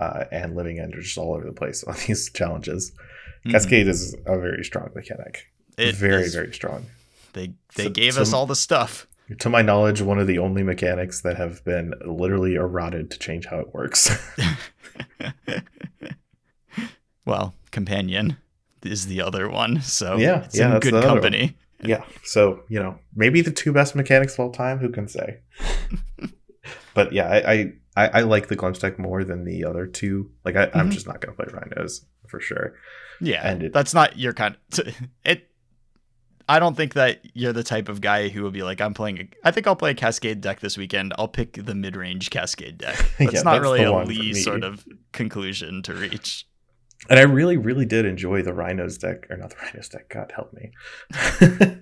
uh, 0.00 0.24
and 0.30 0.54
Living 0.54 0.78
End 0.78 0.94
are 0.94 1.00
just 1.00 1.18
all 1.18 1.34
over 1.34 1.44
the 1.44 1.52
place 1.52 1.84
on 1.88 1.96
these 2.06 2.30
challenges. 2.30 2.92
Mm-hmm. 2.92 3.50
Cascade 3.52 3.88
is 3.88 4.14
a 4.26 4.38
very 4.38 4.64
strong 4.64 4.90
mechanic. 4.94 5.46
It 5.76 5.94
very 5.94 6.24
is, 6.24 6.34
very 6.34 6.52
strong. 6.52 6.86
They 7.32 7.54
they 7.74 7.84
so, 7.84 7.90
gave 7.90 8.16
us 8.16 8.32
all 8.32 8.46
the 8.46 8.56
stuff. 8.56 9.06
To 9.38 9.48
my 9.48 9.62
knowledge, 9.62 10.02
one 10.02 10.18
of 10.18 10.26
the 10.26 10.38
only 10.38 10.62
mechanics 10.62 11.22
that 11.22 11.36
have 11.38 11.64
been 11.64 11.94
literally 12.04 12.56
errata'd 12.56 13.10
to 13.10 13.18
change 13.18 13.46
how 13.46 13.58
it 13.58 13.72
works. 13.72 14.10
well, 17.24 17.54
companion 17.70 18.36
is 18.82 19.06
the 19.06 19.22
other 19.22 19.48
one, 19.48 19.80
so 19.80 20.16
yeah, 20.16 20.44
it's 20.44 20.58
yeah, 20.58 20.74
in 20.74 20.80
good 20.80 21.02
company. 21.02 21.56
Yeah, 21.86 22.04
so 22.22 22.62
you 22.68 22.80
know, 22.80 22.98
maybe 23.14 23.40
the 23.40 23.52
two 23.52 23.72
best 23.72 23.94
mechanics 23.94 24.34
of 24.34 24.40
all 24.40 24.50
time. 24.50 24.78
Who 24.78 24.90
can 24.90 25.08
say? 25.08 25.38
but 26.94 27.12
yeah, 27.12 27.28
I, 27.28 27.72
I 27.96 28.08
I 28.08 28.20
like 28.22 28.48
the 28.48 28.56
glimpse 28.56 28.78
deck 28.78 28.98
more 28.98 29.24
than 29.24 29.44
the 29.44 29.64
other 29.64 29.86
two. 29.86 30.30
Like 30.44 30.56
I, 30.56 30.64
am 30.64 30.70
mm-hmm. 30.70 30.90
just 30.90 31.06
not 31.06 31.20
gonna 31.20 31.36
play 31.36 31.46
rhinos 31.52 32.04
for 32.26 32.40
sure. 32.40 32.74
Yeah, 33.20 33.48
and 33.48 33.64
it, 33.64 33.72
that's 33.72 33.94
not 33.94 34.18
your 34.18 34.32
kind. 34.32 34.56
Of, 34.78 34.94
it 35.24 35.48
I 36.48 36.58
don't 36.58 36.76
think 36.76 36.94
that 36.94 37.20
you're 37.32 37.52
the 37.52 37.62
type 37.62 37.88
of 37.88 38.00
guy 38.00 38.28
who 38.28 38.42
will 38.42 38.50
be 38.50 38.62
like, 38.62 38.80
I'm 38.80 38.92
playing. 38.92 39.18
A, 39.18 39.48
I 39.48 39.50
think 39.50 39.66
I'll 39.66 39.76
play 39.76 39.92
a 39.92 39.94
Cascade 39.94 40.40
deck 40.40 40.60
this 40.60 40.76
weekend. 40.76 41.14
I'll 41.16 41.28
pick 41.28 41.64
the 41.64 41.74
mid 41.74 41.96
range 41.96 42.30
Cascade 42.30 42.78
deck. 42.78 42.96
That's 43.18 43.34
yeah, 43.34 43.42
not 43.42 43.52
that's 43.52 43.62
really 43.62 43.82
a 43.82 43.92
Lee 44.04 44.34
sort 44.34 44.62
of 44.62 44.86
conclusion 45.12 45.82
to 45.84 45.94
reach. 45.94 46.46
And 47.08 47.18
I 47.18 47.22
really, 47.22 47.56
really 47.56 47.84
did 47.84 48.06
enjoy 48.06 48.42
the 48.42 48.54
Rhinos 48.54 48.98
deck, 48.98 49.26
or 49.30 49.36
not 49.36 49.50
the 49.50 49.56
Rhinos 49.56 49.88
deck. 49.88 50.08
God 50.08 50.32
help 50.34 50.52
me. 50.52 50.72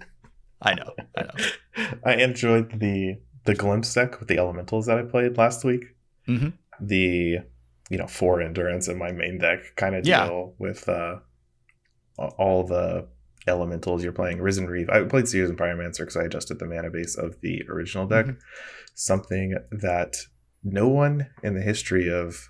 I 0.62 0.74
know. 0.74 0.94
I 1.16 1.22
know. 1.22 1.88
I 2.04 2.14
enjoyed 2.14 2.80
the 2.80 3.18
the 3.44 3.54
glimpse 3.54 3.92
deck 3.92 4.20
with 4.20 4.28
the 4.28 4.38
elementals 4.38 4.86
that 4.86 4.98
I 4.98 5.02
played 5.02 5.36
last 5.36 5.64
week. 5.64 5.84
Mm-hmm. 6.28 6.50
The 6.80 7.38
you 7.90 7.98
know 7.98 8.06
four 8.06 8.40
endurance 8.40 8.88
in 8.88 8.98
my 8.98 9.12
main 9.12 9.38
deck 9.38 9.76
kind 9.76 9.94
of 9.94 10.04
deal 10.04 10.12
yeah. 10.12 10.40
with 10.58 10.88
uh, 10.88 11.18
all 12.18 12.64
the 12.64 13.08
elementals 13.46 14.02
you're 14.02 14.12
playing. 14.12 14.40
Risen 14.40 14.66
Reef. 14.66 14.88
I 14.88 15.02
played 15.04 15.28
Seasoned 15.28 15.58
Pyromancer 15.58 16.00
because 16.00 16.16
I 16.16 16.24
adjusted 16.24 16.58
the 16.58 16.66
mana 16.66 16.90
base 16.90 17.16
of 17.16 17.40
the 17.40 17.62
original 17.68 18.06
deck. 18.06 18.26
Mm-hmm. 18.26 18.38
Something 18.94 19.56
that 19.70 20.16
no 20.62 20.88
one 20.88 21.28
in 21.42 21.54
the 21.54 21.62
history 21.62 22.08
of 22.08 22.48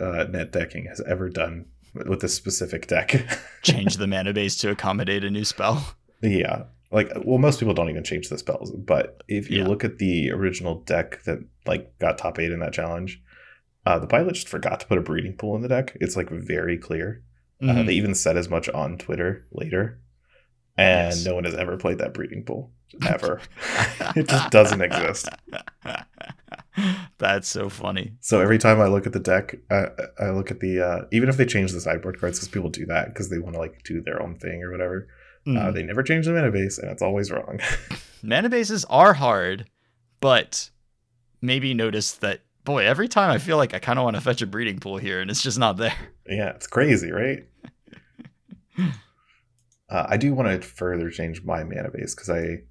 uh, 0.00 0.24
net 0.30 0.52
decking 0.52 0.86
has 0.86 1.00
ever 1.08 1.28
done 1.28 1.66
with 2.06 2.20
this 2.20 2.34
specific 2.34 2.86
deck. 2.86 3.26
change 3.62 3.96
the 3.96 4.06
mana 4.06 4.32
base 4.32 4.56
to 4.58 4.70
accommodate 4.70 5.24
a 5.24 5.30
new 5.30 5.44
spell. 5.44 5.94
Yeah. 6.22 6.64
Like 6.90 7.12
well 7.24 7.38
most 7.38 7.60
people 7.60 7.74
don't 7.74 7.90
even 7.90 8.04
change 8.04 8.28
the 8.28 8.38
spells, 8.38 8.70
but 8.72 9.22
if 9.28 9.50
you 9.50 9.58
yeah. 9.58 9.68
look 9.68 9.84
at 9.84 9.98
the 9.98 10.30
original 10.30 10.76
deck 10.82 11.22
that 11.24 11.38
like 11.66 11.96
got 11.98 12.18
top 12.18 12.38
8 12.38 12.50
in 12.50 12.60
that 12.60 12.72
challenge, 12.72 13.22
uh, 13.84 13.98
the 13.98 14.06
pilot 14.06 14.34
just 14.34 14.48
forgot 14.48 14.80
to 14.80 14.86
put 14.86 14.98
a 14.98 15.02
breeding 15.02 15.34
pool 15.34 15.56
in 15.56 15.62
the 15.62 15.68
deck. 15.68 15.96
It's 16.00 16.16
like 16.16 16.30
very 16.30 16.78
clear. 16.78 17.22
Uh, 17.62 17.66
mm-hmm. 17.66 17.78
Uh, 17.78 17.82
they 17.84 17.94
even 17.94 18.14
said 18.14 18.36
as 18.36 18.48
much 18.48 18.68
on 18.70 18.98
Twitter 18.98 19.46
later 19.52 20.00
and 20.78 21.08
yes. 21.08 21.24
no 21.24 21.34
one 21.34 21.44
has 21.44 21.54
ever 21.54 21.76
played 21.76 21.98
that 21.98 22.14
breeding 22.14 22.44
pool 22.44 22.70
ever. 23.06 23.40
it 24.16 24.28
just 24.28 24.50
doesn't 24.50 24.80
exist. 24.80 25.28
That's 27.18 27.48
so 27.48 27.68
funny. 27.68 28.12
So 28.20 28.40
every 28.40 28.58
time 28.58 28.80
I 28.80 28.86
look 28.86 29.06
at 29.06 29.12
the 29.12 29.20
deck, 29.20 29.56
I, 29.70 29.88
I 30.20 30.30
look 30.30 30.50
at 30.50 30.60
the 30.60 30.80
uh, 30.80 31.04
even 31.10 31.28
if 31.28 31.36
they 31.36 31.44
change 31.44 31.72
the 31.72 31.80
sideboard 31.80 32.20
cards, 32.20 32.38
because 32.38 32.48
people 32.48 32.70
do 32.70 32.86
that 32.86 33.08
because 33.08 33.28
they 33.28 33.38
want 33.38 33.54
to 33.54 33.60
like 33.60 33.82
do 33.82 34.00
their 34.00 34.22
own 34.22 34.36
thing 34.36 34.62
or 34.62 34.70
whatever. 34.70 35.08
Mm. 35.46 35.56
Uh, 35.56 35.60
mm-hmm. 35.60 35.74
they 35.74 35.82
never 35.82 36.02
change 36.02 36.26
the 36.26 36.32
mana 36.32 36.52
base, 36.52 36.78
and 36.78 36.90
it's 36.90 37.02
always 37.02 37.30
wrong. 37.32 37.58
mana 38.22 38.48
bases 38.48 38.84
are 38.86 39.14
hard, 39.14 39.68
but 40.20 40.70
maybe 41.40 41.74
notice 41.74 42.12
that 42.12 42.42
boy, 42.64 42.84
every 42.84 43.08
time 43.08 43.30
I 43.30 43.38
feel 43.38 43.56
like 43.56 43.74
I 43.74 43.80
kind 43.80 43.98
of 43.98 44.04
want 44.04 44.16
to 44.16 44.22
fetch 44.22 44.42
a 44.42 44.46
breeding 44.46 44.78
pool 44.78 44.98
here, 44.98 45.20
and 45.20 45.30
it's 45.30 45.42
just 45.42 45.58
not 45.58 45.76
there. 45.76 45.96
Yeah, 46.26 46.50
it's 46.50 46.66
crazy, 46.66 47.10
right? 47.10 47.44
Uh, 49.88 50.06
I 50.08 50.16
do 50.16 50.34
want 50.34 50.48
to 50.48 50.66
further 50.66 51.10
change 51.10 51.42
my 51.42 51.64
mana 51.64 51.90
base 51.90 52.14
because 52.14 52.30
I 52.30 52.62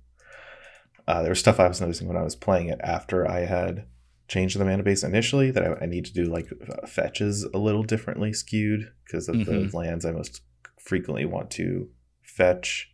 uh, 1.08 1.22
there 1.22 1.32
was 1.32 1.40
stuff 1.40 1.60
I 1.60 1.68
was 1.68 1.82
noticing 1.82 2.08
when 2.08 2.18
I 2.18 2.24
was 2.24 2.36
playing 2.36 2.70
it 2.70 2.80
after 2.84 3.28
I 3.28 3.46
had 3.46 3.86
changed 4.28 4.60
the 4.60 4.66
mana 4.66 4.84
base 4.84 5.04
initially 5.04 5.52
that 5.52 5.64
I, 5.64 5.84
I 5.84 5.86
need 5.86 6.06
to 6.06 6.14
do 6.14 6.26
like 6.26 6.50
uh, 6.52 6.86
fetches 6.86 7.44
a 7.44 7.58
little 7.58 7.84
differently 7.84 8.34
skewed 8.34 8.92
because 9.06 9.30
of 9.30 9.36
mm-hmm. 9.36 9.68
the 9.70 9.78
lands 9.78 10.06
I 10.06 10.12
most 10.12 10.42
frequently 10.80 11.26
want 11.26 11.50
to 11.52 11.90
fetch. 12.24 12.92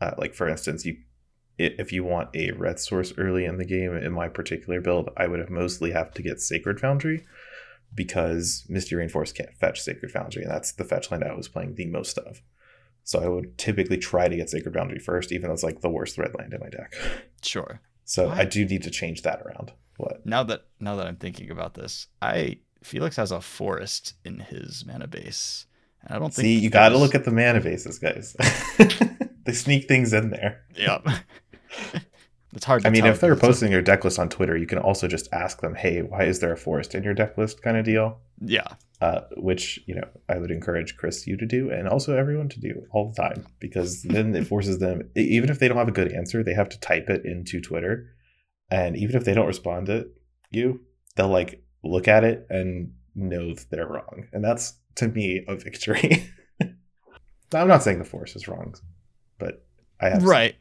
Uh, 0.00 0.12
like 0.18 0.34
for 0.34 0.48
instance, 0.48 0.84
you 0.84 0.96
if 1.56 1.92
you 1.92 2.02
want 2.02 2.34
a 2.34 2.50
red 2.52 2.80
source 2.80 3.12
early 3.16 3.44
in 3.44 3.58
the 3.58 3.64
game 3.64 3.96
in 3.96 4.12
my 4.12 4.28
particular 4.28 4.80
build, 4.80 5.08
I 5.16 5.28
would 5.28 5.38
have 5.38 5.50
mostly 5.50 5.92
have 5.92 6.12
to 6.14 6.22
get 6.22 6.40
Sacred 6.40 6.80
Foundry 6.80 7.24
because 7.94 8.66
Misty 8.68 8.96
Rainforest 8.96 9.36
can't 9.36 9.56
fetch 9.56 9.80
Sacred 9.80 10.10
Foundry, 10.10 10.42
and 10.42 10.50
that's 10.50 10.72
the 10.72 10.84
fetch 10.84 11.12
land 11.12 11.22
I 11.22 11.32
was 11.32 11.46
playing 11.46 11.76
the 11.76 11.86
most 11.86 12.18
of. 12.18 12.42
So 13.04 13.20
I 13.20 13.28
would 13.28 13.58
typically 13.58 13.98
try 13.98 14.28
to 14.28 14.36
get 14.36 14.50
Sacred 14.50 14.74
Foundry 14.74 14.98
first, 14.98 15.30
even 15.30 15.48
though 15.48 15.54
it's 15.54 15.62
like 15.62 15.82
the 15.82 15.90
worst 15.90 16.16
red 16.18 16.34
land 16.34 16.54
in 16.54 16.60
my 16.60 16.70
deck. 16.70 16.94
Sure. 17.42 17.80
So 18.04 18.30
I 18.30 18.44
do 18.44 18.64
need 18.64 18.82
to 18.82 18.90
change 18.90 19.22
that 19.22 19.42
around. 19.42 19.72
What? 19.98 20.24
Now 20.26 20.42
that 20.44 20.66
now 20.80 20.96
that 20.96 21.06
I'm 21.06 21.16
thinking 21.16 21.50
about 21.50 21.74
this, 21.74 22.08
I 22.20 22.58
Felix 22.82 23.16
has 23.16 23.30
a 23.30 23.40
forest 23.40 24.14
in 24.24 24.40
his 24.40 24.84
mana 24.86 25.06
base. 25.06 25.66
And 26.02 26.16
I 26.16 26.18
don't 26.18 26.32
think 26.32 26.44
See, 26.44 26.58
you 26.58 26.70
got 26.70 26.90
to 26.90 26.98
look 26.98 27.14
at 27.14 27.24
the 27.24 27.30
mana 27.30 27.60
bases, 27.60 27.98
guys. 27.98 28.36
they 29.44 29.52
sneak 29.52 29.88
things 29.88 30.12
in 30.12 30.30
there. 30.30 30.62
Yep. 30.76 31.06
It's 32.54 32.64
hard. 32.64 32.86
I 32.86 32.90
mean, 32.90 33.04
if 33.04 33.20
they're 33.20 33.34
posting 33.34 33.72
your 33.72 33.82
deck 33.82 34.04
list 34.04 34.18
on 34.18 34.28
Twitter, 34.28 34.56
you 34.56 34.66
can 34.66 34.78
also 34.78 35.08
just 35.08 35.28
ask 35.32 35.60
them, 35.60 35.74
"Hey, 35.74 36.02
why 36.02 36.22
is 36.22 36.38
there 36.38 36.52
a 36.52 36.56
forest 36.56 36.94
in 36.94 37.02
your 37.02 37.14
deck 37.14 37.36
list?" 37.36 37.62
kind 37.62 37.76
of 37.76 37.84
deal. 37.84 38.20
Yeah. 38.44 38.68
Uh, 39.00 39.22
which 39.36 39.80
you 39.86 39.94
know, 39.94 40.08
I 40.28 40.38
would 40.38 40.50
encourage 40.50 40.96
Chris 40.96 41.26
you 41.26 41.36
to 41.36 41.46
do, 41.46 41.70
and 41.70 41.88
also 41.88 42.16
everyone 42.16 42.48
to 42.50 42.60
do 42.60 42.86
all 42.92 43.12
the 43.12 43.20
time, 43.20 43.46
because 43.58 44.02
then 44.02 44.34
it 44.34 44.46
forces 44.46 44.78
them. 44.78 45.10
Even 45.16 45.50
if 45.50 45.58
they 45.58 45.68
don't 45.68 45.76
have 45.76 45.88
a 45.88 45.92
good 45.92 46.12
answer, 46.12 46.42
they 46.42 46.54
have 46.54 46.68
to 46.70 46.80
type 46.80 47.10
it 47.10 47.24
into 47.24 47.60
Twitter, 47.60 48.06
and 48.70 48.96
even 48.96 49.16
if 49.16 49.24
they 49.24 49.34
don't 49.34 49.46
respond 49.46 49.86
to 49.86 50.08
you, 50.50 50.80
they'll 51.16 51.28
like 51.28 51.62
look 51.82 52.08
at 52.08 52.24
it 52.24 52.46
and 52.48 52.92
know 53.14 53.54
that 53.54 53.66
they're 53.70 53.86
wrong, 53.86 54.28
and 54.32 54.42
that's 54.42 54.74
to 54.96 55.08
me 55.08 55.44
a 55.48 55.56
victory. 55.56 56.30
I'm 57.52 57.68
not 57.68 57.82
saying 57.82 57.98
the 57.98 58.04
force 58.04 58.36
is 58.36 58.48
wrong, 58.48 58.74
but 59.38 59.66
I 60.00 60.08
have 60.08 60.24
right. 60.24 60.56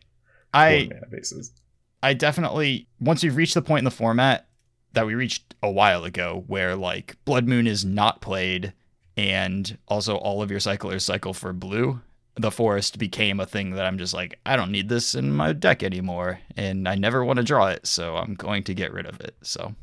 I 0.54 0.90
bases. 1.10 1.54
I 2.02 2.14
definitely 2.14 2.88
once 3.00 3.24
you've 3.24 3.38
reached 3.38 3.54
the 3.54 3.62
point 3.62 3.80
in 3.80 3.86
the 3.86 3.92
format 3.92 4.48
that 4.94 5.06
we 5.06 5.16
reached 5.16 5.56
a 5.62 5.72
while 5.72 6.04
ago 6.04 6.44
where 6.48 6.76
like 6.76 7.18
Blood 7.26 7.48
Moon 7.48 7.68
is 7.68 7.84
not 7.84 8.22
played 8.22 8.74
and 9.18 9.78
also 9.88 10.16
all 10.16 10.42
of 10.42 10.52
your 10.52 10.60
cyclers 10.60 11.06
cycle 11.06 11.34
for 11.34 11.54
blue, 11.54 12.02
the 12.36 12.52
forest 12.52 12.98
became 12.98 13.40
a 13.40 13.46
thing 13.46 13.72
that 13.72 13.86
I'm 13.86 13.98
just 13.98 14.14
like, 14.14 14.40
I 14.46 14.56
don't 14.56 14.72
need 14.72 14.90
this 14.90 15.14
in 15.14 15.32
my 15.32 15.54
deck 15.54 15.84
anymore. 15.84 16.40
And 16.58 16.88
I 16.88 16.96
never 16.96 17.24
want 17.24 17.38
to 17.38 17.44
draw 17.44 17.68
it, 17.68 17.86
so 17.86 18.18
I'm 18.18 18.34
going 18.34 18.64
to 18.64 18.74
get 18.74 18.92
rid 18.92 19.06
of 19.06 19.22
it. 19.22 19.36
So 19.44 19.76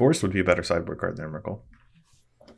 Forest 0.00 0.22
would 0.22 0.32
be 0.32 0.40
a 0.40 0.44
better 0.44 0.62
sideboard 0.62 0.98
card 0.98 1.18
than 1.18 1.30
Emrakul. 1.30 1.60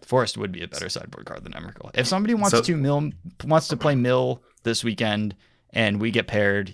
Forest 0.02 0.38
would 0.38 0.52
be 0.52 0.62
a 0.62 0.68
better 0.68 0.88
sideboard 0.88 1.26
card 1.26 1.42
than 1.42 1.52
Emrakul. 1.52 1.90
If 1.92 2.06
somebody 2.06 2.34
wants 2.34 2.52
so, 2.52 2.62
to 2.62 2.76
mill 2.76 3.10
wants 3.44 3.66
to 3.66 3.76
play 3.76 3.96
mill 3.96 4.44
this 4.62 4.84
weekend 4.84 5.34
and 5.70 6.00
we 6.00 6.12
get 6.12 6.28
paired, 6.28 6.72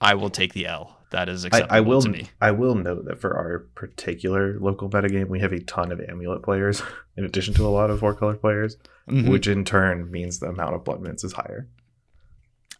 I 0.00 0.14
will 0.14 0.28
take 0.28 0.54
the 0.54 0.66
L. 0.66 0.95
that 1.10 1.28
is 1.28 1.44
I, 1.44 1.48
acceptable 1.48 1.74
I 1.76 1.80
will 1.80 2.02
to 2.02 2.08
me. 2.08 2.28
I 2.40 2.50
will 2.50 2.74
note 2.74 3.04
that 3.06 3.20
for 3.20 3.36
our 3.36 3.60
particular 3.74 4.58
local 4.60 4.88
metagame, 4.90 5.28
we 5.28 5.40
have 5.40 5.52
a 5.52 5.60
ton 5.60 5.92
of 5.92 6.00
amulet 6.00 6.42
players 6.42 6.82
in 7.16 7.24
addition 7.24 7.54
to 7.54 7.66
a 7.66 7.68
lot 7.68 7.90
of 7.90 8.00
four 8.00 8.14
color 8.14 8.34
players, 8.36 8.76
Mhm. 9.08 9.30
which 9.30 9.46
in 9.46 9.64
turn 9.64 10.10
means 10.10 10.38
the 10.40 10.46
amount 10.48 10.74
of 10.74 10.84
blood 10.84 11.00
moons 11.00 11.22
is 11.24 11.32
higher. 11.32 11.68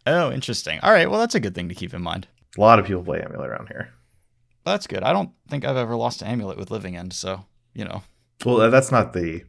Oh, 0.05 0.31
interesting. 0.31 0.79
All 0.83 0.91
right, 0.91 1.09
well 1.09 1.19
that's 1.19 1.35
a 1.35 1.39
good 1.39 1.55
thing 1.55 1.69
to 1.69 1.75
keep 1.75 1.93
in 1.93 2.01
mind. 2.01 2.27
A 2.57 2.61
lot 2.61 2.79
of 2.79 2.85
people 2.85 3.03
play 3.03 3.21
amulet 3.21 3.49
around 3.49 3.67
here. 3.67 3.89
That's 4.65 4.87
good. 4.87 5.03
I 5.03 5.13
don't 5.13 5.31
think 5.49 5.63
I've 5.65 5.77
ever 5.77 5.95
lost 5.95 6.21
an 6.21 6.27
amulet 6.27 6.57
with 6.57 6.71
living 6.71 6.95
end, 6.97 7.13
so 7.13 7.45
you 7.73 7.85
know. 7.85 8.03
Well, 8.45 8.69
that's 8.69 8.91
not 8.91 9.13
the 9.13 9.43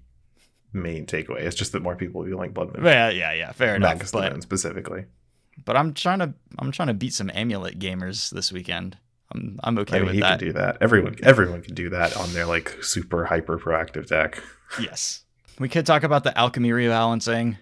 main 0.73 1.07
takeaway. 1.07 1.41
It's 1.41 1.57
just 1.57 1.73
that 1.73 1.83
more 1.83 1.97
people 1.97 2.21
will 2.21 2.29
be 2.29 2.35
like 2.35 2.55
blood 2.55 2.73
moons. 2.75 2.85
Yeah, 2.87 3.09
yeah, 3.11 3.33
yeah. 3.33 3.53
Fair 3.53 3.77
enough. 3.77 3.95
Magus 3.95 4.11
But 4.13 4.43
specifically. 4.43 5.07
But 5.65 5.77
I'm 5.77 5.95
trying 5.95 6.19
to 6.21 6.35
I'm 6.59 6.71
trying 6.73 6.89
to 6.89 6.95
beat 6.95 7.15
some 7.15 7.31
amulet 7.35 7.79
gamers 7.79 8.31
this 8.31 8.53
weekend. 8.53 8.97
I'm 9.33 9.59
I'm 9.63 9.79
okay 9.81 9.97
I 9.97 9.99
mean, 10.01 10.07
with 10.07 10.15
he 10.15 10.21
that. 10.21 10.39
can 10.39 10.49
do 10.49 10.53
that. 10.55 10.79
Everyone, 10.81 11.17
everyone 11.23 11.63
can 11.63 11.75
do 11.75 11.91
that 11.91 12.17
on 12.17 12.33
their 12.33 12.47
like 12.47 12.77
super 12.83 13.25
hyper 13.27 13.59
proactive 13.59 14.07
deck. 14.09 14.43
Yes. 14.81 15.25
We 15.59 15.69
could 15.69 15.85
talk 15.87 16.03
about 16.03 16.25
the 16.25 16.37
alchemy 16.39 16.71
rebalancing. 16.71 17.59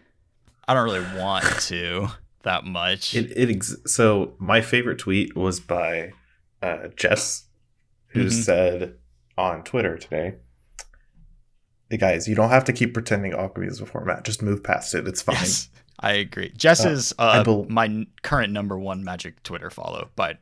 I 0.68 0.74
don't 0.74 0.84
really 0.84 1.18
want 1.18 1.44
to 1.62 2.08
that 2.42 2.64
much. 2.64 3.14
It, 3.14 3.32
it 3.36 3.50
ex- 3.50 3.76
so 3.86 4.34
my 4.38 4.60
favorite 4.60 4.98
tweet 4.98 5.34
was 5.34 5.58
by 5.60 6.12
uh, 6.62 6.88
Jess, 6.96 7.44
who 8.08 8.26
Mhm. 8.26 8.32
said 8.32 8.94
on 9.38 9.64
Twitter 9.64 9.96
today, 9.98 10.34
"Hey 11.90 11.96
guys, 11.96 12.28
you 12.28 12.34
don't 12.34 12.50
have 12.50 12.64
to 12.64 12.72
keep 12.72 12.94
pretending 12.94 13.32
alchemy 13.32 13.66
is 13.66 13.80
a 13.80 13.86
format. 13.86 14.24
Just 14.24 14.42
move 14.42 14.62
past 14.62 14.94
it. 14.94 15.06
It's 15.08 15.22
fine." 15.22 15.36
yes, 15.36 15.68
I 16.00 16.12
agree. 16.12 16.52
Jess 16.56 16.84
Uh, 16.84 16.88
is 16.90 17.14
uh, 17.18 17.42
bel- 17.44 17.66
my 17.68 18.06
current 18.22 18.52
number 18.52 18.78
one 18.78 19.02
Magic 19.04 19.42
Twitter 19.42 19.70
follow. 19.70 20.10
But 20.16 20.38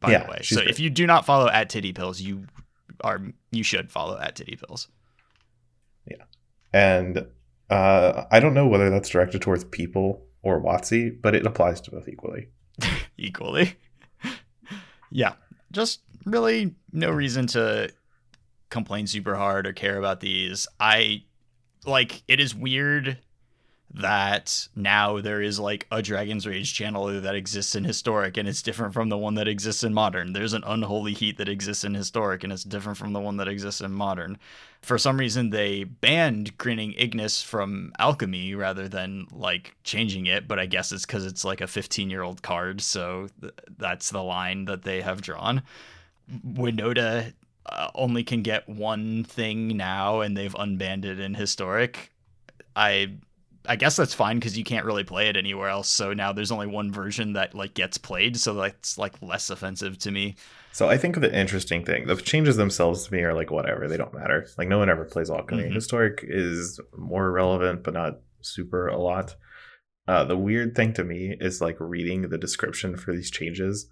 by 0.00 0.12
Yeah, 0.12 0.24
the 0.24 0.30
way, 0.32 0.38
so 0.42 0.56
great. 0.56 0.68
if 0.68 0.78
you 0.80 0.90
do 0.90 1.06
not 1.06 1.24
follow 1.24 1.48
at 1.48 1.70
Titty 1.70 1.92
Pills, 1.92 2.20
you 2.20 2.44
are 3.02 3.20
you 3.50 3.62
should 3.62 3.90
follow 3.90 4.18
at 4.18 4.36
Titty 4.36 4.56
Pills. 4.56 4.88
Yeah, 6.06 6.24
and 6.72 7.26
uh, 7.70 8.24
I 8.30 8.40
don't 8.40 8.54
know 8.54 8.66
whether 8.66 8.90
that's 8.90 9.08
directed 9.08 9.40
towards 9.42 9.64
people 9.64 10.24
or 10.42 10.60
Watsy, 10.62 11.10
but 11.20 11.34
it 11.34 11.46
applies 11.46 11.80
to 11.82 11.90
both 11.90 12.08
equally. 12.08 12.48
equally. 13.16 13.74
yeah, 15.10 15.34
just 15.72 16.00
really 16.26 16.74
no 16.92 17.10
reason 17.10 17.46
to 17.48 17.90
complain 18.70 19.06
super 19.06 19.34
hard 19.36 19.66
or 19.66 19.72
care 19.72 19.96
about 19.98 20.20
these. 20.20 20.66
I 20.78 21.22
like 21.86 22.22
it 22.28 22.40
is 22.40 22.54
weird 22.54 23.18
that 23.94 24.68
now 24.76 25.20
there 25.20 25.40
is 25.40 25.58
like 25.58 25.86
a 25.90 26.02
Dragon's 26.02 26.46
Rage 26.46 26.74
Channeler 26.74 27.22
that 27.22 27.34
exists 27.34 27.74
in 27.74 27.84
historic 27.84 28.36
and 28.36 28.46
it's 28.46 28.60
different 28.62 28.92
from 28.92 29.08
the 29.08 29.16
one 29.16 29.34
that 29.36 29.48
exists 29.48 29.82
in 29.82 29.94
modern. 29.94 30.34
There's 30.34 30.52
an 30.52 30.62
unholy 30.66 31.14
heat 31.14 31.38
that 31.38 31.48
exists 31.48 31.84
in 31.84 31.94
historic 31.94 32.44
and 32.44 32.52
it's 32.52 32.64
different 32.64 32.98
from 32.98 33.14
the 33.14 33.20
one 33.20 33.38
that 33.38 33.48
exists 33.48 33.80
in 33.80 33.92
modern. 33.92 34.38
For 34.82 34.98
some 34.98 35.18
reason 35.18 35.50
they 35.50 35.84
banned 35.84 36.58
grinning 36.58 36.94
Ignus 36.98 37.42
from 37.42 37.92
alchemy 37.98 38.54
rather 38.54 38.88
than 38.88 39.26
like 39.32 39.74
changing 39.84 40.26
it, 40.26 40.46
but 40.46 40.58
I 40.58 40.66
guess 40.66 40.92
it's 40.92 41.06
cuz 41.06 41.24
it's 41.24 41.44
like 41.44 41.62
a 41.62 41.64
15-year-old 41.64 42.42
card, 42.42 42.82
so 42.82 43.28
th- 43.40 43.54
that's 43.78 44.10
the 44.10 44.22
line 44.22 44.66
that 44.66 44.82
they 44.82 45.00
have 45.00 45.22
drawn. 45.22 45.62
Winota 46.46 47.32
uh, 47.64 47.90
only 47.94 48.22
can 48.22 48.42
get 48.42 48.68
one 48.68 49.24
thing 49.24 49.76
now 49.78 50.20
and 50.20 50.36
they've 50.36 50.54
unbanned 50.54 51.06
it 51.06 51.18
in 51.18 51.34
historic. 51.34 52.12
I 52.76 53.16
I 53.68 53.76
guess 53.76 53.96
that's 53.96 54.14
fine 54.14 54.38
because 54.38 54.56
you 54.56 54.64
can't 54.64 54.86
really 54.86 55.04
play 55.04 55.28
it 55.28 55.36
anywhere 55.36 55.68
else. 55.68 55.88
So 55.88 56.14
now 56.14 56.32
there's 56.32 56.50
only 56.50 56.66
one 56.66 56.90
version 56.90 57.34
that 57.34 57.54
like 57.54 57.74
gets 57.74 57.98
played, 57.98 58.38
so 58.38 58.54
that's 58.54 58.96
like 58.96 59.20
less 59.20 59.50
offensive 59.50 59.98
to 59.98 60.10
me. 60.10 60.36
So 60.72 60.88
I 60.88 60.96
think 60.96 61.20
the 61.20 61.38
interesting 61.38 61.84
thing, 61.84 62.06
the 62.06 62.16
changes 62.16 62.56
themselves 62.56 63.06
to 63.06 63.12
me 63.12 63.22
are 63.22 63.34
like 63.34 63.50
whatever, 63.50 63.86
they 63.86 63.98
don't 63.98 64.14
matter. 64.14 64.46
Like 64.56 64.68
no 64.68 64.78
one 64.78 64.88
ever 64.88 65.04
plays 65.04 65.30
alchemy. 65.30 65.64
Mhm. 65.64 65.74
Historic 65.74 66.24
is 66.26 66.80
more 66.96 67.30
relevant, 67.30 67.84
but 67.84 67.94
not 67.94 68.20
super 68.40 68.88
a 68.88 68.98
lot. 68.98 69.36
Uh, 70.06 70.24
the 70.24 70.38
weird 70.38 70.74
thing 70.74 70.94
to 70.94 71.04
me 71.04 71.36
is 71.38 71.60
like 71.60 71.76
reading 71.78 72.30
the 72.30 72.38
description 72.38 72.96
for 72.96 73.12
these 73.12 73.30
changes. 73.30 73.90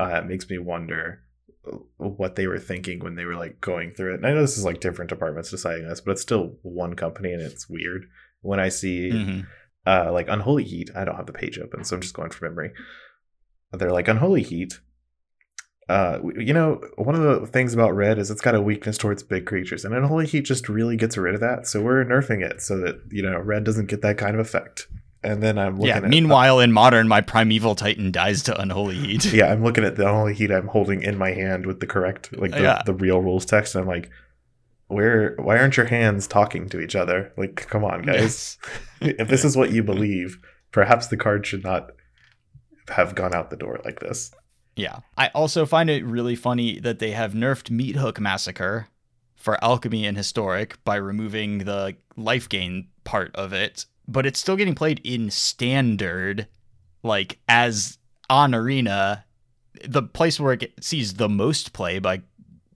Uh, 0.00 0.20
it 0.22 0.26
makes 0.26 0.50
me 0.50 0.58
wonder 0.58 1.22
uh, 1.70 1.76
what 1.96 2.34
they 2.34 2.48
were 2.48 2.58
thinking 2.58 2.98
when 2.98 3.14
they 3.14 3.24
were 3.24 3.36
like 3.36 3.60
going 3.60 3.92
through 3.92 4.14
it. 4.14 4.16
And 4.16 4.26
I 4.26 4.32
know 4.32 4.40
this 4.40 4.58
is 4.58 4.64
like 4.64 4.80
different 4.80 5.10
departments 5.10 5.50
deciding 5.50 5.86
this, 5.86 6.00
but 6.00 6.12
it's 6.12 6.22
still 6.22 6.56
one 6.62 6.94
company 6.94 7.32
and 7.32 7.40
it's 7.40 7.68
weird 7.68 8.06
when 8.42 8.60
I 8.60 8.68
see 8.68 9.10
Mhm. 9.10 9.46
uh, 9.86 10.12
like 10.12 10.26
Unholy 10.28 10.64
Heat. 10.64 10.90
I 10.94 11.04
don't 11.04 11.16
have 11.16 11.26
the 11.26 11.32
page 11.32 11.58
open, 11.58 11.82
so 11.84 11.96
I'm 11.96 12.02
just 12.02 12.14
going 12.14 12.30
from 12.30 12.48
memory. 12.50 12.70
They're 13.72 13.90
like 13.90 14.06
Unholy 14.08 14.42
Heat. 14.42 14.78
Uh, 15.88 16.20
you 16.36 16.54
know, 16.54 16.80
one 16.96 17.14
of 17.16 17.22
the 17.22 17.46
things 17.48 17.74
about 17.74 17.94
Red 17.94 18.18
is 18.18 18.30
it's 18.30 18.40
got 18.40 18.54
a 18.54 18.60
weakness 18.62 18.96
towards 18.96 19.22
big 19.24 19.46
creatures, 19.46 19.84
and 19.84 19.94
Unholy 19.94 20.26
Heat 20.26 20.42
just 20.42 20.68
really 20.68 20.96
gets 20.96 21.16
rid 21.18 21.34
of 21.34 21.40
that. 21.40 21.66
So 21.66 21.82
we're 21.82 22.04
nerfing 22.04 22.40
it 22.42 22.62
so 22.62 22.78
that 22.78 23.00
you 23.10 23.22
know 23.22 23.38
Red 23.38 23.64
doesn't 23.64 23.86
get 23.86 24.00
that 24.02 24.16
kind 24.16 24.34
of 24.34 24.40
effect. 24.40 24.86
And 25.24 25.40
then 25.42 25.56
I'm 25.58 25.74
looking 25.76 25.88
Yeah. 25.88 25.96
at 25.98 26.08
Meanwhile, 26.08 26.58
in 26.60 26.72
modern, 26.72 27.06
my 27.08 27.20
primeval 27.20 27.74
titan 27.76 28.10
dies 28.10 28.42
to 28.44 28.60
unholy 28.60 28.96
heat. 28.96 29.24
yeah, 29.32 29.52
I'm 29.52 29.62
looking 29.62 29.84
at 29.84 29.94
the 29.96 30.02
Unholy 30.02 30.34
Heat 30.34 30.50
I'm 30.50 30.66
holding 30.66 31.00
in 31.02 31.16
my 31.16 31.30
hand 31.30 31.64
with 31.66 31.78
the 31.78 31.86
correct 31.86 32.36
like 32.36 32.50
the, 32.52 32.62
Yeah. 32.62 32.82
the 32.86 32.94
real 32.94 33.20
rules 33.20 33.44
text, 33.46 33.74
and 33.74 33.82
I'm 33.82 33.88
like, 33.88 34.10
where? 34.92 35.34
Why 35.36 35.58
aren't 35.58 35.76
your 35.76 35.86
hands 35.86 36.26
talking 36.26 36.68
to 36.70 36.80
each 36.80 36.94
other? 36.94 37.32
Like, 37.36 37.66
come 37.68 37.84
on, 37.84 38.02
guys. 38.02 38.16
Yes. 38.20 38.58
if 39.00 39.28
this 39.28 39.44
is 39.44 39.56
what 39.56 39.72
you 39.72 39.82
believe, 39.82 40.38
perhaps 40.70 41.08
the 41.08 41.16
card 41.16 41.46
should 41.46 41.64
not 41.64 41.92
have 42.88 43.14
gone 43.14 43.34
out 43.34 43.50
the 43.50 43.56
door 43.56 43.80
like 43.84 44.00
this. 44.00 44.32
Yeah. 44.76 45.00
I 45.16 45.28
also 45.28 45.66
find 45.66 45.90
it 45.90 46.04
really 46.04 46.36
funny 46.36 46.80
that 46.80 46.98
they 46.98 47.12
have 47.12 47.32
nerfed 47.32 47.70
Meathook 47.70 48.18
Massacre 48.18 48.88
for 49.36 49.62
alchemy 49.62 50.06
and 50.06 50.16
historic 50.16 50.82
by 50.84 50.96
removing 50.96 51.58
the 51.58 51.96
life 52.16 52.48
gain 52.48 52.88
part 53.04 53.34
of 53.34 53.52
it, 53.52 53.86
but 54.06 54.24
it's 54.24 54.38
still 54.38 54.56
getting 54.56 54.74
played 54.74 55.00
in 55.04 55.30
standard, 55.30 56.46
like 57.02 57.38
as 57.48 57.98
on 58.30 58.54
arena, 58.54 59.24
the 59.84 60.02
place 60.02 60.38
where 60.38 60.52
it 60.52 60.72
sees 60.80 61.14
the 61.14 61.28
most 61.28 61.72
play 61.72 61.98
by 61.98 62.22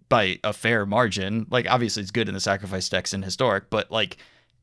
by 0.08 0.38
a 0.44 0.52
fair 0.52 0.86
margin. 0.86 1.46
Like 1.50 1.66
obviously 1.68 2.02
it's 2.02 2.10
good 2.10 2.28
in 2.28 2.34
the 2.34 2.40
sacrifice 2.40 2.88
decks 2.88 3.12
in 3.14 3.22
historic, 3.22 3.70
but 3.70 3.90
like 3.90 4.16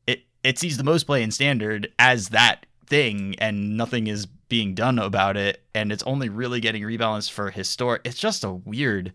it 0.06 0.22
it 0.42 0.58
sees 0.58 0.76
the 0.76 0.84
most 0.84 1.04
play 1.04 1.22
in 1.22 1.30
standard 1.30 1.92
as 1.98 2.28
that 2.30 2.66
thing 2.86 3.34
and 3.38 3.76
nothing 3.76 4.06
is 4.06 4.26
being 4.26 4.74
done 4.74 4.98
about 4.98 5.36
it 5.36 5.64
and 5.74 5.90
it's 5.90 6.02
only 6.02 6.28
really 6.28 6.60
getting 6.60 6.82
rebalanced 6.82 7.30
for 7.30 7.50
historic 7.50 8.02
it's 8.04 8.18
just 8.18 8.44
a 8.44 8.50
weird 8.52 9.10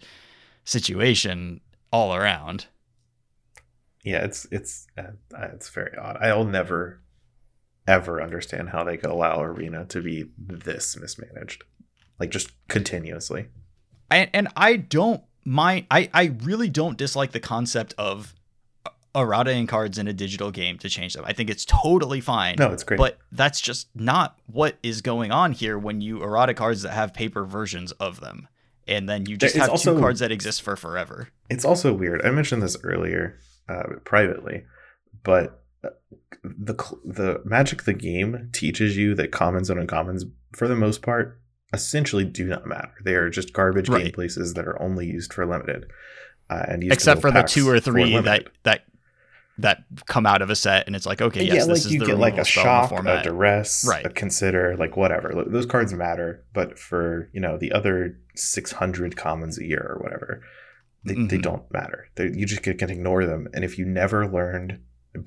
situation 0.65 1.61
all 1.93 2.15
around 2.15 2.65
Yeah, 4.03 4.23
it's 4.25 4.47
it's 4.51 4.87
uh, 4.97 5.11
it's 5.53 5.69
very 5.69 5.95
odd. 5.97 6.17
I'll 6.21 6.45
never 6.45 7.01
ever 7.87 8.21
understand 8.21 8.69
how 8.69 8.83
they 8.83 8.97
could 8.97 9.09
allow 9.09 9.41
Arena 9.41 9.85
to 9.85 10.01
be 10.01 10.25
this 10.37 10.97
mismanaged, 10.97 11.63
like 12.19 12.29
just 12.31 12.51
continuously. 12.67 13.47
and, 14.11 14.29
and 14.33 14.47
i 14.55 14.75
don't 14.75 15.23
mind 15.45 15.85
I, 15.89 16.09
I 16.13 16.25
really 16.43 16.69
don't 16.69 16.97
dislike 16.97 17.31
the 17.31 17.39
concept 17.39 17.93
of 17.97 18.33
errata 19.15 19.51
in 19.51 19.65
cards 19.65 19.97
in 19.97 20.07
a 20.07 20.13
digital 20.13 20.51
game 20.51 20.77
to 20.77 20.87
change 20.89 21.13
them 21.15 21.25
i 21.25 21.33
think 21.33 21.49
it's 21.49 21.65
totally 21.65 22.21
fine 22.21 22.55
No, 22.59 22.71
it's 22.71 22.83
great. 22.83 22.97
but 22.97 23.17
that's 23.31 23.59
just 23.59 23.87
not 23.95 24.37
what 24.45 24.77
is 24.83 25.01
going 25.01 25.31
on 25.31 25.51
here 25.53 25.79
when 25.79 25.99
you 26.01 26.21
errata 26.21 26.53
cards 26.53 26.83
that 26.83 26.91
have 26.91 27.13
paper 27.13 27.43
versions 27.43 27.91
of 27.93 28.19
them 28.19 28.47
and 28.87 29.09
then 29.09 29.25
you 29.25 29.35
just 29.37 29.55
There 29.55 29.63
have 29.63 29.71
also- 29.71 29.95
two 29.95 29.99
cards 29.99 30.19
that 30.19 30.31
exist 30.31 30.61
for 30.61 30.75
forever 30.75 31.29
it's 31.49 31.65
also 31.65 31.91
weird. 31.93 32.21
I 32.23 32.29
mentioned 32.29 32.61
this 32.61 32.77
earlier 32.83 33.39
uh, 33.67 33.81
privately, 34.05 34.65
but 35.23 35.63
uh, 35.83 35.89
the 36.43 36.75
the 37.03 37.41
Magic 37.43 37.83
the 37.85 37.93
game 37.93 38.49
teaches 38.53 38.95
you 38.95 39.15
that 39.15 39.31
commons 39.31 39.71
and 39.71 39.79
uncommons, 39.87 40.25
for 40.55 40.67
the 40.67 40.75
most 40.75 41.01
part, 41.01 41.38
essentially 41.73 42.25
do 42.25 42.45
not 42.47 42.65
matter. 42.65 42.91
They 43.03 43.15
are 43.15 43.29
just 43.29 43.53
garbage 43.53 43.87
game 43.87 43.95
Right. 43.95 44.13
places 44.13 44.53
that 44.55 44.67
are 44.67 44.81
only 44.81 45.05
used 45.07 45.33
for 45.33 45.45
limited, 45.45 45.85
uh, 46.49 46.65
and 46.67 46.83
except 46.91 47.21
for 47.21 47.31
the 47.31 47.43
two 47.43 47.69
or 47.69 47.79
three 47.79 48.17
that 48.19 48.47
that 48.63 48.85
that 49.57 49.83
come 50.05 50.25
out 50.25 50.41
of 50.41 50.49
a 50.49 50.55
set 50.55 50.87
and 50.87 50.95
it's 50.95 51.05
like 51.05 51.21
okay 51.21 51.43
yes 51.43 51.53
yeah, 51.53 51.59
this 51.65 51.67
like 51.67 51.77
is 51.87 51.93
you 51.93 51.99
the 51.99 52.05
get 52.05 52.17
like 52.17 52.37
a 52.37 52.45
spell 52.45 52.63
in 52.63 52.67
the 52.67 52.71
shock, 52.81 52.85
a 52.85 52.87
format 52.95 53.23
duress, 53.25 53.85
Right. 53.87 54.05
a 54.05 54.09
consider, 54.09 54.77
like 54.77 54.95
whatever. 54.95 55.43
Those 55.47 55.65
cards 55.65 55.93
matter, 55.93 56.45
but 56.53 56.79
for 56.79 57.29
you 57.33 57.41
know 57.41 57.57
the 57.57 57.71
other 57.73 58.17
six 58.35 58.71
hundred 58.71 59.17
commons 59.17 59.59
a 59.59 59.65
year 59.65 59.95
or 59.97 60.01
whatever, 60.01 60.41
they, 61.03 61.13
they 61.15 61.37
Mhm. 61.37 61.41
don't 61.41 61.71
matter. 61.73 62.07
They, 62.15 62.31
you 62.33 62.45
just 62.45 62.63
can, 62.63 62.89
ignore 62.89 63.25
them. 63.25 63.47
And 63.53 63.65
if 63.65 63.77
you 63.77 63.85
never 63.85 64.25
learned, 64.27 64.79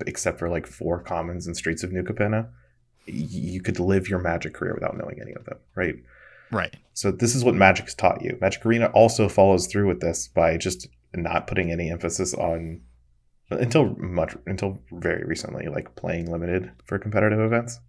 except 0.07 0.39
for 0.39 0.49
like 0.49 0.65
four 0.65 0.99
commons 0.99 1.45
in 1.47 1.53
Streets 1.53 1.83
of 1.83 1.91
New 1.91 2.01
Capenna, 2.03 2.47
you 3.05 3.61
could 3.61 3.79
live 3.79 4.09
your 4.09 4.19
Magic 4.19 4.53
career 4.55 4.73
without 4.73 4.97
knowing 4.97 5.19
any 5.21 5.33
of 5.33 5.45
them, 5.45 5.57
right? 5.75 5.95
Right 6.53 6.75
So 6.93 7.11
this 7.11 7.35
is 7.35 7.43
what 7.43 7.55
Magic 7.55 7.85
has 7.85 7.95
taught 7.95 8.23
you. 8.23 8.37
Magic 8.39 8.65
Arena 8.65 8.87
also 8.87 9.27
follows 9.27 9.67
through 9.67 9.87
with 9.87 9.99
this 9.99 10.27
by 10.27 10.57
just 10.57 10.87
not 11.13 11.47
putting 11.47 11.71
any 11.71 11.91
emphasis 11.91 12.33
on 12.33 12.81
until 13.49 13.95
much 13.97 14.35
until 14.45 14.79
very 14.91 15.23
recently, 15.25 15.67
like 15.67 15.95
playing 15.95 16.31
limited 16.31 16.71
for 16.85 16.97
competitive 16.97 17.39
events. 17.39 17.79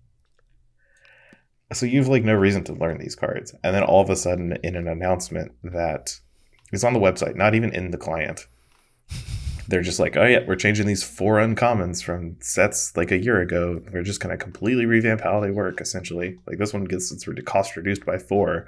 so 1.73 1.87
you've 1.87 2.09
like 2.09 2.25
no 2.25 2.35
reason 2.35 2.65
to 2.65 2.73
learn 2.73 2.99
these 2.99 3.15
cards, 3.15 3.55
and 3.63 3.75
then 3.75 3.83
all 3.83 4.01
of 4.01 4.11
a 4.11 4.17
sudden, 4.17 4.59
in 4.63 4.77
an 4.77 4.89
announcement 4.89 5.53
that 5.63 6.19
is 6.73 6.85
on 6.85 6.93
the 6.93 7.01
website, 7.01 7.37
not 7.37 7.55
even 7.55 7.73
in 7.73 7.91
the 7.91 7.99
client, 7.99 8.47
they're 9.69 9.83
just 9.83 10.01
like, 10.01 10.17
oh 10.17 10.25
yeah, 10.25 10.41
we're 10.47 10.57
changing 10.57 10.87
these 10.87 11.03
four 11.03 11.37
uncommons 11.37 12.03
from 12.03 12.37
sets 12.41 12.97
like 12.97 13.11
a 13.11 13.19
year 13.19 13.41
ago. 13.41 13.83
We're 13.93 14.03
just 14.03 14.21
gonna 14.21 14.37
completely 14.37 14.87
revamp 14.87 15.21
how 15.21 15.41
they 15.41 15.51
work. 15.51 15.81
Essentially, 15.81 16.39
like 16.47 16.59
this 16.59 16.73
one 16.73 16.85
gets 16.85 17.11
its 17.13 17.27
cost 17.45 17.77
reduced 17.77 18.05
by 18.05 18.19
four, 18.19 18.67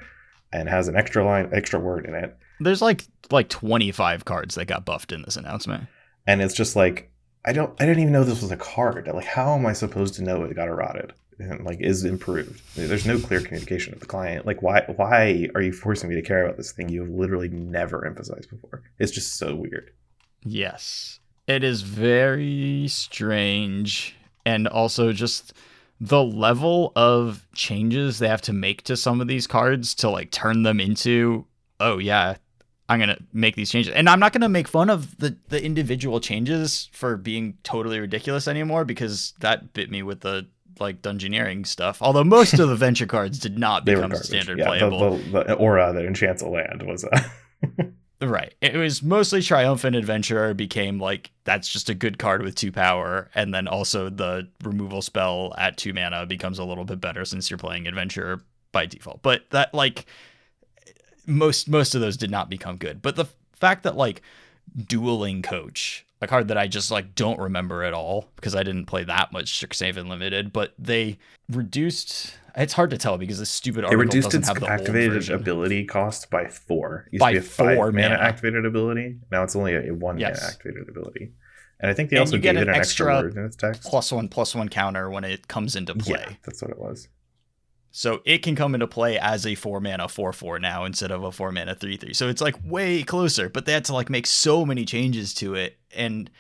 and 0.53 0.69
has 0.69 0.89
an 0.89 0.97
extra 0.97 1.25
line, 1.25 1.51
extra 1.53 1.79
word 1.79 2.07
in 2.07 2.15
it. 2.15 2.37
There's 2.61 2.83
like 2.83 3.05
like 3.31 3.49
25 3.49 4.25
cards 4.25 4.55
that 4.55 4.67
got 4.67 4.85
buffed 4.85 5.13
in 5.13 5.23
this 5.23 5.37
announcement. 5.37 5.87
And 6.27 6.41
it's 6.41 6.55
just 6.55 6.77
like 6.77 7.11
I 7.45 7.53
don't 7.53 7.71
I 7.81 7.87
didn't 7.87 8.01
even 8.01 8.13
know 8.13 8.25
this 8.25 8.43
was 8.43 8.51
a 8.51 8.57
card. 8.57 9.09
Like 9.13 9.25
how 9.25 9.55
am 9.55 9.67
I 9.67 9.73
supposed 9.73 10.15
to 10.15 10.23
know 10.23 10.43
it 10.45 10.55
got 10.55 10.69
errata'd? 10.69 11.13
And 11.39 11.65
like 11.65 11.81
is 11.81 12.05
improved. 12.05 12.63
There's 12.77 13.07
no 13.07 13.19
clear 13.19 13.41
communication 13.41 13.93
with 13.93 14.01
the 14.01 14.07
client. 14.07 14.47
Like 14.47 14.63
why 14.63 14.85
why 14.97 15.51
are 15.55 15.63
you 15.63 15.73
forcing 15.73 16.09
me 16.09 16.17
to 16.17 16.23
care 16.23 16.45
about 16.45 16.57
this 16.57 16.73
thing 16.73 16.89
you've 16.89 17.11
literally 17.11 17.51
never 17.51 18.07
emphasized 18.07 18.51
before? 18.51 18.83
It's 18.99 19.13
just 19.13 19.37
so 19.37 19.55
weird. 19.55 19.91
Yes. 20.47 21.21
It 21.47 21.63
is 21.63 21.83
very 21.83 22.87
strange 22.89 24.17
and 24.45 24.67
also 24.69 25.13
just 25.13 25.53
the 26.01 26.23
level 26.23 26.93
of 26.95 27.47
changes 27.55 28.19
they 28.19 28.29
have 28.29 28.43
to 28.43 28.53
make 28.53 28.83
to 28.83 28.97
some 28.97 29.21
of 29.21 29.29
these 29.29 29.47
cards 29.47 29.95
to 29.97 30.11
like 30.11 30.31
turn 30.31 30.63
them 30.63 30.79
into 30.79 31.47
oh 31.81 31.97
yeah 31.97 32.37
i'm 32.89 33.01
gonna 33.01 33.17
make 33.33 33.57
these 33.57 33.71
changes. 33.71 33.95
And 33.95 34.09
i'm 34.09 34.21
not 34.21 34.35
gonna 34.35 34.49
make 34.49 34.69
fun 34.69 34.91
of 34.91 35.17
the 35.17 35.37
the 35.49 35.63
individual 35.65 36.21
changes 36.21 36.91
for 36.93 37.17
being 37.17 37.57
totally 37.63 37.99
ridiculous 37.99 38.47
anymore 38.47 38.85
because 38.85 39.33
that 39.41 39.73
bit 39.73 39.91
me 39.91 40.03
with 40.03 40.21
the 40.21 40.47
like 40.79 41.01
dungeoneering 41.01 41.67
stuff. 41.67 42.03
Although 42.03 42.25
most 42.25 42.59
of 42.59 42.69
the 42.69 42.77
venture 42.77 43.07
cards 43.07 43.39
did 43.39 43.59
not 43.59 43.85
become 43.87 44.15
standard 44.17 44.59
yeah, 44.59 44.67
playable. 44.67 45.17
the, 45.17 45.23
the, 45.31 45.45
the, 45.45 45.55
aura 45.55 45.93
that 45.95 46.05
enchants 46.05 46.43
a 46.43 46.49
land 46.49 46.83
was 46.83 47.05
uh... 47.05 47.23
Right. 48.21 48.55
It 48.63 48.75
was 48.75 49.03
mostly 49.03 49.43
Triumphant 49.43 49.95
Adventurer 49.95 50.55
became 50.55 50.99
like 50.99 51.33
that's 51.45 51.69
just 51.69 51.91
a 51.91 51.95
good 51.95 52.19
card 52.19 52.41
with 52.43 52.55
two 52.55 52.73
power, 52.73 53.29
and 53.35 53.53
then 53.53 53.69
also 53.69 54.09
the 54.09 54.49
removal 54.63 55.03
spell 55.03 55.53
at 55.59 55.77
two 55.77 55.93
mana 55.93 56.25
becomes 56.25 56.59
a 56.59 56.65
little 56.65 56.85
bit 56.85 57.01
better 57.01 57.27
since 57.27 57.51
you're 57.51 57.59
playing 57.59 57.87
Adventurer 57.87 58.43
by 58.73 58.87
default. 58.87 59.21
But 59.21 59.51
that 59.51 59.75
like 59.75 60.07
most 61.27 61.69
most 61.69 61.95
of 61.95 62.01
those 62.01 62.17
did 62.17 62.31
not 62.31 62.49
become 62.49 62.79
good. 62.79 63.03
But 63.03 63.17
the 63.17 63.27
fact 63.53 63.83
that 63.83 63.97
like 63.97 64.23
dueling 64.87 65.43
coach, 65.43 66.06
a 66.21 66.27
card 66.27 66.49
that 66.49 66.59
I 66.59 66.67
just 66.67 66.91
like 66.91 67.15
don't 67.15 67.39
remember 67.39 67.83
at 67.83 67.93
all 67.93 68.29
because 68.37 68.55
I 68.55 68.63
didn't 68.63 68.87
play 68.87 69.05
that 69.05 69.33
much 69.33 69.53
Strixhaven 69.53 70.09
Limited, 70.09 70.53
but 70.53 70.75
they 70.79 71.19
reduced 71.51 72.35
it's 72.57 72.73
hard 72.73 72.91
to 72.91 72.99
tell 72.99 73.19
because 73.19 73.39
this 73.39 73.51
stupid 73.51 73.85
armor 73.85 74.05
is 74.05 74.11
the 74.11 74.23
stupid 74.23 74.35
article 74.35 74.65
it 74.65 74.95
reduced 74.95 75.15
its 75.15 75.29
activated 75.29 75.31
ability 75.31 75.85
cost 75.85 76.31
by 76.31 76.49
four. 76.49 77.05
It 77.09 77.15
used 77.15 77.21
by 77.21 77.35
to 77.35 77.41
be 77.41 77.47
a 77.47 77.49
five 77.49 77.77
mana, 77.77 77.93
mana 77.93 78.15
activated 78.15 78.65
ability. 78.65 79.19
Now 79.31 79.43
it's 79.43 79.55
only 79.55 79.75
a, 79.75 79.93
one 79.93 80.19
yes. 80.19 80.41
mana 80.41 80.53
activated 80.53 80.89
ability. 80.89 81.33
And 81.81 81.91
I 81.91 81.95
think 81.95 82.09
they 82.09 82.17
and 82.17 82.23
also 82.23 82.39
gave 82.39 82.57
it 82.57 82.63
an 82.63 82.71
extra, 82.71 83.13
extra 83.13 83.23
word 83.29 83.37
in 83.37 83.45
its 83.45 83.57
text. 83.57 83.83
Plus 83.83 84.11
one 84.11 84.29
plus 84.29 84.55
one 84.55 84.71
counter 84.71 85.11
when 85.11 85.25
it 85.25 85.49
comes 85.49 85.77
into 85.77 85.95
play. 85.95 86.25
Yeah, 86.27 86.37
that's 86.45 86.63
what 86.63 86.71
it 86.71 86.79
was. 86.79 87.09
So 87.97 88.21
it 88.27 88.43
can 88.43 88.57
come 88.57 88.75
into 88.75 88.87
play 88.87 89.19
as 89.19 89.47
a 89.47 89.55
four 89.55 89.81
mana 89.81 90.07
four 90.07 90.35
four 90.35 90.59
now 90.59 90.85
instead 90.85 91.11
of 91.11 91.25
a 91.25 91.33
four 91.33 91.51
mana 91.51 91.75
three 91.75 91.97
three. 91.97 92.13
So 92.13 92.29
it's 92.29 92.43
like 92.43 92.55
way 92.63 93.03
closer. 93.03 93.49
But 93.49 93.65
they 93.65 93.73
had 93.73 93.87
to 93.87 93.95
like 93.95 94.11
make 94.11 94.27
so 94.27 94.67
many 94.67 94.85
changes 94.85 95.33
to 95.37 95.55
it. 95.55 95.79
And 95.95 96.31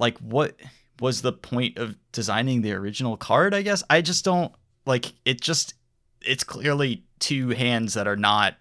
like 0.00 0.18
what 0.18 0.56
was 0.98 1.22
the 1.22 1.32
point 1.32 1.78
of 1.78 1.94
designing 2.10 2.62
the 2.62 2.72
original 2.72 3.16
card, 3.16 3.54
I 3.54 3.62
guess? 3.62 3.84
I 3.90 4.00
just 4.00 4.24
don't 4.24 4.52
like 4.84 5.12
it 5.24 5.40
just 5.40 5.74
it's 6.20 6.42
clearly 6.42 7.04
two 7.20 7.50
hands 7.50 7.94
that 7.94 8.08
are 8.08 8.16
not 8.16 8.56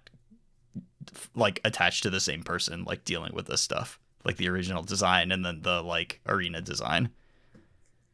like 1.33 1.59
attached 1.65 2.03
to 2.03 2.11
the 2.11 2.19
same 2.19 2.43
person 2.43 2.83
like 2.83 3.03
dealing 3.03 3.33
with 3.33 3.47
this 3.47 3.61
stuff 3.61 3.99
like 4.25 4.37
the 4.37 4.47
original 4.47 4.83
design 4.83 5.31
and 5.31 5.43
then 5.43 5.63
the 5.63 5.81
like 5.81 6.21
arena 6.27 6.61
design 6.61 7.09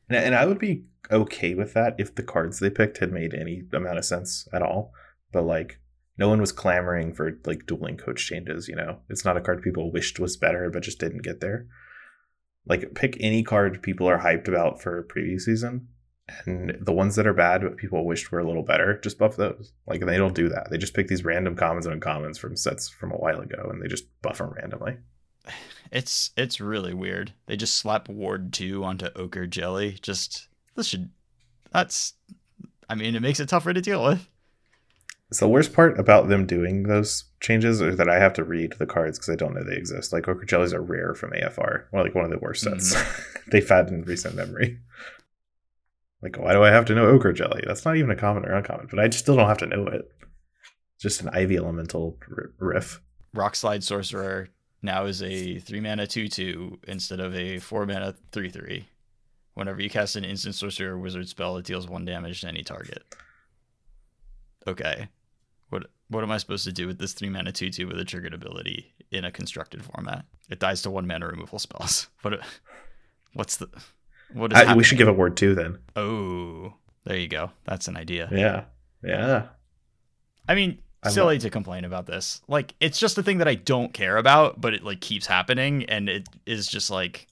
and 0.09 0.35
i 0.35 0.45
would 0.45 0.59
be 0.59 0.83
okay 1.11 1.53
with 1.53 1.73
that 1.73 1.95
if 1.97 2.15
the 2.15 2.23
cards 2.23 2.59
they 2.59 2.69
picked 2.69 2.97
had 2.97 3.11
made 3.11 3.33
any 3.33 3.63
amount 3.73 3.97
of 3.97 4.05
sense 4.05 4.47
at 4.53 4.61
all. 4.61 4.91
But 5.31 5.43
like 5.43 5.79
no 6.17 6.29
one 6.29 6.41
was 6.41 6.51
clamoring 6.51 7.13
for 7.13 7.39
like 7.45 7.65
dueling 7.65 7.97
coach 7.97 8.25
changes 8.25 8.67
you 8.67 8.75
know? 8.75 8.99
It's 9.09 9.25
not 9.25 9.37
a 9.37 9.41
card 9.41 9.61
people 9.61 9.91
wished 9.91 10.19
was 10.19 10.37
better 10.37 10.69
but 10.69 10.83
just 10.83 10.99
didn't 10.99 11.23
get 11.23 11.41
there. 11.41 11.67
Like 12.65 12.93
pick 12.95 13.17
any 13.19 13.43
card 13.43 13.81
people 13.81 14.09
are 14.09 14.19
hyped 14.19 14.47
about 14.47 14.81
for 14.81 15.07
preview 15.07 15.39
season 15.39 15.87
and 16.45 16.77
the 16.81 16.93
ones 16.93 17.15
that 17.15 17.27
are 17.27 17.33
bad 17.33 17.61
but 17.61 17.77
people 17.77 18.05
wished 18.05 18.31
were 18.31 18.39
a 18.39 18.47
little 18.47 18.63
better 18.63 18.99
just 18.99 19.17
buff 19.17 19.35
those. 19.35 19.73
Like 19.85 20.05
they 20.05 20.17
don't 20.17 20.35
do 20.35 20.49
that. 20.49 20.69
They 20.69 20.77
just 20.77 20.93
pick 20.93 21.07
these 21.07 21.25
random 21.25 21.55
commons 21.55 21.85
and 21.85 22.01
uncommons 22.01 22.37
from 22.37 22.55
sets 22.55 22.89
from 22.89 23.11
a 23.11 23.17
while 23.17 23.39
ago 23.39 23.69
and 23.71 23.81
they 23.81 23.87
just 23.87 24.05
buff 24.21 24.39
them 24.39 24.53
randomly 24.55 24.97
it's 25.91 26.31
it's 26.37 26.59
really 26.59 26.93
weird 26.93 27.33
they 27.45 27.55
just 27.55 27.75
slap 27.75 28.09
ward 28.09 28.51
2 28.53 28.83
onto 28.83 29.07
ochre 29.15 29.47
jelly 29.47 29.97
just 30.01 30.47
this 30.75 30.87
should 30.87 31.09
that's 31.71 32.13
i 32.89 32.95
mean 32.95 33.15
it 33.15 33.21
makes 33.21 33.39
it 33.39 33.49
tougher 33.49 33.73
to 33.73 33.81
deal 33.81 34.03
with 34.03 34.27
so 35.31 35.45
the 35.45 35.51
worst 35.51 35.73
part 35.73 35.99
about 35.99 36.29
them 36.29 36.45
doing 36.45 36.83
those 36.83 37.25
changes 37.41 37.81
is 37.81 37.97
that 37.97 38.09
I 38.09 38.17
have 38.17 38.33
to 38.33 38.45
read 38.45 38.73
the 38.79 38.85
cards 38.85 39.17
because 39.17 39.29
I 39.29 39.35
don't 39.35 39.53
know 39.53 39.63
they 39.63 39.75
exist. 39.75 40.13
Like 40.13 40.27
ochre 40.27 40.45
jellies 40.45 40.73
are 40.73 40.81
rare 40.81 41.13
from 41.13 41.31
AFR, 41.31 41.83
well, 41.91 42.03
like 42.03 42.15
one 42.15 42.23
of 42.23 42.31
the 42.31 42.39
worst 42.39 42.63
sets 42.63 42.95
mm-hmm. 42.95 43.49
they've 43.51 43.67
had 43.67 43.89
in 43.89 44.03
recent 44.03 44.35
memory. 44.35 44.79
Like, 46.21 46.37
why 46.37 46.53
do 46.53 46.63
I 46.63 46.71
have 46.71 46.85
to 46.85 46.95
know 46.95 47.05
ochre 47.05 47.33
jelly? 47.33 47.61
That's 47.67 47.85
not 47.85 47.97
even 47.97 48.09
a 48.09 48.15
common 48.15 48.45
or 48.45 48.55
uncommon, 48.55 48.87
but 48.89 48.99
I 48.99 49.09
still 49.09 49.35
don't 49.35 49.49
have 49.49 49.59
to 49.59 49.67
know 49.67 49.85
it. 49.87 50.09
just 50.99 51.21
an 51.21 51.29
ivy 51.29 51.57
elemental 51.57 52.17
riff. 52.57 53.01
Rockslide 53.35 53.83
sorcerer 53.83 54.49
now 54.87 55.05
is 55.05 55.21
a 55.21 55.59
three 55.59 55.79
mana 55.79 56.07
two 56.07 56.27
two 56.27 56.79
instead 56.87 57.19
of 57.19 57.35
a 57.35 57.59
four 57.59 57.85
mana 57.85 58.15
three 58.31 58.49
three. 58.49 58.87
Whenever 59.53 59.81
you 59.81 59.89
cast 59.89 60.15
an 60.15 60.23
instant 60.23 60.55
sorcerer 60.55 60.93
or 60.93 60.97
wizard 60.97 61.27
spell, 61.27 61.57
it 61.57 61.65
deals 61.65 61.87
one 61.87 62.05
damage 62.05 62.41
to 62.41 62.47
any 62.47 62.63
target. 62.63 63.03
Okay, 64.65 65.09
what 65.69 65.87
what 66.09 66.23
am 66.23 66.31
I 66.31 66.37
supposed 66.37 66.63
to 66.63 66.71
do 66.71 66.87
with 66.87 66.97
this 66.97 67.13
three 67.13 67.29
mana 67.29 67.51
two 67.51 67.69
two 67.69 67.87
with 67.87 67.99
a 67.99 68.05
triggered 68.05 68.33
ability 68.33 68.93
in 69.11 69.25
a 69.25 69.31
constructed 69.31 69.83
format? 69.83 70.25
It 70.49 70.59
dies 70.59 70.81
to 70.83 70.89
one 70.89 71.05
mana 71.05 71.27
removal 71.27 71.59
spells. 71.59 72.07
What? 72.23 72.39
What's 73.33 73.57
the 73.57 73.69
what 74.33 74.51
is 74.51 74.57
uh, 74.59 74.63
I, 74.69 74.75
we 74.75 74.83
should 74.83 74.97
give 74.97 75.07
a 75.07 75.13
ward 75.13 75.37
two 75.37 75.53
then. 75.53 75.77
Oh, 75.95 76.73
there 77.03 77.17
you 77.17 77.27
go. 77.27 77.51
That's 77.65 77.87
an 77.87 77.95
idea. 77.95 78.27
Yeah. 78.31 78.63
Yeah. 79.03 79.47
I 80.47 80.55
mean, 80.55 80.79
I'm 81.07 81.13
silly 81.13 81.35
not... 81.35 81.41
to 81.41 81.49
complain 81.49 81.85
about 81.85 82.05
this. 82.05 82.41
Like 82.47 82.73
it's 82.79 82.99
just 82.99 83.17
a 83.17 83.23
thing 83.23 83.39
that 83.39 83.47
I 83.47 83.55
don't 83.55 83.93
care 83.93 84.17
about, 84.17 84.61
but 84.61 84.73
it 84.73 84.83
like 84.83 85.01
keeps 85.01 85.25
happening 85.25 85.83
and 85.85 86.09
it 86.09 86.27
is 86.45 86.67
just 86.67 86.89
like 86.89 87.27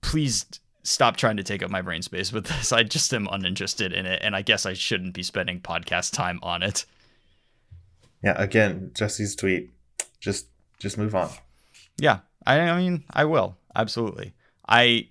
please 0.00 0.44
stop 0.82 1.16
trying 1.16 1.36
to 1.36 1.42
take 1.42 1.62
up 1.62 1.70
my 1.70 1.80
brain 1.80 2.02
space 2.02 2.32
with 2.32 2.46
this. 2.46 2.72
I 2.72 2.82
just 2.82 3.12
am 3.14 3.28
uninterested 3.30 3.92
in 3.92 4.06
it 4.06 4.20
and 4.22 4.36
I 4.36 4.42
guess 4.42 4.66
I 4.66 4.72
shouldn't 4.74 5.14
be 5.14 5.22
spending 5.22 5.60
podcast 5.60 6.12
time 6.12 6.38
on 6.42 6.62
it. 6.62 6.84
Yeah, 8.22 8.34
again, 8.40 8.92
Jesse's 8.94 9.34
tweet. 9.34 9.70
Just 10.20 10.46
just 10.78 10.98
move 10.98 11.14
on. 11.14 11.30
Yeah. 11.98 12.20
I 12.46 12.60
I 12.60 12.78
mean, 12.78 13.04
I 13.10 13.24
will. 13.24 13.56
Absolutely. 13.74 14.34
I 14.68 15.08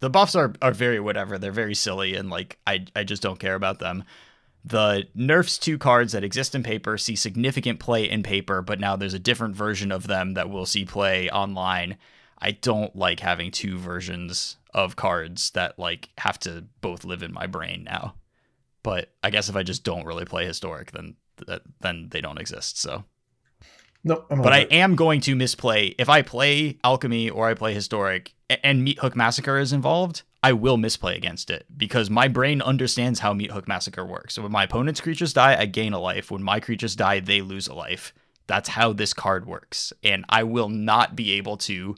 the 0.00 0.10
buffs 0.10 0.34
are 0.34 0.52
are 0.62 0.72
very 0.72 1.00
whatever. 1.00 1.38
They're 1.38 1.52
very 1.52 1.74
silly 1.74 2.14
and 2.14 2.30
like 2.30 2.58
I 2.66 2.86
I 2.94 3.04
just 3.04 3.22
don't 3.22 3.38
care 3.38 3.54
about 3.54 3.78
them. 3.78 4.04
The 4.66 5.06
nerfs 5.14 5.58
two 5.58 5.78
cards 5.78 6.10
that 6.12 6.24
exist 6.24 6.52
in 6.56 6.64
paper 6.64 6.98
see 6.98 7.14
significant 7.14 7.78
play 7.78 8.10
in 8.10 8.24
paper, 8.24 8.62
but 8.62 8.80
now 8.80 8.96
there's 8.96 9.14
a 9.14 9.18
different 9.20 9.54
version 9.54 9.92
of 9.92 10.08
them 10.08 10.34
that 10.34 10.50
will 10.50 10.66
see 10.66 10.84
play 10.84 11.30
online. 11.30 11.96
I 12.38 12.50
don't 12.50 12.94
like 12.96 13.20
having 13.20 13.52
two 13.52 13.78
versions 13.78 14.56
of 14.74 14.96
cards 14.96 15.50
that 15.50 15.78
like 15.78 16.08
have 16.18 16.40
to 16.40 16.64
both 16.80 17.04
live 17.04 17.22
in 17.22 17.32
my 17.32 17.46
brain 17.46 17.84
now. 17.84 18.16
But 18.82 19.12
I 19.22 19.30
guess 19.30 19.48
if 19.48 19.54
I 19.54 19.62
just 19.62 19.84
don't 19.84 20.04
really 20.04 20.24
play 20.24 20.44
historic, 20.46 20.90
then 20.90 21.14
then 21.80 22.08
they 22.10 22.20
don't 22.20 22.40
exist. 22.40 22.80
So 22.80 23.04
Nope. 24.06 24.26
but 24.30 24.52
I 24.52 24.60
am 24.70 24.94
going 24.94 25.20
to 25.22 25.34
misplay 25.34 25.88
if 25.98 26.08
I 26.08 26.22
play 26.22 26.78
alchemy 26.84 27.28
or 27.28 27.48
I 27.48 27.54
play 27.54 27.74
historic 27.74 28.34
and 28.62 28.86
Meathook 28.86 29.16
Massacre 29.16 29.58
is 29.58 29.72
involved. 29.72 30.22
I 30.44 30.52
will 30.52 30.76
misplay 30.76 31.16
against 31.16 31.50
it 31.50 31.66
because 31.76 32.08
my 32.08 32.28
brain 32.28 32.62
understands 32.62 33.18
how 33.18 33.34
Meathook 33.34 33.66
Massacre 33.66 34.06
works. 34.06 34.34
So 34.34 34.42
when 34.42 34.52
my 34.52 34.62
opponent's 34.62 35.00
creatures 35.00 35.32
die, 35.32 35.56
I 35.58 35.66
gain 35.66 35.92
a 35.92 35.98
life. 35.98 36.30
When 36.30 36.44
my 36.44 36.60
creatures 36.60 36.94
die, 36.94 37.18
they 37.18 37.40
lose 37.40 37.66
a 37.66 37.74
life. 37.74 38.14
That's 38.46 38.68
how 38.68 38.92
this 38.92 39.12
card 39.12 39.44
works, 39.44 39.92
and 40.04 40.24
I 40.28 40.44
will 40.44 40.68
not 40.68 41.16
be 41.16 41.32
able 41.32 41.56
to 41.58 41.96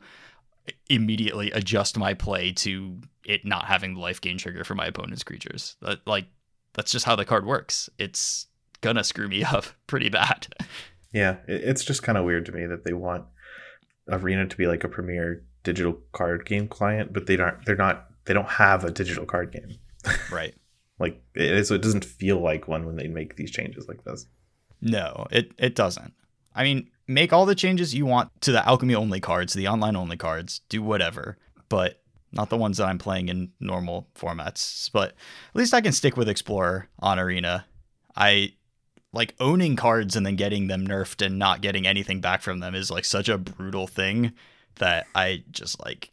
immediately 0.89 1.51
adjust 1.51 1.99
my 1.99 2.15
play 2.15 2.53
to 2.53 2.99
it 3.23 3.45
not 3.45 3.67
having 3.67 3.93
the 3.93 4.01
life 4.01 4.23
gain 4.23 4.39
trigger 4.39 4.65
for 4.65 4.75
my 4.75 4.87
opponent's 4.87 5.25
creatures. 5.25 5.77
Like 6.07 6.25
that's 6.73 6.91
just 6.91 7.05
how 7.05 7.17
the 7.17 7.27
card 7.27 7.45
works. 7.45 7.91
It's 7.99 8.47
gonna 8.81 9.05
screw 9.05 9.29
me 9.29 9.45
up 9.53 9.67
pretty 9.87 10.09
bad. 10.09 10.47
Yeah, 11.13 11.37
it's 11.47 11.85
just 11.85 12.03
kind 12.03 12.19
of 12.19 12.25
weird 12.25 12.47
to 12.47 12.53
me 12.53 12.67
that 12.67 12.85
they 12.85 12.93
want 12.93 13.25
Arena 14.09 14.47
to 14.47 14.57
be 14.57 14.67
like 14.67 14.85
a 14.85 14.89
premier 14.89 15.45
digital 15.63 15.99
card 16.13 16.47
game 16.47 16.69
client, 16.69 17.13
but 17.13 17.27
they 17.27 17.37
don't. 17.37 17.65
They're 17.65 17.77
not. 17.77 18.07
They 18.25 18.35
don't 18.35 18.49
have 18.49 18.85
a 18.85 18.91
digital 18.91 19.25
card 19.25 19.53
game. 19.53 19.79
right. 20.33 20.55
Like 20.99 21.23
so 21.37 21.75
it 21.75 21.83
doesn't 21.83 22.05
feel 22.05 22.41
like 22.41 22.69
one 22.69 22.85
when 22.85 22.97
they 22.97 23.07
make 23.07 23.37
these 23.37 23.51
changes 23.51 23.89
like 23.89 24.05
this. 24.05 24.27
No, 24.81 25.27
it 25.31 25.53
it 25.59 25.75
doesn't. 25.75 26.15
I 26.55 26.65
mean, 26.65 26.91
make 27.07 27.33
all 27.33 27.47
the 27.47 27.55
changes 27.55 27.95
you 27.95 28.05
want 28.05 28.31
to 28.43 28.53
the 28.53 28.67
alchemy 28.67 28.95
only 28.95 29.21
cards, 29.21 29.55
the 29.55 29.69
online 29.69 29.97
only 29.97 30.17
cards, 30.17 30.61
do 30.69 30.83
whatever, 30.83 31.39
but 31.69 32.03
not 32.33 32.51
the 32.51 32.57
ones 32.57 32.79
that 32.79 32.87
I'm 32.87 32.99
playing 32.99 33.29
in 33.29 33.53
normal 33.61 34.09
formats. 34.15 34.91
But 34.93 35.11
at 35.11 35.55
least 35.55 35.73
I 35.73 35.81
can 35.81 35.93
stick 35.93 36.17
with 36.17 36.29
Explorer 36.29 36.89
on 36.99 37.19
Arena. 37.19 37.65
I 38.17 38.55
like 39.13 39.35
owning 39.41 39.77
cards 39.77 40.17
and 40.17 40.25
then 40.25 40.37
getting 40.37 40.67
them 40.67 40.87
nerfed 40.87 41.25
and 41.25 41.39
not 41.39 41.61
getting 41.61 41.87
anything 41.87 42.21
back 42.21 42.43
from 42.43 42.61
them 42.61 42.75
is 42.75 42.91
like 42.91 43.05
such 43.05 43.29
a 43.29 43.39
brutal 43.39 43.87
thing 43.87 44.33
that 44.77 45.07
I 45.15 45.45
just 45.51 45.83
like 45.85 46.11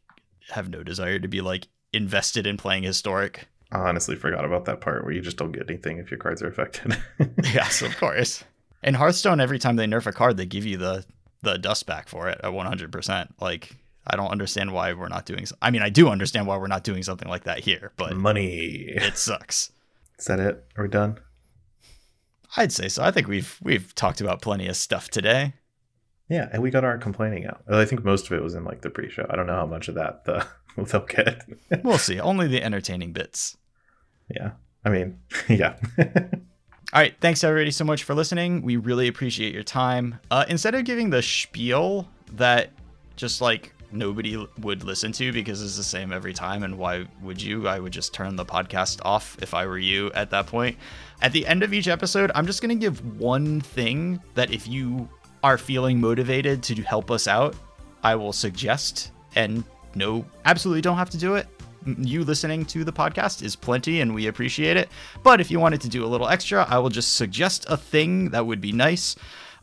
have 0.50 0.70
no 0.70 0.84
desire 0.84 1.20
to 1.20 1.28
be 1.28 1.42
like 1.42 1.68
invested 1.94 2.48
in 2.48 2.58
playing 2.58 2.84
historic. 2.84 3.48
I 3.72 3.80
honestly 3.80 4.16
forgot 4.16 4.46
about 4.46 4.66
that 4.66 4.82
part 4.82 5.04
where 5.04 5.14
you 5.14 5.22
just 5.22 5.38
don't 5.38 5.52
get 5.52 5.70
anything 5.70 5.98
if 5.98 6.12
your 6.12 6.20
cards 6.20 6.42
are 6.42 6.48
affected. 6.48 6.98
yes, 7.44 7.82
of 7.82 7.98
course. 7.98 8.44
In 8.84 8.94
Hearthstone, 8.94 9.40
every 9.40 9.60
time 9.60 9.76
they 9.76 9.88
nerf 9.88 10.06
a 10.06 10.12
card, 10.12 10.38
they 10.38 10.46
give 10.46 10.66
you 10.66 10.78
the 10.78 11.06
the 11.42 11.58
dust 11.58 11.86
back 11.86 12.08
for 12.08 12.28
it 12.28 12.40
at 12.44 12.52
100%. 12.52 13.30
Like, 13.40 13.76
I 14.08 14.16
don't 14.16 14.32
understand 14.32 14.72
why 14.72 14.94
we're 14.94 15.10
not 15.10 15.26
doing. 15.26 15.46
I 15.62 15.70
mean, 15.70 15.84
I 15.84 15.90
do 15.90 16.10
understand 16.10 16.48
why 16.48 16.58
we're 16.58 16.68
not 16.68 16.84
doing 16.84 17.04
something 17.04 17.28
like 17.28 17.44
that 17.44 17.60
here, 17.60 17.92
but 17.98 18.16
money. 18.16 18.86
It 18.88 19.18
sucks. 19.18 19.72
Is 20.18 20.26
that 20.26 20.40
it? 20.40 20.64
Are 20.76 20.84
we 20.84 20.90
done? 20.90 21.20
I'd 22.58 22.72
say 22.72 22.88
so. 22.88 23.04
I 23.04 23.12
think 23.12 23.28
we've 23.28 23.58
we've 23.62 23.94
talked 23.96 24.22
about 24.22 24.42
plenty 24.42 24.68
of 24.68 24.76
stuff 24.76 25.10
today. 25.10 25.54
Yeah, 26.30 26.50
and 26.52 26.64
we 26.64 26.72
got 26.72 26.84
our 26.84 26.98
complaining 26.98 27.46
out. 27.46 27.62
I 27.70 27.86
think 27.86 28.04
most 28.04 28.26
of 28.26 28.32
it 28.34 28.42
was 28.42 28.56
in 28.56 28.64
like 28.64 28.82
the 28.82 28.90
pre-show. 28.90 29.28
I 29.30 29.36
don't 29.36 29.46
know 29.46 29.56
how 29.56 29.66
much 29.66 29.88
of 29.88 29.96
that 29.96 30.26
the 30.26 30.46
they'll 30.78 31.06
get. 31.06 31.44
we'll 31.84 31.98
see. 31.98 32.20
Only 32.20 32.48
the 32.48 32.64
entertaining 32.64 33.12
bits. 33.12 33.58
Yeah. 34.30 34.52
I 34.84 34.90
mean, 34.90 35.20
yeah. 35.50 35.76
All 36.00 37.02
right. 37.02 37.16
Thanks 37.20 37.44
everybody 37.44 37.72
so 37.72 37.84
much 37.86 38.04
for 38.04 38.14
listening. 38.16 38.62
We 38.62 38.78
really 38.78 39.08
appreciate 39.08 39.54
your 39.54 39.64
time. 39.64 40.20
Uh, 40.32 40.46
instead 40.48 40.76
of 40.76 40.86
giving 40.86 41.10
the 41.10 41.22
spiel 41.22 42.08
that 42.34 42.72
just 43.16 43.42
like 43.42 43.74
nobody 43.92 44.46
would 44.60 44.84
listen 44.84 45.12
to 45.14 45.32
because 45.32 45.62
it's 45.64 45.78
the 45.78 45.84
same 45.84 46.12
every 46.12 46.34
time, 46.34 46.64
and 46.64 46.78
why 46.78 47.06
would 47.22 47.42
you? 47.42 47.68
I 47.68 47.80
would 47.80 47.94
just 47.94 48.14
turn 48.14 48.36
the 48.36 48.46
podcast 48.46 49.00
off 49.04 49.38
if 49.42 49.54
I 49.54 49.66
were 49.66 49.78
you 49.78 50.12
at 50.14 50.32
that 50.32 50.48
point. 50.48 50.78
At 51.22 51.32
the 51.32 51.46
end 51.48 51.64
of 51.64 51.74
each 51.74 51.88
episode, 51.88 52.32
I'm 52.36 52.46
just 52.46 52.62
going 52.62 52.78
to 52.78 52.82
give 52.82 53.20
one 53.20 53.62
thing 53.62 54.22
that 54.36 54.52
if 54.54 54.68
you 54.68 55.10
are 55.44 55.58
feeling 55.58 56.00
motivated 56.00 56.62
to 56.64 56.82
help 56.84 57.10
us 57.12 57.28
out, 57.28 57.56
I 58.04 58.16
will 58.16 58.34
suggest. 58.34 59.12
And 59.36 59.64
no, 59.96 60.26
absolutely 60.46 60.82
don't 60.82 60.98
have 60.98 61.10
to 61.12 61.18
do 61.18 61.36
it. 61.36 61.48
You 61.86 62.24
listening 62.24 62.66
to 62.66 62.84
the 62.84 62.92
podcast 62.92 63.44
is 63.44 63.56
plenty 63.56 64.02
and 64.02 64.14
we 64.14 64.28
appreciate 64.28 64.76
it. 64.76 64.90
But 65.24 65.40
if 65.40 65.52
you 65.52 65.60
wanted 65.60 65.82
to 65.82 65.90
do 65.90 66.04
a 66.04 66.08
little 66.08 66.28
extra, 66.28 66.66
I 66.68 66.80
will 66.80 66.90
just 66.90 67.14
suggest 67.14 67.66
a 67.70 67.78
thing 67.78 68.30
that 68.32 68.46
would 68.46 68.60
be 68.60 68.72
nice. 68.72 69.16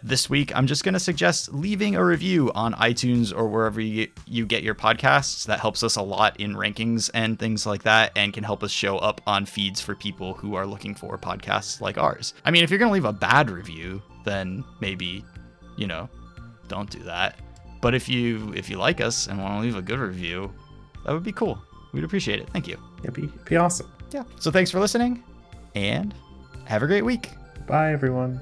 This 0.05 0.29
week, 0.29 0.55
I'm 0.57 0.67
just 0.67 0.83
going 0.83 0.95
to 0.95 1.01
suggest 1.01 1.55
leaving 1.55 1.95
a 1.95 2.05
review 2.05 2.51
on 2.57 2.75
iTunes 2.75 3.33
or 3.33 3.47
wherever 3.47 3.81
you, 3.81 4.09
you 4.27 4.47
get 4.47 4.65
your 4.65 4.75
podcasts. 4.75 5.45
That 5.47 5.61
helps 5.61 5.85
us 5.85 5.95
a 5.95 6.03
lot 6.03 6.41
in 6.41 6.55
rankings 6.55 7.09
and 7.15 7.39
things 7.39 7.67
like 7.67 7.85
that, 7.85 8.11
and 8.17 8.33
can 8.33 8.43
help 8.43 8.65
us 8.65 8.73
show 8.73 8.99
up 8.99 9.21
on 9.29 9.47
feeds 9.47 9.81
for 9.81 9.95
people 9.95 10.35
who 10.35 10.55
are 10.55 10.67
looking 10.67 10.97
for 10.97 11.17
podcasts 11.19 11.81
like 11.81 11.99
ours. 11.99 12.35
I 12.45 12.51
mean, 12.51 12.65
if 12.65 12.71
you're 12.71 12.81
going 12.81 12.89
to 12.89 12.95
leave 12.95 13.05
a 13.05 13.13
bad 13.13 13.49
review, 13.49 14.03
then 14.25 14.65
maybe, 14.81 15.25
you 15.77 15.87
know, 15.87 16.09
don't 16.67 16.91
do 16.91 17.01
that. 17.05 17.39
But 17.81 17.95
if 17.95 18.09
you 18.09 18.53
if 18.57 18.71
you 18.71 18.79
like 18.79 19.01
us 19.01 19.27
and 19.29 19.41
want 19.41 19.55
to 19.55 19.61
leave 19.61 19.77
a 19.77 19.83
good 19.83 19.99
review, 19.99 20.53
that 21.05 21.13
would 21.13 21.25
be 21.25 21.33
cool. 21.33 21.63
We'd 21.93 22.05
appreciate 22.05 22.41
it. 22.41 22.49
Thank 22.51 22.67
you. 22.67 22.77
Yeah, 23.05 23.11
be, 23.11 23.29
be 23.45 23.57
awesome. 23.57 23.91
Yeah. 24.11 24.25
So 24.39 24.51
thanks 24.51 24.71
for 24.71 24.81
listening, 24.81 25.23
and 25.75 26.15
have 26.65 26.83
a 26.83 26.87
great 26.87 27.05
week. 27.05 27.31
Bye, 27.67 27.93
everyone. 27.93 28.41